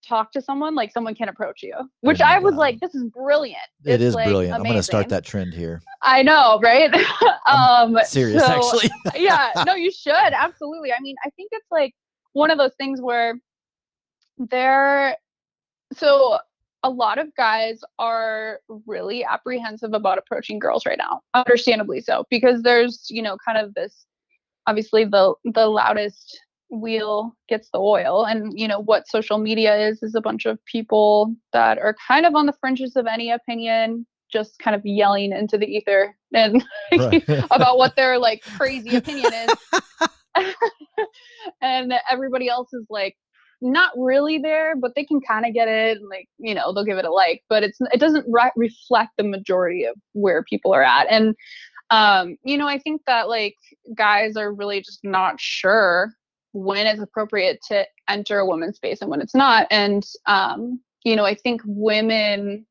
talk 0.07 0.33
to 0.33 0.43
someone, 0.43 0.74
like 0.74 0.93
someone 0.93 1.15
can 1.15 1.29
approach 1.29 1.62
you, 1.62 1.74
which 2.01 2.20
Oh 2.20 2.24
I 2.24 2.39
was 2.39 2.55
like, 2.55 2.81
this 2.81 2.95
is 2.95 3.05
brilliant. 3.05 3.59
It 3.85 4.01
It's, 4.01 4.15
like, 4.15 4.27
brilliant. 4.27 4.55
I'm 4.55 4.62
going 4.62 4.77
to 4.77 4.83
start 4.83 5.09
that 5.11 5.24
trend 5.24 5.55
here. 5.55 5.83
I 6.03 6.23
know, 6.23 6.59
right? 6.62 6.93
um, 7.47 7.99
Serious, 8.05 8.45
so- 8.45 8.53
actually. 8.53 8.91
yeah, 9.23 9.51
no, 9.66 9.74
you 9.74 9.91
should 9.91 10.12
absolutely. 10.12 10.93
I 10.93 11.01
mean, 11.01 11.16
I 11.24 11.31
think 11.31 11.51
it's 11.53 11.70
like 11.70 11.95
one 12.33 12.51
of 12.51 12.59
those 12.59 12.74
things 12.79 13.01
where 13.01 13.39
they're 14.39 15.16
so 15.95 16.39
a 16.85 16.91
lot 16.91 17.19
of 17.19 17.35
guys 17.37 17.81
are 17.99 18.61
really 18.87 19.24
apprehensive 19.24 19.93
about 19.93 20.19
approaching 20.19 20.59
girls 20.59 20.85
right 20.85 20.99
now, 20.99 21.20
understandably 21.35 22.01
so, 22.01 22.24
because 22.31 22.62
there's 22.62 23.07
you 23.11 23.23
know 23.23 23.37
kind 23.45 23.59
of 23.59 23.74
this 23.74 24.07
obviously 24.66 25.05
the 25.05 25.35
the 25.45 25.66
loudest 25.66 26.41
wheel 26.73 27.36
gets 27.49 27.69
the 27.70 27.78
oil. 27.78 28.24
And 28.24 28.59
you 28.59 28.66
know 28.66 28.81
what 28.81 29.09
social 29.09 29.39
media 29.39 29.77
is 29.77 30.03
is 30.03 30.15
a 30.15 30.20
bunch 30.20 30.47
of 30.47 30.65
people 30.65 31.35
that 31.53 31.78
are 31.78 31.94
kind 32.09 32.27
of 32.27 32.35
on 32.35 32.47
the 32.47 32.55
fringes 32.61 32.97
of 32.97 33.07
any 33.07 33.31
opinion 33.31 34.07
just 34.32 34.59
kind 34.59 34.74
of 34.74 34.81
yelling 34.85 35.31
into 35.32 35.59
the 35.59 35.66
ether 35.66 36.16
and 36.35 36.65
Right. 36.99 37.23
about 37.51 37.77
what 37.77 37.94
their 37.97 38.19
like 38.19 38.43
crazy 38.57 38.97
opinion 38.97 39.32
is. 39.32 39.51
And 41.61 41.93
everybody 42.11 42.49
else 42.49 42.73
is 42.73 42.86
like 42.89 43.16
not 43.61 43.93
really 43.97 44.39
there 44.39 44.74
but 44.74 44.93
they 44.97 45.05
can 45.05 45.20
kind 45.20 45.47
of 45.47 45.53
get 45.55 45.69
it 45.69 45.99
and 45.99 46.09
like 46.09 46.28
you 46.39 46.55
know 46.55 46.73
they'll 46.73 46.85
give 46.85 46.99
it 46.99 47.05
a 47.05 47.12
like 47.12 47.43
but 47.49 47.62
it's 47.62 47.78
it 47.93 48.01
doesn't 48.01 48.27
re- 48.28 48.51
reflect 48.57 49.11
the 49.16 49.23
majority 49.23 49.85
of 49.85 49.94
where 50.15 50.43
people 50.43 50.74
are 50.74 50.82
at. 50.82 51.07
And 51.11 51.35
um 51.90 52.36
you 52.44 52.57
know 52.57 52.66
i 52.66 52.78
think 52.78 53.03
that 53.07 53.28
like 53.28 53.57
guys 53.94 54.36
are 54.36 54.53
really 54.53 54.81
just 54.81 55.01
not 55.05 55.39
sure 55.39 56.12
when 56.53 56.87
it's 56.87 57.01
appropriate 57.01 57.61
to 57.69 57.87
enter 58.09 58.39
a 58.39 58.47
woman's 58.47 58.77
space 58.77 59.01
and 59.01 59.11
when 59.11 59.20
it's 59.20 59.35
not 59.35 59.66
and 59.70 60.05
um 60.27 60.81
you 61.05 61.16
know 61.16 61.24
i 61.24 61.35
think 61.35 61.61
women 61.65 62.66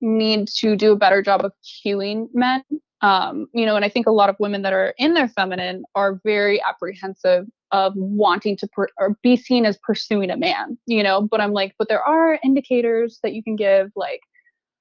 need 0.00 0.48
to 0.48 0.76
do 0.76 0.92
a 0.92 0.96
better 0.96 1.22
job 1.22 1.44
of 1.44 1.52
cueing 1.84 2.28
men 2.32 2.62
um, 3.00 3.46
you 3.52 3.64
know, 3.64 3.76
and 3.76 3.84
I 3.84 3.88
think 3.88 4.06
a 4.06 4.12
lot 4.12 4.28
of 4.28 4.36
women 4.40 4.62
that 4.62 4.72
are 4.72 4.94
in 4.98 5.14
their 5.14 5.28
feminine 5.28 5.84
are 5.94 6.20
very 6.24 6.60
apprehensive 6.62 7.46
of 7.70 7.92
wanting 7.96 8.56
to 8.56 8.68
per- 8.68 8.88
or 8.98 9.16
be 9.22 9.36
seen 9.36 9.66
as 9.66 9.78
pursuing 9.78 10.30
a 10.30 10.36
man, 10.36 10.78
you 10.86 11.02
know. 11.02 11.22
But 11.22 11.40
I'm 11.40 11.52
like, 11.52 11.74
but 11.78 11.88
there 11.88 12.02
are 12.02 12.38
indicators 12.42 13.20
that 13.22 13.34
you 13.34 13.42
can 13.42 13.56
give, 13.56 13.90
like 13.94 14.20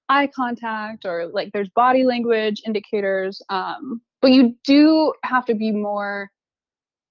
eye 0.10 0.30
contact 0.36 1.06
or 1.06 1.28
like 1.28 1.52
there's 1.53 1.69
body 1.69 2.06
language 2.06 2.61
indicators. 2.65 3.41
Um, 3.49 4.02
but 4.22 4.32
you 4.32 4.56
do 4.64 5.14
have 5.24 5.45
to 5.45 5.53
be 5.53 5.72
more 5.72 6.32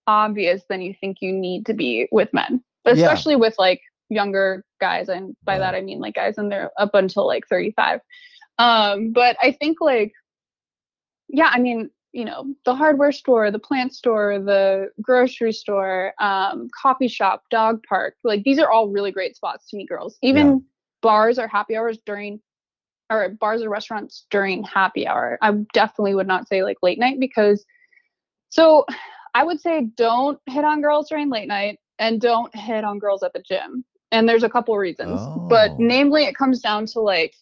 obvious 0.07 0.63
than 0.69 0.81
you 0.83 0.95
think 1.01 1.19
you 1.21 1.33
need 1.33 1.67
to 1.67 1.75
be 1.75 2.09
with 2.13 2.33
men, 2.33 2.63
Yeah. 2.85 2.93
especially 2.93 3.37
with 3.37 3.55
like 3.59 3.81
younger 4.09 4.65
guys, 4.81 5.09
and 5.09 5.37
by 5.45 5.55
Right. 5.55 5.61
that 5.61 5.75
I 5.75 5.81
mean 5.81 6.01
like 6.01 6.15
guys 6.15 6.39
in 6.39 6.49
there 6.49 6.71
up 6.79 6.95
until 6.95 7.27
like 7.27 7.47
35. 7.49 8.01
Um, 8.59 9.13
but 9.13 9.37
I 9.43 9.53
think 9.53 9.79
like 9.81 10.13
yeah, 11.29 11.51
I 11.53 11.59
mean, 11.59 11.91
you 12.13 12.25
know, 12.25 12.47
the 12.65 12.75
hardware 12.75 13.13
store, 13.13 13.51
the 13.51 13.59
plant 13.59 13.93
store, 13.95 14.39
the 14.39 14.89
grocery 15.03 15.53
store, 15.53 16.13
um, 16.21 16.69
coffee 16.81 17.09
shop, 17.09 17.43
dog 17.51 17.83
park, 17.89 18.15
like 18.25 18.43
these 18.45 18.59
are 18.59 18.71
all 18.71 18.89
really 18.89 19.11
great 19.11 19.37
spots 19.37 19.69
to 19.71 19.77
meet 19.77 19.89
girls. 19.89 20.17
Even 20.23 20.47
Yeah. 20.47 20.57
bars 21.03 21.39
or 21.39 21.47
happy 21.49 21.77
hours 21.77 21.99
during 22.07 22.41
or 23.11 23.29
bars 23.29 23.63
or 23.63 23.69
restaurants 23.69 24.27
during 24.31 24.63
happy 24.65 25.07
hour. 25.07 25.39
I 25.43 25.53
definitely 25.73 26.15
would 26.15 26.27
not 26.27 26.49
say 26.49 26.63
like 26.63 26.79
late 26.83 26.99
night 26.99 27.21
because 27.21 27.65
so 28.49 28.85
I 29.37 29.45
would 29.45 29.61
say 29.61 29.83
don't 29.97 30.41
hit 30.47 30.65
on 30.65 30.81
girls 30.81 31.11
during 31.11 31.29
late 31.29 31.47
night 31.47 31.79
and 31.99 32.19
don't 32.21 32.55
hit 32.57 32.85
on 32.85 32.99
girls 32.99 33.23
at 33.23 33.35
the 33.35 33.41
gym. 33.41 33.85
And 34.11 34.27
there's 34.27 34.43
a 34.45 34.49
couple 34.49 34.77
reasons. 34.79 35.21
But 35.51 35.73
Oh. 35.73 35.77
namely 35.79 36.25
it 36.25 36.35
comes 36.35 36.61
down 36.61 36.87
to 36.87 37.01
like 37.01 37.35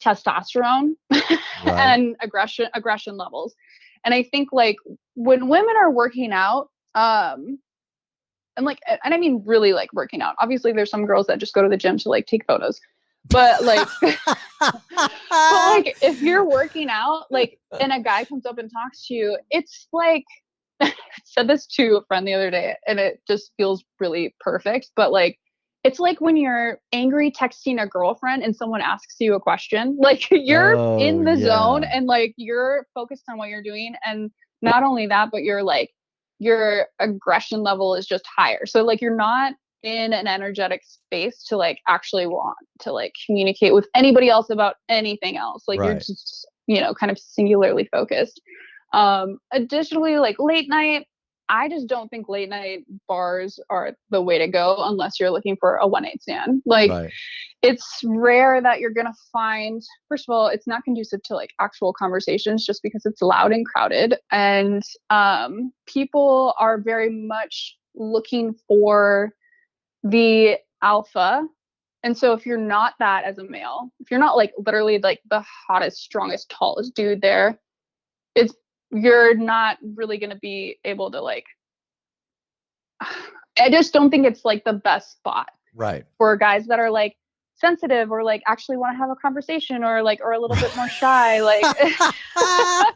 testosterone 0.00 0.94
and 1.78 2.14
aggression 2.20 2.68
aggression 2.74 3.16
levels 3.16 3.56
and 4.04 4.14
i 4.14 4.22
think 4.22 4.50
like 4.52 4.76
when 5.16 5.48
women 5.48 5.74
are 5.76 5.90
working 5.90 6.30
out 6.32 6.70
um 6.94 7.58
and 8.56 8.64
like 8.64 8.78
and 9.02 9.12
i 9.12 9.18
mean 9.18 9.42
really 9.44 9.72
like 9.72 9.92
working 9.92 10.22
out 10.22 10.36
obviously 10.38 10.72
there's 10.72 10.88
some 10.88 11.04
girls 11.04 11.26
that 11.26 11.38
just 11.40 11.52
go 11.54 11.62
to 11.62 11.68
the 11.68 11.76
gym 11.76 11.98
to 11.98 12.08
like 12.08 12.26
take 12.26 12.46
photos 12.46 12.80
but 13.28 13.64
like 13.64 13.88
but 14.60 14.76
like 15.66 15.96
if 16.00 16.22
you're 16.22 16.48
working 16.48 16.88
out 16.88 17.24
like 17.32 17.58
and 17.80 17.92
a 17.92 17.98
guy 18.00 18.24
comes 18.24 18.46
up 18.46 18.58
and 18.58 18.70
talks 18.70 19.04
to 19.08 19.14
you 19.14 19.36
it's 19.50 19.88
like 19.92 20.24
said 21.24 21.48
this 21.48 21.66
to 21.66 21.96
a 21.96 22.04
friend 22.06 22.26
the 22.26 22.34
other 22.34 22.50
day 22.50 22.76
and 22.86 22.98
it 22.98 23.20
just 23.26 23.52
feels 23.56 23.84
really 24.00 24.34
perfect 24.40 24.90
but 24.96 25.12
like 25.12 25.38
it's 25.84 26.00
like 26.00 26.20
when 26.20 26.36
you're 26.36 26.78
angry 26.92 27.30
texting 27.30 27.80
a 27.80 27.86
girlfriend 27.86 28.42
and 28.42 28.54
someone 28.54 28.80
asks 28.80 29.16
you 29.20 29.34
a 29.34 29.40
question 29.40 29.96
like 30.00 30.28
you're 30.30 30.98
in 30.98 31.26
Oh, 31.26 31.34
the 31.34 31.40
zone 31.40 31.84
and 31.84 32.06
like 32.06 32.34
you're 32.36 32.86
focused 32.94 33.24
on 33.30 33.38
what 33.38 33.48
you're 33.48 33.62
doing 33.62 33.94
and 34.04 34.30
not 34.62 34.82
only 34.82 35.06
that 35.06 35.30
but 35.30 35.42
you're 35.42 35.62
like 35.62 35.90
your 36.40 36.86
aggression 37.00 37.62
level 37.62 37.94
is 37.94 38.06
just 38.06 38.24
higher 38.36 38.64
so 38.66 38.84
like 38.84 39.00
you're 39.00 39.16
not 39.16 39.54
in 39.82 40.12
an 40.12 40.26
energetic 40.26 40.82
space 40.84 41.44
to 41.44 41.56
like 41.56 41.78
actually 41.86 42.26
want 42.26 42.56
to 42.80 42.92
like 42.92 43.12
communicate 43.26 43.72
with 43.72 43.86
anybody 43.94 44.28
else 44.28 44.50
about 44.50 44.74
anything 44.88 45.36
else 45.36 45.64
like 45.68 45.78
you're 45.78 45.94
just 45.94 46.46
you 46.66 46.80
know 46.80 46.92
kind 46.94 47.10
of 47.12 47.18
singularly 47.18 47.88
focused 47.92 48.40
um 48.92 49.38
additionally 49.52 50.18
like 50.18 50.36
late 50.38 50.68
night 50.68 51.06
i 51.48 51.68
just 51.68 51.86
don't 51.86 52.08
think 52.08 52.28
late 52.28 52.48
night 52.48 52.80
bars 53.06 53.58
are 53.70 53.92
the 54.10 54.20
way 54.20 54.38
to 54.38 54.48
go 54.48 54.76
unless 54.78 55.18
you're 55.18 55.30
looking 55.30 55.56
for 55.58 55.76
a 55.76 55.86
one 55.86 56.02
night 56.02 56.20
stand 56.22 56.62
like 56.64 56.90
right. 56.90 57.10
it's 57.62 58.00
rare 58.04 58.60
that 58.60 58.80
you're 58.80 58.92
gonna 58.92 59.14
find 59.32 59.82
first 60.08 60.24
of 60.28 60.32
all 60.32 60.48
it's 60.48 60.66
not 60.66 60.84
conducive 60.84 61.22
to 61.22 61.34
like 61.34 61.50
actual 61.60 61.92
conversations 61.92 62.64
just 62.64 62.82
because 62.82 63.04
it's 63.04 63.22
loud 63.22 63.52
and 63.52 63.66
crowded 63.66 64.16
and 64.30 64.82
um 65.10 65.72
people 65.86 66.54
are 66.58 66.78
very 66.78 67.10
much 67.10 67.76
looking 67.94 68.54
for 68.66 69.32
the 70.02 70.56
alpha 70.82 71.44
and 72.04 72.16
so 72.16 72.32
if 72.32 72.46
you're 72.46 72.56
not 72.56 72.94
that 72.98 73.24
as 73.24 73.38
a 73.38 73.44
male 73.44 73.90
if 74.00 74.10
you're 74.10 74.20
not 74.20 74.36
like 74.36 74.52
literally 74.64 74.98
like 74.98 75.20
the 75.30 75.44
hottest 75.66 75.98
strongest 75.98 76.48
tallest 76.50 76.94
dude 76.94 77.20
there 77.20 77.58
it's 78.34 78.54
you're 78.90 79.34
not 79.34 79.78
really 79.96 80.18
going 80.18 80.30
to 80.30 80.36
be 80.38 80.78
able 80.84 81.10
to 81.10 81.20
like 81.20 81.44
i 83.60 83.70
just 83.70 83.92
don't 83.92 84.10
think 84.10 84.26
it's 84.26 84.44
like 84.44 84.64
the 84.64 84.72
best 84.72 85.12
spot 85.12 85.48
Right. 85.74 86.04
for 86.16 86.36
guys 86.36 86.66
that 86.66 86.78
are 86.80 86.90
like 86.90 87.16
sensitive 87.56 88.10
or 88.10 88.22
like 88.24 88.42
actually 88.46 88.76
want 88.76 88.94
to 88.94 88.98
have 88.98 89.10
a 89.10 89.16
conversation 89.16 89.82
or 89.84 90.02
like 90.02 90.20
or 90.22 90.32
a 90.32 90.40
little 90.40 90.56
bit 90.56 90.74
more 90.76 90.88
shy 90.88 91.40
like 91.40 91.64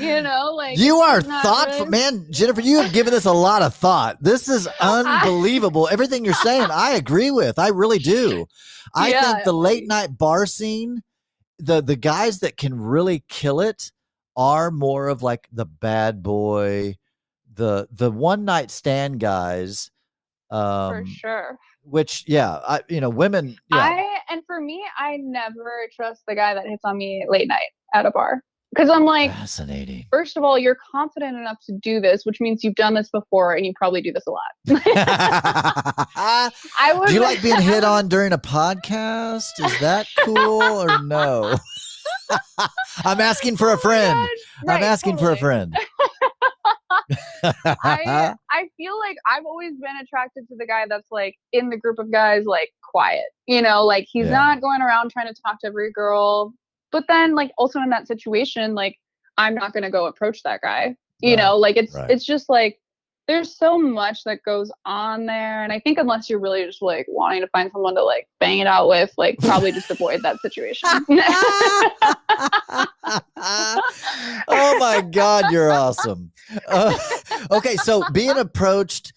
you 0.00 0.20
know 0.22 0.52
like 0.56 0.78
you 0.78 0.96
are 0.98 1.20
thoughtful, 1.20 1.86
really- 1.86 1.90
man. 1.90 2.26
Jennifer, 2.30 2.60
you 2.60 2.80
have 2.80 2.92
given 2.92 3.12
this 3.12 3.24
a 3.24 3.32
lot 3.32 3.62
of 3.62 3.74
thought. 3.74 4.18
This 4.22 4.48
is 4.48 4.66
unbelievable. 4.80 5.88
Everything 5.90 6.24
you're 6.24 6.34
saying, 6.34 6.68
I 6.70 6.92
agree 6.92 7.30
with. 7.30 7.58
I 7.58 7.68
really 7.68 7.98
do. 7.98 8.46
I 8.94 9.10
Yeah, 9.10 9.32
think 9.32 9.44
the 9.44 9.52
late 9.52 9.86
night 9.88 10.16
bar 10.16 10.46
scene, 10.46 11.02
the 11.58 11.80
the 11.82 11.96
guys 11.96 12.40
that 12.40 12.56
can 12.56 12.80
really 12.80 13.24
kill 13.28 13.60
it 13.60 13.90
are 14.36 14.70
more 14.70 15.08
of 15.08 15.22
like 15.22 15.48
the 15.52 15.66
bad 15.66 16.22
boy, 16.22 16.96
the 17.54 17.88
the 17.92 18.10
one 18.10 18.44
night 18.44 18.70
stand 18.70 19.20
guys. 19.20 19.90
for 20.50 20.56
Um, 20.98 21.06
sure 21.06 21.58
which 21.84 22.24
yeah, 22.28 22.60
I 22.68 22.80
you 22.88 23.00
know 23.00 23.10
women 23.10 23.56
yeah 23.70 23.76
i 23.78 24.18
and 24.30 24.42
for 24.46 24.60
me 24.60 24.84
i 24.96 25.16
never 25.16 25.88
trust 25.96 26.22
the 26.28 26.34
guy 26.36 26.54
that 26.54 26.64
hits 26.66 26.84
on 26.84 26.96
me 26.96 27.24
late 27.28 27.48
night 27.48 27.70
at 27.92 28.06
a 28.06 28.10
bar 28.12 28.40
because 28.72 28.88
i'm 28.88 29.04
like 29.04 29.32
fascinating. 29.32 30.06
first 30.10 30.36
of 30.36 30.44
all 30.44 30.56
you're 30.56 30.76
confident 30.92 31.36
enough 31.36 31.58
to 31.66 31.72
do 31.82 32.00
this 32.00 32.24
which 32.24 32.40
means 32.40 32.62
you've 32.62 32.76
done 32.76 32.94
this 32.94 33.10
before 33.10 33.54
and 33.56 33.66
you 33.66 33.72
probably 33.76 34.00
do 34.00 34.12
this 34.12 34.22
a 34.28 34.30
lot 34.30 34.52
i 36.16 36.94
would 36.94 37.08
Do 37.08 37.14
you 37.14 37.20
like 37.20 37.42
being 37.48 37.60
hit 37.60 37.82
on 37.84 38.08
during 38.08 38.32
a 38.32 38.38
podcast? 38.38 39.58
Is 39.58 39.80
that 39.80 40.06
cool 40.24 40.62
or 40.62 41.02
no? 41.02 41.56
I'm 43.04 43.20
asking 43.20 43.56
for 43.56 43.72
a 43.72 43.76
oh 43.76 43.78
friend. 43.78 44.28
I'm 44.68 44.68
Oh 44.68 44.74
Right, 44.74 44.82
asking 44.82 45.16
for 45.18 45.30
a 45.32 45.36
friend. 45.36 45.76
I 47.84 48.34
I 48.50 48.68
feel 48.76 48.98
like 48.98 49.16
I've 49.26 49.44
always 49.44 49.72
been 49.80 49.96
attracted 50.02 50.48
to 50.48 50.56
the 50.56 50.66
guy 50.66 50.86
that's 50.88 51.10
like 51.10 51.36
in 51.52 51.70
the 51.70 51.76
group 51.76 51.98
of 51.98 52.10
guys 52.10 52.44
like 52.44 52.70
quiet. 52.82 53.24
You 53.46 53.62
know, 53.62 53.84
like 53.84 54.06
he's 54.10 54.26
Yeah. 54.26 54.30
not 54.30 54.60
going 54.60 54.82
around 54.82 55.10
trying 55.10 55.28
to 55.32 55.34
talk 55.44 55.60
to 55.60 55.66
every 55.66 55.90
girl. 55.92 56.52
But 56.92 57.04
then 57.08 57.34
like 57.34 57.52
also 57.58 57.80
in 57.80 57.90
that 57.90 58.06
situation, 58.06 58.74
like 58.74 58.96
I'm 59.38 59.54
not 59.54 59.72
gonna 59.72 59.90
go 59.90 60.06
approach 60.06 60.42
that 60.44 60.60
guy. 60.62 60.96
You 61.20 61.36
Right, 61.36 61.38
know, 61.38 61.56
like 61.56 61.76
it's 61.76 61.94
right. 61.94 62.10
it's 62.10 62.24
just 62.24 62.48
like 62.48 62.78
there's 63.28 63.56
so 63.56 63.78
much 63.78 64.24
that 64.24 64.42
goes 64.44 64.70
on 64.84 65.26
there. 65.26 65.62
And 65.62 65.72
I 65.72 65.78
think 65.78 65.98
unless 65.98 66.28
you're 66.28 66.40
really 66.40 66.64
just 66.64 66.82
like 66.82 67.06
wanting 67.08 67.40
to 67.40 67.48
find 67.48 67.70
someone 67.72 67.94
to 67.94 68.02
like 68.02 68.28
bang 68.40 68.58
it 68.58 68.66
out 68.66 68.88
with, 68.88 69.12
like 69.16 69.38
probably 69.38 69.72
just 69.72 69.90
avoid 69.90 70.22
that 70.22 70.40
situation. 70.40 70.88
oh 74.48 74.76
my 74.78 75.00
god 75.10 75.50
you're 75.50 75.70
awesome 75.70 76.30
Uh, 76.68 76.96
okay 77.50 77.76
so 77.76 78.02
being 78.12 78.36
approached 78.38 79.12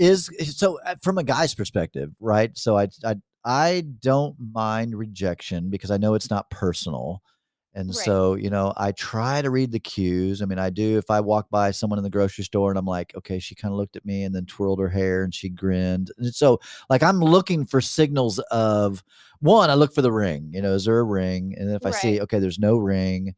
is 0.00 0.30
so 0.56 0.80
uh, 0.80 0.96
from 1.02 1.18
a 1.18 1.22
guy's 1.22 1.54
perspective, 1.54 2.10
right? 2.18 2.56
So 2.56 2.76
I 2.76 2.88
I 3.04 3.16
I 3.44 3.84
don't 4.00 4.34
mind 4.52 4.98
rejection 4.98 5.68
because 5.70 5.90
I 5.90 5.98
know 5.98 6.14
it's 6.14 6.30
not 6.30 6.50
personal. 6.50 7.22
And 7.74 7.94
Right. 7.94 7.96
so, 7.96 8.34
you 8.34 8.50
know, 8.50 8.72
I 8.76 8.90
try 8.92 9.42
to 9.42 9.50
read 9.50 9.70
the 9.70 9.78
cues. 9.78 10.42
I 10.42 10.44
mean, 10.46 10.58
I 10.58 10.70
do 10.70 10.98
if 10.98 11.08
I 11.08 11.20
walk 11.20 11.48
by 11.50 11.70
someone 11.70 11.98
in 12.00 12.02
the 12.02 12.10
grocery 12.10 12.42
store 12.44 12.70
and 12.70 12.78
I'm 12.78 12.84
like, 12.86 13.14
okay, 13.16 13.38
she 13.38 13.54
kind 13.54 13.72
of 13.72 13.78
looked 13.78 13.94
at 13.96 14.04
me 14.04 14.24
and 14.24 14.34
then 14.34 14.44
twirled 14.46 14.80
her 14.80 14.88
hair 14.88 15.22
and 15.22 15.32
she 15.32 15.48
grinned. 15.48 16.10
And 16.18 16.34
so, 16.34 16.58
like, 16.88 17.02
I'm 17.02 17.20
looking 17.20 17.64
for 17.64 17.80
signals 17.80 18.40
of 18.50 19.04
one, 19.40 19.70
I 19.70 19.74
look 19.74 19.94
for 19.94 20.02
the 20.02 20.12
ring. 20.12 20.50
You 20.52 20.62
know, 20.62 20.74
is 20.74 20.84
there 20.84 20.98
a 20.98 21.04
ring? 21.04 21.54
And 21.56 21.68
then 21.68 21.76
if 21.76 21.86
I 21.86 21.92
see, 21.92 22.20
okay, 22.20 22.40
there's 22.40 22.58
no 22.58 22.76
ring. 22.76 23.34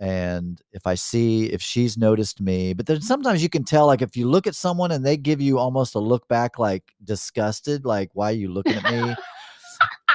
And 0.00 0.60
if 0.72 0.86
I 0.86 0.94
see 0.94 1.46
if 1.46 1.60
she's 1.60 1.98
noticed 1.98 2.40
me, 2.40 2.72
but 2.72 2.86
then 2.86 3.00
sometimes 3.00 3.42
you 3.42 3.48
can 3.48 3.64
tell, 3.64 3.86
like, 3.86 4.00
if 4.02 4.16
you 4.16 4.28
look 4.28 4.46
at 4.46 4.54
someone 4.54 4.92
and 4.92 5.04
they 5.04 5.16
give 5.16 5.40
you 5.40 5.58
almost 5.58 5.96
a 5.96 5.98
look 5.98 6.28
back, 6.28 6.58
like 6.58 6.84
disgusted, 7.02 7.84
like, 7.84 8.10
why 8.14 8.30
are 8.30 8.34
you 8.34 8.48
looking 8.52 8.76
at 8.76 8.84
me? 8.86 9.18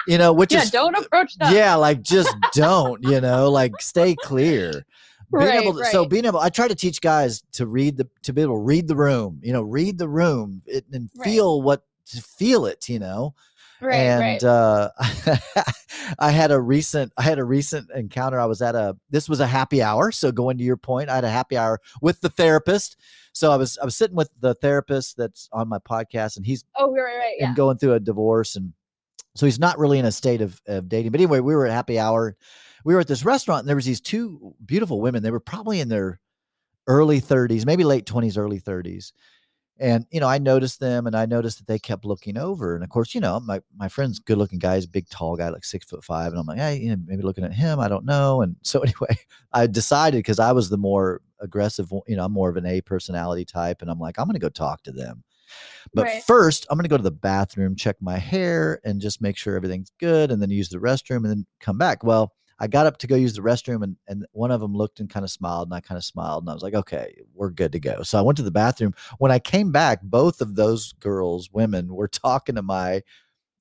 You 0.07 0.17
know, 0.17 0.33
which 0.33 0.51
yeah, 0.51 0.63
is 0.63 0.71
don't 0.71 0.95
approach 0.95 1.37
them. 1.37 1.53
yeah, 1.53 1.75
like 1.75 2.01
just 2.01 2.35
don't, 2.51 3.03
you 3.03 3.21
know, 3.21 3.49
like 3.49 3.81
stay 3.81 4.15
clear. 4.15 4.85
Being 5.31 5.47
Right, 5.47 5.61
able 5.61 5.73
to, 5.73 5.85
so 5.85 6.05
being 6.05 6.25
able, 6.25 6.39
I 6.39 6.49
try 6.49 6.67
to 6.67 6.75
teach 6.75 7.01
guys 7.01 7.41
to 7.53 7.65
read 7.65 7.97
the, 7.97 8.07
to 8.21 8.33
be 8.33 8.43
able 8.43 8.55
to 8.55 8.61
read 8.61 8.87
the 8.87 8.95
room, 8.95 9.39
you 9.41 9.51
know, 9.51 9.63
read 9.63 9.97
the 9.97 10.07
room 10.07 10.61
it, 10.67 10.85
and 10.91 11.09
Right. 11.17 11.25
feel 11.25 11.61
what, 11.63 11.83
to 12.11 12.21
feel 12.21 12.67
it, 12.67 12.87
you 12.87 12.99
know. 12.99 13.33
Right, 13.81 13.95
and 13.95 14.21
right. 14.21 14.43
uh, 14.43 14.91
I 16.19 16.29
had 16.29 16.51
a 16.51 16.61
recent, 16.61 17.11
I 17.17 17.23
had 17.23 17.39
a 17.39 17.43
recent 17.43 17.89
encounter. 17.95 18.39
I 18.39 18.45
was 18.45 18.61
at 18.61 18.75
a, 18.75 18.95
this 19.09 19.27
was 19.27 19.39
a 19.39 19.47
happy 19.47 19.81
hour. 19.81 20.11
So 20.11 20.31
going 20.31 20.57
to 20.59 20.63
your 20.63 20.77
point, 20.77 21.09
I 21.09 21.15
had 21.15 21.25
a 21.25 21.29
happy 21.29 21.57
hour 21.57 21.81
with 22.01 22.21
the 22.21 22.29
therapist. 22.29 22.97
So 23.33 23.51
I 23.51 23.55
was, 23.55 23.79
I 23.79 23.85
was 23.85 23.95
sitting 23.95 24.15
with 24.15 24.29
the 24.39 24.53
therapist 24.53 25.17
that's 25.17 25.49
on 25.51 25.67
my 25.67 25.79
podcast, 25.79 26.37
and 26.37 26.45
he's 26.45 26.63
oh, 26.77 26.91
right, 26.91 27.17
right, 27.17 27.35
yeah. 27.39 27.47
and 27.47 27.55
going 27.55 27.77
through 27.79 27.93
a 27.93 27.99
divorce 27.99 28.55
and 28.55 28.71
so 29.35 29.45
he's 29.45 29.59
not 29.59 29.79
really 29.79 29.99
in 29.99 30.05
a 30.05 30.11
state 30.11 30.41
of, 30.41 30.61
of 30.67 30.87
dating 30.89 31.11
but 31.11 31.19
anyway 31.19 31.39
we 31.39 31.55
were 31.55 31.65
at 31.65 31.73
happy 31.73 31.99
hour. 31.99 32.35
We 32.85 32.93
were 32.93 32.99
at 32.99 33.07
this 33.07 33.23
restaurant 33.23 33.61
and 33.61 33.69
there 33.69 33.77
was 33.77 33.85
these 33.85 34.01
two 34.01 34.53
beautiful 34.65 34.99
women. 34.99 35.23
They 35.23 35.31
were 35.31 35.39
probably 35.39 35.79
in 35.79 35.87
their 35.89 36.19
early 36.87 37.21
30s 37.21 37.65
maybe 37.65 37.85
late 37.85 38.05
20s 38.05 38.37
early 38.37 38.59
30s 38.59 39.13
and 39.79 40.05
you 40.11 40.19
know 40.19 40.27
i 40.27 40.37
noticed 40.37 40.81
them 40.81 41.07
and 41.07 41.15
i 41.15 41.25
noticed 41.25 41.57
that 41.57 41.67
they 41.67 41.79
kept 41.79 42.03
looking 42.03 42.37
over. 42.37 42.75
And 42.75 42.83
of 42.83 42.89
course 42.89 43.15
you 43.15 43.21
know 43.21 43.39
my, 43.39 43.61
my 43.77 43.87
friend's 43.87 44.19
good 44.19 44.37
looking 44.37 44.59
guy 44.59 44.75
is 44.75 44.85
big 44.85 45.07
tall 45.09 45.37
guy 45.37 45.49
like 45.49 45.63
six 45.63 45.85
foot 45.85 46.03
five. 46.03 46.31
And 46.31 46.39
i'm 46.39 46.45
like 46.45 46.57
hey 46.57 46.77
you 46.77 46.89
know, 46.89 46.97
maybe 47.05 47.23
looking 47.23 47.45
at 47.45 47.53
him 47.53 47.79
i 47.79 47.87
don't 47.87 48.05
know. 48.05 48.41
And 48.41 48.55
so 48.63 48.79
anyway 48.83 49.17
i 49.53 49.65
decided 49.65 50.17
because 50.17 50.39
i 50.39 50.51
was 50.51 50.69
the 50.69 50.77
more 50.77 51.21
aggressive 51.39 51.91
you 52.07 52.15
know 52.15 52.25
i'm 52.25 52.31
more 52.31 52.49
of 52.49 52.57
an 52.57 52.65
a 52.65 52.81
personality 52.81 53.45
type 53.45 53.81
and 53.81 53.89
i'm 53.89 53.99
like 53.99 54.17
i'm 54.17 54.25
going 54.25 54.33
to 54.33 54.39
go 54.39 54.49
talk 54.49 54.81
to 54.83 54.91
them 54.91 55.23
but 55.93 56.05
Right. 56.05 56.23
first, 56.23 56.65
I'm 56.69 56.77
going 56.77 56.83
to 56.83 56.89
go 56.89 56.97
to 56.97 57.03
the 57.03 57.11
bathroom, 57.11 57.75
check 57.75 57.97
my 58.01 58.17
hair, 58.17 58.79
and 58.83 59.01
just 59.01 59.21
make 59.21 59.37
sure 59.37 59.55
everything's 59.55 59.91
good, 59.99 60.31
and 60.31 60.41
then 60.41 60.49
use 60.49 60.69
the 60.69 60.77
restroom, 60.77 61.17
and 61.17 61.25
then 61.25 61.45
come 61.59 61.77
back. 61.77 62.03
Well, 62.03 62.33
I 62.59 62.67
got 62.67 62.85
up 62.85 62.97
to 62.99 63.07
go 63.07 63.15
use 63.15 63.33
the 63.33 63.41
restroom, 63.41 63.83
and 63.83 63.97
and 64.07 64.25
one 64.31 64.51
of 64.51 64.61
them 64.61 64.73
looked 64.73 64.99
and 64.99 65.09
kind 65.09 65.23
of 65.23 65.31
smiled, 65.31 65.67
and 65.67 65.75
I 65.75 65.81
kind 65.81 65.97
of 65.97 66.05
smiled, 66.05 66.43
and 66.43 66.49
I 66.49 66.53
was 66.53 66.63
like, 66.63 66.75
okay, 66.75 67.15
we're 67.33 67.49
good 67.49 67.71
to 67.73 67.79
go. 67.79 68.03
So 68.03 68.17
I 68.17 68.21
went 68.21 68.37
to 68.37 68.43
the 68.43 68.51
bathroom. 68.51 68.93
When 69.17 69.31
I 69.31 69.39
came 69.39 69.71
back, 69.71 70.01
both 70.01 70.41
of 70.41 70.55
those 70.55 70.93
girls, 70.93 71.49
women, 71.51 71.93
were 71.93 72.07
talking 72.07 72.55
to 72.55 72.61
my 72.61 73.01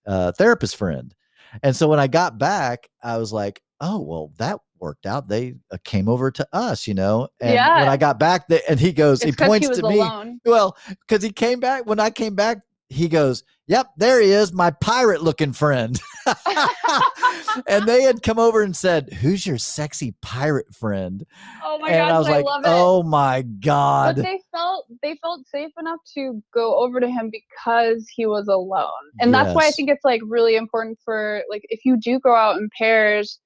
uh, 0.06 0.32
therapist 0.32 0.76
friend, 0.76 1.14
and 1.62 1.74
so 1.76 1.88
when 1.88 2.00
I 2.00 2.06
got 2.06 2.38
back, 2.38 2.88
I 3.02 3.18
was 3.18 3.32
like, 3.32 3.62
oh 3.80 4.00
well, 4.00 4.32
that 4.38 4.58
worked 4.82 5.06
out. 5.06 5.28
They 5.28 5.54
uh, 5.70 5.78
came 5.84 6.08
over 6.08 6.30
to 6.32 6.46
us, 6.52 6.86
you 6.86 6.94
know, 6.94 7.28
and 7.40 7.54
when 7.54 7.88
I 7.88 7.96
got 7.96 8.18
back, 8.18 8.48
they, 8.48 8.60
and 8.68 8.78
he 8.78 8.92
goes, 8.92 9.22
It's 9.22 9.40
he 9.40 9.46
points 9.46 9.68
he 9.68 9.74
to 9.74 9.88
me. 9.88 9.98
alone. 9.98 10.40
Well, 10.44 10.76
because 10.88 11.22
he 11.22 11.30
came 11.30 11.60
back 11.60 11.86
when 11.86 12.00
I 12.00 12.10
came 12.10 12.34
back, 12.34 12.58
he 12.92 13.08
goes, 13.08 13.42
"Yep, 13.66 13.92
there 13.96 14.20
he 14.20 14.30
is, 14.30 14.52
my 14.52 14.70
pirate-looking 14.70 15.54
friend." 15.54 15.98
and 17.66 17.86
they 17.86 18.02
had 18.02 18.22
come 18.22 18.38
over 18.38 18.62
and 18.62 18.76
said, 18.76 19.12
"Who's 19.14 19.46
your 19.46 19.58
sexy 19.58 20.14
pirate 20.20 20.72
friend?" 20.74 21.24
Oh 21.64 21.78
my 21.78 21.88
and 21.88 21.96
gosh, 21.96 22.12
I 22.12 22.18
was 22.18 22.28
like, 22.28 22.44
love 22.44 22.62
it. 22.64 22.68
"Oh 22.68 23.02
my 23.02 23.42
God. 23.42 24.16
but 24.16 24.22
god!" 24.22 24.30
they 24.30 24.40
felt 24.52 24.86
they 25.02 25.16
felt 25.22 25.46
safe 25.48 25.72
enough 25.78 26.00
to 26.14 26.42
go 26.52 26.76
over 26.76 27.00
to 27.00 27.08
him 27.08 27.30
because 27.30 28.06
he 28.14 28.26
was 28.26 28.48
alone 28.48 28.90
and 29.20 29.32
that's 29.32 29.54
why 29.54 29.66
i 29.66 29.70
think 29.70 29.88
it's 29.88 30.04
like 30.04 30.20
really 30.26 30.56
important 30.56 30.98
for 31.04 31.42
like 31.48 31.62
if 31.70 31.84
you 31.84 31.96
do 31.96 32.20
go 32.20 32.34
out 32.34 32.56
in 32.56 32.68
pairs 32.76 33.38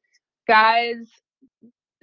guys 0.49 1.09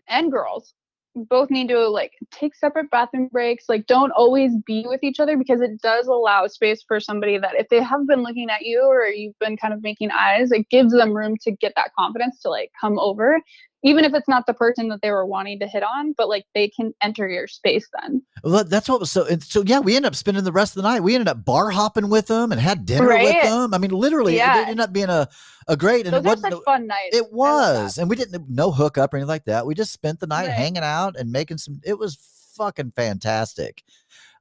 and 0.08 0.32
girls 0.32 0.74
both 1.16 1.52
need 1.52 1.68
to 1.70 1.88
like 1.90 2.12
take 2.32 2.56
separate 2.56 2.90
bathroom 2.90 3.28
breaks 3.32 3.66
like 3.70 3.86
don't 3.86 4.12
always 4.12 4.52
be 4.66 4.84
with 4.88 5.04
each 5.04 5.20
other 5.20 5.38
because 5.38 5.62
it 5.62 5.80
does 5.82 6.08
allow 6.08 6.48
space 6.48 6.84
for 6.88 7.00
somebody 7.00 7.38
that 7.38 7.54
if 7.56 7.70
they 7.70 7.82
have 7.82 8.08
been 8.08 8.24
looking 8.24 8.50
at 8.50 8.64
you 8.64 8.82
or 8.82 9.06
you've 9.06 9.38
been 9.40 9.56
kind 9.56 9.74
of 9.74 9.84
making 9.84 10.10
eyes 10.12 10.52
it 10.52 10.68
gives 10.70 10.92
them 10.92 11.14
room 11.14 11.36
to 11.38 11.52
get 11.52 11.74
that 11.76 11.92
confidence 11.98 12.42
to 12.42 12.50
like 12.50 12.72
come 12.80 12.98
over 12.98 13.40
even 13.84 14.06
if 14.06 14.14
it's 14.14 14.28
not 14.28 14.46
the 14.48 14.54
person 14.54 14.88
that 14.88 15.02
they 15.02 15.12
were 15.12 15.26
wanting 15.26 15.60
to 15.60 15.68
hit 15.68 15.84
on 15.84 16.14
but 16.18 16.30
like 16.30 16.46
they 16.56 16.68
can 16.68 16.94
enter 17.02 17.28
your 17.30 17.48
space 17.48 17.88
then 18.02 18.22
Well, 18.44 18.64
that's 18.64 18.90
what 18.90 19.00
was 19.00 19.12
so. 19.12 19.26
So 19.40 19.64
yeah, 19.66 19.80
we 19.80 19.96
ended 19.96 20.08
up 20.10 20.16
spending 20.16 20.44
the 20.44 20.52
rest 20.52 20.76
of 20.76 20.84
the 20.84 20.90
night. 20.90 21.02
We 21.02 21.16
ended 21.16 21.28
up 21.30 21.46
bar 21.46 21.70
hopping 21.70 22.10
with 22.10 22.28
them 22.28 22.52
and 22.52 22.60
had 22.60 22.86
dinner 22.86 23.08
with 23.08 23.42
them. 23.42 23.74
I 23.74 23.78
mean, 23.78 23.92
literally, 23.92 24.34
it 24.36 24.38
Yeah. 24.38 24.66
ended 24.68 24.82
up 24.82 24.92
being 24.92 25.10
a 25.10 25.30
a 25.68 25.78
great. 25.78 26.06
And 26.06 26.14
Those 26.14 26.26
it 26.26 26.28
wasn't. 26.28 26.54
such 26.54 26.64
fun 26.66 26.88
nights. 26.88 27.16
I 27.16 27.20
It 27.20 27.32
was, 27.32 27.98
and 27.98 28.10
we 28.10 28.16
didn't 28.18 28.50
no 28.50 28.72
hookup 28.72 29.14
or 29.14 29.18
anything 29.18 29.30
like 29.30 29.46
that. 29.46 29.66
We 29.66 29.76
just 29.76 29.94
spent 29.94 30.20
the 30.20 30.28
night 30.28 30.48
Right. 30.48 30.54
hanging 30.56 30.84
out 30.84 31.16
and 31.18 31.32
making 31.32 31.58
some. 31.60 31.80
It 31.86 31.98
was 31.98 32.18
fucking 32.58 32.92
fantastic. 32.98 33.84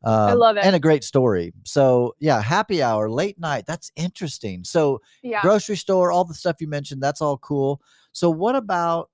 Um, 0.05 0.37
love 0.39 0.57
it. 0.57 0.65
and 0.65 0.75
a 0.75 0.81
great 0.81 1.05
story. 1.05 1.53
So 1.63 2.17
yeah, 2.19 2.43
happy 2.43 2.83
hour, 2.83 3.09
late 3.09 3.39
night. 3.39 3.67
That's 3.67 3.93
interesting. 3.95 4.65
So 4.65 5.01
Yeah. 5.23 5.43
grocery 5.43 5.77
store, 5.77 6.11
all 6.11 6.25
the 6.25 6.35
stuff 6.35 6.57
you 6.61 6.67
mentioned, 6.67 7.01
that's 7.03 7.21
all 7.21 7.39
cool. 7.39 7.81
So 8.11 8.31
what 8.31 8.57
about? 8.57 9.11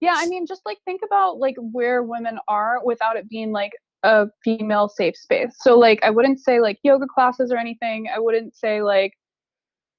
Yeah. 0.00 0.14
I 0.16 0.26
mean, 0.26 0.46
just 0.46 0.62
like 0.64 0.78
think 0.84 1.00
about 1.04 1.38
like 1.38 1.56
where 1.58 2.02
women 2.02 2.38
are 2.48 2.78
without 2.84 3.16
it 3.16 3.28
being 3.28 3.52
like 3.52 3.72
a 4.02 4.26
female 4.44 4.88
safe 4.88 5.16
space. 5.16 5.54
So 5.60 5.78
like 5.78 6.00
I 6.02 6.10
wouldn't 6.10 6.40
say 6.40 6.60
like 6.60 6.78
yoga 6.82 7.06
classes 7.06 7.50
or 7.52 7.56
anything. 7.56 8.08
I 8.14 8.18
wouldn't 8.18 8.54
say 8.54 8.82
like 8.82 9.14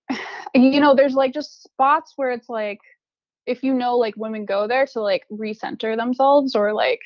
you 0.53 0.79
know, 0.79 0.95
there's 0.95 1.13
like 1.13 1.33
just 1.33 1.63
spots 1.63 2.13
where 2.15 2.31
it's 2.31 2.49
like 2.49 2.79
if 3.45 3.63
you 3.63 3.73
know 3.73 3.97
like 3.97 4.13
women 4.15 4.45
go 4.45 4.67
there 4.67 4.85
to 4.85 5.01
like 5.01 5.23
recenter 5.31 5.95
themselves 5.95 6.55
or 6.55 6.73
like 6.73 7.01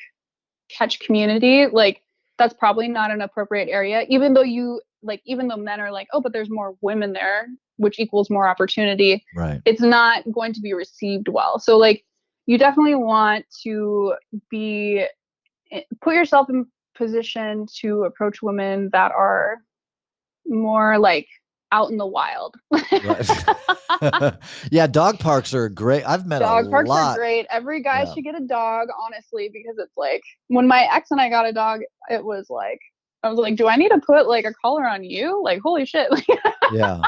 catch 0.70 1.00
community, 1.00 1.66
like 1.66 2.02
that's 2.38 2.54
probably 2.54 2.88
not 2.88 3.10
an 3.10 3.20
appropriate 3.20 3.68
area, 3.68 4.04
even 4.08 4.34
though 4.34 4.42
you 4.42 4.80
like 5.02 5.22
even 5.26 5.48
though 5.48 5.56
men 5.56 5.80
are 5.80 5.92
like, 5.92 6.08
oh, 6.12 6.20
but 6.20 6.32
there's 6.32 6.50
more 6.50 6.76
women 6.80 7.12
there, 7.12 7.46
which 7.76 7.98
equals 7.98 8.30
more 8.30 8.48
opportunity. 8.48 9.24
Right. 9.36 9.60
it's 9.64 9.80
not 9.80 10.24
going 10.32 10.52
to 10.54 10.60
be 10.60 10.74
received 10.74 11.28
well. 11.28 11.58
So 11.58 11.76
like 11.76 12.04
you 12.46 12.58
definitely 12.58 12.94
want 12.94 13.44
to 13.62 14.14
be 14.50 15.04
eh, 15.72 15.80
put 16.00 16.14
yourself 16.14 16.48
in 16.50 16.66
position 16.94 17.66
to 17.80 18.04
approach 18.04 18.42
women 18.42 18.90
that 18.92 19.12
are 19.12 19.58
more 20.46 20.98
like 20.98 21.26
out 21.72 21.90
in 21.90 21.96
the 21.96 22.06
wild. 22.06 22.54
Yeah, 24.70 24.86
dog 24.86 25.18
parks 25.18 25.54
are 25.54 25.68
great. 25.68 26.04
I've 26.04 26.26
met 26.26 26.40
dog 26.40 26.48
a 26.50 26.54
lot. 26.54 26.62
Dog 26.64 26.70
parks 26.70 26.88
lot. 26.88 27.14
are 27.14 27.16
great. 27.16 27.46
Every 27.50 27.82
guy 27.82 28.02
Yeah. 28.02 28.12
should 28.14 28.24
get 28.24 28.34
a 28.40 28.44
dog, 28.46 28.88
honestly, 29.00 29.48
because 29.52 29.76
it's 29.78 29.96
like 29.96 30.22
when 30.48 30.66
my 30.66 30.88
ex 30.92 31.10
and 31.10 31.20
I 31.20 31.28
got 31.28 31.46
a 31.46 31.52
dog, 31.52 31.80
it 32.10 32.24
was 32.24 32.46
like 32.50 32.80
I 33.22 33.28
was 33.30 33.38
like, 33.38 33.56
do 33.56 33.68
I 33.68 33.76
need 33.76 33.88
to 33.90 34.00
put 34.06 34.28
like 34.28 34.44
a 34.44 34.52
collar 34.54 34.86
on 34.86 35.02
you? 35.04 35.42
Like, 35.42 35.60
holy 35.62 35.86
shit. 35.86 36.08
Yeah. 36.72 37.00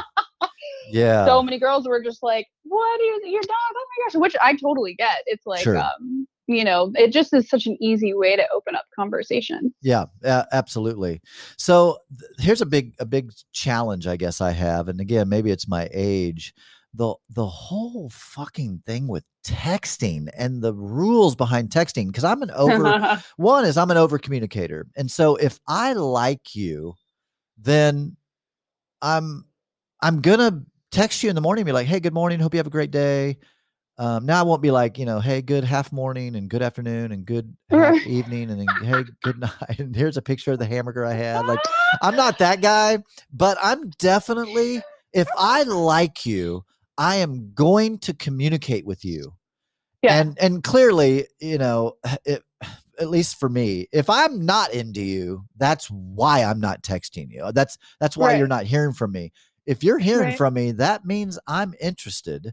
Yeah. 0.90 1.26
so 1.26 1.42
many 1.42 1.58
girls 1.58 1.86
were 1.88 2.02
just 2.02 2.22
like, 2.22 2.46
"What 2.64 3.00
is 3.00 3.20
your 3.32 3.42
dog? 3.42 3.50
Oh 3.74 3.86
my 3.98 4.04
gosh!" 4.12 4.20
Which 4.20 4.36
I 4.42 4.54
totally 4.54 4.94
get. 4.94 5.18
It's 5.26 5.44
like, 5.46 5.62
Sure. 5.62 5.78
um, 5.78 6.26
you 6.46 6.64
know, 6.64 6.92
it 6.94 7.12
just 7.12 7.34
is 7.34 7.48
such 7.48 7.66
an 7.66 7.76
easy 7.80 8.14
way 8.14 8.36
to 8.36 8.46
open 8.54 8.76
up 8.76 8.84
conversation. 8.94 9.74
Yeah, 9.82 10.04
a- 10.22 10.46
absolutely. 10.52 11.20
So 11.58 11.98
th- 12.16 12.30
here's 12.38 12.60
a 12.60 12.66
big 12.66 12.94
a 13.00 13.04
big 13.04 13.32
challenge 13.52 14.06
I 14.06 14.16
guess 14.16 14.40
I 14.40 14.52
have 14.52 14.88
and 14.88 15.00
again 15.00 15.28
maybe 15.28 15.50
it's 15.50 15.66
my 15.68 15.88
age 15.92 16.54
the 16.94 17.14
the 17.30 17.46
whole 17.46 18.08
fucking 18.10 18.82
thing 18.86 19.08
with 19.08 19.24
texting 19.44 20.28
and 20.38 20.62
the 20.62 20.72
rules 20.72 21.34
behind 21.34 21.70
texting 21.70 22.06
because 22.06 22.24
I'm 22.24 22.42
an 22.42 22.50
over 22.52 23.20
one 23.36 23.64
is 23.64 23.76
I'm 23.76 23.90
an 23.90 23.96
over 23.96 24.18
communicator. 24.18 24.86
And 24.96 25.10
so 25.10 25.34
if 25.36 25.58
I 25.66 25.94
like 25.94 26.54
you 26.54 26.94
then 27.58 28.16
I'm 29.02 29.46
I'm 30.00 30.20
going 30.20 30.38
to 30.38 30.62
text 30.90 31.22
you 31.22 31.28
in 31.28 31.34
the 31.34 31.40
morning 31.40 31.62
and 31.62 31.66
be 31.66 31.72
like, 31.72 31.86
"Hey, 31.86 32.00
good 32.00 32.14
morning. 32.14 32.40
Hope 32.40 32.54
you 32.54 32.58
have 32.58 32.66
a 32.66 32.70
great 32.70 32.90
day." 32.90 33.38
Um, 33.98 34.26
now 34.26 34.40
I 34.40 34.42
won't 34.42 34.60
be 34.60 34.70
like, 34.70 34.98
you 34.98 35.06
know, 35.06 35.20
hey, 35.20 35.40
good 35.40 35.64
half 35.64 35.90
morning 35.90 36.36
and 36.36 36.50
good 36.50 36.60
afternoon 36.60 37.12
and 37.12 37.24
good 37.24 37.56
half 37.70 38.06
evening 38.06 38.50
and 38.50 38.60
then 38.60 38.86
hey, 38.86 39.06
good 39.22 39.38
night. 39.40 39.78
And 39.78 39.96
here's 39.96 40.18
a 40.18 40.22
picture 40.22 40.52
of 40.52 40.58
the 40.58 40.66
hamburger 40.66 41.04
I 41.04 41.14
had. 41.14 41.46
Like, 41.46 41.60
I'm 42.02 42.14
not 42.14 42.38
that 42.38 42.60
guy, 42.60 42.98
but 43.32 43.56
I'm 43.62 43.88
definitely, 43.98 44.82
if 45.14 45.26
I 45.38 45.62
like 45.62 46.26
you, 46.26 46.64
I 46.98 47.16
am 47.16 47.52
going 47.54 47.98
to 48.00 48.12
communicate 48.12 48.84
with 48.84 49.02
you. 49.04 49.32
Yeah. 50.02 50.20
And 50.20 50.38
and 50.38 50.62
clearly, 50.62 51.26
you 51.40 51.56
know, 51.56 51.96
it, 52.26 52.42
at 52.98 53.08
least 53.08 53.40
for 53.40 53.48
me, 53.48 53.88
if 53.92 54.10
I'm 54.10 54.44
not 54.44 54.72
into 54.72 55.02
you, 55.02 55.44
that's 55.56 55.90
why 55.90 56.44
I'm 56.44 56.60
not 56.60 56.82
texting 56.82 57.30
you. 57.30 57.50
That's 57.52 57.78
that's 57.98 58.16
why 58.16 58.28
Right. 58.28 58.38
you're 58.38 58.46
not 58.46 58.64
hearing 58.64 58.92
from 58.92 59.12
me. 59.12 59.32
If 59.66 59.82
you're 59.82 59.98
hearing 59.98 60.28
Right. 60.28 60.38
from 60.38 60.54
me, 60.54 60.72
that 60.72 61.04
means 61.04 61.38
I'm 61.46 61.74
interested. 61.80 62.52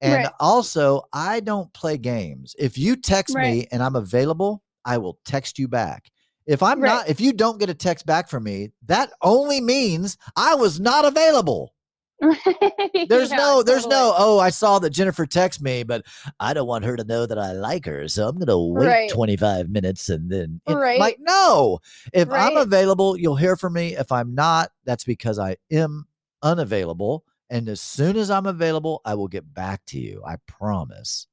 And 0.00 0.24
Right. 0.24 0.32
also, 0.40 1.02
I 1.12 1.40
don't 1.40 1.72
play 1.72 1.96
games. 1.98 2.54
If 2.58 2.76
you 2.76 2.96
text 2.96 3.36
me 3.36 3.66
and 3.72 3.82
I'm 3.82 3.96
available, 3.96 4.62
I 4.84 4.98
will 4.98 5.18
text 5.24 5.58
you 5.58 5.66
back. 5.66 6.10
If 6.46 6.62
I'm 6.62 6.78
Right. 6.80 6.88
not, 6.90 7.08
if 7.08 7.20
you 7.20 7.32
don't 7.32 7.58
get 7.58 7.70
a 7.70 7.74
text 7.74 8.04
back 8.04 8.28
from 8.28 8.44
me, 8.44 8.72
that 8.86 9.10
only 9.22 9.60
means 9.60 10.18
I 10.36 10.54
was 10.56 10.78
not 10.78 11.04
available. 11.06 11.74
There's 12.20 13.30
Yeah, 13.30 13.36
no, 13.36 13.62
there's 13.62 13.82
totally. 13.84 13.94
no, 13.94 14.14
oh, 14.16 14.38
I 14.38 14.50
saw 14.50 14.78
that 14.78 14.90
Jennifer 14.90 15.26
text 15.26 15.60
me, 15.62 15.82
but 15.82 16.04
I 16.40 16.54
don't 16.54 16.66
want 16.66 16.84
her 16.84 16.96
to 16.96 17.04
know 17.04 17.26
that 17.26 17.38
I 17.38 17.52
like 17.52 17.84
her. 17.86 18.08
So 18.08 18.28
I'm 18.28 18.36
going 18.36 18.46
to 18.48 18.58
wait 18.58 18.86
Right. 18.86 19.10
25 19.10 19.68
minutes 19.68 20.08
and 20.08 20.30
then, 20.30 20.60
it- 20.66 20.74
Right. 20.74 20.98
like, 20.98 21.18
no, 21.20 21.80
if 22.12 22.30
I'm 22.30 22.56
available, 22.56 23.16
you'll 23.16 23.36
hear 23.36 23.56
from 23.56 23.72
me. 23.74 23.96
If 23.96 24.10
I'm 24.12 24.34
not, 24.34 24.70
that's 24.84 25.04
because 25.04 25.38
I 25.38 25.56
am 25.70 26.06
unavailable. 26.44 27.24
And 27.50 27.68
as 27.68 27.80
soon 27.80 28.16
as 28.16 28.30
I'm 28.30 28.46
available, 28.46 29.00
I 29.04 29.14
will 29.14 29.28
get 29.28 29.52
back 29.52 29.84
to 29.86 29.98
you. 29.98 30.22
I 30.24 30.36
promise. 30.46 31.26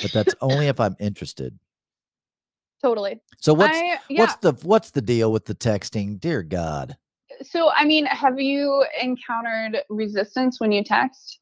But 0.00 0.12
that's 0.12 0.34
only 0.40 0.68
if 0.68 0.80
I'm 0.80 0.96
interested. 0.98 1.58
Totally. 2.82 3.20
So 3.40 3.52
what's, 3.52 3.76
I, 3.76 3.98
yeah. 4.08 4.20
what's 4.20 4.36
the, 4.36 4.52
what's 4.62 4.90
the 4.92 5.02
deal 5.02 5.32
with 5.32 5.44
the 5.44 5.54
texting? 5.54 6.18
Dear 6.20 6.42
God. 6.42 6.96
so 7.42 7.70
I 7.74 7.84
mean, 7.84 8.06
have 8.06 8.40
you 8.40 8.84
encountered 9.00 9.82
resistance 9.88 10.60
when 10.60 10.72
you 10.72 10.84
text? 10.84 11.40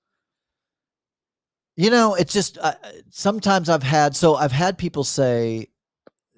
You 1.76 1.90
know, 1.90 2.14
it's 2.14 2.32
just 2.32 2.56
uh, 2.58 2.72
sometimes 3.10 3.68
I've 3.68 3.82
had 3.82 4.16
so 4.16 4.34
I've 4.34 4.52
had 4.52 4.78
people 4.78 5.04
say, 5.04 5.68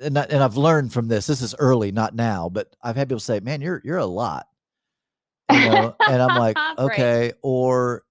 and 0.00 0.18
I, 0.18 0.22
and 0.24 0.42
I've 0.42 0.56
learned 0.56 0.92
from 0.92 1.06
this. 1.06 1.28
This 1.28 1.42
is 1.42 1.54
early, 1.60 1.92
not 1.92 2.14
now, 2.14 2.48
but 2.48 2.74
I've 2.82 2.96
had 2.96 3.08
people 3.08 3.20
say, 3.20 3.38
"Man, 3.38 3.60
you're 3.60 3.80
you're 3.84 3.98
a 3.98 4.06
lot," 4.06 4.48
you 5.50 5.60
know, 5.60 5.94
and 6.06 6.22
I'm 6.22 6.34
like, 6.36 6.56
Right. 6.78 6.78
okay, 6.78 7.32
or 7.42 8.04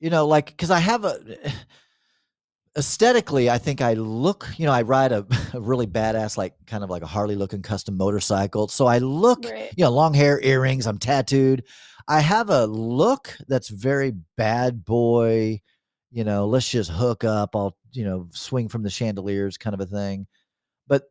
you 0.00 0.10
know, 0.10 0.26
like 0.26 0.46
because 0.46 0.70
I 0.70 0.78
have 0.80 1.04
a 1.04 1.18
aesthetically, 2.76 3.50
I 3.50 3.58
think 3.58 3.80
I 3.80 3.94
look, 3.94 4.48
you 4.56 4.66
know, 4.66 4.72
I 4.72 4.82
ride 4.82 5.12
a, 5.12 5.26
a 5.54 5.60
really 5.60 5.86
badass, 5.86 6.36
like 6.36 6.54
kind 6.66 6.82
of 6.84 6.90
like 6.90 7.02
a 7.02 7.06
Harley 7.06 7.34
looking 7.36 7.62
custom 7.62 7.96
motorcycle, 7.96 8.68
so 8.68 8.86
I 8.86 8.98
look 8.98 9.44
Right. 9.44 9.72
you 9.76 9.84
know, 9.84 9.90
long 9.90 10.14
hair, 10.14 10.40
earrings, 10.42 10.86
I'm 10.86 10.98
tattooed. 10.98 11.64
I 12.08 12.20
have 12.20 12.50
a 12.50 12.66
look 12.66 13.36
that's 13.46 13.68
very 13.68 14.12
bad 14.36 14.84
boy, 14.84 15.60
you 16.10 16.24
know, 16.24 16.46
let's 16.46 16.68
just 16.68 16.90
hook 16.90 17.22
up, 17.24 17.54
I'll, 17.54 17.76
you 17.92 18.04
know, 18.04 18.28
swing 18.32 18.68
from 18.68 18.82
the 18.82 18.90
chandeliers 18.90 19.56
kind 19.56 19.74
of 19.74 19.80
a 19.80 19.86
thing. 19.86 20.26
But 20.88 21.04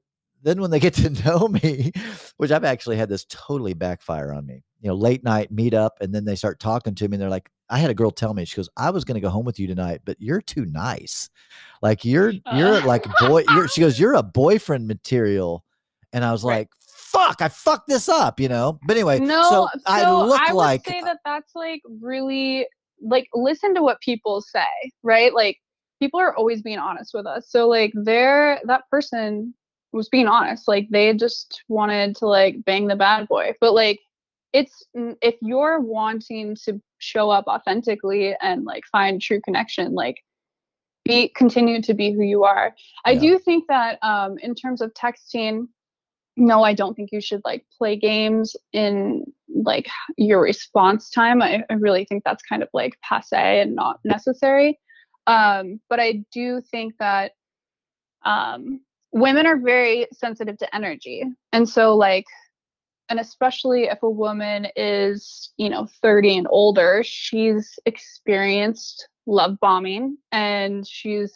then 0.43 0.59
when 0.61 0.69
they 0.71 0.79
get 0.79 0.95
to 0.95 1.09
know 1.25 1.47
me, 1.47 1.91
which 2.37 2.51
I've 2.51 2.65
actually 2.65 2.97
had 2.97 3.09
this 3.09 3.25
totally 3.29 3.73
backfire 3.73 4.33
on 4.33 4.45
me, 4.45 4.63
you 4.81 4.89
know, 4.89 4.95
late 4.95 5.23
night 5.23 5.51
meet 5.51 5.73
up 5.73 5.97
and 6.01 6.13
then 6.13 6.25
they 6.25 6.35
start 6.35 6.59
talking 6.59 6.95
to 6.95 7.07
me 7.07 7.15
and 7.15 7.21
they're 7.21 7.29
like, 7.29 7.49
I 7.69 7.77
had 7.77 7.89
a 7.89 7.93
girl 7.93 8.11
tell 8.11 8.33
me, 8.33 8.43
she 8.45 8.57
goes, 8.57 8.69
I 8.75 8.89
was 8.89 9.05
going 9.05 9.15
to 9.15 9.21
go 9.21 9.29
home 9.29 9.45
with 9.45 9.59
you 9.59 9.67
tonight, 9.67 10.01
but 10.03 10.17
you're 10.19 10.41
too 10.41 10.65
nice. 10.65 11.29
Like 11.81 12.03
you're, 12.03 12.33
you're 12.51 12.77
Uh. 12.77 12.81
like 12.81 13.03
boy, 13.19 13.45
you're, 13.47 13.67
she 13.67 13.81
goes, 13.81 13.99
you're 13.99 14.15
a 14.15 14.23
boyfriend 14.23 14.87
material. 14.87 15.63
And 16.13 16.25
I 16.25 16.31
was 16.31 16.43
Right. 16.43 16.57
like, 16.57 16.69
fuck, 16.81 17.41
I 17.41 17.47
fucked 17.47 17.87
this 17.87 18.09
up, 18.09 18.39
you 18.39 18.49
know? 18.49 18.79
But 18.83 18.97
anyway, 18.97 19.19
No, 19.19 19.43
so, 19.43 19.67
I 19.85 20.03
look 20.13 20.41
would 20.49 20.55
like, 20.55 20.85
say 20.85 21.01
that 21.01 21.19
that's 21.23 21.55
like 21.55 21.81
really 22.01 22.67
like 23.01 23.27
listen 23.33 23.73
to 23.75 23.81
what 23.81 23.99
people 24.01 24.41
say, 24.41 24.65
right? 25.03 25.33
Like 25.33 25.57
people 25.99 26.19
are 26.19 26.35
always 26.35 26.61
being 26.61 26.77
honest 26.79 27.13
with 27.13 27.25
us. 27.25 27.49
So 27.49 27.67
like 27.67 27.91
they're 27.95 28.59
that 28.65 28.83
person 28.89 29.53
was 29.91 30.09
being 30.09 30.27
honest. 30.27 30.67
Like 30.67 30.87
they 30.89 31.13
just 31.13 31.63
wanted 31.67 32.15
to 32.17 32.27
like 32.27 32.63
bang 32.65 32.87
the 32.87 32.95
bad 32.95 33.27
boy. 33.27 33.53
But 33.59 33.73
like 33.73 33.99
it's 34.53 34.85
if 34.93 35.35
you're 35.41 35.79
wanting 35.79 36.55
to 36.65 36.81
show 36.99 37.29
up 37.29 37.47
authentically 37.47 38.35
and 38.41 38.65
like 38.65 38.83
find 38.91 39.21
true 39.21 39.41
connection, 39.41 39.93
like 39.93 40.17
be 41.05 41.29
continue 41.29 41.81
to 41.81 41.93
be 41.93 42.11
who 42.11 42.21
you 42.23 42.43
are. 42.43 42.75
I 43.05 43.11
Yeah. 43.11 43.19
do 43.21 43.39
think 43.39 43.65
that 43.69 43.97
um 44.03 44.37
in 44.39 44.55
terms 44.55 44.81
of 44.81 44.93
texting 44.93 45.67
no, 46.37 46.63
I 46.63 46.73
don't 46.73 46.95
think 46.95 47.11
you 47.11 47.21
should 47.21 47.41
like 47.43 47.65
play 47.77 47.95
games 47.97 48.55
in 48.71 49.25
like 49.53 49.89
your 50.17 50.41
response 50.41 51.09
time. 51.09 51.41
I, 51.41 51.63
I 51.69 51.73
really 51.73 52.05
think 52.05 52.23
that's 52.23 52.41
kind 52.43 52.63
of 52.63 52.69
like 52.73 52.97
passe 53.01 53.61
and 53.61 53.75
not 53.75 53.99
necessary. 54.05 54.79
Um, 55.27 55.81
but 55.89 55.99
I 55.99 56.23
do 56.31 56.61
think 56.61 56.95
that 56.99 57.33
um, 58.25 58.81
women 59.11 59.45
are 59.45 59.57
very 59.57 60.07
sensitive 60.13 60.57
to 60.59 60.75
energy. 60.75 61.23
And 61.51 61.67
so, 61.67 61.95
like, 61.95 62.25
and 63.11 63.19
especially 63.19 63.83
if 63.83 64.01
a 64.03 64.09
woman 64.09 64.67
is, 64.77 65.51
you 65.57 65.69
know, 65.69 65.85
30 66.01 66.37
and 66.37 66.47
older, 66.49 67.03
she's 67.03 67.77
experienced 67.85 69.05
love 69.27 69.57
bombing 69.59 70.17
and 70.31 70.87
she's 70.87 71.33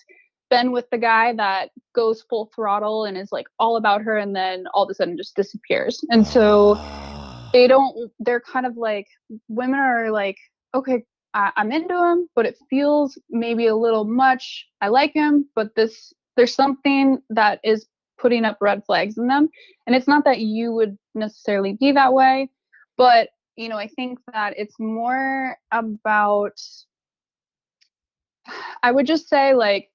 been 0.50 0.72
with 0.72 0.90
the 0.90 0.98
guy 0.98 1.34
that 1.34 1.72
goes 1.94 2.24
full 2.30 2.50
throttle 2.56 3.04
and 3.04 3.18
is 3.18 3.34
like 3.34 3.48
all 3.60 3.76
about 3.76 4.02
her 4.02 4.18
and 4.18 4.34
then 4.34 4.64
all 4.74 4.84
of 4.84 4.90
a 4.90 4.94
sudden 4.94 5.18
just 5.18 5.36
disappears. 5.36 6.00
And 6.10 6.26
so 6.26 6.76
Ah. 6.78 7.50
they 7.52 7.68
don't, 7.68 8.10
they're 8.20 8.40
kind 8.40 8.66
of 8.66 8.78
like, 8.78 9.08
women 9.50 9.78
are 9.78 10.12
like, 10.12 10.38
okay, 10.74 11.04
I, 11.34 11.52
I'm 11.58 11.74
into 11.74 11.94
him, 11.94 12.30
but 12.36 12.46
it 12.46 12.58
feels 12.70 13.20
maybe 13.30 13.68
a 13.68 13.76
little 13.76 14.06
much. 14.06 14.66
I 14.80 14.88
like 14.88 15.14
him, 15.14 15.50
but 15.56 15.76
this, 15.76 16.14
there's 16.38 16.56
something 16.56 17.18
that 17.32 17.60
is 17.66 17.86
putting 18.18 18.46
up 18.46 18.58
red 18.62 18.84
flags 18.86 19.18
in 19.18 19.28
them. 19.28 19.50
And 19.86 19.96
it's 19.96 20.08
not 20.08 20.26
that 20.26 20.40
you 20.40 20.72
would 20.72 20.98
necessarily 21.14 21.74
be 21.74 21.92
that 21.92 22.14
way, 22.14 22.50
but 22.98 23.30
you 23.56 23.70
know, 23.70 23.78
I 23.78 23.88
think 23.88 24.20
that 24.34 24.54
it's 24.58 24.76
more 24.80 25.58
about, 25.72 26.60
I 28.84 28.92
would 28.92 29.08
just 29.08 29.30
say 29.30 29.54
like, 29.54 29.90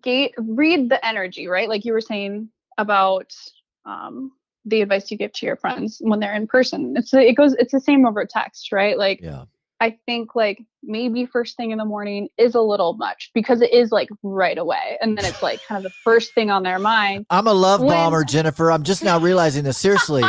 gate 0.00 0.34
read 0.38 0.88
the 0.88 1.04
energy 1.06 1.46
right 1.46 1.68
like 1.68 1.84
you 1.84 1.92
were 1.92 2.00
saying 2.00 2.48
about 2.78 3.34
um 3.84 4.32
the 4.64 4.80
advice 4.80 5.10
you 5.10 5.16
give 5.16 5.32
to 5.32 5.46
your 5.46 5.56
friends 5.56 5.98
when 6.00 6.20
they're 6.20 6.34
in 6.34 6.46
person 6.46 6.94
it's 6.96 7.12
it 7.12 7.36
goes 7.36 7.54
it's 7.58 7.72
the 7.72 7.80
same 7.80 8.06
over 8.06 8.24
text 8.24 8.72
right 8.72 8.98
like 8.98 9.20
yeah. 9.22 9.44
I 9.84 9.96
think 10.06 10.34
like 10.34 10.58
maybe 10.82 11.24
first 11.26 11.56
thing 11.56 11.70
in 11.70 11.78
the 11.78 11.84
morning 11.84 12.28
is 12.38 12.54
a 12.54 12.60
little 12.60 12.94
much 12.94 13.30
because 13.34 13.60
it 13.60 13.72
is 13.72 13.90
like 13.92 14.08
right 14.22 14.58
away 14.58 14.98
and 15.00 15.16
then 15.16 15.24
it's 15.24 15.42
like 15.42 15.60
kind 15.68 15.78
of 15.78 15.82
the 15.90 15.96
first 16.02 16.34
thing 16.34 16.50
on 16.50 16.62
their 16.62 16.78
mind 16.78 17.24
I'm 17.30 17.46
a 17.46 17.52
love 17.54 17.80
When- 17.80 17.90
bomber, 17.90 18.24
Jennifer. 18.24 18.70
I'm 18.70 18.82
just 18.82 19.02
now 19.04 19.18
realizing 19.18 19.64
this. 19.64 19.78
Seriously, 19.78 20.22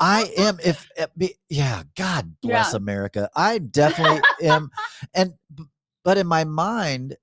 I 0.00 0.24
am. 0.38 0.58
If 0.64 0.88
it 0.96 1.10
be, 1.16 1.34
yeah, 1.48 1.82
God 1.96 2.34
bless 2.42 2.72
Yeah. 2.72 2.76
America. 2.76 3.30
I 3.36 3.58
definitely 3.58 4.20
am, 4.48 4.70
and 5.14 5.34
but 6.04 6.18
in 6.18 6.26
my 6.26 6.44
mind, 6.44 7.16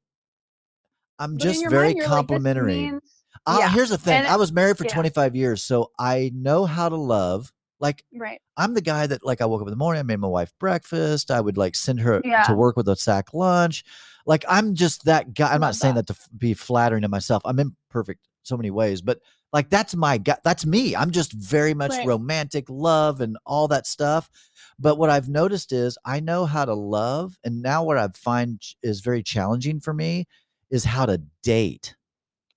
I'm 1.19 1.33
But 1.35 1.41
just 1.43 1.67
very 1.69 1.87
mind, 1.89 1.99
like, 1.99 2.07
complimentary. 2.07 2.75
means- 2.91 3.01
Uh, 3.45 3.57
yeah 3.59 3.69
Here's 3.69 3.89
the 3.89 3.97
thing: 3.97 4.25
I 4.25 4.35
was 4.37 4.51
married 4.51 4.77
for 4.77 4.85
yeah. 4.85 4.93
25 4.93 5.35
years, 5.35 5.63
so 5.63 5.91
I 5.99 6.31
know 6.33 6.65
how 6.65 6.87
to 6.89 6.95
love. 6.95 7.51
Like 7.79 8.03
right 8.13 8.41
I'm 8.57 8.73
the 8.73 8.81
guy 8.81 9.07
that 9.07 9.25
like 9.25 9.39
I 9.41 9.45
woke 9.45 9.61
up 9.61 9.67
in 9.67 9.71
the 9.71 9.77
morning, 9.77 9.99
I 10.01 10.03
made 10.03 10.19
my 10.19 10.27
wife 10.27 10.51
breakfast. 10.59 11.31
I 11.31 11.39
would 11.39 11.57
like 11.57 11.75
send 11.75 12.01
her 12.01 12.21
Yeah. 12.25 12.43
to 12.43 12.53
work 12.53 12.75
with 12.75 12.89
a 12.89 12.95
sack 12.95 13.33
lunch. 13.33 13.83
Like 14.25 14.43
I'm 14.49 14.75
just 14.75 15.05
that 15.05 15.33
guy. 15.33 15.53
I'm 15.53 15.61
not 15.61 15.75
saying 15.75 15.95
that. 15.95 16.07
to 16.07 16.13
f- 16.13 16.27
be 16.37 16.53
flattering 16.53 17.03
to 17.03 17.07
myself. 17.07 17.41
I'm 17.45 17.59
imperfect 17.59 18.19
so 18.43 18.57
many 18.57 18.69
ways, 18.71 19.01
but 19.01 19.19
like 19.53 19.69
that's 19.69 19.95
my 19.95 20.17
guy. 20.17 20.37
That's 20.43 20.65
me. 20.65 20.95
I'm 20.95 21.11
just 21.11 21.31
very 21.33 21.73
much 21.73 21.91
Right. 21.91 22.05
romantic, 22.05 22.65
love, 22.69 23.21
and 23.21 23.37
all 23.45 23.67
that 23.69 23.87
stuff. 23.87 24.29
But 24.77 24.97
what 24.97 25.09
I've 25.09 25.29
noticed 25.29 25.71
is 25.71 25.97
I 26.05 26.19
know 26.19 26.45
how 26.45 26.65
to 26.65 26.73
love, 26.73 27.37
and 27.43 27.61
now 27.61 27.83
what 27.83 27.97
I 27.97 28.07
find 28.09 28.61
is 28.83 28.99
very 29.01 29.23
challenging 29.23 29.79
for 29.79 29.93
me 29.93 30.27
is 30.69 30.83
how 30.83 31.05
to 31.05 31.21
date 31.43 31.95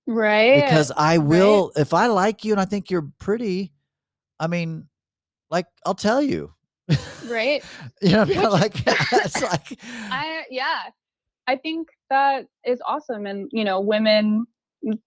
right 0.07 0.55
because 0.55 0.91
I 0.97 1.19
will 1.19 1.73
if 1.77 1.95
I 1.95 2.09
like 2.09 2.45
you 2.45 2.53
and 2.53 2.61
I 2.61 2.65
think 2.65 2.91
you're 2.91 3.09
pretty. 3.19 3.73
I 4.41 4.49
mean, 4.49 4.89
like 5.53 5.67
I'll 5.87 5.95
tell 5.95 6.21
you. 6.21 6.53
right 7.29 7.63
You 8.03 8.11
know, 8.13 8.25
Which- 8.25 8.37
like 8.39 8.75
it's 8.87 9.41
like 9.53 9.79
I 10.11 10.45
yeah, 10.51 10.81
I 11.47 11.57
think 11.57 11.89
that 12.11 12.47
is 12.67 12.81
awesome, 12.87 13.27
and 13.27 13.49
you 13.53 13.63
know, 13.63 13.81
women, 13.81 14.47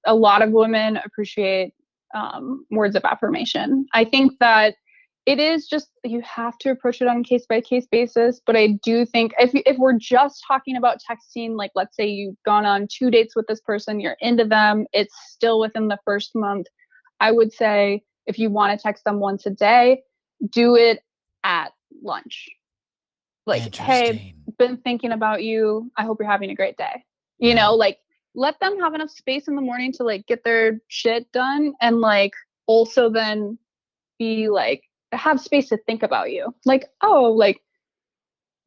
a 0.05 0.15
lot 0.15 0.41
of 0.41 0.51
women 0.51 0.97
appreciate 0.97 1.73
um, 2.13 2.65
words 2.72 2.95
of 2.95 3.03
affirmation. 3.03 3.85
I 3.93 4.05
think 4.05 4.34
that 4.39 4.76
it 5.26 5.39
is 5.39 5.67
just 5.67 5.89
you 6.03 6.22
have 6.22 6.57
to 6.59 6.69
approach 6.69 7.01
it 7.01 7.07
on 7.07 7.22
a 7.22 7.23
case 7.23 7.45
by 7.47 7.59
case 7.59 7.88
basis. 7.91 8.39
But 8.45 8.55
I 8.55 8.80
do 8.84 9.05
think 9.05 9.34
if 9.39 9.51
if 9.53 9.77
we're 9.77 9.97
just 9.97 10.43
talking 10.47 10.77
about 10.77 10.99
texting, 10.99 11.57
like 11.57 11.72
let's 11.76 11.95
say 11.95 12.07
you've 12.07 12.41
gone 12.45 12.65
on 12.65 12.88
two 12.91 13.09
dates 13.09 13.35
with 13.35 13.47
this 13.47 13.61
person, 13.61 13.99
you're 13.99 14.17
into 14.22 14.45
them, 14.45 14.85
it's 14.93 15.15
still 15.30 15.59
within 15.59 15.88
the 15.88 15.99
first 16.05 16.31
month. 16.35 16.67
I 17.19 17.31
would 17.31 17.51
say 17.51 18.03
if 18.27 18.38
you 18.38 18.49
want 18.49 18.77
to 18.77 18.81
text 18.81 19.03
them 19.03 19.19
once 19.19 19.45
a 19.45 19.51
day, 19.51 20.01
do 20.51 20.76
it 20.76 21.01
at 21.43 21.72
lunch. 22.01 22.49
Like, 23.45 23.76
hey, 23.76 24.35
been 24.57 24.77
thinking 24.77 25.11
about 25.11 25.43
you. 25.43 25.91
I 25.97 26.03
hope 26.03 26.17
you're 26.19 26.30
having 26.30 26.49
a 26.49 26.55
great 26.55 26.77
day. 26.77 27.03
You 27.38 27.49
Yeah. 27.49 27.55
know, 27.55 27.76
like 27.76 27.99
let 28.34 28.59
them 28.59 28.80
have 28.80 28.93
enough 28.93 29.11
space 29.11 29.47
in 29.47 29.55
the 29.55 29.61
morning 29.61 29.91
to 29.93 30.03
like 30.03 30.26
get 30.27 30.43
their 30.43 30.80
shit 30.88 31.31
done 31.31 31.73
and 31.81 32.01
like 32.01 32.34
also 32.67 33.09
then 33.09 33.57
be 34.19 34.49
like 34.49 34.84
have 35.11 35.39
space 35.39 35.69
to 35.69 35.77
think 35.77 36.03
about 36.03 36.31
you. 36.31 36.53
Like, 36.65 36.85
oh, 37.01 37.31
like 37.31 37.61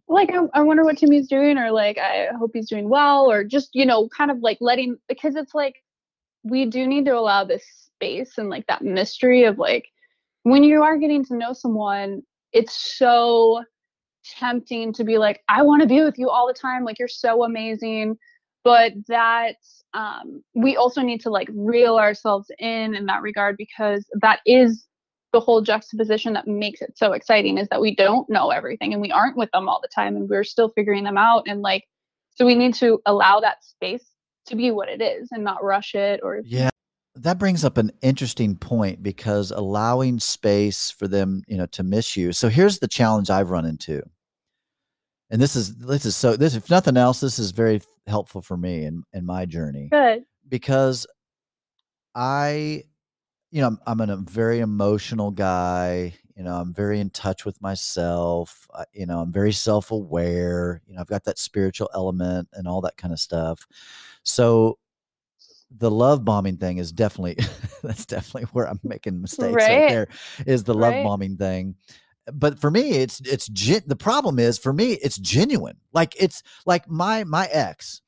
like 0.08 0.30
I, 0.32 0.44
I 0.54 0.62
wonder 0.62 0.84
what 0.84 0.96
Timmy's 0.96 1.28
doing 1.28 1.58
or 1.58 1.70
like 1.70 1.98
I 1.98 2.28
hope 2.38 2.52
he's 2.54 2.68
doing 2.68 2.88
well 2.88 3.30
or 3.30 3.44
just, 3.44 3.70
you 3.74 3.84
know, 3.84 4.08
kind 4.08 4.30
of 4.30 4.38
like 4.40 4.58
letting 4.60 4.96
because 5.08 5.36
it's 5.36 5.54
like 5.54 5.76
we 6.44 6.64
do 6.66 6.86
need 6.86 7.04
to 7.06 7.16
allow 7.16 7.44
this 7.44 7.64
space 7.96 8.38
and 8.38 8.48
like 8.48 8.66
that 8.68 8.82
mystery 8.82 9.44
of 9.44 9.58
like 9.58 9.86
when 10.50 10.62
you 10.64 10.82
are 10.82 10.96
getting 10.98 11.24
to 11.26 11.36
know 11.36 11.52
someone, 11.52 12.22
it's 12.52 12.96
so 12.96 13.62
tempting 14.38 14.92
to 14.94 15.04
be 15.04 15.18
like, 15.18 15.42
I 15.48 15.62
want 15.62 15.82
to 15.82 15.88
be 15.88 16.02
with 16.02 16.18
you 16.18 16.28
all 16.28 16.46
the 16.46 16.54
time. 16.54 16.84
Like 16.84 16.98
you're 16.98 17.08
so 17.08 17.44
amazing. 17.44 18.16
But 18.64 18.92
that 19.08 19.56
um, 19.94 20.42
we 20.54 20.76
also 20.76 21.00
need 21.00 21.20
to 21.22 21.30
like 21.30 21.48
reel 21.52 21.96
ourselves 21.96 22.50
in 22.58 22.94
in 22.94 23.06
that 23.06 23.22
regard 23.22 23.56
because 23.56 24.06
that 24.20 24.40
is 24.44 24.86
the 25.32 25.40
whole 25.40 25.60
juxtaposition 25.60 26.32
that 26.32 26.46
makes 26.46 26.80
it 26.80 26.96
so 26.96 27.12
exciting 27.12 27.58
is 27.58 27.68
that 27.68 27.80
we 27.80 27.94
don't 27.94 28.28
know 28.30 28.50
everything 28.50 28.92
and 28.92 29.02
we 29.02 29.10
aren't 29.10 29.36
with 29.36 29.50
them 29.52 29.68
all 29.68 29.80
the 29.80 29.88
time 29.94 30.16
and 30.16 30.28
we're 30.28 30.44
still 30.44 30.70
figuring 30.70 31.04
them 31.04 31.18
out 31.18 31.44
and 31.46 31.60
like 31.60 31.84
so 32.34 32.46
we 32.46 32.54
need 32.54 32.74
to 32.74 33.00
allow 33.04 33.38
that 33.40 33.62
space 33.62 34.06
to 34.46 34.56
be 34.56 34.70
what 34.70 34.88
it 34.88 35.02
is 35.02 35.28
and 35.30 35.44
not 35.44 35.62
rush 35.62 35.94
it 35.94 36.20
or 36.22 36.40
yeah 36.44 36.70
that 37.22 37.38
brings 37.38 37.64
up 37.64 37.78
an 37.78 37.90
interesting 38.02 38.56
point 38.56 39.02
because 39.02 39.50
allowing 39.50 40.18
space 40.20 40.90
for 40.90 41.08
them 41.08 41.42
you 41.46 41.56
know 41.56 41.66
to 41.66 41.82
miss 41.82 42.16
you. 42.16 42.32
So 42.32 42.48
here's 42.48 42.78
the 42.78 42.88
challenge 42.88 43.30
i've 43.30 43.50
run 43.50 43.64
into. 43.64 44.02
And 45.30 45.40
this 45.40 45.56
is 45.56 45.76
this 45.76 46.06
is 46.06 46.16
so 46.16 46.36
this 46.36 46.54
if 46.54 46.70
nothing 46.70 46.96
else 46.96 47.20
this 47.20 47.38
is 47.38 47.50
very 47.50 47.82
helpful 48.06 48.40
for 48.40 48.56
me 48.56 48.84
in 48.84 49.02
in 49.12 49.26
my 49.26 49.44
journey 49.44 49.88
good. 49.90 50.24
because 50.48 51.06
i 52.14 52.82
you 53.50 53.60
know 53.60 53.66
i'm, 53.86 54.00
I'm 54.00 54.00
a 54.08 54.16
very 54.16 54.60
emotional 54.60 55.30
guy 55.30 56.14
you 56.34 56.42
know 56.42 56.54
i'm 56.54 56.72
very 56.72 57.00
in 57.00 57.10
touch 57.10 57.44
with 57.44 57.60
myself 57.60 58.66
uh, 58.72 58.86
you 58.94 59.04
know 59.04 59.20
i'm 59.20 59.30
very 59.30 59.52
self-aware 59.52 60.80
you 60.86 60.94
know 60.94 61.02
i've 61.02 61.06
got 61.06 61.24
that 61.24 61.38
spiritual 61.38 61.90
element 61.94 62.48
and 62.54 62.66
all 62.66 62.80
that 62.80 62.96
kind 62.96 63.12
of 63.12 63.20
stuff. 63.20 63.66
So 64.22 64.78
the 65.76 65.90
love 65.90 66.24
bombing 66.24 66.56
thing 66.56 66.78
is 66.78 66.92
definitely 66.92 67.36
that's 67.82 68.06
definitely 68.06 68.48
where 68.52 68.68
i'm 68.68 68.80
making 68.82 69.20
mistakes 69.20 69.54
right, 69.54 69.80
right 69.80 69.88
there 69.88 70.08
is 70.46 70.64
the 70.64 70.74
love 70.74 70.92
right. 70.92 71.04
bombing 71.04 71.36
thing 71.36 71.74
but 72.32 72.58
for 72.58 72.70
me 72.70 72.90
it's 72.90 73.20
it's 73.20 73.46
gen- 73.48 73.82
the 73.86 73.96
problem 73.96 74.38
is 74.38 74.58
for 74.58 74.72
me 74.72 74.92
it's 74.92 75.16
genuine 75.16 75.76
like 75.92 76.14
it's 76.20 76.42
like 76.66 76.88
my 76.88 77.24
my 77.24 77.46
ex 77.46 78.02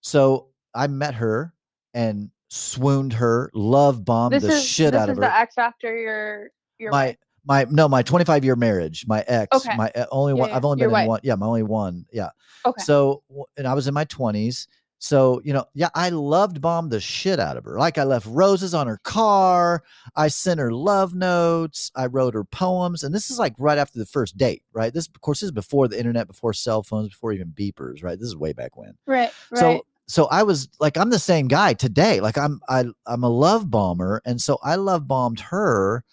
so 0.00 0.48
i 0.74 0.86
met 0.86 1.14
her 1.14 1.52
and 1.94 2.30
swooned 2.48 3.14
her 3.14 3.50
love 3.54 4.04
bombed 4.04 4.34
this 4.34 4.42
the 4.42 4.52
is, 4.52 4.64
shit 4.64 4.94
out 4.94 5.08
of 5.08 5.16
her 5.16 5.22
the 5.22 5.36
ex 5.36 5.56
after 5.56 5.96
your 5.96 6.50
your 6.78 6.90
my 6.90 7.06
wife. 7.06 7.16
my 7.46 7.66
no 7.70 7.88
my 7.88 8.02
25 8.02 8.44
year 8.44 8.56
marriage 8.56 9.06
my 9.06 9.24
ex 9.26 9.54
okay. 9.56 9.76
my 9.76 9.90
uh, 9.94 10.06
only 10.10 10.34
yeah, 10.34 10.40
one 10.40 10.48
yeah. 10.50 10.56
i've 10.56 10.64
only 10.64 10.78
been 10.78 10.90
wife. 10.90 11.02
in 11.02 11.08
one 11.08 11.20
yeah 11.22 11.34
my 11.34 11.46
only 11.46 11.62
one 11.62 12.04
yeah 12.12 12.28
okay 12.66 12.82
so 12.82 13.22
and 13.56 13.66
i 13.66 13.72
was 13.72 13.88
in 13.88 13.94
my 13.94 14.04
20s 14.04 14.66
so, 15.02 15.40
you 15.44 15.52
know, 15.52 15.64
yeah, 15.74 15.88
I 15.96 16.10
loved 16.10 16.60
bomb 16.60 16.88
the 16.88 17.00
shit 17.00 17.40
out 17.40 17.56
of 17.56 17.64
her. 17.64 17.76
Like 17.76 17.98
I 17.98 18.04
left 18.04 18.24
roses 18.24 18.72
on 18.72 18.86
her 18.86 19.00
car. 19.02 19.82
I 20.14 20.28
sent 20.28 20.60
her 20.60 20.70
love 20.70 21.12
notes. 21.12 21.90
I 21.96 22.06
wrote 22.06 22.34
her 22.34 22.44
poems. 22.44 23.02
And 23.02 23.12
this 23.12 23.28
is 23.28 23.36
like 23.36 23.52
right 23.58 23.78
after 23.78 23.98
the 23.98 24.06
first 24.06 24.36
date, 24.36 24.62
right? 24.72 24.94
This, 24.94 25.08
of 25.08 25.20
course, 25.20 25.40
this 25.40 25.48
is 25.48 25.50
before 25.50 25.88
the 25.88 25.98
internet, 25.98 26.28
before 26.28 26.52
cell 26.52 26.84
phones, 26.84 27.08
before 27.08 27.32
even 27.32 27.48
beepers, 27.48 28.04
right? 28.04 28.16
This 28.16 28.28
is 28.28 28.36
way 28.36 28.52
back 28.52 28.76
when. 28.76 28.94
Right. 29.04 29.32
right. 29.50 29.58
So, 29.58 29.86
so 30.06 30.26
I 30.26 30.44
was 30.44 30.68
like, 30.78 30.96
I'm 30.96 31.10
the 31.10 31.18
same 31.18 31.48
guy 31.48 31.74
today. 31.74 32.20
Like 32.20 32.38
I'm, 32.38 32.60
I, 32.68 32.84
I'm 33.04 33.24
a 33.24 33.28
love 33.28 33.68
bomber. 33.68 34.22
And 34.24 34.40
so 34.40 34.60
I 34.62 34.76
love 34.76 35.08
bombed 35.08 35.40
her. 35.40 36.04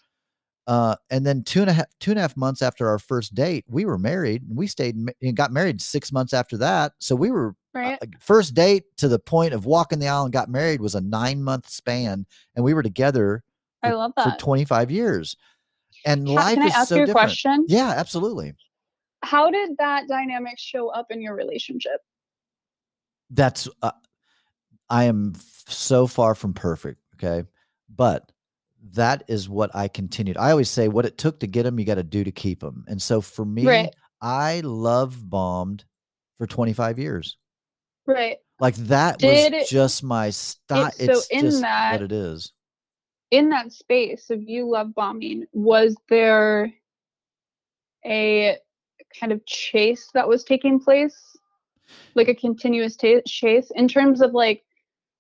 Uh, 0.70 0.96
and 1.10 1.26
then 1.26 1.42
two 1.42 1.62
and 1.62 1.70
a 1.70 1.74
half, 1.74 1.88
two 2.00 2.12
and 2.12 2.20
a 2.20 2.22
half 2.22 2.38
months 2.38 2.62
after 2.62 2.88
our 2.88 3.00
first 3.00 3.34
date, 3.34 3.66
we 3.68 3.86
were 3.86 3.98
married 3.98 4.44
and 4.44 4.56
we 4.56 4.68
stayed 4.68 4.96
and 4.96 5.36
got 5.36 5.52
married 5.52 5.82
six 5.82 6.12
months 6.12 6.32
after 6.32 6.58
that. 6.58 6.94
So 7.00 7.16
we 7.16 7.32
were 7.32 7.56
Right. 7.74 8.00
Uh, 8.02 8.08
first 8.20 8.56
date 8.56 8.86
to 8.98 9.08
the 9.08 9.20
point 9.20 9.54
of 9.54 9.66
walking 9.66 10.00
the 10.00 10.08
aisle 10.08 10.24
and 10.24 10.34
got 10.34 10.50
married 10.50 10.82
was 10.82 10.96
a 10.96 11.02
nine 11.02 11.44
month 11.44 11.70
span, 11.70 12.26
and 12.56 12.66
we 12.66 12.74
were 12.74 12.82
together. 12.82 13.44
For, 13.84 13.94
love 13.94 14.14
that 14.18 14.34
for 14.34 14.40
twenty 14.40 14.66
five 14.66 14.90
years. 14.90 15.38
And 16.06 16.26
can, 16.26 16.36
life 16.36 16.56
can 16.56 16.68
is 16.68 16.74
I 16.74 16.80
ask 16.80 16.90
so 16.90 16.96
you 16.96 17.04
a 17.04 17.06
different. 17.06 17.28
question? 17.28 17.66
Yeah, 17.68 17.94
absolutely. 17.96 18.54
How 19.22 19.52
did 19.52 19.78
that 19.78 20.08
dynamic 20.08 20.58
show 20.58 20.90
up 20.90 21.12
in 21.12 21.22
your 21.22 21.36
relationship? 21.36 22.02
That's 23.30 23.70
uh, 23.84 23.92
I 24.90 25.04
am 25.04 25.34
so 25.68 26.08
far 26.08 26.34
from 26.34 26.54
perfect. 26.54 27.02
Okay, 27.16 27.48
but 27.96 28.32
that 28.94 29.24
is 29.28 29.50
what 29.50 29.76
I 29.76 29.88
continued. 29.88 30.38
I 30.38 30.52
always 30.52 30.70
say, 30.70 30.88
what 30.88 31.06
it 31.06 31.18
took 31.18 31.40
to 31.40 31.48
get 31.48 31.64
them, 31.64 31.80
you 31.80 31.86
got 31.86 31.96
to 31.96 32.04
do 32.04 32.24
to 32.24 32.32
keep 32.32 32.60
them. 32.60 32.86
And 32.88 33.02
so 33.02 33.22
for 33.22 33.46
me, 33.46 33.66
right. 33.66 33.96
I 34.22 34.62
love 34.62 35.30
bombed 35.30 35.86
for 36.38 36.48
25 36.48 37.00
years. 37.00 37.38
Right. 38.06 38.38
Like 38.60 38.76
that 38.76 39.20
Did 39.20 39.54
was 39.54 39.70
just 39.70 40.04
my 40.04 40.30
style. 40.30 40.92
It, 41.00 41.16
so 41.16 41.22
in 41.30 41.42
just 41.42 41.62
that, 41.62 41.94
what 41.94 42.02
it 42.02 42.12
is. 42.12 42.52
In 43.32 43.50
that 43.50 43.72
space 43.72 44.30
of 44.30 44.42
you 44.42 44.70
love 44.70 44.94
bombing, 44.96 45.46
was 45.54 45.96
there 46.10 46.74
a 48.06 48.58
kind 49.20 49.32
of 49.32 49.46
chase 49.46 50.10
that 50.14 50.28
was 50.28 50.44
taking 50.44 50.80
place? 50.80 51.16
Like 52.16 52.28
a 52.28 52.36
continuous 52.36 52.96
t- 52.96 53.22
chase 53.28 53.72
in 53.76 53.88
terms 53.88 54.22
of 54.22 54.34
like, 54.34 54.64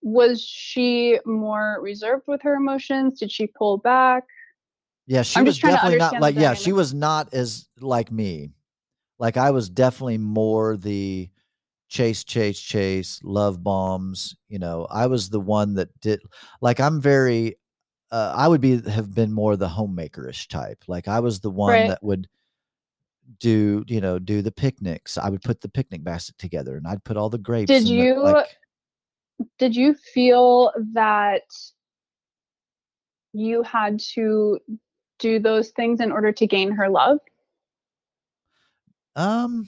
was 0.01 0.41
she 0.41 1.19
more 1.25 1.79
reserved 1.81 2.23
with 2.27 2.41
her 2.41 2.55
emotions? 2.55 3.19
Did 3.19 3.31
she 3.31 3.47
pull 3.47 3.77
back? 3.77 4.23
Yeah, 5.07 5.23
she 5.23 5.39
I'm 5.39 5.45
was 5.45 5.59
definitely 5.59 5.97
not 5.97 6.19
like, 6.19 6.35
yeah, 6.35 6.53
she 6.53 6.71
was 6.71 6.93
not 6.93 7.33
as 7.33 7.67
like 7.79 8.11
me. 8.11 8.51
Like 9.17 9.37
I 9.37 9.51
was 9.51 9.69
definitely 9.69 10.19
more 10.19 10.77
the, 10.77 11.29
chase, 11.89 12.23
chase, 12.23 12.59
chase, 12.59 13.19
love 13.23 13.63
bombs. 13.63 14.35
You 14.47 14.59
know, 14.59 14.87
I 14.89 15.07
was 15.07 15.29
the 15.29 15.39
one 15.39 15.73
that 15.75 15.89
did 15.99 16.21
like 16.61 16.79
I'm 16.79 17.01
very 17.01 17.57
uh, 18.11 18.33
I 18.35 18.47
would 18.47 18.61
be 18.61 18.81
have 18.89 19.13
been 19.13 19.33
more 19.33 19.55
the 19.55 19.67
homemakerish 19.67 20.47
type. 20.47 20.83
Like 20.87 21.07
I 21.07 21.19
was 21.19 21.41
the 21.41 21.49
one 21.49 21.73
right. 21.73 21.87
that 21.89 22.03
would 22.03 22.27
do, 23.39 23.83
you 23.87 24.01
know, 24.01 24.17
do 24.19 24.41
the 24.41 24.51
picnics. 24.51 25.17
I 25.17 25.29
would 25.29 25.41
put 25.41 25.61
the 25.61 25.69
picnic 25.69 26.03
basket 26.03 26.37
together 26.37 26.77
and 26.77 26.87
I'd 26.87 27.03
put 27.03 27.17
all 27.17 27.29
the 27.29 27.37
grapes. 27.37 27.67
Did 27.67 27.87
you 27.87 28.15
the, 28.15 28.21
like, 28.21 28.57
did 29.57 29.75
you 29.75 29.93
feel 29.93 30.71
that 30.93 31.43
you 33.33 33.63
had 33.63 33.99
to 33.99 34.59
do 35.19 35.39
those 35.39 35.69
things 35.69 35.99
in 35.99 36.11
order 36.11 36.31
to 36.31 36.47
gain 36.47 36.71
her 36.71 36.89
love? 36.89 37.19
Um 39.15 39.67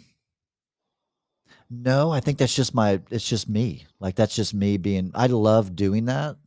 no, 1.70 2.12
I 2.12 2.20
think 2.20 2.38
that's 2.38 2.56
just 2.56 2.76
my 2.76 3.02
it's 3.10 3.28
just 3.28 3.48
me. 3.50 3.86
Like 4.00 4.16
that's 4.16 4.36
just 4.36 4.54
me 4.54 4.78
being 4.78 5.12
I 5.16 5.28
love 5.28 5.76
doing 5.76 6.06
that. 6.06 6.38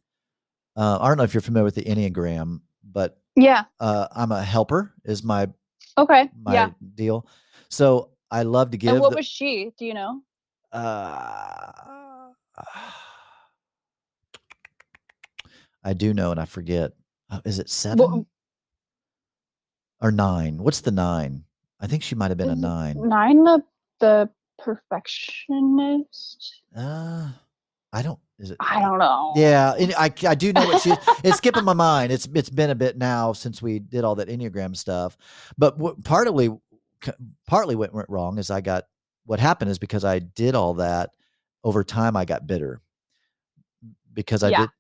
Uh, 0.77 0.99
I 1.01 1.09
don't 1.09 1.17
know 1.17 1.25
if 1.25 1.33
you're 1.35 1.41
familiar 1.41 1.65
with 1.65 1.77
the 1.77 1.85
Enneagram, 1.85 2.61
but 2.83 3.19
yeah. 3.37 3.65
Uh, 3.81 4.07
I'm 4.15 4.33
a 4.33 4.43
helper 4.43 4.93
is 5.05 5.23
my 5.25 5.49
Okay. 5.99 6.31
my 6.37 6.55
yeah. 6.55 6.71
deal. 6.95 7.27
So 7.69 8.11
I 8.31 8.43
love 8.43 8.71
to 8.71 8.77
give 8.77 8.93
And 8.93 9.01
what 9.01 9.11
the, 9.11 9.17
was 9.17 9.27
she? 9.27 9.73
Do 9.79 9.85
you 9.87 9.95
know? 9.95 10.21
uh 10.73 11.73
I 15.85 15.93
do 15.93 16.15
know 16.15 16.31
and 16.31 16.41
I 16.41 16.45
forget. 16.47 16.93
Uh, 17.31 17.41
is 17.45 17.59
it 17.59 17.69
7 17.71 17.99
Well- 17.99 18.27
or 20.01 20.11
9? 20.11 20.63
What's 20.63 20.81
the 20.81 20.91
9? 20.91 21.45
I 21.81 21.87
think 21.87 22.03
she 22.03 22.15
might 22.15 22.31
have 22.31 22.39
been 22.39 22.51
a 22.51 22.57
9. 22.57 23.09
Nine 23.09 23.45
the 23.45 23.63
the 24.01 24.31
perfectionist. 24.59 26.63
Uh 26.77 27.31
I 27.93 28.03
don't 28.03 28.19
is 28.39 28.51
it 28.51 28.57
I 28.61 28.81
don't 28.81 28.99
know. 28.99 29.33
Yeah, 29.37 29.75
I 29.99 30.13
I 30.27 30.35
do 30.35 30.53
know 30.53 30.67
what 30.67 30.83
she. 30.83 30.93
it's 31.23 31.39
skipping 31.39 31.65
my 31.65 31.73
mind. 31.75 32.13
It's 32.13 32.29
it's 32.35 32.51
been 32.51 32.71
a 32.71 32.75
bit 32.75 32.97
now 32.97 33.33
since 33.33 33.61
we 33.63 33.79
did 33.79 34.05
all 34.05 34.15
that 34.17 34.29
enneagram 34.29 34.77
stuff, 34.77 35.17
but 35.59 35.79
what, 35.79 36.03
partly 36.05 36.51
partly 37.47 37.77
what 37.77 37.93
went 37.93 38.09
wrong 38.09 38.39
is 38.39 38.51
I 38.51 38.61
got 38.61 38.85
what 39.27 39.41
happened 39.41 39.71
is 39.71 39.79
because 39.79 40.05
I 40.05 40.19
did 40.19 40.55
all 40.55 40.75
that 40.75 41.11
over 41.63 41.85
time. 41.85 42.17
I 42.17 42.25
got 42.25 42.47
bitter 42.47 42.81
because 44.13 44.43
I 44.43 44.49
Yeah. 44.51 44.61
did. 44.63 44.71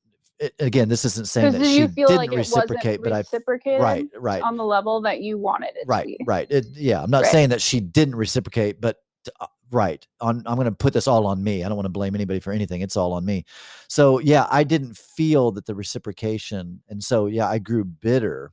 It, 0.40 0.54
again, 0.58 0.88
this 0.88 1.04
isn't 1.04 1.28
saying 1.28 1.52
that 1.52 1.64
she 1.64 1.86
didn't 1.86 2.16
like 2.16 2.30
reciprocate, 2.32 3.02
but 3.02 3.12
I 3.12 3.18
reciprocated 3.18 3.80
right 3.80 4.08
right 4.16 4.42
on 4.42 4.56
the 4.56 4.64
level 4.64 5.00
that 5.02 5.20
you 5.20 5.38
wanted 5.38 5.70
it 5.76 5.82
to 5.82 5.86
right 5.86 6.06
be? 6.06 6.18
right. 6.26 6.46
It, 6.50 6.66
yeah, 6.74 7.02
I'm 7.02 7.10
not 7.10 7.22
Right. 7.22 7.30
saying 7.30 7.50
that 7.50 7.62
she 7.62 7.80
didn't 7.80 8.16
reciprocate, 8.16 8.80
but 8.80 8.96
uh, 9.40 9.46
right 9.70 10.04
on. 10.20 10.42
I'm 10.46 10.56
going 10.56 10.66
to 10.66 10.72
put 10.72 10.92
this 10.92 11.06
all 11.06 11.26
on 11.26 11.42
me. 11.42 11.62
I 11.62 11.68
don't 11.68 11.76
want 11.76 11.86
to 11.86 11.90
blame 11.90 12.14
anybody 12.16 12.40
for 12.40 12.52
anything. 12.52 12.80
It's 12.80 12.96
all 12.96 13.12
on 13.12 13.24
me. 13.24 13.44
So 13.88 14.18
yeah, 14.18 14.46
I 14.50 14.64
didn't 14.64 14.96
feel 14.96 15.52
that 15.52 15.66
the 15.66 15.74
reciprocation, 15.74 16.82
and 16.88 17.02
so 17.02 17.26
yeah, 17.26 17.48
I 17.48 17.58
grew 17.58 17.84
bitter. 17.84 18.52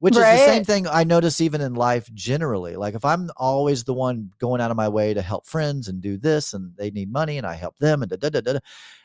Which 0.00 0.14
is 0.16 0.18
the 0.18 0.44
same 0.46 0.64
thing 0.64 0.86
I 0.88 1.04
notice 1.04 1.40
even 1.40 1.60
in 1.60 1.74
life 1.74 2.12
generally. 2.14 2.74
Like 2.76 2.94
if 2.94 3.04
I'm 3.04 3.30
always 3.36 3.84
the 3.84 3.94
one 3.94 4.30
going 4.38 4.60
out 4.60 4.70
of 4.70 4.76
my 4.76 4.88
way 4.88 5.14
to 5.14 5.22
help 5.22 5.46
friends 5.46 5.88
and 5.88 6.00
do 6.00 6.16
this, 6.18 6.52
and 6.54 6.74
they 6.76 6.90
need 6.90 7.12
money, 7.12 7.38
and 7.38 7.46
I 7.46 7.54
help 7.54 7.78
them, 7.78 8.02
and 8.02 8.10
da 8.10 8.16
da 8.16 8.28
da 8.30 8.40
da, 8.40 8.58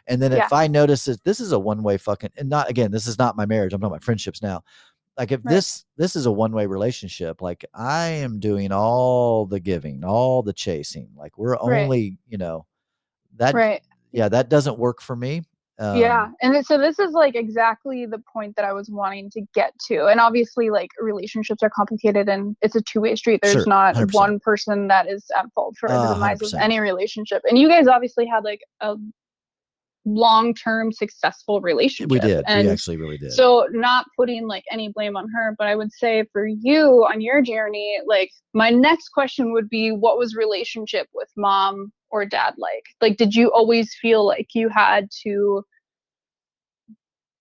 and 0.08 0.22
then 0.22 0.32
Yeah. 0.32 0.46
if 0.46 0.54
I 0.54 0.68
notice 0.68 1.06
that 1.06 1.24
this 1.24 1.40
is 1.40 1.52
a 1.52 1.60
one 1.60 1.84
way 1.84 1.98
fucking, 1.98 2.32
and 2.38 2.50
not 2.50 2.70
again, 2.70 2.92
this 2.92 3.08
is 3.08 3.20
not 3.20 3.38
my 3.38 3.46
marriage. 3.46 3.74
I'm 3.74 3.80
talking 3.82 3.94
about 3.94 4.04
friendships 4.04 4.42
now. 4.42 4.64
Like 5.18 5.32
if 5.32 5.42
Right. 5.44 5.52
this 5.54 5.86
this 5.98 6.16
is 6.16 6.26
a 6.26 6.32
one 6.32 6.52
way 6.52 6.66
relationship, 6.66 7.42
like 7.42 7.64
I 7.74 8.08
am 8.08 8.40
doing 8.40 8.72
all 8.72 9.46
the 9.46 9.60
giving, 9.60 10.04
all 10.04 10.44
the 10.44 10.54
chasing. 10.54 11.10
Like 11.16 11.38
we're 11.38 11.56
Right. 11.56 11.84
only, 11.84 12.18
you 12.28 12.38
know, 12.38 12.66
that 13.38 13.54
right. 13.54 13.82
yeah, 14.12 14.28
that 14.30 14.50
doesn't 14.50 14.78
work 14.80 15.02
for 15.02 15.16
me. 15.16 15.44
Um, 15.78 15.98
yeah 15.98 16.30
and 16.42 16.66
so 16.66 16.78
this 16.78 17.00
is 17.00 17.12
like 17.12 17.36
exactly 17.36 18.06
the 18.06 18.22
point 18.32 18.56
that 18.56 18.64
i 18.64 18.72
was 18.72 18.90
wanting 18.90 19.30
to 19.32 19.42
get 19.54 19.74
to 19.88 20.06
and 20.08 20.22
obviously 20.22 20.70
like 20.70 20.90
relationships 21.02 21.62
are 21.62 21.70
complicated 21.70 22.30
and 22.30 22.56
it's 22.62 22.76
a 22.76 22.82
two-way 22.82 23.18
street 23.18 23.42
there's 23.44 23.56
Sure, 23.56 23.66
not 23.68 23.96
100%. 23.96 24.14
one 24.14 24.40
person 24.40 24.88
that 24.88 25.10
is 25.10 25.26
at 25.38 25.48
fault 25.54 25.76
for 25.78 25.90
the 25.90 25.96
Uh, 25.96 26.14
demise 26.14 26.42
of 26.42 26.54
any 26.62 26.80
relationship 26.80 27.42
and 27.50 27.58
you 27.60 27.68
guys 27.68 27.88
obviously 27.88 28.26
had 28.26 28.46
like 28.46 28.62
a 28.80 28.96
long-term 30.08 30.92
successful 30.94 31.60
relationship 31.62 32.12
we 32.12 32.20
did. 32.20 32.44
and 32.48 32.68
we 32.68 32.72
actually 32.72 32.96
really 32.96 33.18
did. 33.18 33.34
so 33.34 33.68
not 33.72 34.06
putting 34.16 34.48
like 34.48 34.64
any 34.72 34.90
blame 34.90 35.18
on 35.18 35.28
her 35.34 35.56
but 35.58 35.68
i 35.68 35.76
would 35.76 35.92
say 35.92 36.24
for 36.32 36.46
you 36.46 37.06
on 37.12 37.20
your 37.20 37.42
journey 37.42 37.98
like 38.06 38.30
my 38.54 38.70
next 38.70 39.10
question 39.10 39.52
would 39.52 39.68
be 39.68 39.92
what 39.92 40.18
was 40.18 40.36
relationship 40.36 41.08
with 41.14 41.28
mom 41.36 41.92
or 42.16 42.26
dad 42.26 42.54
like 42.58 42.86
like 43.02 43.18
did 43.18 43.36
you 43.36 43.52
always 43.52 43.94
feel 43.94 44.26
like 44.26 44.48
you 44.54 44.70
had 44.70 45.10
to 45.12 45.62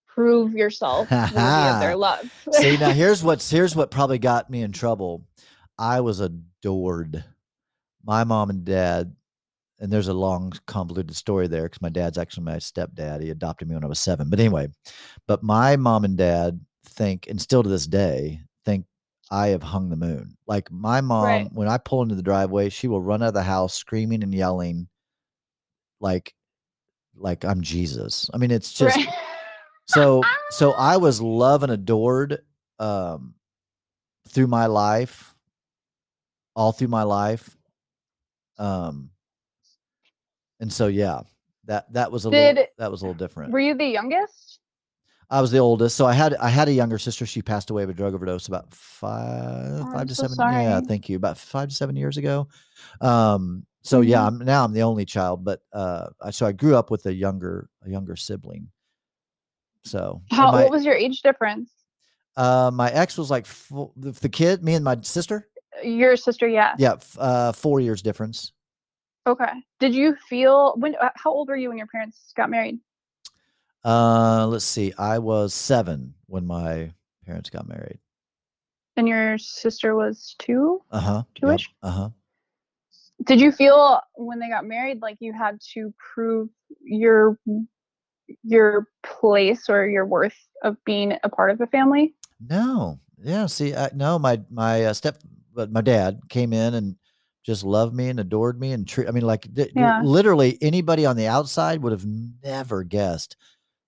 prove 0.09 0.53
yourself 0.53 1.09
worthy 1.11 1.37
of 1.37 1.81
their 1.81 1.97
love 2.07 2.29
See 2.51 2.77
now 2.77 2.91
here's 2.93 3.23
what's 3.23 3.49
here's 3.49 3.77
what 3.77 3.93
probably 3.93 4.19
got 4.19 4.51
me 4.51 4.63
in 4.63 4.73
trouble. 4.73 5.25
I 5.79 6.01
was 6.01 6.21
adored. 6.21 7.25
My 8.05 8.25
mom 8.25 8.51
and 8.51 8.65
dad, 8.65 9.15
and 9.79 9.93
there's 9.93 10.09
a 10.09 10.15
long 10.15 10.53
convoluted 10.67 11.17
story 11.17 11.47
there 11.47 11.65
because 11.65 11.81
my 11.81 11.89
dad's 11.89 12.19
actually 12.19 12.45
my 12.45 12.57
stepdad. 12.57 13.23
He 13.23 13.31
adopted 13.31 13.69
me 13.69 13.75
when 13.75 13.85
I 13.85 13.89
was 13.89 14.01
seven. 14.01 14.29
But 14.29 14.41
anyway, 14.41 14.69
but 15.27 15.43
my 15.43 15.77
mom 15.77 16.05
and 16.05 16.17
dad 16.17 16.61
think, 16.85 17.27
and 17.29 17.41
still 17.41 17.63
to 17.63 17.69
this 17.69 17.87
day, 17.87 18.41
think 18.65 18.85
I 19.31 19.49
have 19.49 19.63
hung 19.63 19.89
the 19.89 19.97
moon. 19.97 20.37
Like 20.47 20.71
my 20.71 21.01
mom, 21.01 21.25
Right. 21.25 21.53
when 21.53 21.69
I 21.69 21.79
pull 21.79 22.03
into 22.03 22.15
the 22.15 22.23
driveway, 22.23 22.69
she 22.69 22.89
will 22.89 23.01
run 23.01 23.23
out 23.23 23.29
of 23.29 23.35
the 23.35 23.43
house 23.43 23.75
screaming 23.75 24.23
and 24.23 24.35
yelling, 24.35 24.89
like, 26.01 26.35
like 27.17 27.45
I'm 27.45 27.63
Jesus. 27.63 28.31
I 28.35 28.39
mean, 28.39 28.51
it's 28.51 28.73
just 28.79 28.97
Right. 28.97 29.09
so 29.87 30.23
so 30.51 30.73
I 30.73 30.97
was 30.99 31.21
loved 31.21 31.63
and 31.65 31.73
adored 31.73 32.43
um 32.79 33.35
through 34.29 34.47
my 34.49 34.67
life, 34.67 35.35
all 36.57 36.73
through 36.73 36.89
my 36.89 37.03
life. 37.05 37.57
Um 38.59 39.11
and 40.61 40.73
so 40.73 40.87
yeah, 40.87 41.23
that 41.65 41.93
that 41.93 42.13
was 42.13 42.25
a 42.25 42.31
little 42.31 42.55
Did- 42.55 42.69
that 42.79 42.91
was 42.91 43.03
a 43.03 43.05
little 43.07 43.15
different. 43.19 43.53
were 43.53 43.61
you 43.61 43.75
the 43.75 43.87
youngest 43.87 44.61
I 45.35 45.41
was 45.41 45.51
the 45.51 45.59
oldest, 45.59 45.97
so 45.97 46.07
I 46.07 46.13
had 46.13 46.35
I 46.37 46.49
had 46.49 46.69
a 46.69 46.73
younger 46.73 46.97
sister. 46.97 47.27
She 47.27 47.43
passed 47.43 47.71
away 47.71 47.83
of 47.83 47.91
a 47.91 47.93
drug 47.93 48.15
overdose 48.15 48.47
about 48.47 48.73
five 48.73 49.81
Oh, 49.83 49.89
five 49.93 50.07
to 50.07 50.15
so 50.15 50.29
seven. 50.29 50.53
Yeah, 50.53 50.81
thank 50.81 51.09
you. 51.09 51.17
About 51.17 51.37
five 51.37 51.71
to 51.71 51.75
seven 51.75 51.97
years 51.97 52.17
ago. 52.19 52.47
Um, 53.01 53.67
so 53.83 54.01
yeah, 54.01 54.21
Mhm. 54.21 54.27
I'm 54.27 54.39
now 54.39 54.65
I'm 54.65 54.73
the 54.73 54.83
only 54.83 55.05
child, 55.05 55.45
but 55.45 55.61
uh, 55.73 56.07
I, 56.23 56.31
so 56.31 56.47
I 56.47 56.53
grew 56.53 56.77
up 56.77 56.89
with 56.93 57.05
a 57.07 57.13
younger 57.13 57.69
a 57.85 57.91
younger 57.91 58.15
sibling. 58.15 58.69
So 59.83 60.23
how 60.31 60.53
my, 60.53 60.63
what 60.63 60.71
was 60.71 60.85
your 60.85 60.95
age 60.95 61.21
difference 61.23 61.71
uh, 62.37 62.71
my 62.73 62.91
ex 62.93 63.19
was 63.19 63.29
like 63.31 63.47
the, 63.97 64.29
kid, 64.31 64.63
me 64.63 64.75
and 64.75 64.85
my 64.85 64.97
sister. 65.03 65.49
your 65.83 66.17
sister 66.17 66.47
yeah 66.49 66.75
Yeah, 66.79 66.93
f- 66.95 67.19
uh, 67.19 67.53
four 67.53 67.81
years 67.81 68.03
difference. 68.03 68.53
okay 69.27 69.53
did 69.81 69.95
you 69.95 70.15
feel 70.29 70.75
when 70.79 70.95
uh, 71.01 71.11
how 71.17 71.33
old 71.33 71.49
were 71.49 71.57
you 71.57 71.71
when 71.71 71.79
your 71.79 71.87
parents 71.89 72.33
got 72.37 72.51
married 72.51 72.79
Uh, 73.85 74.47
let's 74.49 74.65
see, 74.65 74.93
I 74.99 75.19
was 75.19 75.53
seven 75.53 76.15
when 76.27 76.47
my 76.47 76.93
parents 77.27 77.51
got 77.51 77.69
married. 77.69 77.99
and 78.97 79.09
your 79.09 79.37
sister 79.39 79.95
was 79.97 80.35
two 80.39 80.81
Uh 80.91 81.01
huh. 81.01 81.23
Two-ish? 81.35 81.71
Uh 81.83 81.91
huh. 81.91 82.09
did 83.25 83.41
you 83.41 83.51
feel 83.53 84.01
when 84.15 84.39
they 84.39 84.49
got 84.49 84.65
married 84.65 85.03
like 85.03 85.17
you 85.21 85.33
had 85.33 85.59
to 85.75 85.93
prove 86.15 86.49
your 86.83 87.39
your 88.43 88.89
place 89.03 89.69
or 89.69 89.87
your 89.87 90.07
worth 90.07 90.37
of 90.63 90.77
being 90.87 91.13
a 91.25 91.29
part 91.29 91.51
of 91.51 91.59
the 91.59 91.67
family 91.67 92.15
No, 92.49 93.01
yeah. 93.23 93.47
See, 93.47 93.75
I, 93.75 93.91
no, 93.95 94.19
my 94.19 94.41
my 94.51 94.85
uh, 94.87 94.93
step, 94.95 95.19
but 95.55 95.71
my 95.73 95.81
dad 95.81 96.21
came 96.29 96.53
in 96.53 96.75
and 96.75 96.97
just 97.45 97.63
loved 97.65 97.95
me 97.95 98.09
and 98.09 98.19
adored 98.21 98.59
me 98.59 98.73
and 98.73 98.89
treat. 98.89 99.09
I 99.09 99.11
mean, 99.11 99.27
like 99.27 99.53
th- 99.55 99.73
Yeah. 99.75 100.01
literally 100.03 100.57
anybody 100.63 101.05
on 101.07 101.17
the 101.17 101.27
outside 101.27 101.83
would 101.83 101.93
have 101.93 102.07
never 102.43 102.83
guessed 102.85 103.37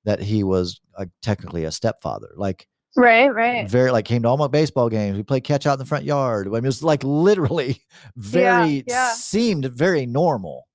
that 0.07 0.20
he 0.23 0.43
was 0.43 0.81
uh, 0.97 1.05
technically 1.20 1.65
a 1.65 1.70
stepfather. 1.73 2.28
Like 2.37 2.66
right 2.99 3.28
right 3.35 3.69
very 3.69 3.91
like 3.91 4.07
came 4.07 4.23
to 4.23 4.28
all 4.28 4.39
my 4.39 4.47
baseball 4.49 4.89
games. 4.89 5.19
We 5.19 5.23
played 5.23 5.45
catch 5.45 5.66
out 5.66 5.74
in 5.74 5.78
the 5.78 5.85
front 5.85 6.05
yard. 6.07 6.47
I 6.47 6.51
mean, 6.51 6.65
it 6.65 6.69
was 6.69 6.83
like 6.83 7.05
literally 7.05 7.83
very 8.16 8.85
yeah. 8.87 9.12
seemed 9.12 9.66
very 9.66 10.07
normal. 10.07 10.66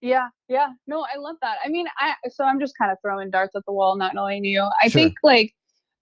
yeah 0.00 0.26
yeah 0.48 0.70
no 0.88 1.06
i 1.14 1.16
love 1.16 1.36
that 1.42 1.58
i 1.64 1.68
mean 1.68 1.86
i 1.98 2.14
so 2.28 2.42
i'm 2.44 2.58
just 2.58 2.74
kind 2.76 2.90
of 2.90 2.98
throwing 3.00 3.30
darts 3.30 3.54
at 3.54 3.62
the 3.66 3.72
wall 3.72 3.94
not 3.96 4.12
knowing 4.14 4.44
you 4.44 4.60
i 4.82 4.88
Sure. 4.88 5.00
think 5.00 5.14
like 5.22 5.52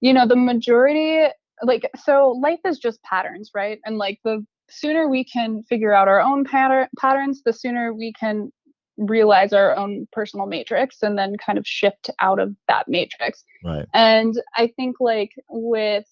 you 0.00 0.14
know 0.14 0.26
the 0.26 0.36
majority 0.36 1.26
like 1.62 1.84
so 2.06 2.30
life 2.40 2.60
is 2.64 2.78
just 2.78 3.02
patterns 3.02 3.50
right 3.54 3.78
and 3.84 3.98
like 3.98 4.18
the 4.24 4.42
sooner 4.70 5.06
we 5.08 5.22
can 5.24 5.62
figure 5.64 5.92
out 5.92 6.08
our 6.08 6.20
own 6.20 6.44
pattern 6.44 6.88
patterns 6.98 7.42
the 7.44 7.52
sooner 7.52 7.92
we 7.92 8.10
can 8.18 8.50
realize 8.96 9.52
our 9.52 9.76
own 9.76 10.06
personal 10.12 10.46
matrix 10.46 11.02
and 11.02 11.16
then 11.16 11.36
kind 11.36 11.58
of 11.58 11.66
shift 11.66 12.10
out 12.20 12.38
of 12.38 12.54
that 12.68 12.88
matrix 12.88 13.44
Right. 13.64 13.86
and 13.94 14.34
I 14.56 14.66
think 14.76 14.96
like 15.00 15.32
with 15.48 16.04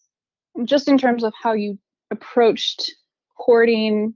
just 0.64 0.88
in 0.88 0.98
terms 0.98 1.22
of 1.24 1.32
how 1.40 1.52
you 1.52 1.78
approached 2.10 2.92
courting 3.36 4.14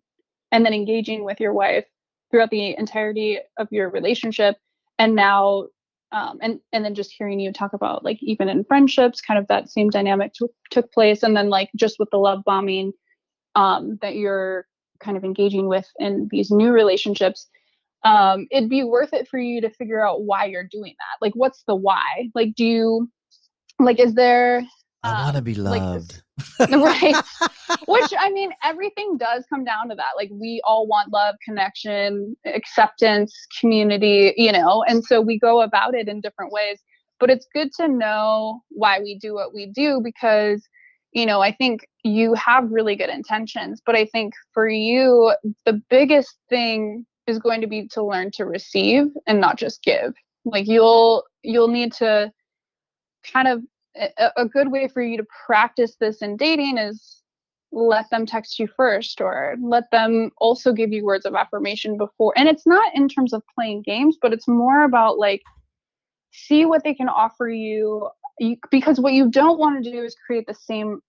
and 0.50 0.64
then 0.64 0.72
engaging 0.72 1.24
with 1.24 1.38
your 1.40 1.52
wife 1.52 1.84
throughout 2.30 2.50
the 2.50 2.76
entirety 2.78 3.38
of 3.58 3.68
your 3.70 3.90
relationship 3.90 4.56
and 4.98 5.14
now 5.14 5.66
um, 6.12 6.38
and 6.42 6.60
and 6.72 6.84
then 6.84 6.94
just 6.94 7.14
hearing 7.16 7.40
you 7.40 7.52
talk 7.52 7.72
about 7.72 8.04
like 8.04 8.18
even 8.22 8.48
in 8.48 8.64
friendships 8.64 9.20
kind 9.20 9.38
of 9.38 9.46
that 9.48 9.70
same 9.70 9.88
dynamic 9.90 10.32
took 10.34 10.50
took 10.70 10.92
place 10.92 11.22
and 11.22 11.36
then 11.36 11.48
like 11.48 11.70
just 11.76 11.96
with 11.98 12.08
the 12.10 12.18
love 12.18 12.42
bombing 12.44 12.92
um, 13.54 13.98
that 14.02 14.16
you're 14.16 14.66
kind 15.00 15.16
of 15.16 15.24
engaging 15.24 15.68
with 15.68 15.86
in 15.98 16.28
these 16.30 16.50
new 16.50 16.70
relationships 16.70 17.48
um, 18.04 18.46
it'd 18.50 18.70
be 18.70 18.82
worth 18.82 19.12
it 19.12 19.28
for 19.28 19.38
you 19.38 19.60
to 19.60 19.70
figure 19.70 20.04
out 20.04 20.22
why 20.22 20.46
you're 20.46 20.68
doing 20.70 20.94
that. 20.98 21.24
Like 21.24 21.34
what's 21.34 21.62
the 21.66 21.74
why? 21.74 22.30
Like 22.34 22.54
do 22.54 22.64
you 22.64 23.10
like 23.78 24.00
is 24.00 24.14
there 24.14 24.62
I 25.04 25.24
want 25.24 25.36
to 25.36 25.42
be 25.42 25.54
like 25.54 25.82
loved. 25.82 26.22
right. 26.60 27.16
Which 27.88 28.12
i 28.18 28.30
mean 28.30 28.52
everything 28.62 29.16
does 29.16 29.44
come 29.48 29.64
down 29.64 29.88
to 29.88 29.94
that. 29.94 30.12
Like 30.16 30.30
we 30.32 30.60
all 30.64 30.86
want 30.86 31.12
love 31.12 31.36
connection 31.44 32.36
acceptance 32.46 33.34
community 33.60 34.34
you 34.36 34.52
know 34.52 34.84
and 34.86 35.04
so 35.04 35.20
we 35.20 35.38
go 35.38 35.62
about 35.62 35.94
it 35.94 36.08
in 36.08 36.20
different 36.20 36.52
ways. 36.52 36.80
But 37.20 37.30
it's 37.30 37.46
good 37.54 37.70
to 37.76 37.86
know 37.86 38.62
why 38.70 38.98
we 38.98 39.16
do 39.18 39.34
what 39.34 39.54
we 39.54 39.66
do 39.66 40.00
because 40.02 40.66
you 41.12 41.26
know 41.26 41.40
i 41.40 41.52
think 41.52 41.86
you 42.02 42.34
have 42.34 42.70
really 42.70 42.96
good 42.96 43.10
intentions. 43.10 43.80
But 43.84 43.94
i 43.94 44.06
think 44.06 44.34
for 44.52 44.68
you 44.68 45.34
the 45.64 45.80
biggest 45.88 46.36
thing 46.48 47.06
is 47.26 47.38
going 47.38 47.60
to 47.60 47.66
be 47.66 47.86
to 47.88 48.02
learn 48.02 48.30
to 48.32 48.44
receive 48.44 49.06
and 49.26 49.40
not 49.40 49.56
just 49.56 49.82
give. 49.82 50.14
Like 50.44 50.66
you'll 50.66 51.24
you'll 51.42 51.68
need 51.68 51.92
to 51.94 52.32
kind 53.32 53.48
of 53.48 53.62
a, 53.96 54.30
a 54.36 54.46
good 54.46 54.72
way 54.72 54.88
for 54.88 55.02
you 55.02 55.16
to 55.16 55.26
practice 55.46 55.96
this 56.00 56.22
in 56.22 56.36
dating 56.36 56.78
is 56.78 57.22
let 57.70 58.10
them 58.10 58.26
text 58.26 58.58
you 58.58 58.68
first 58.76 59.20
or 59.20 59.56
let 59.62 59.90
them 59.90 60.30
also 60.38 60.72
give 60.72 60.92
you 60.92 61.04
words 61.04 61.24
of 61.24 61.34
affirmation 61.34 61.96
before. 61.96 62.32
And 62.36 62.48
it's 62.48 62.66
not 62.66 62.94
in 62.94 63.08
terms 63.08 63.32
of 63.32 63.42
playing 63.54 63.82
games 63.82 64.16
but 64.20 64.32
it's 64.32 64.48
more 64.48 64.82
about 64.82 65.18
like 65.18 65.42
see 66.32 66.64
what 66.64 66.82
they 66.82 66.94
can 66.94 67.08
offer 67.08 67.48
you, 67.48 68.08
you 68.38 68.56
because 68.70 68.98
what 68.98 69.12
you 69.12 69.30
don't 69.30 69.58
want 69.58 69.82
to 69.82 69.90
do 69.90 70.02
is 70.02 70.16
create 70.26 70.46
the 70.46 70.54
same 70.54 71.00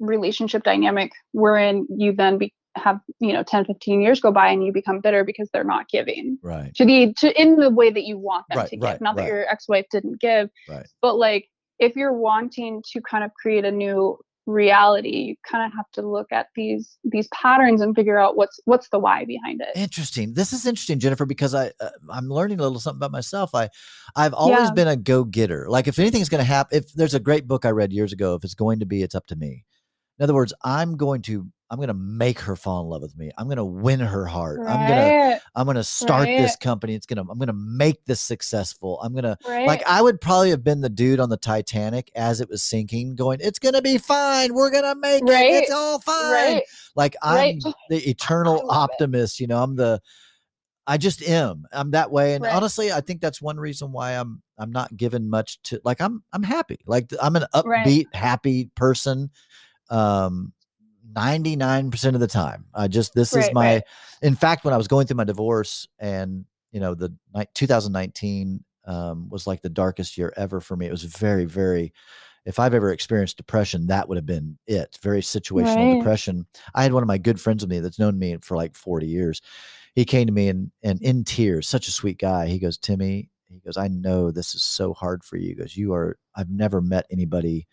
relationship 0.00 0.62
dynamic 0.64 1.12
wherein 1.32 1.86
you 1.90 2.12
then 2.12 2.38
be, 2.38 2.52
have 2.76 3.00
you 3.20 3.32
know 3.32 3.42
10 3.42 3.64
15 3.64 4.00
years 4.00 4.20
go 4.20 4.32
by 4.32 4.48
and 4.48 4.64
you 4.64 4.72
become 4.72 5.00
bitter 5.00 5.24
because 5.24 5.48
they're 5.52 5.64
not 5.64 5.88
giving 5.88 6.38
right. 6.42 6.74
to 6.74 6.84
the 6.84 7.12
to 7.18 7.40
in 7.40 7.56
the 7.56 7.70
way 7.70 7.90
that 7.90 8.04
you 8.04 8.16
want 8.18 8.46
them 8.48 8.58
Right, 8.58 8.68
to 8.70 8.76
give 8.76 8.82
right, 8.88 9.00
not 9.00 9.16
that 9.16 9.26
your 9.26 9.46
ex-wife 9.48 9.86
didn't 9.90 10.20
give 10.20 10.48
Right. 10.68 10.86
but 11.02 11.16
like 11.16 11.48
if 11.78 11.96
you're 11.96 12.12
wanting 12.14 12.82
to 12.92 13.00
kind 13.02 13.24
of 13.24 13.32
create 13.34 13.64
a 13.64 13.70
new 13.70 14.18
reality 14.46 15.10
you 15.10 15.36
kind 15.48 15.64
of 15.64 15.76
have 15.76 15.88
to 15.92 16.02
look 16.02 16.26
at 16.32 16.48
these 16.56 16.98
these 17.04 17.28
patterns 17.28 17.80
and 17.80 17.94
figure 17.94 18.18
out 18.18 18.36
what's 18.36 18.58
what's 18.64 18.88
the 18.88 18.98
why 18.98 19.24
behind 19.24 19.60
it 19.60 19.68
Interesting. 19.76 20.34
This 20.34 20.52
is 20.52 20.66
interesting, 20.66 20.98
Jennifer, 20.98 21.24
because 21.26 21.54
I 21.54 21.70
uh, 21.80 21.90
I'm 22.10 22.28
learning 22.28 22.58
a 22.58 22.62
little 22.62 22.80
something 22.80 22.98
about 22.98 23.12
myself. 23.12 23.54
I 23.54 23.68
I've 24.16 24.34
always 24.34 24.68
Yeah. 24.68 24.74
been 24.74 24.88
a 24.88 24.96
go 24.96 25.24
getter. 25.24 25.66
Like 25.68 25.86
if 25.88 25.98
anything's 25.98 26.28
going 26.28 26.40
to 26.40 26.44
happen, 26.44 26.76
if 26.78 26.92
there's 26.92 27.14
a 27.14 27.20
great 27.20 27.46
book 27.46 27.64
I 27.64 27.70
read 27.70 27.92
years 27.92 28.12
ago, 28.12 28.34
if 28.34 28.42
it's 28.44 28.54
going 28.54 28.80
to 28.80 28.86
be, 28.86 29.02
it's 29.02 29.14
up 29.14 29.26
to 29.28 29.36
me. 29.36 29.64
In 30.18 30.24
other 30.24 30.34
words, 30.34 30.52
I'm 30.64 30.96
going 30.96 31.22
to 31.22 31.46
I'm 31.72 31.78
going 31.78 31.88
to 31.88 31.94
make 31.94 32.38
her 32.40 32.54
fall 32.54 32.82
in 32.82 32.90
love 32.90 33.00
with 33.00 33.16
me. 33.16 33.30
I'm 33.38 33.46
going 33.46 33.56
to 33.56 33.64
win 33.64 33.98
her 33.98 34.26
heart. 34.26 34.60
Right. 34.60 34.74
I'm 34.74 34.86
going 34.86 34.98
to 34.98 35.40
I'm 35.54 35.74
to 35.74 35.82
start 35.82 36.28
Right. 36.28 36.36
this 36.36 36.54
company. 36.54 36.94
It's 36.94 37.06
going 37.06 37.16
to 37.24 37.30
I'm 37.32 37.38
going 37.38 37.46
to 37.46 37.54
make 37.54 38.04
this 38.04 38.20
successful. 38.20 39.00
I'm 39.00 39.12
going 39.12 39.24
to 39.24 39.38
right. 39.48 39.66
like 39.66 39.82
I 39.86 40.02
would 40.02 40.20
probably 40.20 40.50
have 40.50 40.62
been 40.62 40.82
the 40.82 40.90
dude 40.90 41.18
on 41.18 41.30
the 41.30 41.38
Titanic 41.38 42.10
as 42.14 42.42
it 42.42 42.50
was 42.50 42.62
sinking 42.62 43.16
going, 43.16 43.38
"It's 43.40 43.58
going 43.58 43.72
to 43.72 43.80
be 43.80 43.96
fine. 43.96 44.52
We're 44.52 44.70
going 44.70 44.84
to 44.84 44.94
make 44.94 45.22
it. 45.22 45.30
It's 45.30 45.70
all 45.70 45.98
fine." 46.00 46.60
Like 46.94 47.16
I'm 47.22 47.36
Right. 47.38 47.62
the 47.88 48.06
eternal 48.06 48.66
love 48.66 48.90
it. 48.90 48.92
optimist, 48.92 49.40
you 49.40 49.46
know. 49.46 49.62
I'm 49.62 49.74
the 49.74 50.02
I 50.86 50.98
just 50.98 51.22
am. 51.22 51.64
I'm 51.72 51.92
that 51.92 52.10
way 52.10 52.34
and 52.34 52.44
honestly, 52.44 52.92
I 52.92 53.00
think 53.00 53.22
that's 53.22 53.40
one 53.40 53.56
reason 53.56 53.92
why 53.92 54.12
I'm 54.12 54.42
I'm 54.58 54.72
not 54.72 54.94
given 54.94 55.30
much 55.30 55.62
to 55.62 55.80
like 55.84 56.02
I'm 56.02 56.22
I'm 56.34 56.42
happy. 56.42 56.80
Like 56.86 57.10
I'm 57.22 57.36
an 57.36 57.46
upbeat, 57.54 58.14
happy 58.14 58.68
person. 58.74 59.30
Um 59.88 60.52
99% 61.14 62.14
of 62.14 62.20
the 62.20 62.26
time. 62.26 62.64
I 62.74 62.88
just 62.88 63.14
this 63.14 63.34
is 63.34 63.52
my 63.52 63.74
right. 63.74 63.82
in 64.22 64.34
fact 64.34 64.64
when 64.64 64.74
I 64.74 64.76
was 64.76 64.88
going 64.88 65.06
through 65.06 65.16
my 65.16 65.24
divorce 65.24 65.88
and 65.98 66.44
you 66.70 66.80
know 66.80 66.94
the 66.94 67.14
2019 67.54 68.64
um 68.84 69.28
was 69.28 69.46
like 69.46 69.62
the 69.62 69.68
darkest 69.68 70.18
year 70.18 70.32
ever 70.36 70.60
for 70.60 70.76
me. 70.76 70.86
It 70.86 70.92
was 70.92 71.04
very 71.04 71.44
very 71.44 71.92
if 72.44 72.58
I've 72.58 72.74
ever 72.74 72.92
experienced 72.92 73.36
depression, 73.36 73.86
that 73.86 74.08
would 74.08 74.16
have 74.16 74.26
been 74.26 74.58
it. 74.66 74.98
Very 75.00 75.20
situational 75.20 75.88
Right. 75.90 75.98
depression. 75.98 76.46
I 76.74 76.82
had 76.82 76.92
one 76.92 77.04
of 77.04 77.06
my 77.06 77.18
good 77.18 77.40
friends 77.40 77.62
with 77.62 77.70
me 77.70 77.78
that's 77.78 78.00
known 78.00 78.18
me 78.18 78.36
for 78.42 78.56
like 78.56 78.74
40 78.74 79.06
years. 79.06 79.40
He 79.94 80.04
came 80.04 80.26
to 80.26 80.32
me 80.32 80.48
and 80.48 80.72
and 80.82 81.00
in 81.02 81.24
tears, 81.24 81.68
such 81.68 81.86
a 81.88 81.92
sweet 81.92 82.18
guy. 82.18 82.48
He 82.48 82.58
goes, 82.58 82.78
Timmy, 82.78 83.30
he 83.52 83.60
goes, 83.60 83.76
I 83.76 83.88
know 83.88 84.30
this 84.30 84.54
is 84.54 84.62
so 84.62 84.92
hard 84.94 85.22
for 85.24 85.36
you. 85.36 85.48
He 85.50 85.54
goes, 85.54 85.76
you 85.76 85.92
are, 85.92 86.18
I've 86.34 86.50
never 86.50 86.80
met 86.80 87.06
anybody 87.10 87.66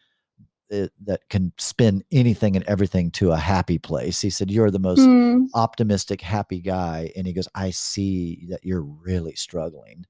that, 0.70 0.92
that 1.06 1.28
can 1.30 1.52
spin 1.58 2.04
anything 2.12 2.56
and 2.56 2.66
everything 2.66 3.12
to 3.12 3.32
a 3.32 3.38
happy 3.38 3.78
place. 3.78 4.22
He 4.22 4.30
said, 4.30 4.52
You're 4.52 4.72
the 4.72 4.80
most 4.80 5.08
Mm, 5.08 5.48
optimistic, 5.54 6.22
happy 6.22 6.60
guy. 6.62 7.12
And 7.16 7.26
he 7.28 7.34
goes, 7.34 7.48
I 7.56 7.72
see 7.72 8.46
that 8.50 8.64
you're 8.64 8.84
really 8.84 9.36
struggling 9.36 10.06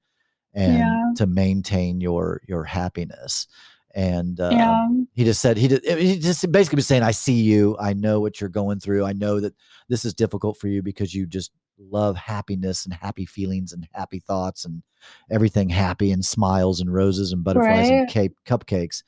and 0.54 0.76
Yeah. 0.76 1.12
to 1.16 1.26
maintain 1.26 2.00
your 2.00 2.42
your 2.46 2.64
happiness. 2.64 3.46
And 3.94 4.38
uh, 4.40 4.50
yeah. 4.52 4.88
he 5.14 5.24
just 5.24 5.40
said 5.42 5.56
he 5.56 5.66
did, 5.68 5.84
he 5.84 6.18
just 6.18 6.50
basically 6.52 6.76
was 6.76 6.86
saying, 6.86 7.02
I 7.02 7.10
see 7.10 7.40
you. 7.40 7.76
I 7.80 7.92
know 7.92 8.20
what 8.20 8.40
you're 8.40 8.50
going 8.50 8.78
through. 8.80 9.04
I 9.04 9.12
know 9.12 9.40
that 9.40 9.54
this 9.88 10.04
is 10.04 10.14
difficult 10.14 10.58
for 10.58 10.68
you 10.68 10.82
because 10.82 11.12
you 11.14 11.26
just 11.26 11.50
love 11.78 12.14
happiness 12.16 12.84
and 12.84 12.94
happy 12.94 13.24
feelings 13.26 13.72
and 13.72 13.88
happy 13.92 14.20
thoughts 14.20 14.64
and 14.64 14.82
everything 15.30 15.68
happy 15.70 16.12
and 16.12 16.24
smiles 16.24 16.80
and 16.80 16.92
roses 16.92 17.32
and 17.32 17.42
butterflies 17.42 17.88
and 17.88 18.08
cake 18.08 18.32
cupcakes. 18.46 19.02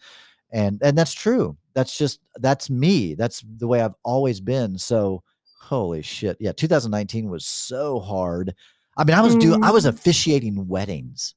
And 0.53 0.81
and 0.83 0.97
that's 0.97 1.13
true. 1.15 1.57
That's 1.75 1.97
just 1.97 2.21
that's 2.37 2.69
me. 2.69 3.15
That's 3.15 3.43
the 3.57 3.67
way 3.67 3.81
I've 3.81 3.95
always 4.05 4.41
been. 4.41 4.79
So 4.79 5.23
holy 5.59 6.03
shit. 6.03 6.37
Yeah, 6.41 6.53
2019 6.53 7.31
was 7.31 7.47
so 7.47 8.01
hard. 8.01 8.55
I 8.97 9.05
mean, 9.05 9.17
I 9.17 9.23
was 9.23 9.35
doing 9.37 9.65
I 9.65 9.71
was 9.71 9.87
Mm. 9.87 9.91
officiating 9.91 10.69
weddings 10.69 11.35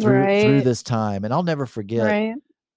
through 0.00 0.18
right. 0.18 0.42
through 0.42 0.60
this 0.62 0.82
time 0.82 1.24
and 1.24 1.32
I'll 1.32 1.42
never 1.44 1.66
forget 1.66 2.06
right. 2.06 2.34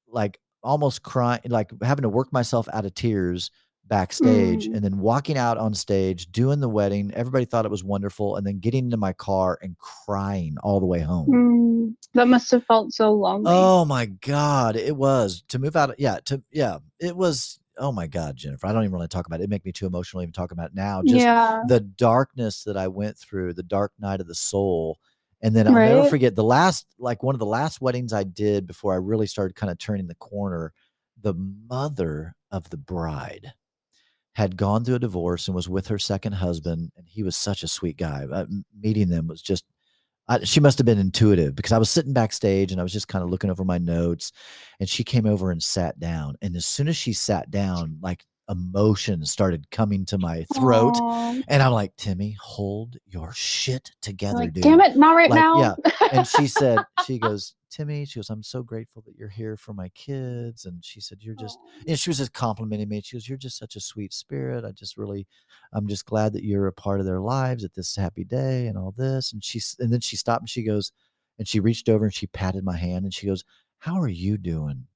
like 0.08 0.40
almost 0.64 1.02
crying, 1.04 1.42
like 1.48 1.72
having 1.82 2.04
to 2.04 2.10
work 2.10 2.32
myself 2.32 2.68
out 2.72 2.86
of 2.86 2.94
tears 2.94 3.50
backstage 3.92 4.70
Mm. 4.70 4.76
and 4.76 4.84
then 4.86 5.00
walking 5.00 5.38
out 5.38 5.58
on 5.58 5.74
stage, 5.74 6.32
doing 6.32 6.62
the 6.62 6.70
wedding. 6.70 7.12
Everybody 7.14 7.44
thought 7.44 7.66
it 7.66 7.72
was 7.72 7.84
wonderful. 7.84 8.38
And 8.38 8.48
then 8.48 8.60
getting 8.60 8.86
into 8.86 8.96
my 8.96 9.12
car 9.12 9.60
and 9.62 9.78
crying 9.78 10.56
all 10.64 10.80
the 10.80 10.86
way 10.86 11.02
home. 11.02 11.28
Mm, 11.28 11.96
that 12.14 12.30
must 12.30 12.50
have 12.52 12.64
felt 12.64 12.94
so 12.94 13.12
lonely. 13.12 13.52
Oh 13.54 13.84
my 13.84 14.06
God. 14.06 14.78
It 14.78 14.96
was 14.96 15.44
to 15.50 15.60
move 15.60 15.76
out. 15.76 15.94
Yeah. 16.00 16.20
To, 16.26 16.42
yeah. 16.52 16.78
It 17.02 17.18
was. 17.18 17.60
Oh 17.78 17.92
my 17.92 18.08
God, 18.08 18.38
Jennifer. 18.38 18.66
I 18.66 18.72
don't 18.72 18.84
even 18.84 18.94
really 18.94 19.10
talk 19.10 19.28
about 19.28 19.42
it. 19.42 19.44
It 19.44 19.50
make 19.50 19.66
me 19.66 19.74
too 19.74 19.88
emotional 19.88 20.24
even 20.24 20.32
talking 20.32 20.56
about 20.58 20.70
it 20.70 20.76
now. 20.76 21.02
Just 21.02 21.26
yeah. 21.26 21.64
the 21.68 21.82
darkness 21.82 22.64
that 22.64 22.78
I 22.78 22.88
went 22.88 23.18
through, 23.18 23.54
the 23.54 23.64
dark 23.64 23.92
night 24.00 24.22
of 24.22 24.28
the 24.28 24.36
soul. 24.36 25.00
And 25.42 25.54
then 25.54 25.68
I'll 25.68 25.74
never 25.74 26.08
forget 26.08 26.36
the 26.36 26.44
last, 26.46 26.86
like 26.98 27.24
one 27.24 27.36
of 27.36 27.40
the 27.40 27.46
last 27.46 27.82
weddings 27.82 28.14
I 28.14 28.24
did 28.24 28.68
before 28.68 28.94
I 28.94 28.98
really 28.98 29.28
started 29.28 29.56
kind 29.56 29.70
of 29.72 29.78
turning 29.80 30.08
the 30.08 30.16
corner. 30.16 30.72
The 31.20 31.34
mother 31.34 32.36
of 32.52 32.70
the 32.70 32.78
bride 32.78 33.54
had 34.34 34.58
gone 34.58 34.84
through 34.84 34.96
a 34.96 35.00
divorce 35.00 35.48
and 35.48 35.56
was 35.56 35.70
with 35.70 35.88
her 35.88 36.00
second 36.00 36.34
husband. 36.34 36.92
And 36.96 37.06
he 37.08 37.24
was 37.24 37.36
such 37.36 37.64
a 37.64 37.68
sweet 37.68 37.98
guy. 37.98 38.26
Uh, 38.32 38.46
meeting 38.80 39.10
them 39.10 39.28
was 39.28 39.42
just, 39.42 39.66
I, 40.28 40.44
she 40.44 40.60
must 40.60 40.78
have 40.78 40.86
been 40.86 41.00
intuitive 41.00 41.56
because 41.56 41.74
I 41.74 41.78
was 41.78 41.90
sitting 41.90 42.14
backstage 42.14 42.72
and 42.72 42.80
I 42.80 42.84
was 42.84 42.94
just 42.94 43.08
kind 43.08 43.24
of 43.24 43.30
looking 43.30 43.50
over 43.50 43.66
my 43.66 43.78
notes. 43.78 44.32
And 44.80 44.88
she 44.88 45.04
came 45.04 45.26
over 45.26 45.52
and 45.52 45.62
sat 45.62 46.00
down. 46.00 46.36
And 46.42 46.56
as 46.56 46.66
soon 46.66 46.88
as 46.88 46.96
she 46.96 47.14
sat 47.14 47.52
down, 47.52 47.98
like 48.02 48.26
emotion 48.52 49.26
started 49.26 49.70
coming 49.72 50.06
to 50.06 50.18
my 50.18 50.46
throat. 50.56 50.96
Aw. 51.02 51.42
And 51.48 51.64
I'm 51.64 51.72
like, 51.72 51.96
Timmy, 51.96 52.36
hold 52.40 52.98
your 53.08 53.32
shit 53.34 53.92
together, 54.02 54.40
Like, 54.40 54.54
dude. 54.54 54.64
damn 54.64 54.82
it, 54.82 54.96
not 54.98 55.16
right 55.16 55.30
Like, 55.30 55.40
now. 55.40 55.60
yeah. 55.82 55.92
And 56.12 56.28
she 56.28 56.48
said, 56.48 56.80
she 57.08 57.18
goes, 57.18 57.56
Timmy, 57.70 58.04
she 58.06 58.20
goes, 58.20 58.30
I'm 58.30 58.44
so 58.44 58.62
grateful 58.62 59.02
that 59.06 59.16
you're 59.16 59.30
here 59.30 59.56
for 59.56 59.74
my 59.74 59.88
kids. 59.96 60.66
And 60.66 60.84
she 60.84 61.00
said, 61.00 61.20
You're 61.22 61.36
just, 61.36 61.58
and 61.88 61.98
she 61.98 62.10
was 62.10 62.18
just 62.18 62.34
complimenting 62.34 62.90
me. 62.90 63.02
She 63.02 63.16
goes, 63.16 63.30
You're 63.30 63.38
just 63.38 63.58
such 63.58 63.78
a 63.78 63.80
sweet 63.80 64.12
spirit. 64.14 64.66
I 64.66 64.72
just 64.72 64.98
really, 64.98 65.26
I'm 65.72 65.88
just 65.88 66.06
glad 66.06 66.34
that 66.34 66.44
you're 66.44 66.68
a 66.68 66.74
part 66.74 67.00
of 67.00 67.06
their 67.06 67.22
lives 67.22 67.64
at 67.64 67.74
this 67.74 67.96
happy 67.96 68.26
day 68.26 68.68
and 68.68 68.78
all 68.78 68.94
this. 68.98 69.32
And 69.32 69.42
she's, 69.42 69.78
and 69.80 69.92
then 69.94 70.02
she 70.02 70.18
stopped 70.18 70.42
and 70.42 70.50
she 70.50 70.64
goes, 70.64 70.92
and 71.40 71.48
she 71.48 71.62
reached 71.62 71.88
over 71.88 72.04
and 72.04 72.14
she 72.14 72.28
patted 72.28 72.66
my 72.66 72.76
hand 72.76 73.06
and 73.06 73.14
she 73.14 73.26
goes, 73.28 73.46
How 73.80 74.00
are 74.02 74.10
you 74.10 74.38
doing? 74.38 74.88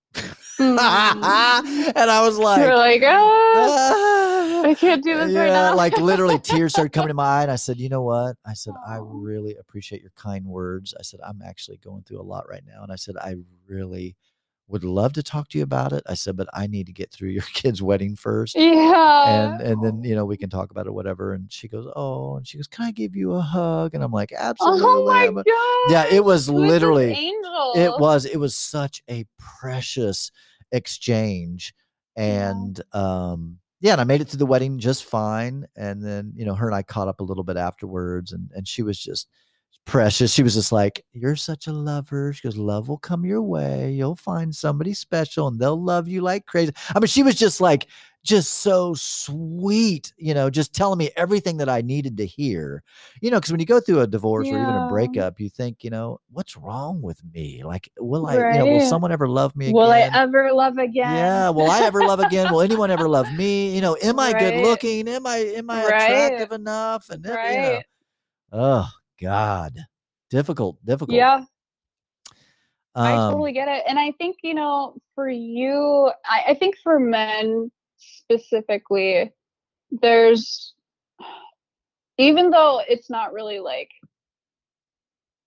Mm. 0.60 1.94
and 1.96 2.12
I 2.12 2.22
was 2.26 2.38
like, 2.38 2.60
You're 2.60 2.78
like, 2.78 3.02
ah, 3.04 3.54
"Ah." 3.58 4.26
I 4.66 4.74
can't 4.80 5.04
do 5.04 5.16
this 5.16 5.34
right 5.34 5.48
yeah, 5.48 5.70
now. 5.70 5.76
like 5.76 5.98
literally 5.98 6.40
tears 6.40 6.74
started 6.74 6.92
coming 6.92 7.10
to 7.10 7.14
my 7.16 7.40
eye. 7.40 7.44
And 7.44 7.52
I 7.52 7.56
said, 7.56 7.78
you 7.78 7.90
know 7.90 8.02
what? 8.02 8.36
I 8.46 8.54
said, 8.54 8.74
I 8.86 8.98
really 9.02 9.56
appreciate 9.58 10.02
your 10.02 10.12
kind 10.16 10.46
words. 10.46 10.94
I 11.00 11.04
said, 11.04 11.20
I'm 11.26 11.42
actually 11.46 11.78
going 11.78 12.04
through 12.04 12.20
a 12.20 12.24
lot 12.24 12.50
right 12.50 12.64
now. 12.66 12.82
And 12.84 12.92
I 12.92 12.96
said, 12.96 13.16
I 13.18 13.36
really 13.68 14.16
would 14.68 14.84
love 14.84 15.14
to 15.14 15.22
talk 15.22 15.48
to 15.50 15.58
you 15.60 15.64
about 15.64 15.94
it. 15.94 16.02
I 16.08 16.16
said, 16.16 16.36
but 16.36 16.48
I 16.54 16.66
need 16.66 16.88
to 16.88 16.92
get 16.94 17.12
through 17.12 17.30
your 17.30 17.44
kid's 17.54 17.82
wedding 17.82 18.16
first. 18.16 18.56
yeah. 18.56 19.54
And 19.54 19.62
and 19.62 19.84
then 19.84 20.04
you 20.04 20.16
know 20.16 20.26
we 20.26 20.38
can 20.38 20.50
talk 20.50 20.72
about 20.72 20.88
it, 20.88 20.94
whatever. 20.94 21.34
And 21.34 21.52
she 21.52 21.68
goes, 21.68 21.86
Oh, 21.96 22.38
and 22.38 22.48
she 22.48 22.58
goes, 22.58 22.68
Can 22.68 22.86
I 22.86 22.92
give 22.92 23.16
you 23.16 23.34
a 23.34 23.42
hug? 23.42 23.94
And 23.94 24.04
I'm 24.04 24.12
like, 24.12 24.32
Absolutely. 24.36 24.82
oh 24.84 25.32
my 25.32 25.44
god. 25.44 25.92
Yeah, 25.92 26.06
it 26.16 26.24
was 26.26 26.50
literally- 26.50 27.12
angel. 27.14 27.74
it 27.76 28.00
was 28.00 28.26
it 28.26 28.38
was 28.38 28.56
such 28.56 29.04
a 29.10 29.26
precious 29.38 30.32
exchange 30.72 31.74
Yeah. 32.18 32.52
and 32.52 32.82
um 32.94 33.58
yeah 33.82 33.94
and 33.94 34.02
i 34.02 34.04
made 34.04 34.20
it 34.22 34.30
to 34.30 34.38
the 34.38 34.46
wedding 34.46 34.78
just 34.80 35.06
fine 35.06 35.66
and 35.78 36.04
then 36.04 36.34
you 36.36 36.44
know 36.46 36.54
her 36.56 36.68
and 36.68 36.76
i 36.76 36.82
caught 36.84 37.08
up 37.08 37.20
a 37.22 37.24
little 37.24 37.44
bit 37.44 37.56
afterwards 37.58 38.34
and 38.34 38.50
and 38.56 38.68
she 38.68 38.82
was 38.84 39.00
just 39.00 39.28
precious. 39.86 40.34
She 40.34 40.44
was 40.44 40.54
just 40.56 40.72
like 40.72 41.04
you're 41.14 41.36
such 41.36 41.68
a 41.68 41.74
lover. 41.74 42.34
She 42.34 42.42
goes 42.48 42.58
love 42.58 42.90
will 42.90 42.98
come 42.98 43.26
your 43.26 43.42
way. 43.42 43.92
You'll 43.92 44.16
find 44.16 44.54
somebody 44.56 44.94
special 44.94 45.48
and 45.48 45.60
they'll 45.60 45.82
love 45.82 46.08
you 46.08 46.22
like 46.22 46.46
crazy. 46.46 46.74
I 46.96 47.00
mean 47.00 47.08
she 47.08 47.24
was 47.24 47.36
just 47.36 47.62
like 47.62 47.88
just 48.24 48.56
so 48.62 48.92
sweet 48.96 50.12
you 50.18 50.34
know 50.34 50.50
just 50.50 50.74
telling 50.74 50.98
me 50.98 51.12
everything 51.16 51.58
that 51.58 51.70
i 51.70 51.80
needed 51.82 52.18
to 52.18 52.26
hear 52.26 52.82
you 53.22 53.30
know 53.30 53.38
because 53.38 53.52
when 53.52 53.60
you 53.60 53.68
go 53.68 53.80
through 53.80 54.00
a 54.00 54.08
divorce 54.08 54.52
or 54.52 54.58
even 54.58 54.76
a 54.76 54.82
breakup 54.82 55.40
you 55.40 55.48
think 55.48 55.84
you 55.84 55.92
know 55.92 56.20
what's 56.32 56.58
wrong 56.58 57.04
with 57.04 57.22
me? 57.36 57.62
Like 57.64 57.88
will 58.00 58.26
i 58.26 58.38
you 58.38 58.58
know 58.58 58.66
will 58.66 58.80
someone 58.80 59.12
ever 59.12 59.28
love 59.28 59.56
me 59.56 59.72
Will 59.72 59.92
I 59.92 60.10
ever 60.16 60.52
love 60.52 60.80
again? 60.80 61.12
yeah 61.14 61.50
will 61.52 61.70
i 61.70 61.82
ever 61.82 62.04
love 62.04 62.20
again? 62.20 62.50
Will 62.50 62.62
anyone 62.62 62.90
ever 62.90 63.08
love 63.08 63.32
me? 63.38 63.76
You 63.76 63.82
know 63.82 63.96
am 64.02 64.20
i 64.20 64.34
good 64.34 64.56
looking? 64.56 65.08
Am 65.08 65.28
i 65.28 65.38
am 65.38 65.70
i 65.70 65.84
Right. 65.84 66.02
attractive 66.02 66.52
enough? 66.52 67.10
And 67.12 67.24
then, 67.24 67.38
you 67.54 67.62
know 67.62 67.82
oh 68.54 68.90
god 69.22 69.74
difficult 70.30 70.84
difficult 70.86 71.16
Yeah. 71.16 71.44
I 72.96 73.14
Um, 73.14 73.34
totally 73.34 73.52
get 73.52 73.68
it. 73.68 73.84
And 73.88 74.00
I 74.00 74.14
think, 74.14 74.38
you 74.42 74.54
know, 74.54 74.96
for 75.16 75.28
you, 75.28 76.12
I, 76.26 76.52
I 76.52 76.54
think 76.54 76.78
for 76.82 76.98
men 76.98 77.70
specifically, 77.98 79.34
there's, 79.92 80.74
even 82.18 82.52
though 82.52 82.82
it's 82.88 83.10
not 83.10 83.34
really 83.34 83.60
like 83.60 83.92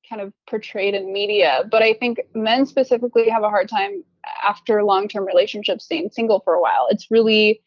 kind 0.08 0.20
of 0.20 0.32
portrayed 0.48 0.94
in 0.94 1.12
media, 1.12 1.64
but 1.70 1.82
I 1.82 1.94
think 1.94 2.20
men 2.34 2.66
specifically 2.66 3.28
have 3.30 3.42
a 3.42 3.50
hard 3.50 3.68
time 3.68 4.04
after 4.44 4.84
long 4.84 5.08
term 5.08 5.26
relationships 5.26 5.84
staying 5.84 6.10
single 6.10 6.40
for 6.40 6.54
a 6.54 6.60
while. 6.60 6.86
It's 6.90 7.10
really 7.10 7.62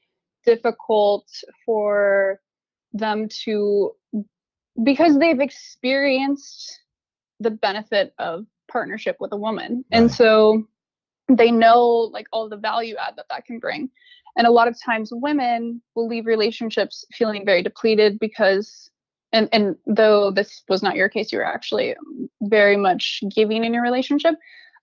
difficult 0.45 1.27
for 1.65 2.39
them 2.93 3.27
to, 3.45 3.95
because 4.83 5.17
they've 5.19 5.39
experienced 5.39 6.79
the 7.39 7.51
benefit 7.51 8.13
of 8.19 8.45
partnership 8.71 9.17
with 9.19 9.31
a 9.33 9.37
woman. 9.37 9.83
And 9.91 10.11
so 10.11 10.67
they 11.27 11.51
know 11.51 11.85
like 12.11 12.27
all 12.31 12.49
the 12.49 12.57
value 12.57 12.95
add 12.95 13.15
that 13.17 13.25
that 13.29 13.45
can 13.45 13.59
bring. 13.59 13.89
And 14.37 14.47
a 14.47 14.51
lot 14.51 14.67
of 14.67 14.77
times 14.81 15.09
women 15.11 15.81
will 15.95 16.07
leave 16.07 16.25
relationships 16.25 17.05
feeling 17.11 17.45
very 17.45 17.63
depleted 17.63 18.17
because 18.19 18.89
and 19.33 19.49
and 19.51 19.75
though 19.85 20.31
this 20.31 20.63
was 20.69 20.83
not 20.83 20.95
your 20.95 21.09
case 21.09 21.31
you 21.31 21.37
were 21.37 21.45
actually 21.45 21.95
very 22.41 22.77
much 22.77 23.21
giving 23.33 23.63
in 23.63 23.73
your 23.73 23.83
relationship 23.83 24.35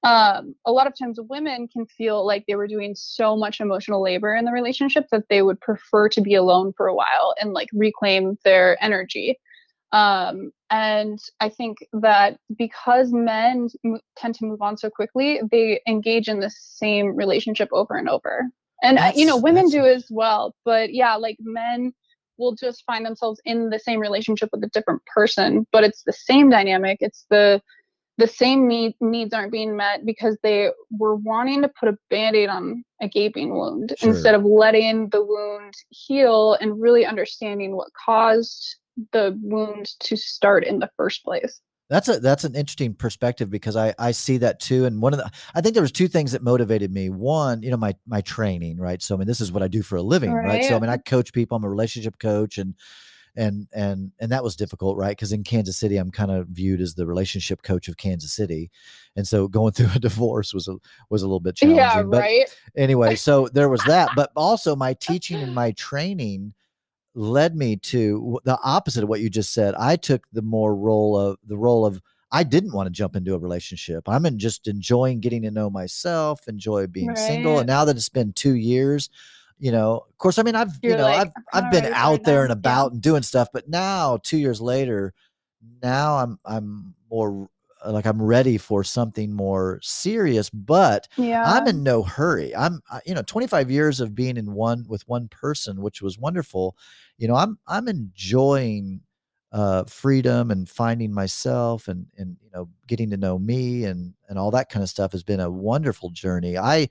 um, 0.05 0.55
a 0.65 0.71
lot 0.71 0.87
of 0.87 0.97
times 0.97 1.19
women 1.29 1.67
can 1.67 1.85
feel 1.85 2.25
like 2.25 2.45
they 2.47 2.55
were 2.55 2.69
doing 2.69 2.95
so 2.95 3.37
much 3.37 3.61
emotional 3.61 4.01
labor 4.01 4.35
in 4.35 4.45
the 4.45 4.53
relationship 4.53 5.07
that 5.11 5.29
they 5.29 5.43
would 5.43 5.61
prefer 5.61 6.09
to 6.11 6.21
be 6.21 6.35
alone 6.35 6.73
for 6.77 6.87
a 6.87 6.95
while 6.95 7.35
and 7.41 7.53
like 7.53 7.69
reclaim 7.73 8.39
their 8.45 8.83
energy 8.83 9.39
um, 9.93 10.51
and 10.71 11.19
i 11.41 11.49
think 11.49 11.79
that 11.93 12.39
because 12.57 13.13
men 13.13 13.69
m- 13.85 14.01
tend 14.17 14.35
to 14.35 14.45
move 14.45 14.61
on 14.63 14.77
so 14.77 14.91
quickly 14.91 15.41
they 15.51 15.81
engage 15.87 16.29
in 16.29 16.41
the 16.41 16.51
same 16.51 17.17
relationship 17.17 17.69
over 17.73 17.97
and 17.97 18.09
over 18.09 18.47
and 18.83 18.99
uh, 18.99 19.13
you 19.15 19.27
know 19.27 19.37
women 19.37 19.69
do 19.69 19.85
as 19.85 20.07
well 20.11 20.55
but 20.65 20.93
yeah 20.93 21.15
like 21.17 21.37
men 21.41 21.93
will 22.37 22.55
just 22.55 22.85
find 22.85 23.05
themselves 23.05 23.41
in 23.45 23.71
the 23.71 23.79
same 23.79 23.99
relationship 23.99 24.49
with 24.53 24.63
a 24.63 24.69
different 24.69 25.03
person 25.07 25.67
but 25.73 25.85
it's 25.85 26.03
the 26.05 26.13
same 26.13 26.51
dynamic 26.51 26.99
it's 27.01 27.25
the 27.31 27.61
the 28.19 28.27
same 28.27 28.67
need, 28.67 28.95
needs 29.01 29.33
aren't 29.33 29.53
being 29.53 29.77
met 29.77 30.05
because 30.05 30.37
they 30.43 30.71
were 30.91 31.15
wanting 31.15 31.63
to 31.63 31.71
put 31.81 31.89
a 31.89 31.97
band-aid 32.11 32.49
on 32.49 32.85
a 33.01 33.09
gaping 33.09 33.55
wound 33.55 33.95
sure. 33.97 34.11
instead 34.11 34.35
of 34.35 34.45
letting 34.45 35.09
the 35.11 35.25
wound 35.25 35.73
heal 35.91 36.55
and 36.61 36.81
really 36.81 37.07
understanding 37.07 37.77
what 37.77 37.89
caused 38.05 38.77
the 39.13 39.39
wound 39.43 39.87
to 40.01 40.17
start 40.17 40.65
in 40.65 40.79
the 40.79 40.91
first 40.97 41.25
place 41.25 41.61
that's 41.91 42.09
a 42.09 42.21
that's 42.21 42.45
an 42.45 42.55
interesting 42.55 42.95
perspective 42.95 43.49
because 43.49 43.75
I 43.75 43.95
I 43.99 44.11
see 44.11 44.37
that 44.39 44.61
too. 44.61 44.85
And 44.85 45.01
one 45.01 45.15
of 45.15 45.19
the 45.19 45.31
I 45.55 45.63
think 45.63 45.73
there 45.73 45.83
was 45.83 45.93
two 45.93 46.07
things 46.07 46.33
that 46.33 46.43
motivated 46.43 46.93
me. 46.93 47.09
One, 47.09 47.63
you 47.63 47.71
know, 47.71 47.79
my 47.79 47.95
my 48.07 48.21
training, 48.21 48.77
right? 48.77 49.01
So 49.01 49.15
I 49.15 49.19
mean, 49.19 49.27
this 49.27 49.41
is 49.41 49.51
what 49.51 49.63
I 49.63 49.69
do 49.69 49.83
for 49.83 49.97
a 49.97 50.03
living, 50.03 50.33
right? 50.33 50.47
right? 50.47 50.65
So 50.65 50.77
I 50.77 50.81
mean, 50.81 50.91
I 50.91 50.99
coach 50.99 51.33
people. 51.33 51.57
I'm 51.57 51.65
a 51.65 51.71
relationship 51.71 52.19
coach, 52.19 52.59
and 52.59 52.75
and 53.37 53.69
and 53.73 54.13
and 54.19 54.33
that 54.33 54.43
was 54.43 54.57
difficult 54.57 54.97
right 54.97 55.11
because 55.11 55.33
in 55.33 55.45
kansas 55.45 55.77
city 55.77 55.97
i'm 55.97 56.11
kind 56.11 56.31
of 56.31 56.49
viewed 56.49 56.81
as 56.81 56.95
the 56.95 57.07
relationship 57.07 57.63
coach 57.63 57.87
of 57.87 57.97
kansas 57.97 58.33
city 58.33 58.71
and 59.17 59.29
so 59.29 59.47
going 59.47 59.73
through 59.75 59.91
a 59.95 59.99
divorce 59.99 60.53
was 60.53 60.67
a 60.67 60.77
was 61.09 61.23
a 61.23 61.27
little 61.27 61.39
bit 61.39 61.55
challenging 61.55 61.79
yeah, 61.79 62.03
but 62.03 62.21
right 62.21 62.57
anyway 62.77 63.15
so 63.15 63.47
there 63.53 63.69
was 63.69 63.83
that 63.85 64.11
but 64.17 64.33
also 64.35 64.75
my 64.75 64.93
teaching 64.95 65.37
and 65.37 65.55
my 65.55 65.71
training 65.73 66.53
led 67.19 67.57
me 67.57 67.77
to 67.77 68.39
the 68.45 68.59
opposite 68.63 69.03
of 69.03 69.09
what 69.09 69.21
you 69.21 69.29
just 69.29 69.53
said 69.53 69.75
i 69.79 69.97
took 69.97 70.27
the 70.33 70.43
more 70.43 70.75
role 70.75 71.19
of 71.19 71.37
the 71.47 71.57
role 71.57 71.85
of 71.85 72.01
I 72.31 72.43
didn't 72.43 72.75
want 72.75 72.89
to 72.89 72.91
jump 72.91 73.17
into 73.17 73.33
a 73.33 73.39
relationship. 73.39 74.07
I'm 74.07 74.27
in 74.27 74.39
just 74.39 74.69
enjoying 74.69 75.21
getting 75.21 75.41
to 75.45 75.51
know 75.51 75.71
myself, 75.71 76.47
enjoy 76.47 76.87
being 76.87 77.09
right. 77.09 77.17
single. 77.17 77.59
And 77.59 77.67
now 77.67 77.87
that 77.87 77.97
it's 77.97 78.11
been 78.11 78.35
two 78.35 78.53
years, 78.53 79.09
you 79.59 79.73
know 79.73 80.05
of 80.09 80.19
course 80.19 80.39
i 80.39 80.43
mean 80.43 80.55
i've 80.55 80.73
You're 80.83 80.93
you 80.93 80.99
know 80.99 81.05
like, 81.05 81.29
i've 81.53 81.65
i've 81.65 81.71
been 81.71 81.93
out 81.93 82.25
there 82.25 82.43
and 82.43 82.53
about 82.53 82.87
yeah. 82.87 82.95
and 82.95 83.03
doing 83.03 83.23
stuff 83.23 83.49
but 83.53 83.69
now 83.69 84.19
two 84.23 84.39
years 84.39 84.61
later 84.61 85.13
now 85.83 86.17
i'm 86.17 86.39
i'm 86.45 86.95
more 87.11 87.49
like 87.87 88.07
i'm 88.07 88.21
ready 88.21 88.59
for 88.59 88.83
something 88.83 89.33
more 89.33 89.79
serious 89.83 90.51
but 90.51 91.09
yeah. 91.17 91.43
i'm 91.47 91.67
in 91.67 91.83
no 91.83 92.03
hurry 92.03 92.55
i'm 92.57 92.81
you 93.07 93.15
know 93.15 93.23
25 93.23 93.71
years 93.71 94.01
of 94.01 94.15
being 94.15 94.37
in 94.37 94.53
one 94.53 94.85
with 94.89 95.07
one 95.09 95.29
person 95.29 95.81
which 95.81 96.03
was 96.03 96.19
wonderful 96.19 96.77
you 97.19 97.29
know 97.29 97.35
i'm 97.35 97.59
i'm 97.67 97.89
enjoying 97.89 99.01
uh 99.53 99.85
freedom 99.85 100.51
and 100.51 100.69
finding 100.69 101.13
myself 101.13 101.89
and 101.89 102.07
and 102.17 102.37
you 102.43 102.51
know 102.53 102.69
getting 102.87 103.11
to 103.11 103.17
know 103.17 103.39
me 103.39 103.85
and 103.85 104.15
and 104.29 104.39
all 104.39 104.51
that 104.51 104.69
kind 104.69 104.83
of 104.83 104.91
stuff 104.91 105.13
has 105.13 105.23
been 105.23 105.41
a 105.41 105.51
wonderful 105.51 106.11
journey 106.11 106.59
i 106.59 106.89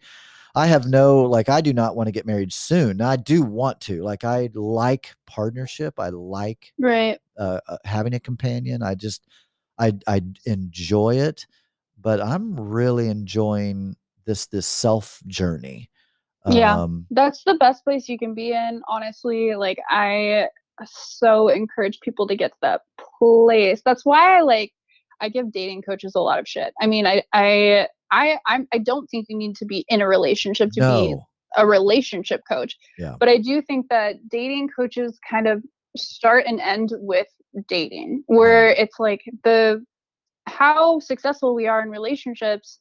I 0.57 0.65
have 0.65 0.87
no 0.87 1.21
like 1.21 1.49
I 1.49 1.61
do 1.61 1.71
not 1.71 1.95
want 1.95 2.07
to 2.07 2.11
get 2.11 2.25
married 2.25 2.51
soon. 2.51 2.97
Now, 2.97 3.09
I 3.09 3.15
do 3.15 3.43
want 3.43 3.79
to. 3.81 4.01
Like 4.01 4.23
I 4.23 4.49
like 4.55 5.13
partnership. 5.27 5.99
I 5.99 6.09
like 6.09 6.73
right 6.79 7.19
uh, 7.37 7.59
uh, 7.67 7.77
having 7.85 8.15
a 8.15 8.19
companion. 8.19 8.81
I 8.81 8.95
just 8.95 9.27
I 9.79 9.93
I 10.07 10.21
enjoy 10.45 11.15
it, 11.15 11.45
but 11.99 12.21
I'm 12.21 12.59
really 12.59 13.09
enjoying 13.09 13.95
this 14.25 14.47
this 14.47 14.67
self 14.67 15.21
journey. 15.27 15.89
Yeah, 16.49 16.81
um, 16.81 17.05
that's 17.11 17.43
the 17.43 17.55
best 17.55 17.83
place 17.83 18.07
you 18.07 18.17
can 18.17 18.33
be 18.33 18.51
in. 18.51 18.81
Honestly, 18.87 19.55
like 19.55 19.79
I 19.89 20.47
so 20.85 21.49
encourage 21.49 21.99
people 22.01 22.27
to 22.27 22.35
get 22.35 22.51
to 22.51 22.57
that 22.61 22.81
place. 23.19 23.81
That's 23.83 24.05
why 24.05 24.37
I 24.37 24.41
like 24.41 24.71
I 25.19 25.29
give 25.29 25.51
dating 25.51 25.81
coaches 25.81 26.13
a 26.15 26.21
lot 26.21 26.39
of 26.39 26.47
shit. 26.47 26.73
I 26.81 26.87
mean, 26.87 27.05
I 27.05 27.23
I 27.33 27.87
I 28.11 28.37
I'm, 28.45 28.67
I 28.73 28.77
don't 28.77 29.07
think 29.07 29.27
you 29.29 29.37
need 29.37 29.55
to 29.57 29.65
be 29.65 29.85
in 29.89 30.01
a 30.01 30.07
relationship 30.07 30.71
to 30.73 30.79
no. 30.79 31.07
be 31.07 31.15
a 31.57 31.65
relationship 31.65 32.41
coach. 32.47 32.77
Yeah. 32.97 33.15
But 33.19 33.29
I 33.29 33.37
do 33.37 33.61
think 33.61 33.87
that 33.89 34.15
dating 34.29 34.69
coaches 34.75 35.19
kind 35.29 35.47
of 35.47 35.63
start 35.95 36.45
and 36.47 36.59
end 36.59 36.91
with 36.97 37.27
dating, 37.67 38.23
where 38.27 38.69
it's 38.69 38.99
like 38.99 39.23
the 39.43 39.83
how 40.47 40.99
successful 40.99 41.53
we 41.53 41.67
are 41.67 41.81
in 41.81 41.89
relationships 41.89 42.79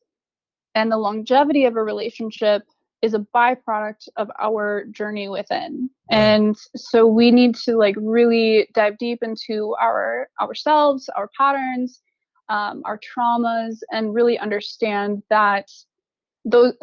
and 0.74 0.90
the 0.90 0.96
longevity 0.96 1.64
of 1.64 1.76
a 1.76 1.82
relationship 1.82 2.62
is 3.02 3.14
a 3.14 3.26
byproduct 3.34 4.08
of 4.16 4.30
our 4.38 4.84
journey 4.90 5.28
within. 5.28 5.90
And 6.10 6.56
so 6.74 7.06
we 7.06 7.30
need 7.30 7.54
to 7.56 7.76
like 7.76 7.94
really 7.98 8.68
dive 8.74 8.98
deep 8.98 9.22
into 9.22 9.74
our 9.80 10.28
ourselves 10.40 11.08
our 11.16 11.28
patterns 11.36 12.00
um, 12.48 12.82
our 12.84 12.98
traumas 12.98 13.78
and 13.90 14.14
really 14.14 14.38
understand 14.38 15.22
that 15.30 15.70
those 16.44 16.74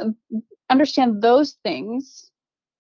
understand 0.70 1.22
those 1.22 1.58
things 1.64 2.30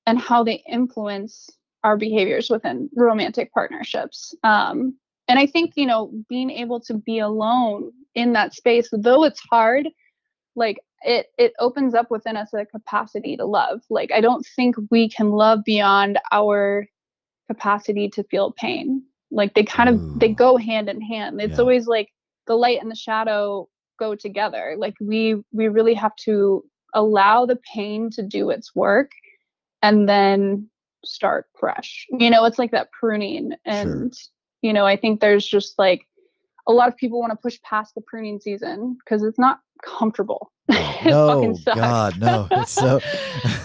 and 0.05 0.19
how 0.19 0.43
they 0.43 0.63
influence 0.69 1.49
our 1.83 1.97
behaviors 1.97 2.49
within 2.49 2.89
romantic 2.95 3.53
partnerships. 3.53 4.33
Um, 4.43 4.97
and 5.27 5.39
i 5.39 5.45
think 5.45 5.73
you 5.75 5.85
know 5.85 6.11
being 6.29 6.49
able 6.49 6.79
to 6.79 6.93
be 6.93 7.19
alone 7.19 7.91
in 8.15 8.33
that 8.33 8.53
space 8.53 8.89
though 8.91 9.23
it's 9.23 9.41
hard 9.49 9.87
like 10.55 10.77
it 11.01 11.27
it 11.37 11.53
opens 11.59 11.93
up 11.93 12.09
within 12.09 12.37
us 12.37 12.53
a 12.53 12.65
capacity 12.65 13.35
to 13.35 13.45
love 13.45 13.81
like 13.89 14.11
i 14.11 14.21
don't 14.21 14.45
think 14.55 14.75
we 14.89 15.09
can 15.09 15.31
love 15.31 15.59
beyond 15.65 16.19
our 16.31 16.85
capacity 17.47 18.09
to 18.09 18.23
feel 18.23 18.51
pain 18.51 19.03
like 19.31 19.53
they 19.53 19.63
kind 19.63 19.89
of 19.89 19.95
Ooh. 19.95 20.15
they 20.17 20.29
mm. 20.29 20.35
go 20.35 20.57
hand 20.57 20.89
in 20.89 21.01
hand 21.01 21.41
it's 21.41 21.53
yeah. 21.53 21.59
always 21.59 21.87
like 21.87 22.09
the 22.47 22.55
light 22.55 22.81
and 22.81 22.91
the 22.91 22.95
shadow 22.95 23.67
go 23.99 24.15
together 24.15 24.75
like 24.77 24.93
we 24.99 25.35
we 25.51 25.67
really 25.67 25.93
have 25.93 26.15
to 26.15 26.63
allow 26.93 27.45
the 27.45 27.59
pain 27.73 28.09
to 28.11 28.21
do 28.21 28.49
its 28.49 28.75
work 28.75 29.11
and 29.81 30.07
then 30.07 30.69
start 31.03 31.47
fresh 31.59 32.05
you 32.17 32.29
know 32.29 32.45
it's 32.45 32.59
like 32.59 32.71
that 32.71 32.91
pruning 32.91 33.51
and 33.65 34.15
sure. 34.15 34.29
You 34.63 34.73
know 34.73 34.85
i 34.85 34.95
think 34.95 35.19
there's 35.19 35.45
just 35.45 35.77
like 35.77 36.07
a 36.67 36.71
lot 36.71 36.87
of 36.87 36.97
people 36.97 37.19
want 37.19 37.31
to 37.31 37.37
push 37.37 37.59
past 37.61 37.93
the 37.95 38.01
pruning 38.01 38.39
season 38.39 38.97
because 39.03 39.23
it's 39.23 39.39
not 39.39 39.59
comfortable. 39.83 40.51
Oh, 41.05 41.53
no 41.65 41.75
god 41.75 42.19
no 42.21 42.47
it's 42.49 42.71
so 42.71 43.01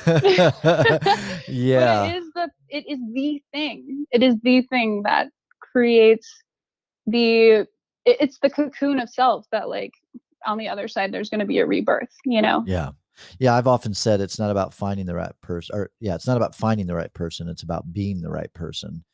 yeah 0.05 0.51
but 0.61 2.11
it 2.11 2.17
is 2.17 2.31
the 2.35 2.51
it 2.69 2.85
is 2.89 2.99
the 3.15 3.43
thing. 3.53 4.05
It 4.11 4.25
is 4.25 4.35
the 4.43 4.63
thing 4.63 5.03
that 5.05 5.29
creates 5.61 6.29
the 7.07 7.69
it's 8.05 8.41
the 8.41 8.51
cocoon 8.51 8.99
of 8.99 9.09
self 9.09 9.47
that 9.53 9.69
like 9.69 9.93
on 10.45 10.59
the 10.59 10.69
other 10.69 10.89
side 10.89 11.13
there's 11.13 11.31
going 11.31 11.39
to 11.39 11.47
be 11.47 11.59
a 11.59 11.67
rebirth 11.67 12.13
you 12.25 12.43
know? 12.43 12.65
Yeah. 12.67 12.91
Yeah 13.39 13.55
i've 13.55 13.69
often 13.69 13.95
said 13.95 14.21
it's 14.21 14.41
not 14.41 14.51
about 14.51 14.75
finding 14.75 15.07
the 15.07 15.15
right 15.15 15.33
person 15.41 15.77
or 15.77 15.91
yeah 16.01 16.17
it's 16.17 16.27
not 16.27 16.37
about 16.37 16.57
finding 16.57 16.89
the 16.89 16.97
right 16.97 17.15
person 17.15 17.49
it's 17.49 17.63
about 17.63 17.93
being 17.93 18.21
the 18.21 18.31
right 18.31 18.53
person 18.53 19.05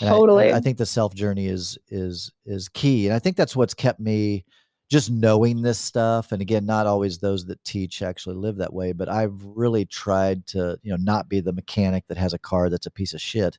and 0.00 0.08
totally 0.08 0.52
I, 0.52 0.56
I 0.56 0.60
think 0.60 0.78
the 0.78 0.86
self 0.86 1.14
journey 1.14 1.46
is 1.46 1.78
is 1.88 2.32
is 2.44 2.68
key. 2.68 3.06
And 3.06 3.14
i 3.14 3.18
think 3.18 3.36
that's 3.36 3.56
what's 3.56 3.74
kept 3.74 4.00
me 4.00 4.44
just 4.90 5.10
knowing 5.10 5.62
this 5.62 5.78
stuff. 5.78 6.32
And 6.32 6.42
again 6.42 6.66
not 6.66 6.86
always 6.86 7.18
those 7.18 7.46
that 7.46 7.62
teach 7.64 8.02
actually 8.02 8.36
live 8.36 8.56
that 8.56 8.72
way 8.74 8.92
but 8.92 9.08
i've 9.08 9.42
really 9.44 9.84
tried 9.84 10.46
to 10.48 10.78
you 10.82 10.90
know 10.90 10.98
not 11.00 11.28
be 11.28 11.40
the 11.40 11.52
mechanic 11.52 12.04
that 12.08 12.18
has 12.18 12.32
a 12.32 12.38
car 12.38 12.68
that's 12.68 12.86
a 12.86 12.90
piece 12.90 13.14
of 13.14 13.20
shit. 13.20 13.58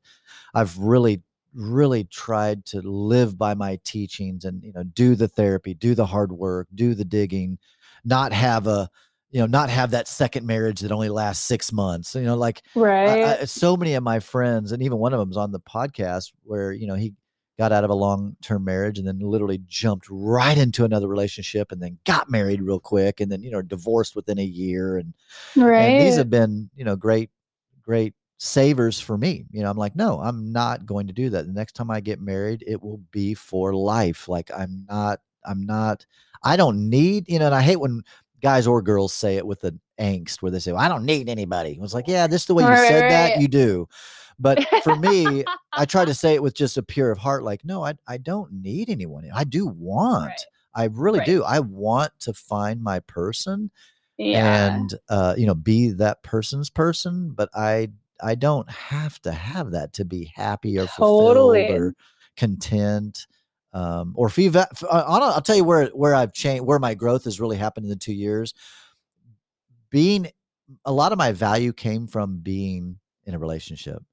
I've 0.53 0.77
really 0.77 1.21
really 1.53 2.03
tried 2.05 2.65
to 2.65 2.81
live 2.81 3.37
by 3.37 3.53
my 3.53 3.79
teachings 3.83 4.43
and 4.45 4.63
you 4.63 4.73
know 4.73 4.83
do 4.83 5.15
the 5.15 5.27
therapy 5.27 5.73
do 5.73 5.93
the 5.93 6.05
hard 6.05 6.31
work 6.31 6.67
do 6.73 6.95
the 6.95 7.05
digging 7.05 7.59
not 8.03 8.33
have 8.33 8.65
a 8.67 8.89
you 9.33 9.39
know 9.39 9.45
not 9.45 9.69
have 9.69 9.91
that 9.91 10.07
second 10.07 10.45
marriage 10.45 10.79
that 10.79 10.91
only 10.91 11.09
lasts 11.09 11.45
six 11.45 11.73
months 11.73 12.15
you 12.15 12.21
know 12.21 12.35
like 12.35 12.61
right 12.75 13.23
I, 13.23 13.41
I, 13.41 13.45
so 13.45 13.75
many 13.75 13.95
of 13.95 14.03
my 14.03 14.19
friends 14.19 14.71
and 14.71 14.81
even 14.81 14.99
one 14.99 15.11
of 15.11 15.19
them's 15.19 15.37
on 15.37 15.51
the 15.51 15.59
podcast 15.59 16.31
where 16.43 16.71
you 16.71 16.87
know 16.87 16.95
he 16.95 17.13
got 17.57 17.71
out 17.71 17.83
of 17.83 17.89
a 17.89 17.95
long-term 17.95 18.63
marriage 18.63 18.97
and 18.97 19.07
then 19.07 19.19
literally 19.19 19.61
jumped 19.67 20.07
right 20.09 20.57
into 20.57 20.85
another 20.85 21.07
relationship 21.07 21.71
and 21.71 21.81
then 21.81 21.99
got 22.05 22.29
married 22.29 22.61
real 22.61 22.79
quick 22.79 23.19
and 23.19 23.31
then 23.31 23.43
you 23.43 23.51
know 23.51 23.61
divorced 23.61 24.15
within 24.15 24.39
a 24.39 24.43
year 24.43 24.97
and, 24.97 25.13
right. 25.57 25.81
and 25.81 26.05
these 26.05 26.15
have 26.15 26.29
been 26.29 26.69
you 26.75 26.85
know 26.85 26.95
great 26.95 27.29
great 27.83 28.13
savers 28.43 28.99
for 28.99 29.17
me. 29.17 29.45
You 29.51 29.63
know, 29.63 29.69
I'm 29.69 29.77
like, 29.77 29.95
no, 29.95 30.19
I'm 30.19 30.51
not 30.51 30.85
going 30.85 31.07
to 31.07 31.13
do 31.13 31.29
that. 31.29 31.47
The 31.47 31.53
next 31.53 31.73
time 31.73 31.89
I 31.89 32.01
get 32.01 32.19
married, 32.19 32.63
it 32.67 32.81
will 32.81 32.99
be 33.11 33.33
for 33.33 33.73
life. 33.73 34.27
Like 34.27 34.51
I'm 34.55 34.85
not, 34.89 35.19
I'm 35.45 35.65
not, 35.65 36.05
I 36.43 36.57
don't 36.57 36.89
need, 36.89 37.29
you 37.29 37.39
know, 37.39 37.45
and 37.45 37.55
I 37.55 37.61
hate 37.61 37.79
when 37.79 38.03
guys 38.43 38.67
or 38.67 38.81
girls 38.81 39.13
say 39.13 39.37
it 39.37 39.47
with 39.47 39.63
an 39.63 39.79
angst 39.99 40.41
where 40.41 40.51
they 40.51 40.59
say, 40.59 40.71
well, 40.73 40.81
I 40.81 40.89
don't 40.89 41.05
need 41.05 41.29
anybody. 41.29 41.71
It 41.71 41.79
was 41.79 41.93
like, 41.93 42.07
yeah, 42.07 42.27
this 42.27 42.41
is 42.41 42.47
the 42.47 42.53
way 42.53 42.63
you 42.63 42.69
right, 42.69 42.87
said 42.87 43.01
right. 43.03 43.09
that, 43.09 43.41
you 43.41 43.47
do. 43.47 43.87
But 44.37 44.63
for 44.83 44.95
me, 44.97 45.45
I 45.71 45.85
try 45.85 46.05
to 46.05 46.13
say 46.13 46.33
it 46.35 46.43
with 46.43 46.53
just 46.53 46.77
a 46.77 46.83
pure 46.83 47.09
of 47.11 47.17
heart, 47.17 47.43
like, 47.43 47.63
no, 47.63 47.83
I, 47.85 47.93
I 48.07 48.17
don't 48.17 48.51
need 48.51 48.89
anyone. 48.89 49.29
I 49.33 49.45
do 49.45 49.67
want. 49.67 50.33
I 50.75 50.85
really 50.85 51.23
do. 51.23 51.43
I 51.43 51.59
want 51.59 52.11
to 52.21 52.33
find 52.33 52.81
my 52.81 52.99
person 53.01 53.71
Yeah. 54.17 54.73
and 54.75 54.93
uh, 55.07 55.35
you 55.37 55.45
know 55.45 55.55
be 55.55 55.91
that 55.91 56.23
person's 56.23 56.69
person, 56.69 57.29
but 57.29 57.49
I 57.55 57.89
I 58.21 58.35
don't 58.35 58.69
have 58.69 59.21
to 59.21 59.31
have 59.31 59.71
that 59.71 59.93
to 59.93 60.05
be 60.05 60.31
happy 60.35 60.77
or 60.79 60.87
fulfilled 60.87 61.35
Totally. 61.35 61.69
or 61.69 61.93
content. 62.37 63.27
Um, 63.73 64.13
or 64.15 64.27
if 64.27 64.37
you've, 64.37 64.55
uh, 64.55 64.65
I'll, 64.91 65.41
tell 65.41 65.55
you 65.55 65.63
where 65.63 65.87
where 65.87 66.13
I've 66.13 66.33
changed, 66.33 66.63
where 66.65 66.79
my 66.79 66.93
growth 66.93 67.23
has 67.23 67.39
really 67.39 67.57
happened 67.57 67.85
in 67.85 67.89
the 67.89 67.95
two 67.95 68.13
years. 68.13 68.53
Being 69.89 70.27
a 70.85 70.91
lot 70.91 71.11
of 71.11 71.17
my 71.17 71.31
value 71.31 71.73
came 71.73 72.07
from 72.07 72.37
being 72.37 72.99
in 73.25 73.33
a 73.33 73.39
relationship, 73.39 74.03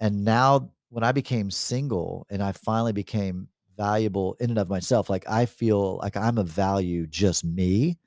and 0.00 0.24
now 0.24 0.70
when 0.90 1.04
I 1.04 1.12
became 1.12 1.50
single 1.50 2.26
and 2.30 2.42
I 2.42 2.52
finally 2.52 2.92
became 2.92 3.48
valuable 3.76 4.36
in 4.40 4.50
and 4.50 4.58
of 4.58 4.68
myself, 4.68 5.08
like 5.08 5.28
I 5.28 5.46
feel 5.46 5.98
like 5.98 6.16
I'm 6.16 6.38
a 6.38 6.44
value, 6.44 7.06
just 7.06 7.44
me 7.44 7.98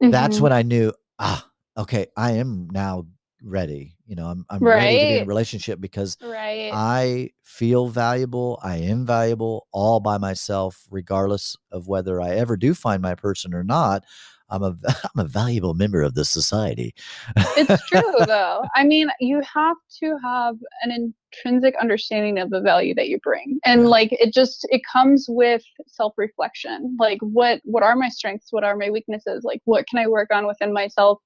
that's 0.00 0.38
Mhm. 0.38 0.42
when 0.42 0.52
I 0.52 0.62
knew, 0.62 0.92
ah, 1.18 1.50
okay, 1.76 2.06
I 2.16 2.32
am 2.32 2.68
now 2.70 3.06
ready. 3.44 3.96
You 4.06 4.16
know, 4.16 4.26
I'm 4.26 4.44
I'm 4.48 4.62
ready 4.62 4.98
to 4.98 5.06
be 5.06 5.16
in 5.18 5.22
a 5.22 5.26
relationship 5.26 5.80
because 5.80 6.16
right. 6.22 6.70
I 6.72 7.30
feel 7.42 7.88
valuable. 7.88 8.58
I 8.62 8.78
am 8.78 9.06
valuable 9.06 9.66
all 9.72 10.00
by 10.00 10.18
myself, 10.18 10.86
regardless 10.90 11.56
of 11.70 11.86
whether 11.86 12.20
I 12.20 12.30
ever 12.30 12.56
do 12.56 12.74
find 12.74 13.02
my 13.02 13.14
person 13.14 13.54
or 13.54 13.62
not. 13.62 14.04
I'm 14.50 14.62
a 14.62 14.76
I'm 14.86 15.24
a 15.24 15.24
valuable 15.24 15.74
member 15.74 16.02
of 16.02 16.14
the 16.14 16.24
society. 16.24 16.94
it's 17.36 17.88
true 17.88 18.02
though. 18.26 18.62
I 18.74 18.84
mean, 18.84 19.08
you 19.20 19.40
have 19.42 19.76
to 20.00 20.16
have 20.24 20.56
an 20.82 21.14
intrinsic 21.34 21.74
understanding 21.80 22.38
of 22.38 22.50
the 22.50 22.60
value 22.60 22.94
that 22.94 23.08
you 23.08 23.18
bring. 23.20 23.58
And 23.64 23.88
like 23.88 24.10
it 24.12 24.32
just 24.32 24.66
it 24.70 24.82
comes 24.90 25.26
with 25.28 25.62
self-reflection. 25.86 26.96
Like 26.98 27.18
what 27.20 27.60
what 27.64 27.82
are 27.82 27.96
my 27.96 28.08
strengths? 28.08 28.48
What 28.50 28.64
are 28.64 28.76
my 28.76 28.90
weaknesses? 28.90 29.44
Like 29.44 29.60
what 29.64 29.86
can 29.88 29.98
I 29.98 30.06
work 30.06 30.28
on 30.32 30.46
within 30.46 30.72
myself 30.72 31.18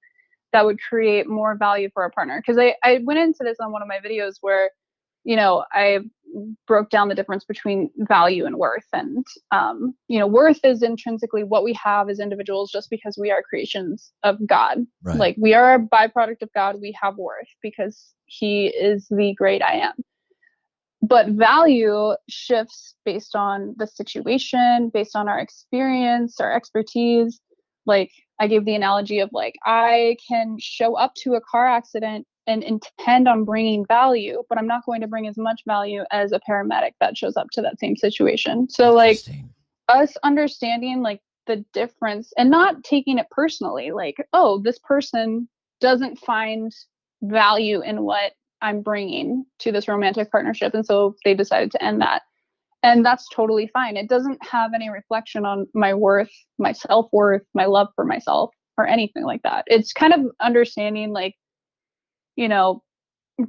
that 0.53 0.65
would 0.65 0.79
create 0.81 1.29
more 1.29 1.55
value 1.57 1.91
for 1.93 2.05
a 2.05 2.11
partner? 2.11 2.41
Because 2.45 2.59
I, 2.59 2.75
I 2.83 3.01
went 3.05 3.19
into 3.21 3.41
this 3.43 3.59
on 3.61 3.73
one 3.73 3.83
of 3.83 3.89
my 3.89 3.99
videos 3.99 4.37
where, 4.41 4.71
you 5.25 5.37
know, 5.37 5.65
I 5.73 6.01
broke 6.67 6.91
down 6.91 7.09
the 7.09 7.15
difference 7.15 7.45
between 7.45 7.91
value 7.97 8.45
and 8.45 8.57
worth. 8.57 8.87
And 8.93 9.27
um, 9.51 9.95
you 10.09 10.19
know, 10.19 10.27
worth 10.27 10.65
is 10.65 10.83
intrinsically 10.83 11.45
what 11.45 11.65
we 11.65 11.73
have 11.75 12.09
as 12.09 12.21
individuals 12.21 12.71
just 12.71 12.91
because 12.91 13.17
we 13.19 13.31
are 13.31 13.43
creations 13.43 14.13
of 14.23 14.39
God 14.47 14.87
Right. 15.09 15.19
like 15.19 15.37
we 15.39 15.55
are 15.55 15.75
a 15.75 15.79
byproduct 15.79 16.43
of 16.43 16.53
god 16.55 16.77
we 16.81 16.95
have 17.01 17.17
worth 17.17 17.49
because 17.63 18.13
he 18.27 18.67
is 18.67 19.07
the 19.09 19.35
great 19.35 19.63
i 19.63 19.73
am 19.73 19.95
but 21.01 21.29
value 21.29 22.15
shifts 22.29 22.95
based 23.07 23.35
on 23.35 23.75
the 23.79 23.87
situation 23.87 24.91
based 24.93 25.17
on 25.17 25.29
our 25.29 25.39
experience 25.39 26.41
our 26.41 26.53
expertise 26.53 27.41
like 27.87 28.11
i 28.41 28.47
gave 28.47 28.65
the 28.65 28.75
analogy 28.75 29.21
of 29.21 29.31
like 29.33 29.55
i 29.65 30.17
can 30.27 30.57
show 30.59 30.95
up 30.97 31.15
to 31.15 31.35
a 31.35 31.41
car 31.41 31.67
accident 31.67 32.27
and 32.47 32.63
intend 32.63 33.29
on 33.29 33.45
bringing 33.45 33.85
value 33.87 34.43
but 34.49 34.59
i'm 34.59 34.67
not 34.67 34.85
going 34.87 35.01
to 35.01 35.07
bring 35.07 35.27
as 35.27 35.37
much 35.37 35.63
value 35.67 36.03
as 36.11 36.33
a 36.33 36.41
paramedic 36.49 36.93
that 37.01 37.17
shows 37.17 37.37
up 37.37 37.49
to 37.51 37.61
that 37.61 37.79
same 37.79 37.97
situation. 37.97 38.69
So 38.71 38.93
like 38.93 39.19
us 39.89 40.17
understanding 40.23 41.03
like 41.03 41.21
the 41.47 41.65
difference 41.73 42.33
and 42.37 42.51
not 42.51 42.85
taking 42.85 43.19
it 43.19 43.27
personally 43.31 43.91
like 43.91 44.17
oh 44.33 44.61
this 44.63 44.79
person 44.79 45.49
doesn't 45.81 46.19
find 46.19 46.75
value 47.23 47.81
in 47.81 48.03
what 48.03 48.33
i'm 48.61 48.83
bringing 48.83 49.45
to 49.59 49.73
this 49.73 49.89
romantic 49.89 50.31
partnership 50.31 50.75
and 50.75 50.85
so 50.85 51.17
they 51.25 51.35
decided 51.35 51.71
to 51.71 51.83
end 51.83 52.01
that 52.03 52.23
and 52.83 53.05
that's 53.05 53.27
totally 53.35 53.69
fine. 53.73 53.97
It 53.97 54.09
doesn't 54.09 54.45
have 54.45 54.73
any 54.75 54.89
reflection 54.91 55.45
on 55.45 55.67
my 55.75 55.95
worth 55.95 56.31
my 56.59 56.73
self-worth 56.73 57.43
my 57.55 57.67
love 57.67 57.89
for 57.95 58.05
myself 58.05 58.51
or 58.77 58.87
anything 58.87 59.25
like 59.25 59.43
that. 59.43 59.65
It's 59.67 59.93
kind 59.93 60.13
of 60.13 60.21
understanding 60.41 61.13
like 61.13 61.35
you 62.37 62.49
know 62.49 62.83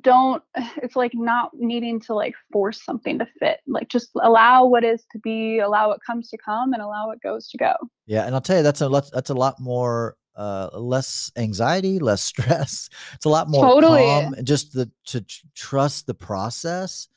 don't 0.02 0.44
it's 0.78 0.96
like 0.96 1.12
not 1.14 1.52
needing 1.54 2.00
to 2.02 2.14
like 2.14 2.34
force 2.52 2.84
something 2.84 3.20
to 3.20 3.28
fit. 3.40 3.60
Like 3.68 3.90
just 3.90 4.10
allow 4.22 4.66
what 4.66 4.84
is 4.84 5.04
to 5.12 5.20
be 5.20 5.60
allow 5.60 5.90
what 5.90 6.00
comes 6.06 6.30
to 6.30 6.38
come 6.38 6.74
and 6.74 6.82
allow 6.82 7.08
what 7.08 7.22
goes 7.22 7.48
to 7.50 7.58
go. 7.58 7.74
Yeah, 8.08 8.26
and 8.26 8.34
I'll 8.34 8.42
tell 8.42 8.58
you 8.58 8.64
that's 8.64 8.82
a 8.82 8.90
lot 8.90 9.10
that's 9.14 9.30
a 9.30 9.36
lot 9.36 9.60
more 9.60 10.16
uh 10.36 10.70
less 10.74 11.32
anxiety, 11.36 12.00
less 12.00 12.24
stress. 12.34 12.90
It's 13.14 13.26
a 13.26 13.30
lot 13.30 13.48
more 13.50 13.66
Totally. 13.66 14.00
calm 14.00 14.34
and 14.34 14.48
just 14.48 14.74
the 14.74 14.90
to 15.08 15.22
tr- 15.22 15.46
trust 15.56 16.08
the 16.08 16.16
process 16.16 17.08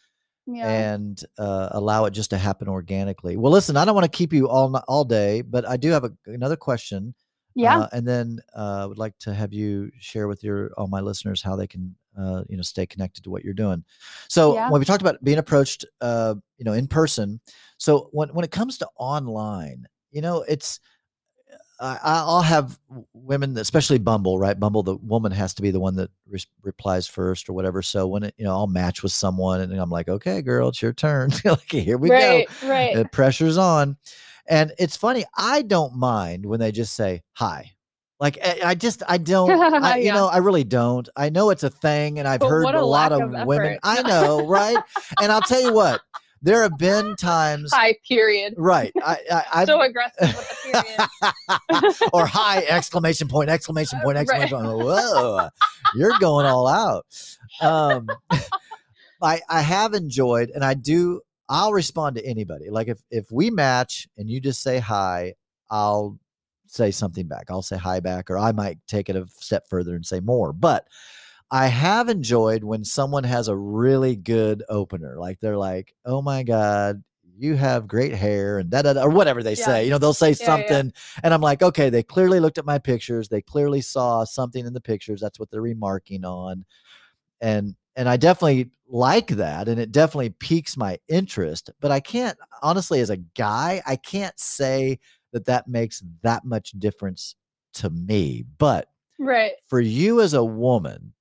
yeah 0.46 0.68
and 0.68 1.24
uh, 1.38 1.68
allow 1.72 2.04
it 2.06 2.12
just 2.12 2.30
to 2.30 2.38
happen 2.38 2.68
organically. 2.68 3.36
Well, 3.36 3.52
listen, 3.52 3.76
I 3.76 3.84
don't 3.84 3.94
want 3.94 4.10
to 4.10 4.16
keep 4.16 4.32
you 4.32 4.48
all 4.48 4.74
all 4.88 5.04
day, 5.04 5.42
but 5.42 5.68
I 5.68 5.76
do 5.76 5.90
have 5.90 6.04
a, 6.04 6.12
another 6.26 6.56
question. 6.56 7.14
yeah 7.54 7.78
uh, 7.80 7.88
and 7.92 8.06
then 8.08 8.38
uh, 8.56 8.82
I 8.82 8.86
would 8.86 8.98
like 8.98 9.16
to 9.20 9.34
have 9.34 9.52
you 9.52 9.90
share 9.98 10.26
with 10.28 10.42
your 10.42 10.70
all 10.78 10.88
my 10.88 11.00
listeners 11.00 11.42
how 11.42 11.54
they 11.56 11.66
can 11.66 11.94
uh, 12.18 12.42
you 12.48 12.56
know 12.56 12.62
stay 12.62 12.86
connected 12.86 13.22
to 13.24 13.30
what 13.30 13.44
you're 13.44 13.54
doing. 13.64 13.84
So 14.28 14.54
Yeah. 14.54 14.70
when 14.70 14.78
we 14.80 14.84
talked 14.86 15.02
about 15.02 15.22
being 15.22 15.38
approached, 15.38 15.84
uh, 16.00 16.34
you 16.58 16.64
know, 16.64 16.72
in 16.72 16.86
person. 16.86 17.40
So 17.78 18.08
when 18.12 18.28
when 18.34 18.44
it 18.44 18.50
comes 18.50 18.78
to 18.78 18.88
online, 18.96 19.86
you 20.10 20.22
know, 20.22 20.44
it's 20.48 20.80
I, 21.82 21.98
I'll 22.02 22.42
have 22.42 22.78
women, 23.12 23.58
especially 23.58 23.98
Bumble, 23.98 24.38
right? 24.38 24.58
Bumble, 24.58 24.82
the 24.82 24.96
woman 24.96 25.32
has 25.32 25.52
to 25.54 25.62
be 25.62 25.70
the 25.70 25.80
one 25.80 25.96
that 25.96 26.10
res- 26.28 26.46
replies 26.62 27.06
first 27.06 27.48
or 27.48 27.52
whatever. 27.54 27.82
So 27.82 28.06
when 28.06 28.22
it, 28.22 28.34
you 28.38 28.44
know, 28.44 28.52
I'll 28.52 28.66
match 28.68 29.02
with 29.02 29.12
someone 29.12 29.60
and 29.60 29.72
I'm 29.74 29.90
like, 29.90 30.08
okay, 30.08 30.42
girl, 30.42 30.68
it's 30.68 30.80
your 30.80 30.92
turn. 30.92 31.30
like, 31.44 31.70
here 31.70 31.98
we 31.98 32.08
go 32.08 32.16
right 32.16 32.48
right 32.62 32.94
the 32.94 33.04
pressure's 33.06 33.58
on 33.58 33.96
and 34.48 34.72
it's 34.78 34.96
funny 34.96 35.24
i 35.36 35.62
don't 35.62 35.94
mind 35.94 36.44
when 36.44 36.58
they 36.60 36.72
just 36.72 36.94
say 36.94 37.22
hi 37.32 37.70
like 38.20 38.38
i, 38.44 38.60
I 38.64 38.74
just 38.74 39.02
i 39.08 39.18
don't 39.18 39.50
I, 39.82 39.96
you 39.98 40.06
Yeah. 40.06 40.14
know 40.14 40.26
i 40.26 40.38
really 40.38 40.64
don't 40.64 41.08
i 41.16 41.30
know 41.30 41.50
it's 41.50 41.62
a 41.62 41.70
thing 41.70 42.18
and 42.18 42.26
i've 42.26 42.40
But 42.40 42.48
heard 42.48 42.74
a, 42.74 42.80
a 42.80 42.84
lot 42.84 43.12
of 43.12 43.22
of 43.22 43.46
women 43.46 43.72
effort. 43.72 43.80
i 43.84 44.02
know 44.08 44.46
right 44.46 44.78
and 45.20 45.30
i'll 45.32 45.42
tell 45.42 45.60
you 45.60 45.72
what 45.72 46.02
there 46.42 46.62
have 46.62 46.76
been 46.78 47.14
times 47.16 47.72
hi 47.72 47.96
period. 48.06 48.54
Right. 48.56 48.92
I 49.02 49.18
i 49.30 49.44
I've, 49.54 49.68
so 49.68 49.80
aggressive 49.80 50.34
with 50.36 50.48
the 50.64 50.82
period. 51.70 51.94
Or 52.12 52.26
hi 52.26 52.58
exclamation 52.68 53.28
point 53.28 53.48
exclamation 53.50 54.00
point 54.02 54.16
Right. 54.16 54.22
exclamation 54.22 54.58
point. 54.58 54.78
Whoa 54.78 55.48
you're 55.94 56.18
going 56.20 56.46
all 56.46 56.66
out. 56.68 57.06
Um 57.60 58.08
i 59.22 59.40
i 59.48 59.60
have 59.60 59.94
enjoyed 59.94 60.50
and 60.50 60.64
i 60.64 60.74
do 60.74 61.20
i'll 61.48 61.72
respond 61.72 62.16
to 62.16 62.26
anybody. 62.26 62.70
Like 62.70 62.88
if 62.88 63.00
if 63.10 63.30
we 63.30 63.50
match 63.50 64.08
and 64.16 64.28
you 64.28 64.40
just 64.40 64.62
say 64.62 64.78
hi 64.78 65.34
i'll 65.70 66.18
say 66.66 66.90
something 66.90 67.28
back. 67.28 67.46
I'll 67.50 67.62
say 67.62 67.76
hi 67.76 68.00
back 68.00 68.30
or 68.30 68.38
i 68.38 68.52
might 68.52 68.78
take 68.88 69.08
it 69.08 69.16
a 69.16 69.26
step 69.28 69.68
further 69.68 69.94
and 69.94 70.04
say 70.04 70.20
more. 70.20 70.52
But 70.52 70.86
i 71.52 71.68
have 71.68 72.08
enjoyed 72.08 72.64
when 72.64 72.84
someone 72.84 73.22
has 73.24 73.46
a 73.46 73.56
really 73.56 74.16
good 74.16 74.64
opener 74.68 75.16
like 75.18 75.38
they're 75.40 75.56
like 75.56 75.94
oh 76.04 76.20
my 76.20 76.42
god 76.42 77.02
you 77.38 77.54
have 77.54 77.86
great 77.88 78.12
hair 78.12 78.58
and 78.58 78.70
da 78.70 78.82
or 79.02 79.10
whatever 79.10 79.42
they 79.42 79.54
Yeah. 79.54 79.64
say 79.66 79.84
you 79.84 79.90
know 79.90 79.98
they'll 79.98 80.12
say 80.14 80.30
yeah. 80.30 80.46
something 80.46 80.92
and 81.22 81.34
i'm 81.34 81.40
like 81.40 81.62
okay 81.62 81.90
they 81.90 82.02
clearly 82.02 82.40
looked 82.40 82.58
at 82.58 82.64
my 82.64 82.78
pictures 82.78 83.28
they 83.28 83.42
clearly 83.42 83.80
saw 83.80 84.24
something 84.24 84.66
in 84.66 84.72
the 84.72 84.80
pictures 84.80 85.20
that's 85.20 85.38
what 85.38 85.50
they're 85.50 85.62
remarking 85.62 86.24
on 86.24 86.64
and 87.40 87.74
and 87.96 88.08
i 88.08 88.16
definitely 88.16 88.70
like 88.88 89.28
that 89.28 89.68
and 89.68 89.80
it 89.80 89.92
definitely 89.92 90.30
piques 90.30 90.76
my 90.76 90.98
interest 91.08 91.70
but 91.80 91.90
i 91.90 92.00
can't 92.00 92.36
honestly 92.62 93.00
as 93.00 93.10
a 93.10 93.16
guy 93.16 93.82
i 93.86 93.96
can't 93.96 94.38
say 94.38 94.98
that 95.32 95.46
that 95.46 95.66
makes 95.66 96.02
that 96.22 96.44
much 96.44 96.72
difference 96.72 97.34
to 97.72 97.88
me 97.90 98.44
but 98.58 98.88
right 99.18 99.52
for 99.66 99.80
you 99.80 100.20
as 100.20 100.34
a 100.34 100.44
woman 100.44 101.12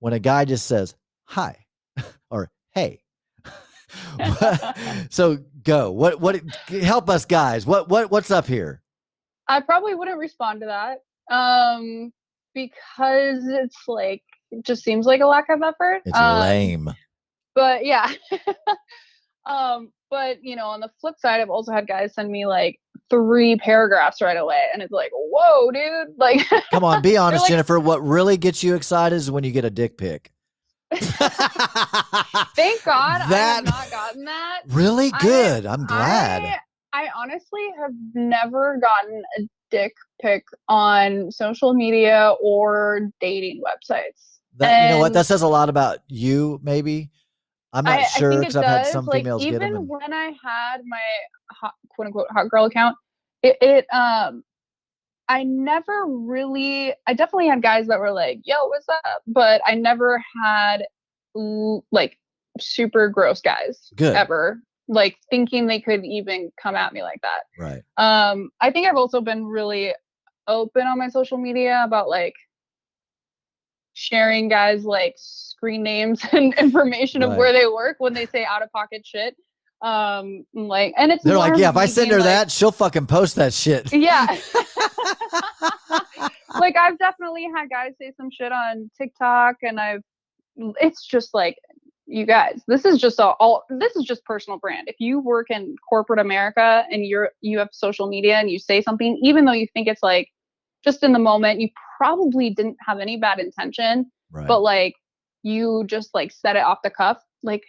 when 0.00 0.12
a 0.12 0.18
guy 0.18 0.44
just 0.44 0.66
says 0.66 0.94
hi 1.24 1.66
or 2.30 2.50
hey 2.72 3.00
so 5.10 5.38
go. 5.62 5.90
What 5.90 6.20
what 6.20 6.40
help 6.68 7.08
us 7.10 7.24
guys. 7.24 7.66
What 7.66 7.88
what 7.88 8.10
what's 8.10 8.30
up 8.30 8.46
here? 8.46 8.82
I 9.48 9.60
probably 9.60 9.94
wouldn't 9.94 10.18
respond 10.18 10.60
to 10.60 10.66
that 10.66 10.98
um 11.34 12.12
because 12.54 13.46
it's 13.46 13.76
like 13.88 14.22
it 14.50 14.64
just 14.64 14.84
seems 14.84 15.06
like 15.06 15.20
a 15.20 15.26
lack 15.26 15.48
of 15.50 15.60
effort 15.62 16.02
it's 16.04 16.16
um, 16.16 16.40
lame. 16.40 16.94
but 17.54 17.84
yeah. 17.84 18.12
Um 19.44 19.92
but 20.10 20.38
you 20.42 20.56
know 20.56 20.66
on 20.66 20.80
the 20.80 20.90
flip 21.00 21.16
side 21.18 21.40
i've 21.40 21.50
also 21.50 21.72
had 21.72 21.86
guys 21.86 22.14
send 22.14 22.30
me 22.30 22.46
like 22.46 22.78
three 23.10 23.56
paragraphs 23.56 24.20
right 24.20 24.36
away 24.36 24.64
and 24.72 24.82
it's 24.82 24.92
like 24.92 25.10
whoa 25.12 25.70
dude 25.70 26.08
like 26.18 26.40
come 26.70 26.84
on 26.84 27.00
be 27.02 27.16
honest 27.16 27.42
like- 27.42 27.50
jennifer 27.50 27.78
what 27.78 28.02
really 28.02 28.36
gets 28.36 28.62
you 28.62 28.74
excited 28.74 29.14
is 29.14 29.30
when 29.30 29.44
you 29.44 29.52
get 29.52 29.64
a 29.64 29.70
dick 29.70 29.96
pic. 29.96 30.32
Thank 30.94 31.24
god 32.84 33.20
i 33.22 33.26
That- 33.28 33.54
have 33.56 33.64
not 33.64 33.90
gotten 33.90 34.24
that. 34.24 34.62
Really 34.68 35.10
good 35.20 35.66
i'm 35.66 35.84
glad. 35.86 36.42
I, 36.42 36.58
I 36.92 37.08
honestly 37.16 37.68
have 37.80 37.92
never 38.14 38.78
gotten 38.80 39.22
a 39.38 39.42
dick 39.70 39.92
pic 40.22 40.44
on 40.68 41.30
social 41.30 41.74
media 41.74 42.34
or 42.42 43.10
dating 43.20 43.62
websites. 43.62 44.38
That 44.58 44.84
you 44.84 44.90
know 44.94 44.98
what 45.00 45.12
that 45.12 45.26
says 45.26 45.42
a 45.42 45.48
lot 45.48 45.68
about 45.68 45.98
you 46.08 46.60
maybe. 46.62 47.10
I'm 47.72 47.84
not 47.84 47.98
I, 47.98 48.04
sure 48.04 48.38
because 48.38 48.56
i've 48.56 48.64
had 48.64 48.82
does. 48.84 48.92
some 48.92 49.04
like, 49.04 49.18
females 49.18 49.42
even 49.42 49.60
get 49.60 49.66
them 49.66 49.76
and, 49.76 49.88
when 49.88 50.12
I 50.12 50.32
had 50.42 50.78
my 50.86 51.70
quote 51.96 52.06
unquote 52.06 52.28
hot 52.30 52.48
girl 52.48 52.66
account, 52.66 52.96
it, 53.42 53.56
it 53.60 53.86
um 53.92 54.44
I 55.28 55.42
never 55.42 56.04
really 56.06 56.94
I 57.06 57.14
definitely 57.14 57.48
had 57.48 57.62
guys 57.62 57.88
that 57.88 57.98
were 57.98 58.12
like, 58.12 58.40
"Yo, 58.44 58.54
what's 58.68 58.88
up?" 58.88 59.22
but 59.26 59.60
I 59.66 59.74
never 59.74 60.22
had 60.44 60.86
like 61.90 62.18
super 62.60 63.08
gross 63.08 63.40
guys 63.40 63.90
Good. 63.96 64.16
ever 64.16 64.60
like 64.88 65.16
thinking 65.28 65.66
they 65.66 65.80
could 65.80 66.04
even 66.04 66.50
come 66.62 66.76
at 66.76 66.92
me 66.92 67.02
like 67.02 67.20
that. 67.22 67.42
Right. 67.58 67.82
Um 67.96 68.50
I 68.60 68.70
think 68.70 68.86
I've 68.86 68.96
also 68.96 69.20
been 69.20 69.46
really 69.46 69.92
open 70.46 70.86
on 70.86 70.98
my 70.98 71.08
social 71.08 71.38
media 71.38 71.82
about 71.84 72.08
like 72.08 72.34
sharing 73.94 74.48
guys 74.48 74.84
like 74.84 75.14
screen 75.16 75.82
names 75.82 76.22
and 76.32 76.54
information 76.54 77.22
of 77.22 77.34
where 77.36 77.52
they 77.52 77.66
work 77.66 77.96
when 77.98 78.14
they 78.14 78.26
say 78.26 78.44
out 78.44 78.62
of 78.62 78.70
pocket 78.70 79.04
shit. 79.04 79.36
Um 79.82 80.44
like 80.54 80.94
and 80.96 81.12
it's 81.12 81.22
They're 81.24 81.36
like, 81.38 81.56
yeah, 81.58 81.70
if 81.70 81.76
I 81.76 81.86
send 81.86 82.10
her 82.10 82.16
like- 82.18 82.24
that, 82.24 82.50
she'll 82.50 82.72
fucking 82.72 83.06
post 83.06 83.36
that 83.36 83.52
shit. 83.52 83.92
yeah. 83.92 84.26
like 86.60 86.76
I've 86.76 86.98
definitely 86.98 87.48
had 87.54 87.68
guys 87.70 87.92
say 88.00 88.12
some 88.16 88.30
shit 88.30 88.52
on 88.52 88.90
TikTok 88.96 89.56
and 89.62 89.78
I've 89.80 90.02
it's 90.80 91.04
just 91.06 91.34
like 91.34 91.56
you 92.08 92.24
guys, 92.24 92.62
this 92.68 92.84
is 92.84 93.00
just 93.00 93.18
a, 93.18 93.24
all 93.24 93.64
this 93.68 93.96
is 93.96 94.04
just 94.04 94.24
personal 94.24 94.58
brand. 94.60 94.86
If 94.88 94.96
you 95.00 95.18
work 95.18 95.50
in 95.50 95.74
corporate 95.88 96.20
America 96.20 96.84
and 96.90 97.04
you're 97.04 97.30
you 97.40 97.58
have 97.58 97.68
social 97.72 98.06
media 98.06 98.36
and 98.36 98.48
you 98.50 98.58
say 98.58 98.80
something 98.80 99.18
even 99.22 99.44
though 99.44 99.52
you 99.52 99.66
think 99.74 99.88
it's 99.88 100.02
like 100.04 100.28
just 100.84 101.02
in 101.02 101.12
the 101.12 101.18
moment, 101.18 101.60
you 101.60 101.68
probably 101.98 102.50
didn't 102.50 102.76
have 102.86 103.00
any 103.00 103.16
bad 103.16 103.40
intention, 103.40 104.10
Right. 104.30 104.46
but 104.46 104.60
like 104.60 104.94
you 105.42 105.84
just 105.86 106.10
like 106.14 106.30
said 106.32 106.54
it 106.56 106.60
off 106.62 106.78
the 106.84 106.90
cuff, 106.90 107.18
like 107.42 107.62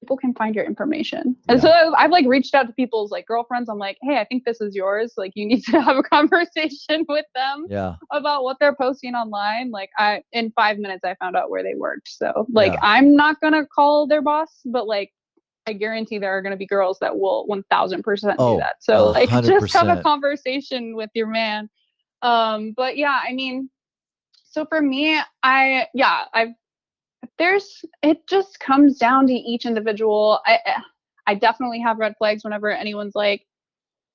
people 0.00 0.16
can 0.16 0.34
find 0.34 0.54
your 0.54 0.64
information. 0.64 1.36
And 1.48 1.60
so 1.60 1.94
I've, 1.96 2.10
like 2.10 2.26
reached 2.26 2.54
out 2.54 2.66
to 2.66 2.72
people's 2.72 3.10
like 3.10 3.26
girlfriends. 3.26 3.68
I'm 3.68 3.78
like, 3.78 3.98
hey, 4.02 4.18
I 4.18 4.24
think 4.24 4.44
this 4.44 4.60
is 4.60 4.74
yours. 4.74 5.14
Like 5.16 5.32
you 5.34 5.46
need 5.46 5.64
to 5.70 5.80
have 5.80 5.96
a 5.96 6.02
conversation 6.02 7.04
with 7.08 7.26
them 7.34 7.66
yeah. 7.68 7.94
about 8.12 8.44
what 8.44 8.56
they're 8.60 8.74
posting 8.74 9.14
online. 9.14 9.70
Like 9.70 9.90
I 9.98 10.22
in 10.32 10.52
five 10.52 10.78
minutes 10.78 11.04
I 11.04 11.14
found 11.16 11.36
out 11.36 11.50
where 11.50 11.62
they 11.62 11.74
worked. 11.74 12.08
So 12.08 12.46
like 12.52 12.72
Yeah. 12.72 12.80
I'm 12.82 13.16
not 13.16 13.40
gonna 13.40 13.66
call 13.66 14.06
their 14.06 14.22
boss, 14.22 14.60
but 14.66 14.86
like 14.86 15.10
I 15.66 15.72
guarantee 15.72 16.18
there 16.18 16.36
are 16.36 16.42
gonna 16.42 16.56
be 16.56 16.66
girls 16.66 16.98
that 17.00 17.18
will 17.18 17.46
one 17.46 17.64
thousand 17.70 18.02
percent 18.02 18.36
Oh, 18.38 18.54
do 18.54 18.60
that. 18.60 18.76
So 18.80 19.08
a 19.08 19.10
like 19.10 19.28
just 19.44 19.72
have 19.72 19.88
a 19.88 20.02
conversation 20.02 20.94
with 20.94 21.10
your 21.14 21.26
man. 21.26 21.68
Um, 22.22 22.72
but 22.76 22.96
yeah, 22.96 23.20
I 23.26 23.32
mean, 23.32 23.70
so 24.50 24.64
for 24.66 24.80
me, 24.80 25.20
I 25.42 25.88
yeah, 25.94 26.24
I've 26.32 26.54
there's 27.38 27.84
it 28.02 28.26
just 28.28 28.60
comes 28.60 28.98
down 28.98 29.26
to 29.28 29.32
each 29.34 29.66
individual. 29.66 30.40
I 30.46 30.58
eh, 30.66 30.80
I 31.26 31.34
definitely 31.34 31.80
have 31.80 31.98
red 31.98 32.14
flags 32.18 32.44
whenever 32.44 32.70
anyone's 32.70 33.14
like, 33.14 33.46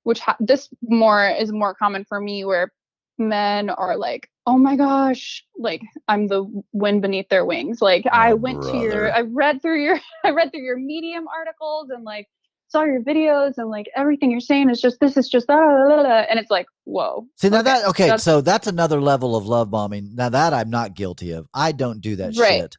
which 0.03 0.19
ha- 0.19 0.37
this 0.39 0.69
more 0.81 1.27
is 1.29 1.51
more 1.51 1.73
common 1.73 2.05
for 2.07 2.19
me 2.21 2.45
where 2.45 2.71
men 3.17 3.69
are 3.69 3.97
like, 3.97 4.29
oh 4.45 4.57
my 4.57 4.75
gosh, 4.75 5.43
like 5.57 5.81
I'm 6.07 6.27
the 6.27 6.45
wind 6.71 7.01
beneath 7.01 7.29
their 7.29 7.45
wings. 7.45 7.81
Like 7.81 8.05
I 8.11 8.33
went 8.33 8.61
to 8.63 8.77
your. 8.77 9.11
I 9.13 9.21
read 9.21 9.61
through 9.61 9.81
your, 9.83 9.99
I 10.23 10.31
read 10.31 10.51
through 10.51 10.63
your 10.63 10.77
Medium 10.77 11.27
articles 11.27 11.89
and 11.89 12.03
like 12.03 12.27
saw 12.69 12.83
your 12.83 13.01
videos 13.01 13.53
and 13.57 13.69
like 13.69 13.87
everything 13.95 14.29
you're 14.29 14.39
saying 14.39 14.69
is 14.69 14.79
just 14.79 14.99
this 14.99 15.17
is 15.17 15.27
just 15.27 15.47
da, 15.47 15.55
da, 15.55 16.03
da, 16.03 16.09
and 16.29 16.39
it's 16.39 16.51
like 16.51 16.67
whoa. 16.85 17.25
See 17.35 17.49
now 17.49 17.63
that 17.63 17.85
okay, 17.89 18.03
that's- 18.05 18.23
so 18.23 18.41
that's 18.41 18.67
another 18.67 19.01
level 19.01 19.35
of 19.35 19.47
love 19.47 19.71
bombing. 19.71 20.11
Now 20.15 20.29
that 20.29 20.53
I'm 20.53 20.69
not 20.69 20.93
guilty 20.93 21.31
of. 21.31 21.47
I 21.53 21.71
don't 21.71 21.99
do 21.99 22.15
that 22.17 22.37
Right. 22.37 22.61
shit. 22.61 22.77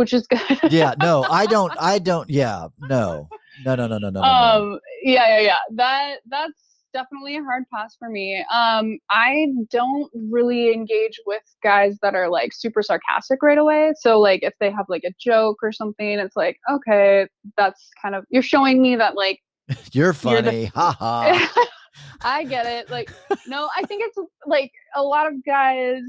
Which 0.00 0.12
is 0.14 0.26
good. 0.26 0.40
Yeah, 0.72 0.94
no, 1.00 1.24
I 1.24 1.44
don't. 1.46 1.72
I 1.78 1.98
don't. 2.10 2.28
Yeah, 2.28 2.68
no, 2.78 3.28
no, 3.64 3.74
no, 3.76 3.86
no, 3.86 3.98
no, 3.98 3.98
no. 3.98 4.10
no, 4.10 4.20
no. 4.20 4.22
um 4.22 4.78
yeah 5.02 5.26
yeah 5.36 5.40
yeah 5.40 5.58
that 5.74 6.16
that's 6.30 6.62
definitely 6.94 7.36
a 7.36 7.42
hard 7.42 7.62
pass 7.72 7.94
for 7.98 8.08
me 8.08 8.44
um 8.52 8.98
i 9.10 9.46
don't 9.70 10.10
really 10.30 10.72
engage 10.72 11.20
with 11.24 11.42
guys 11.62 11.96
that 12.02 12.14
are 12.16 12.28
like 12.28 12.52
super 12.52 12.82
sarcastic 12.82 13.40
right 13.42 13.58
away 13.58 13.92
so 14.00 14.18
like 14.18 14.42
if 14.42 14.54
they 14.58 14.70
have 14.72 14.86
like 14.88 15.04
a 15.04 15.12
joke 15.20 15.58
or 15.62 15.70
something 15.70 16.18
it's 16.18 16.34
like 16.34 16.56
okay 16.68 17.28
that's 17.56 17.90
kind 18.02 18.14
of 18.16 18.24
you're 18.30 18.42
showing 18.42 18.82
me 18.82 18.96
that 18.96 19.14
like 19.14 19.38
You're 19.92 20.12
funny. 20.12 20.64
the- 20.64 20.72
ha 20.74 20.96
ha. 20.98 21.66
I 22.22 22.44
get 22.44 22.66
it. 22.66 22.90
Like, 22.90 23.10
no, 23.46 23.68
I 23.76 23.82
think 23.84 24.02
it's 24.04 24.18
like 24.46 24.72
a 24.96 25.02
lot 25.02 25.26
of 25.26 25.44
guys 25.44 26.02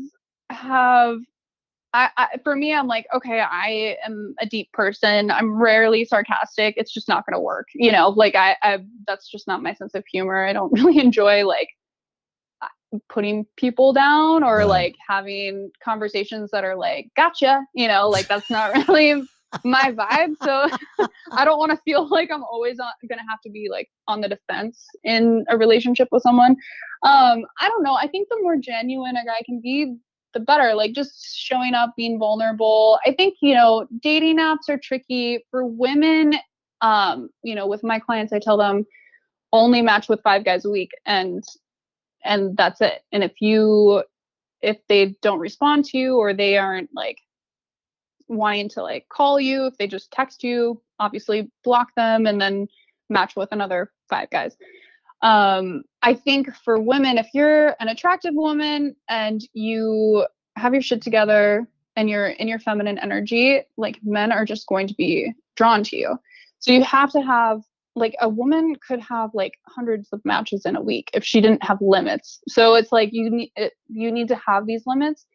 have. 0.50 1.18
I, 1.94 2.10
I 2.18 2.28
for 2.44 2.56
me, 2.56 2.74
I'm 2.74 2.88
like, 2.88 3.06
okay, 3.14 3.40
I 3.42 3.98
am 4.06 4.34
a 4.40 4.46
deep 4.46 4.72
person. 4.72 5.30
I'm 5.30 5.54
rarely 5.62 6.06
sarcastic. 6.06 6.76
It's 6.78 6.94
just 6.94 7.08
not 7.08 7.26
gonna 7.26 7.42
work. 7.42 7.68
You 7.74 7.92
know, 7.92 8.10
like 8.10 8.36
I, 8.36 8.56
I 8.64 8.80
that's 9.08 9.30
just 9.30 9.48
not 9.48 9.62
my 9.62 9.74
sense 9.74 9.94
of 9.94 10.06
humor. 10.12 10.46
I 10.46 10.54
don't 10.54 10.72
really 10.80 11.00
enjoy 11.00 11.46
like 11.46 11.70
putting 13.10 13.46
people 13.58 13.94
down 13.94 14.44
or 14.44 14.58
Right. 14.60 14.66
like 14.66 14.96
having 15.08 15.72
conversations 15.84 16.52
that 16.52 16.64
are 16.64 16.76
like, 16.76 17.08
gotcha. 17.16 17.66
You 17.74 17.88
know, 17.88 18.10
like 18.10 18.28
that's 18.28 18.50
not 18.50 18.74
really 18.88 19.24
my 19.64 19.92
vibe. 19.92 20.36
So 20.42 20.70
I 21.32 21.46
don't 21.46 21.60
want 21.60 21.72
to 21.72 21.78
feel 21.84 22.08
like 22.10 22.30
I'm 22.32 22.44
always 22.44 22.78
gonna 22.78 23.22
have 23.30 23.42
to 23.42 23.50
be 23.50 23.68
like 23.70 23.90
on 24.08 24.22
the 24.22 24.30
defense 24.30 24.86
in 25.04 25.46
a 25.50 25.58
relationship 25.58 26.08
with 26.12 26.24
someone. 26.24 26.52
Um, 27.04 27.46
I 27.60 27.68
don't 27.68 27.84
know. 27.84 27.96
I 27.96 28.08
think 28.08 28.28
the 28.30 28.40
more 28.42 28.58
genuine 28.58 29.16
a 29.16 29.26
guy 29.26 29.42
can 29.46 29.60
be, 29.62 29.96
the 30.34 30.40
better. 30.40 30.74
Like 30.74 30.94
just 30.94 31.36
showing 31.38 31.74
up, 31.74 31.94
being 31.96 32.20
vulnerable. 32.20 33.00
I 33.06 33.14
think 33.14 33.38
you 33.42 33.54
know, 33.54 33.88
dating 34.02 34.40
apps 34.40 34.70
are 34.70 34.78
tricky 34.78 35.46
for 35.52 35.66
women. 35.66 36.36
Um, 36.82 37.30
you 37.44 37.56
know, 37.56 37.68
with 37.68 37.84
my 37.84 38.00
clients, 38.00 38.34
I 38.34 38.40
tell 38.40 38.58
them 38.58 38.86
only 39.54 39.82
match 39.82 40.10
with 40.10 40.22
five 40.24 40.44
guys 40.46 40.66
a 40.66 40.70
week, 40.70 40.92
and 41.06 41.44
and 42.24 42.56
that's 42.58 42.82
it. 42.82 43.04
And 43.12 43.24
if 43.24 43.34
you 43.42 44.04
if 44.62 44.78
they 44.88 45.16
don't 45.22 45.40
respond 45.40 45.86
to 45.86 45.98
you 45.98 46.18
or 46.18 46.34
they 46.34 46.58
aren't 46.58 46.90
like 46.94 47.18
wanting 48.28 48.70
to 48.70 48.82
like 48.82 49.08
call 49.10 49.40
you 49.40 49.66
if 49.66 49.78
they 49.78 49.88
just 49.88 50.12
text 50.12 50.44
you 50.44 50.82
obviously 51.00 51.52
block 51.64 51.90
them 51.96 52.26
and 52.26 52.40
then 52.40 52.68
match 53.10 53.36
with 53.36 53.50
another 53.52 53.92
five 54.10 54.30
guys 54.30 54.56
um 55.22 55.84
i 56.04 56.14
think 56.14 56.54
for 56.56 56.80
women 56.80 57.18
if 57.18 57.28
you're 57.34 57.76
an 57.80 57.88
attractive 57.88 58.34
woman 58.34 58.96
and 59.10 59.42
you 59.54 60.26
have 60.56 60.74
your 60.74 60.82
shit 60.82 61.02
together 61.02 61.68
and 61.96 62.10
you're 62.10 62.28
in 62.28 62.48
your 62.48 62.60
feminine 62.60 62.98
energy 62.98 63.62
like 63.78 64.00
men 64.04 64.32
are 64.32 64.46
just 64.46 64.68
going 64.68 64.88
to 64.88 64.94
be 64.94 65.34
drawn 65.56 65.84
to 65.84 65.98
you. 65.98 66.18
So 66.60 66.72
you 66.72 66.84
have 66.84 67.12
to 67.12 67.22
have 67.22 67.62
like 67.96 68.16
a 68.22 68.30
woman 68.30 68.76
could 68.88 69.02
have 69.02 69.32
like 69.34 69.54
hundreds 69.68 70.10
of 70.14 70.22
matches 70.24 70.66
in 70.66 70.78
a 70.78 70.82
week 70.82 71.10
if 71.14 71.26
she 71.26 71.42
didn't 71.42 71.64
have 71.64 71.80
limits. 71.82 72.40
So 72.48 72.76
it's 72.76 72.92
like 72.92 73.10
you 73.12 73.30
need 73.30 73.52
it, 73.56 73.74
you 73.88 74.12
need 74.12 74.30
to 74.30 74.40
have 74.48 74.66
these 74.66 74.84
limits. 74.86 75.26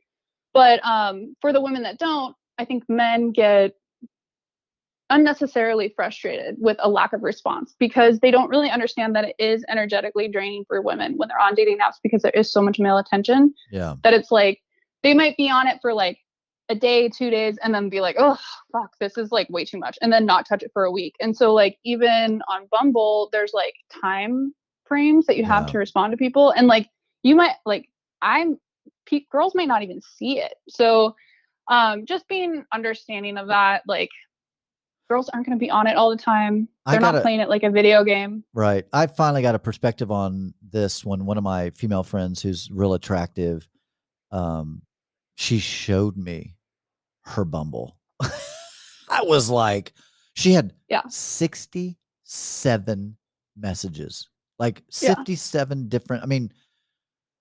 But 0.55 0.85
um 0.85 1.35
for 1.41 1.53
the 1.53 1.61
women 1.61 1.83
that 1.83 1.99
don't 1.99 2.35
i 2.59 2.65
think 2.65 2.85
men 2.89 3.31
get 3.31 3.75
unnecessarily 5.11 5.93
frustrated 5.95 6.57
with 6.59 6.77
a 6.81 6.89
lack 6.89 7.13
of 7.13 7.23
response 7.23 7.75
because 7.79 8.19
they 8.21 8.31
don't 8.31 8.49
really 8.51 8.71
understand 8.71 9.15
that 9.15 9.25
it 9.25 9.37
is 9.39 9.65
energetically 9.69 10.29
draining 10.29 10.65
for 10.67 10.83
women 10.83 11.15
when 11.17 11.29
they're 11.29 11.41
on 11.41 11.55
dating 11.55 11.79
apps 11.79 11.95
because 12.03 12.23
there 12.23 12.33
is 12.33 12.53
so 12.53 12.61
much 12.61 12.79
male 12.79 12.99
attention 12.99 13.55
Yeah. 13.71 13.95
that 14.03 14.15
it's 14.15 14.31
like 14.33 14.61
they 15.03 15.15
might 15.15 15.37
be 15.37 15.49
on 15.49 15.69
it 15.69 15.79
for 15.81 15.95
like 15.95 16.19
a 16.69 16.75
day, 16.75 17.09
two 17.09 17.31
days, 17.31 17.57
and 17.63 17.73
then 17.73 17.89
be 17.89 18.01
like, 18.01 18.17
oh 18.19 18.37
fuck, 18.73 18.91
this 18.99 19.17
is 19.17 19.31
like 19.31 19.49
way 19.51 19.65
too 19.65 19.79
much, 19.79 19.97
and 20.03 20.13
then 20.13 20.27
not 20.27 20.49
touch 20.49 20.65
it 20.65 20.71
for 20.73 20.83
a 20.85 20.91
week. 20.91 21.15
And 21.21 21.37
so 21.37 21.55
like 21.55 21.79
even 21.85 22.43
on 22.49 22.67
Bumble, 22.73 23.29
there's 23.31 23.53
like 23.55 23.75
time 24.03 24.53
frames 24.85 25.27
that 25.27 25.37
you 25.37 25.45
have 25.45 25.65
Yeah. 25.67 25.73
to 25.73 25.79
respond 25.79 26.11
to 26.13 26.17
people, 26.17 26.51
and 26.51 26.67
like 26.67 26.89
you 27.23 27.37
might 27.37 27.55
like 27.65 27.89
I'm 28.23 28.59
pe- 29.09 29.27
girls 29.31 29.55
might 29.55 29.69
not 29.69 29.83
even 29.85 30.01
see 30.03 30.41
it. 30.41 30.55
So 30.69 31.15
um 31.71 32.05
just 32.07 32.27
being 32.27 32.65
understanding 32.73 33.37
of 33.39 33.47
that, 33.47 33.83
like 33.87 34.11
girls 35.09 35.29
aren't 35.29 35.47
going 35.47 35.57
to 35.59 35.61
be 35.63 35.71
on 35.71 35.87
it 35.87 35.97
all 35.97 36.11
the 36.11 36.17
time. 36.17 36.69
They're 36.87 37.01
not 37.01 37.13
gotta- 37.13 37.23
playing 37.23 37.41
it 37.41 37.49
like 37.49 37.63
a 37.63 37.71
video 37.71 38.05
game. 38.05 38.45
Right. 38.53 38.85
I 38.93 39.07
finally 39.07 39.43
got 39.43 39.55
a 39.55 39.59
perspective 39.59 40.11
on 40.11 40.55
this 40.63 41.05
when 41.05 41.25
one 41.27 41.39
of 41.39 41.45
my 41.45 41.71
female 41.71 42.03
friends 42.03 42.43
who's 42.43 42.69
real 42.71 42.95
attractive, 42.95 43.69
um, 44.33 44.83
she 45.37 45.59
showed 45.59 46.17
me 46.17 46.57
her 47.23 47.45
Bumble. 47.45 47.97
I 49.09 49.23
was 49.23 49.49
like, 49.51 49.93
she 50.35 50.53
had 50.53 50.73
Yeah. 50.89 51.03
67 52.25 53.17
messages, 53.57 54.29
like 54.59 54.83
Yeah. 55.01 55.15
57 55.15 55.89
different. 55.89 56.23
I 56.23 56.27
mean, 56.27 56.53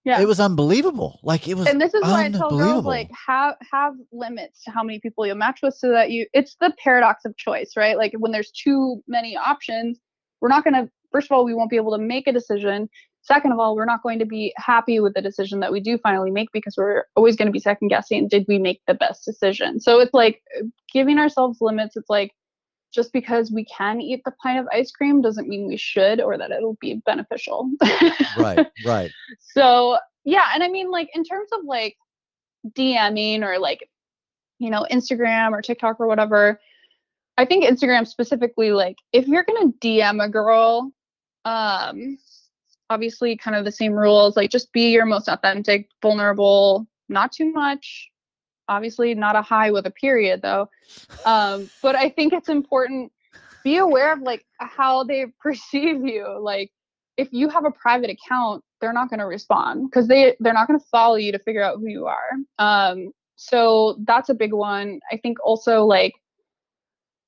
Yeah. 0.05 0.21
it 0.21 0.27
was 0.27 0.39
unbelievable. 0.39 1.19
Like 1.23 1.47
it 1.47 1.55
was 1.55 1.67
and 1.67 1.81
this 1.81 1.93
is 1.95 2.03
why 2.03 2.25
I 2.25 2.29
tell 2.29 2.49
girls 2.49 2.85
like 2.85 3.09
have 3.27 3.55
have 3.71 3.93
limits 4.11 4.63
to 4.63 4.71
how 4.71 4.83
many 4.83 4.99
people 4.99 5.25
you 5.25 5.33
match 5.33 5.59
with 5.63 5.73
so 5.73 5.89
that 5.89 6.11
you 6.11 6.27
it's 6.31 6.55
the 6.61 6.73
paradox 6.77 7.25
of 7.25 7.35
choice, 7.37 7.71
right? 7.75 7.97
Like 7.97 8.13
when 8.17 8.31
there's 8.31 8.51
too 8.51 9.01
many 9.07 9.35
options, 9.35 9.99
we're 10.41 10.49
not 10.49 10.63
gonna 10.63 10.89
first 11.15 11.31
of 11.31 11.35
all, 11.35 11.45
we 11.45 11.53
won't 11.53 11.69
be 11.69 11.77
able 11.77 11.97
to 11.97 12.03
make 12.03 12.27
a 12.27 12.33
decision. 12.33 12.89
Second 13.21 13.53
of 13.53 13.59
all, 13.59 13.75
we're 13.75 13.85
not 13.85 14.03
going 14.03 14.19
to 14.19 14.25
be 14.25 14.53
happy 14.57 14.99
with 14.99 15.13
the 15.13 15.21
decision 15.21 15.61
that 15.61 15.71
we 15.71 15.79
do 15.79 15.97
finally 15.97 16.29
make 16.29 16.49
because 16.51 16.75
we're 16.77 17.05
always 17.15 17.37
going 17.37 17.47
to 17.47 17.53
be 17.53 17.59
second 17.59 17.87
guessing 17.87 18.27
did 18.27 18.45
we 18.47 18.59
make 18.59 18.81
the 18.85 18.93
best 18.93 19.23
decision? 19.23 19.79
So 19.79 19.99
it's 20.01 20.13
like 20.13 20.41
uh, 20.59 20.65
giving 20.93 21.17
ourselves 21.17 21.59
limits. 21.61 21.95
It's 21.95 22.09
like 22.09 22.33
just 22.95 23.11
because 23.13 23.51
we 23.51 23.65
can 23.65 24.01
eat 24.01 24.21
the 24.25 24.31
pint 24.41 24.59
of 24.59 24.67
ice 24.71 24.89
cream 24.91 25.21
doesn't 25.21 25.49
mean 25.49 25.67
we 25.67 25.77
should 25.77 26.21
or 26.21 26.37
that 26.37 26.51
it'll 26.51 26.77
be 26.79 27.01
beneficial. 27.05 27.69
right, 28.37 28.67
right. 28.85 29.11
So, 29.39 29.99
yeah. 30.23 30.45
And 30.53 30.63
I 30.63 30.69
mean, 30.69 30.89
like, 30.89 31.09
in 31.13 31.23
terms 31.23 31.49
of 31.53 31.65
like 31.65 31.97
DMing 32.69 33.43
or 33.43 33.59
like, 33.59 33.87
you 34.57 34.69
know, 34.69 34.87
Instagram 34.89 35.51
or 35.51 35.61
TikTok 35.61 35.99
or 35.99 36.07
whatever, 36.07 36.59
I 37.37 37.45
think 37.45 37.65
Instagram 37.65 38.07
specifically, 38.07 38.71
like, 38.71 38.95
if 39.11 39.27
you're 39.27 39.43
going 39.43 39.73
to 39.73 39.77
DM 39.79 40.23
a 40.23 40.29
girl, 40.29 40.91
um, 41.43 42.17
obviously 42.89 43.35
kind 43.35 43.57
of 43.57 43.65
the 43.65 43.71
same 43.71 43.91
rules, 43.91 44.37
like, 44.37 44.49
just 44.49 44.71
be 44.71 44.91
your 44.91 45.05
most 45.05 45.27
authentic, 45.27 45.89
vulnerable, 46.01 46.87
not 47.09 47.33
too 47.33 47.51
much, 47.51 48.09
obviously 48.67 49.13
not 49.13 49.35
a 49.35 49.41
high 49.41 49.71
with 49.71 49.85
a 49.85 49.91
period 49.91 50.41
though. 50.41 50.69
Um, 51.25 51.69
but 51.81 51.95
i 51.95 52.09
think 52.09 52.33
it's 52.33 52.49
important 52.49 53.11
be 53.65 53.77
aware 53.77 54.13
of 54.13 54.21
like 54.21 54.45
how 54.59 55.03
they 55.03 55.25
perceive 55.41 56.05
you. 56.05 56.39
Like 56.39 56.71
if 57.17 57.27
you 57.33 57.49
have 57.49 57.65
a 57.65 57.71
private 57.71 58.09
account 58.09 58.63
they're 58.79 58.93
not 58.93 59.09
going 59.09 59.19
to 59.19 59.25
respond 59.25 59.89
because 59.89 60.07
they 60.07 60.35
they're 60.39 60.53
not 60.53 60.67
going 60.67 60.79
to 60.79 60.85
follow 60.91 61.15
you 61.15 61.31
to 61.31 61.39
figure 61.39 61.63
out 61.63 61.79
who 61.79 61.87
you 61.87 62.05
are. 62.05 62.29
Um, 62.59 63.11
so 63.35 63.97
that's 64.05 64.29
a 64.29 64.33
big 64.33 64.53
one. 64.53 64.99
I 65.11 65.17
think 65.17 65.37
also 65.43 65.83
like 65.83 66.13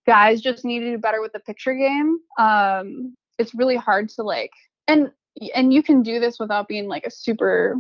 guys 0.05 0.39
just 0.41 0.63
need 0.63 0.79
to 0.79 0.91
do 0.91 0.97
better 0.97 1.21
with 1.21 1.33
the 1.33 1.39
picture 1.39 1.73
game. 1.73 2.19
Um, 2.37 3.15
it's 3.37 3.53
really 3.55 3.75
hard 3.75 4.09
to 4.09 4.23
like 4.23 4.51
and 4.87 5.11
and 5.55 5.73
you 5.73 5.83
can 5.83 6.03
do 6.03 6.19
this 6.19 6.39
without 6.39 6.67
being 6.67 6.87
like 6.87 7.05
a 7.05 7.11
super 7.11 7.75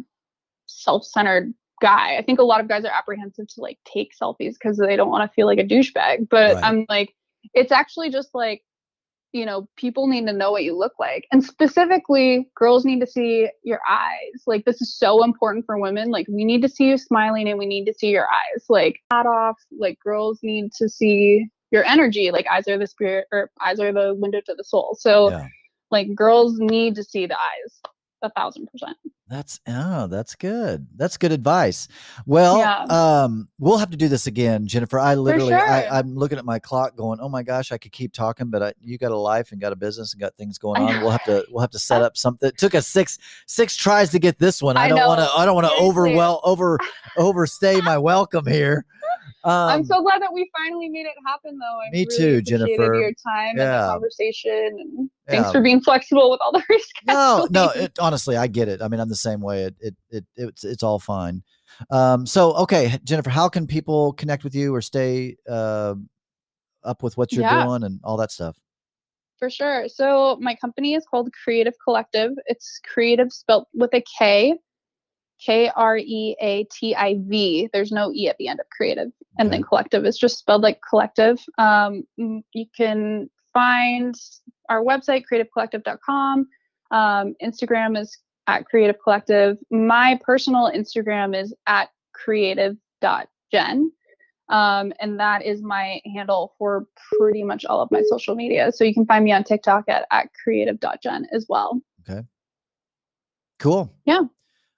self-centered 0.65 1.53
guy. 1.81 2.17
I 2.17 2.21
think 2.21 2.39
a 2.39 2.43
lot 2.43 2.61
of 2.61 2.67
guys 2.67 2.85
are 2.85 2.91
apprehensive 2.91 3.47
to 3.47 3.61
like 3.61 3.79
take 3.85 4.11
selfies 4.19 4.53
because 4.53 4.77
they 4.77 4.95
don't 4.95 5.09
want 5.09 5.29
to 5.29 5.33
feel 5.33 5.47
like 5.47 5.59
a 5.59 5.63
douchebag. 5.63 6.29
But 6.29 6.55
right. 6.55 6.63
I'm 6.63 6.85
like, 6.89 7.13
it's 7.53 7.71
actually 7.71 8.09
just 8.09 8.29
like, 8.33 8.63
you 9.33 9.45
know, 9.45 9.67
people 9.75 10.07
need 10.07 10.25
to 10.25 10.33
know 10.33 10.51
what 10.51 10.63
you 10.63 10.75
look 10.77 10.93
like. 10.99 11.27
And 11.31 11.43
specifically, 11.43 12.49
girls 12.55 12.85
need 12.85 12.99
to 13.01 13.07
see 13.07 13.49
your 13.63 13.79
eyes. 13.87 14.43
Like, 14.47 14.65
this 14.65 14.81
is 14.81 14.97
so 14.97 15.23
important 15.23 15.65
for 15.65 15.77
women. 15.77 16.09
Like, 16.09 16.27
we 16.29 16.45
need 16.45 16.61
to 16.61 16.69
see 16.69 16.85
you 16.85 16.97
smiling 16.97 17.47
and 17.49 17.59
we 17.59 17.65
need 17.65 17.85
to 17.85 17.93
see 17.93 18.07
your 18.07 18.27
eyes. 18.27 18.65
Like, 18.69 18.99
hat 19.11 19.25
off, 19.25 19.57
like, 19.77 19.99
girls 19.99 20.39
need 20.43 20.71
to 20.77 20.87
see 20.87 21.45
your 21.71 21.83
energy. 21.83 22.31
Like, 22.31 22.47
eyes 22.47 22.67
are 22.67 22.77
the 22.77 22.87
spirit 22.87 23.27
or 23.31 23.51
eyes 23.61 23.79
are 23.79 23.91
the 23.91 24.15
window 24.15 24.39
to 24.45 24.55
the 24.57 24.63
soul. 24.63 24.97
So, 24.99 25.29
yeah. 25.29 25.47
like, 25.91 26.15
girls 26.15 26.57
need 26.57 26.95
to 26.95 27.03
see 27.03 27.25
the 27.25 27.37
eyes 27.37 27.81
a 28.21 28.29
thousand 28.31 28.67
percent. 28.67 28.97
That's 29.29 29.59
oh, 29.67 30.07
that's 30.07 30.35
good. 30.35 30.87
That's 30.95 31.17
good 31.17 31.33
advice. 31.33 31.89
Well, 32.25 32.59
yeah. 32.59 32.83
um, 32.83 33.49
we'll 33.59 33.77
have 33.77 33.89
to 33.89 33.97
do 33.97 34.07
this 34.07 34.25
again, 34.25 34.67
Jennifer. 34.67 34.99
I 34.99 35.15
literally, 35.15 35.49
sure. 35.49 35.59
I, 35.59 35.99
am 35.99 36.15
looking 36.15 36.37
at 36.37 36.45
my 36.45 36.59
clock, 36.59 36.95
going, 36.95 37.19
"Oh 37.19 37.27
my 37.27 37.43
gosh, 37.43 37.73
I 37.73 37.77
could 37.77 37.91
keep 37.91 38.13
talking, 38.13 38.49
but 38.49 38.63
I, 38.63 38.73
you 38.81 38.97
got 38.97 39.11
a 39.11 39.17
life 39.17 39.51
and 39.51 39.59
got 39.59 39.73
a 39.73 39.75
business 39.75 40.13
and 40.13 40.21
got 40.21 40.35
things 40.37 40.57
going 40.57 40.81
on. 40.81 41.01
We'll 41.01 41.11
have 41.11 41.25
to, 41.25 41.45
we'll 41.49 41.59
have 41.59 41.71
to 41.71 41.79
set 41.79 42.01
up 42.03 42.15
something. 42.15 42.47
It 42.47 42.57
took 42.57 42.73
us 42.73 42.87
six, 42.87 43.19
six 43.47 43.75
tries 43.75 44.11
to 44.11 44.19
get 44.19 44.39
this 44.39 44.61
one. 44.61 44.77
I, 44.77 44.85
I 44.85 44.87
don't 44.87 45.05
want 45.05 45.19
to, 45.19 45.29
I 45.35 45.43
don't 45.43 45.55
want 45.55 45.67
to 45.67 45.73
overwhelm, 45.73 46.39
over, 46.43 46.79
overstay 47.17 47.81
my 47.81 47.97
welcome 47.97 48.45
here. 48.45 48.85
Um, 49.47 49.69
I'm 49.69 49.85
so 49.85 50.01
glad 50.01 50.21
that 50.21 50.33
we 50.33 50.49
finally 50.57 50.89
made 50.89 51.05
it 51.05 51.13
happen, 51.25 51.57
though. 51.57 51.79
I 51.79 51.89
me 51.91 52.05
really 52.05 52.17
too, 52.17 52.41
Jennifer. 52.41 52.95
Your 52.95 53.13
time 53.13 53.57
yeah. 53.57 53.63
and 53.63 53.83
the 53.83 53.91
conversation, 53.93 54.77
and 54.77 55.09
yeah. 55.29 55.35
thanks 55.35 55.51
for 55.53 55.61
being 55.61 55.79
flexible 55.79 56.29
with 56.29 56.41
all 56.43 56.51
the 56.51 56.61
risk. 56.69 56.89
No, 57.05 57.47
no. 57.49 57.69
It, 57.69 57.97
honestly, 57.97 58.35
I 58.35 58.47
get 58.47 58.67
it. 58.67 58.81
I 58.81 58.89
mean, 58.89 58.99
I'm 58.99 59.07
the 59.07 59.15
same 59.15 59.39
way. 59.39 59.63
It, 59.63 59.75
it, 59.79 59.95
it, 60.09 60.25
it's, 60.35 60.65
it's 60.65 60.83
all 60.83 60.99
fine. 60.99 61.43
Um, 61.89 62.25
so 62.25 62.55
okay, 62.57 62.99
Jennifer, 63.05 63.29
how 63.29 63.47
can 63.47 63.67
people 63.67 64.11
connect 64.13 64.43
with 64.43 64.53
you 64.53 64.75
or 64.75 64.81
stay 64.81 65.37
uh, 65.49 65.95
up 66.83 67.01
with 67.01 67.15
what 67.15 67.31
you're 67.31 67.43
yeah. 67.43 67.63
doing 67.63 67.83
and 67.83 68.01
all 68.03 68.17
that 68.17 68.31
stuff? 68.31 68.59
For 69.39 69.49
sure. 69.49 69.87
So 69.87 70.37
my 70.41 70.55
company 70.55 70.93
is 70.93 71.05
called 71.09 71.29
Kreativ 71.47 71.73
Collective. 71.83 72.31
It's 72.47 72.81
creative 72.83 73.31
spelled 73.31 73.67
with 73.73 73.93
a 73.93 74.03
K. 74.17 74.57
K 75.43 75.69
R 75.75 75.97
E 75.97 76.35
A 76.41 76.63
T 76.65 76.95
I 76.95 77.15
V. 77.19 77.69
There's 77.73 77.91
no 77.91 78.11
E 78.13 78.27
at 78.27 78.37
the 78.37 78.47
end 78.47 78.59
of 78.59 78.65
creative. 78.69 79.11
And 79.37 79.47
okay. 79.47 79.57
then 79.57 79.63
collective 79.63 80.05
is 80.05 80.17
just 80.17 80.39
spelled 80.39 80.63
like 80.63 80.79
collective. 80.87 81.39
Um, 81.57 82.03
you 82.17 82.65
can 82.75 83.29
find 83.53 84.15
our 84.69 84.83
website, 84.83 85.23
kreativcollective.com. 85.31 86.47
Um, 86.91 87.35
Instagram 87.43 87.99
is 87.99 88.17
at 88.47 88.65
Kreativ 88.73 88.95
Collective. 89.03 89.57
My 89.69 90.19
personal 90.23 90.71
Instagram 90.71 91.39
is 91.39 91.53
at 91.67 91.89
kreativ.jen. 92.27 93.91
Um, 94.49 94.93
and 95.01 95.19
that 95.19 95.45
is 95.45 95.61
my 95.61 95.99
handle 96.05 96.53
for 96.57 96.85
pretty 97.17 97.43
much 97.43 97.65
all 97.65 97.81
of 97.81 97.91
my 97.91 98.01
social 98.07 98.33
media. 98.33 98.71
So 98.71 98.85
you 98.85 98.93
can 98.93 99.05
find 99.05 99.25
me 99.25 99.33
on 99.33 99.43
TikTok 99.43 99.89
at, 99.89 100.07
at 100.09 100.29
kreativ.jen 100.47 101.27
as 101.33 101.45
well. 101.49 101.81
Okay. 102.07 102.21
Cool. 103.59 103.93
Yeah. 104.05 104.21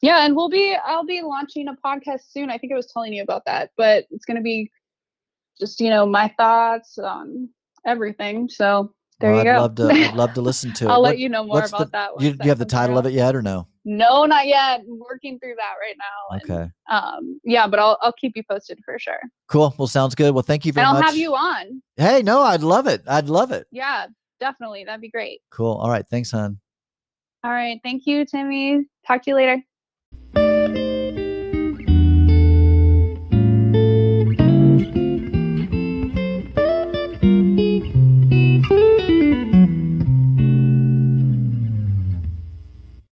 Yeah, 0.01 0.25
and 0.25 0.35
we'll 0.35 0.49
be 0.49 0.75
I'll 0.85 1.05
be 1.05 1.21
launching 1.21 1.67
a 1.67 1.75
podcast 1.85 2.21
soon. 2.29 2.49
I 2.49 2.57
think 2.57 2.71
I 2.71 2.75
was 2.75 2.91
telling 2.91 3.13
you 3.13 3.21
about 3.21 3.43
that, 3.45 3.71
but 3.77 4.05
it's 4.11 4.25
going 4.25 4.37
to 4.37 4.43
be 4.43 4.71
just, 5.59 5.79
you 5.81 5.89
know, 5.89 6.05
my 6.05 6.33
thoughts 6.37 6.97
on 6.97 7.49
everything. 7.85 8.47
So 8.49 8.93
there 9.19 9.31
well, 9.31 9.43
you 9.43 9.51
I'd 9.51 9.55
go. 9.55 9.61
Love 9.61 9.75
to, 9.75 9.89
I'd 9.89 10.15
love 10.15 10.33
to 10.35 10.41
listen 10.41 10.73
to 10.73 10.85
it. 10.85 10.87
I'll 10.87 11.01
what, 11.01 11.09
let 11.09 11.19
you 11.19 11.27
know 11.27 11.43
more 11.43 11.65
about 11.65 11.79
the, 11.79 11.85
that. 11.87 12.09
You, 12.19 12.31
do 12.31 12.39
you 12.43 12.49
have 12.49 12.59
the 12.59 12.65
title 12.65 12.97
of 12.97 13.05
it 13.05 13.13
yet 13.13 13.35
or 13.35 13.41
no? 13.41 13.67
No, 13.85 14.25
not 14.25 14.47
yet. 14.47 14.81
I'm 14.81 14.99
working 14.99 15.39
through 15.39 15.55
that 15.55 15.73
right 15.81 15.95
now. 15.97 16.37
Okay. 16.37 16.71
And, 16.87 17.05
um, 17.05 17.41
yeah, 17.43 17.67
but 17.67 17.79
I'll 17.79 17.97
I'll 18.01 18.13
keep 18.13 18.33
you 18.35 18.43
posted 18.49 18.79
for 18.85 18.97
sure. 18.99 19.19
Cool. 19.47 19.73
Well, 19.77 19.87
sounds 19.87 20.15
good. 20.15 20.33
Well, 20.33 20.43
thank 20.43 20.65
you 20.65 20.71
very 20.71 20.85
and 20.85 20.89
I'll 20.89 21.01
much. 21.01 21.03
I'll 21.03 21.09
have 21.11 21.17
you 21.17 21.35
on. 21.35 21.81
Hey, 21.97 22.21
no, 22.21 22.41
I'd 22.41 22.61
love 22.61 22.87
it. 22.87 23.01
I'd 23.07 23.27
love 23.27 23.51
it. 23.51 23.67
Yeah, 23.71 24.07
definitely. 24.39 24.85
That'd 24.85 25.01
be 25.01 25.09
great. 25.09 25.41
Cool. 25.51 25.73
All 25.73 25.89
right. 25.89 26.05
Thanks, 26.07 26.31
hon. 26.31 26.59
All 27.43 27.51
right. 27.51 27.79
Thank 27.83 28.05
you, 28.05 28.25
Timmy. 28.25 28.85
Talk 29.07 29.23
to 29.23 29.31
you 29.31 29.35
later. 29.35 29.63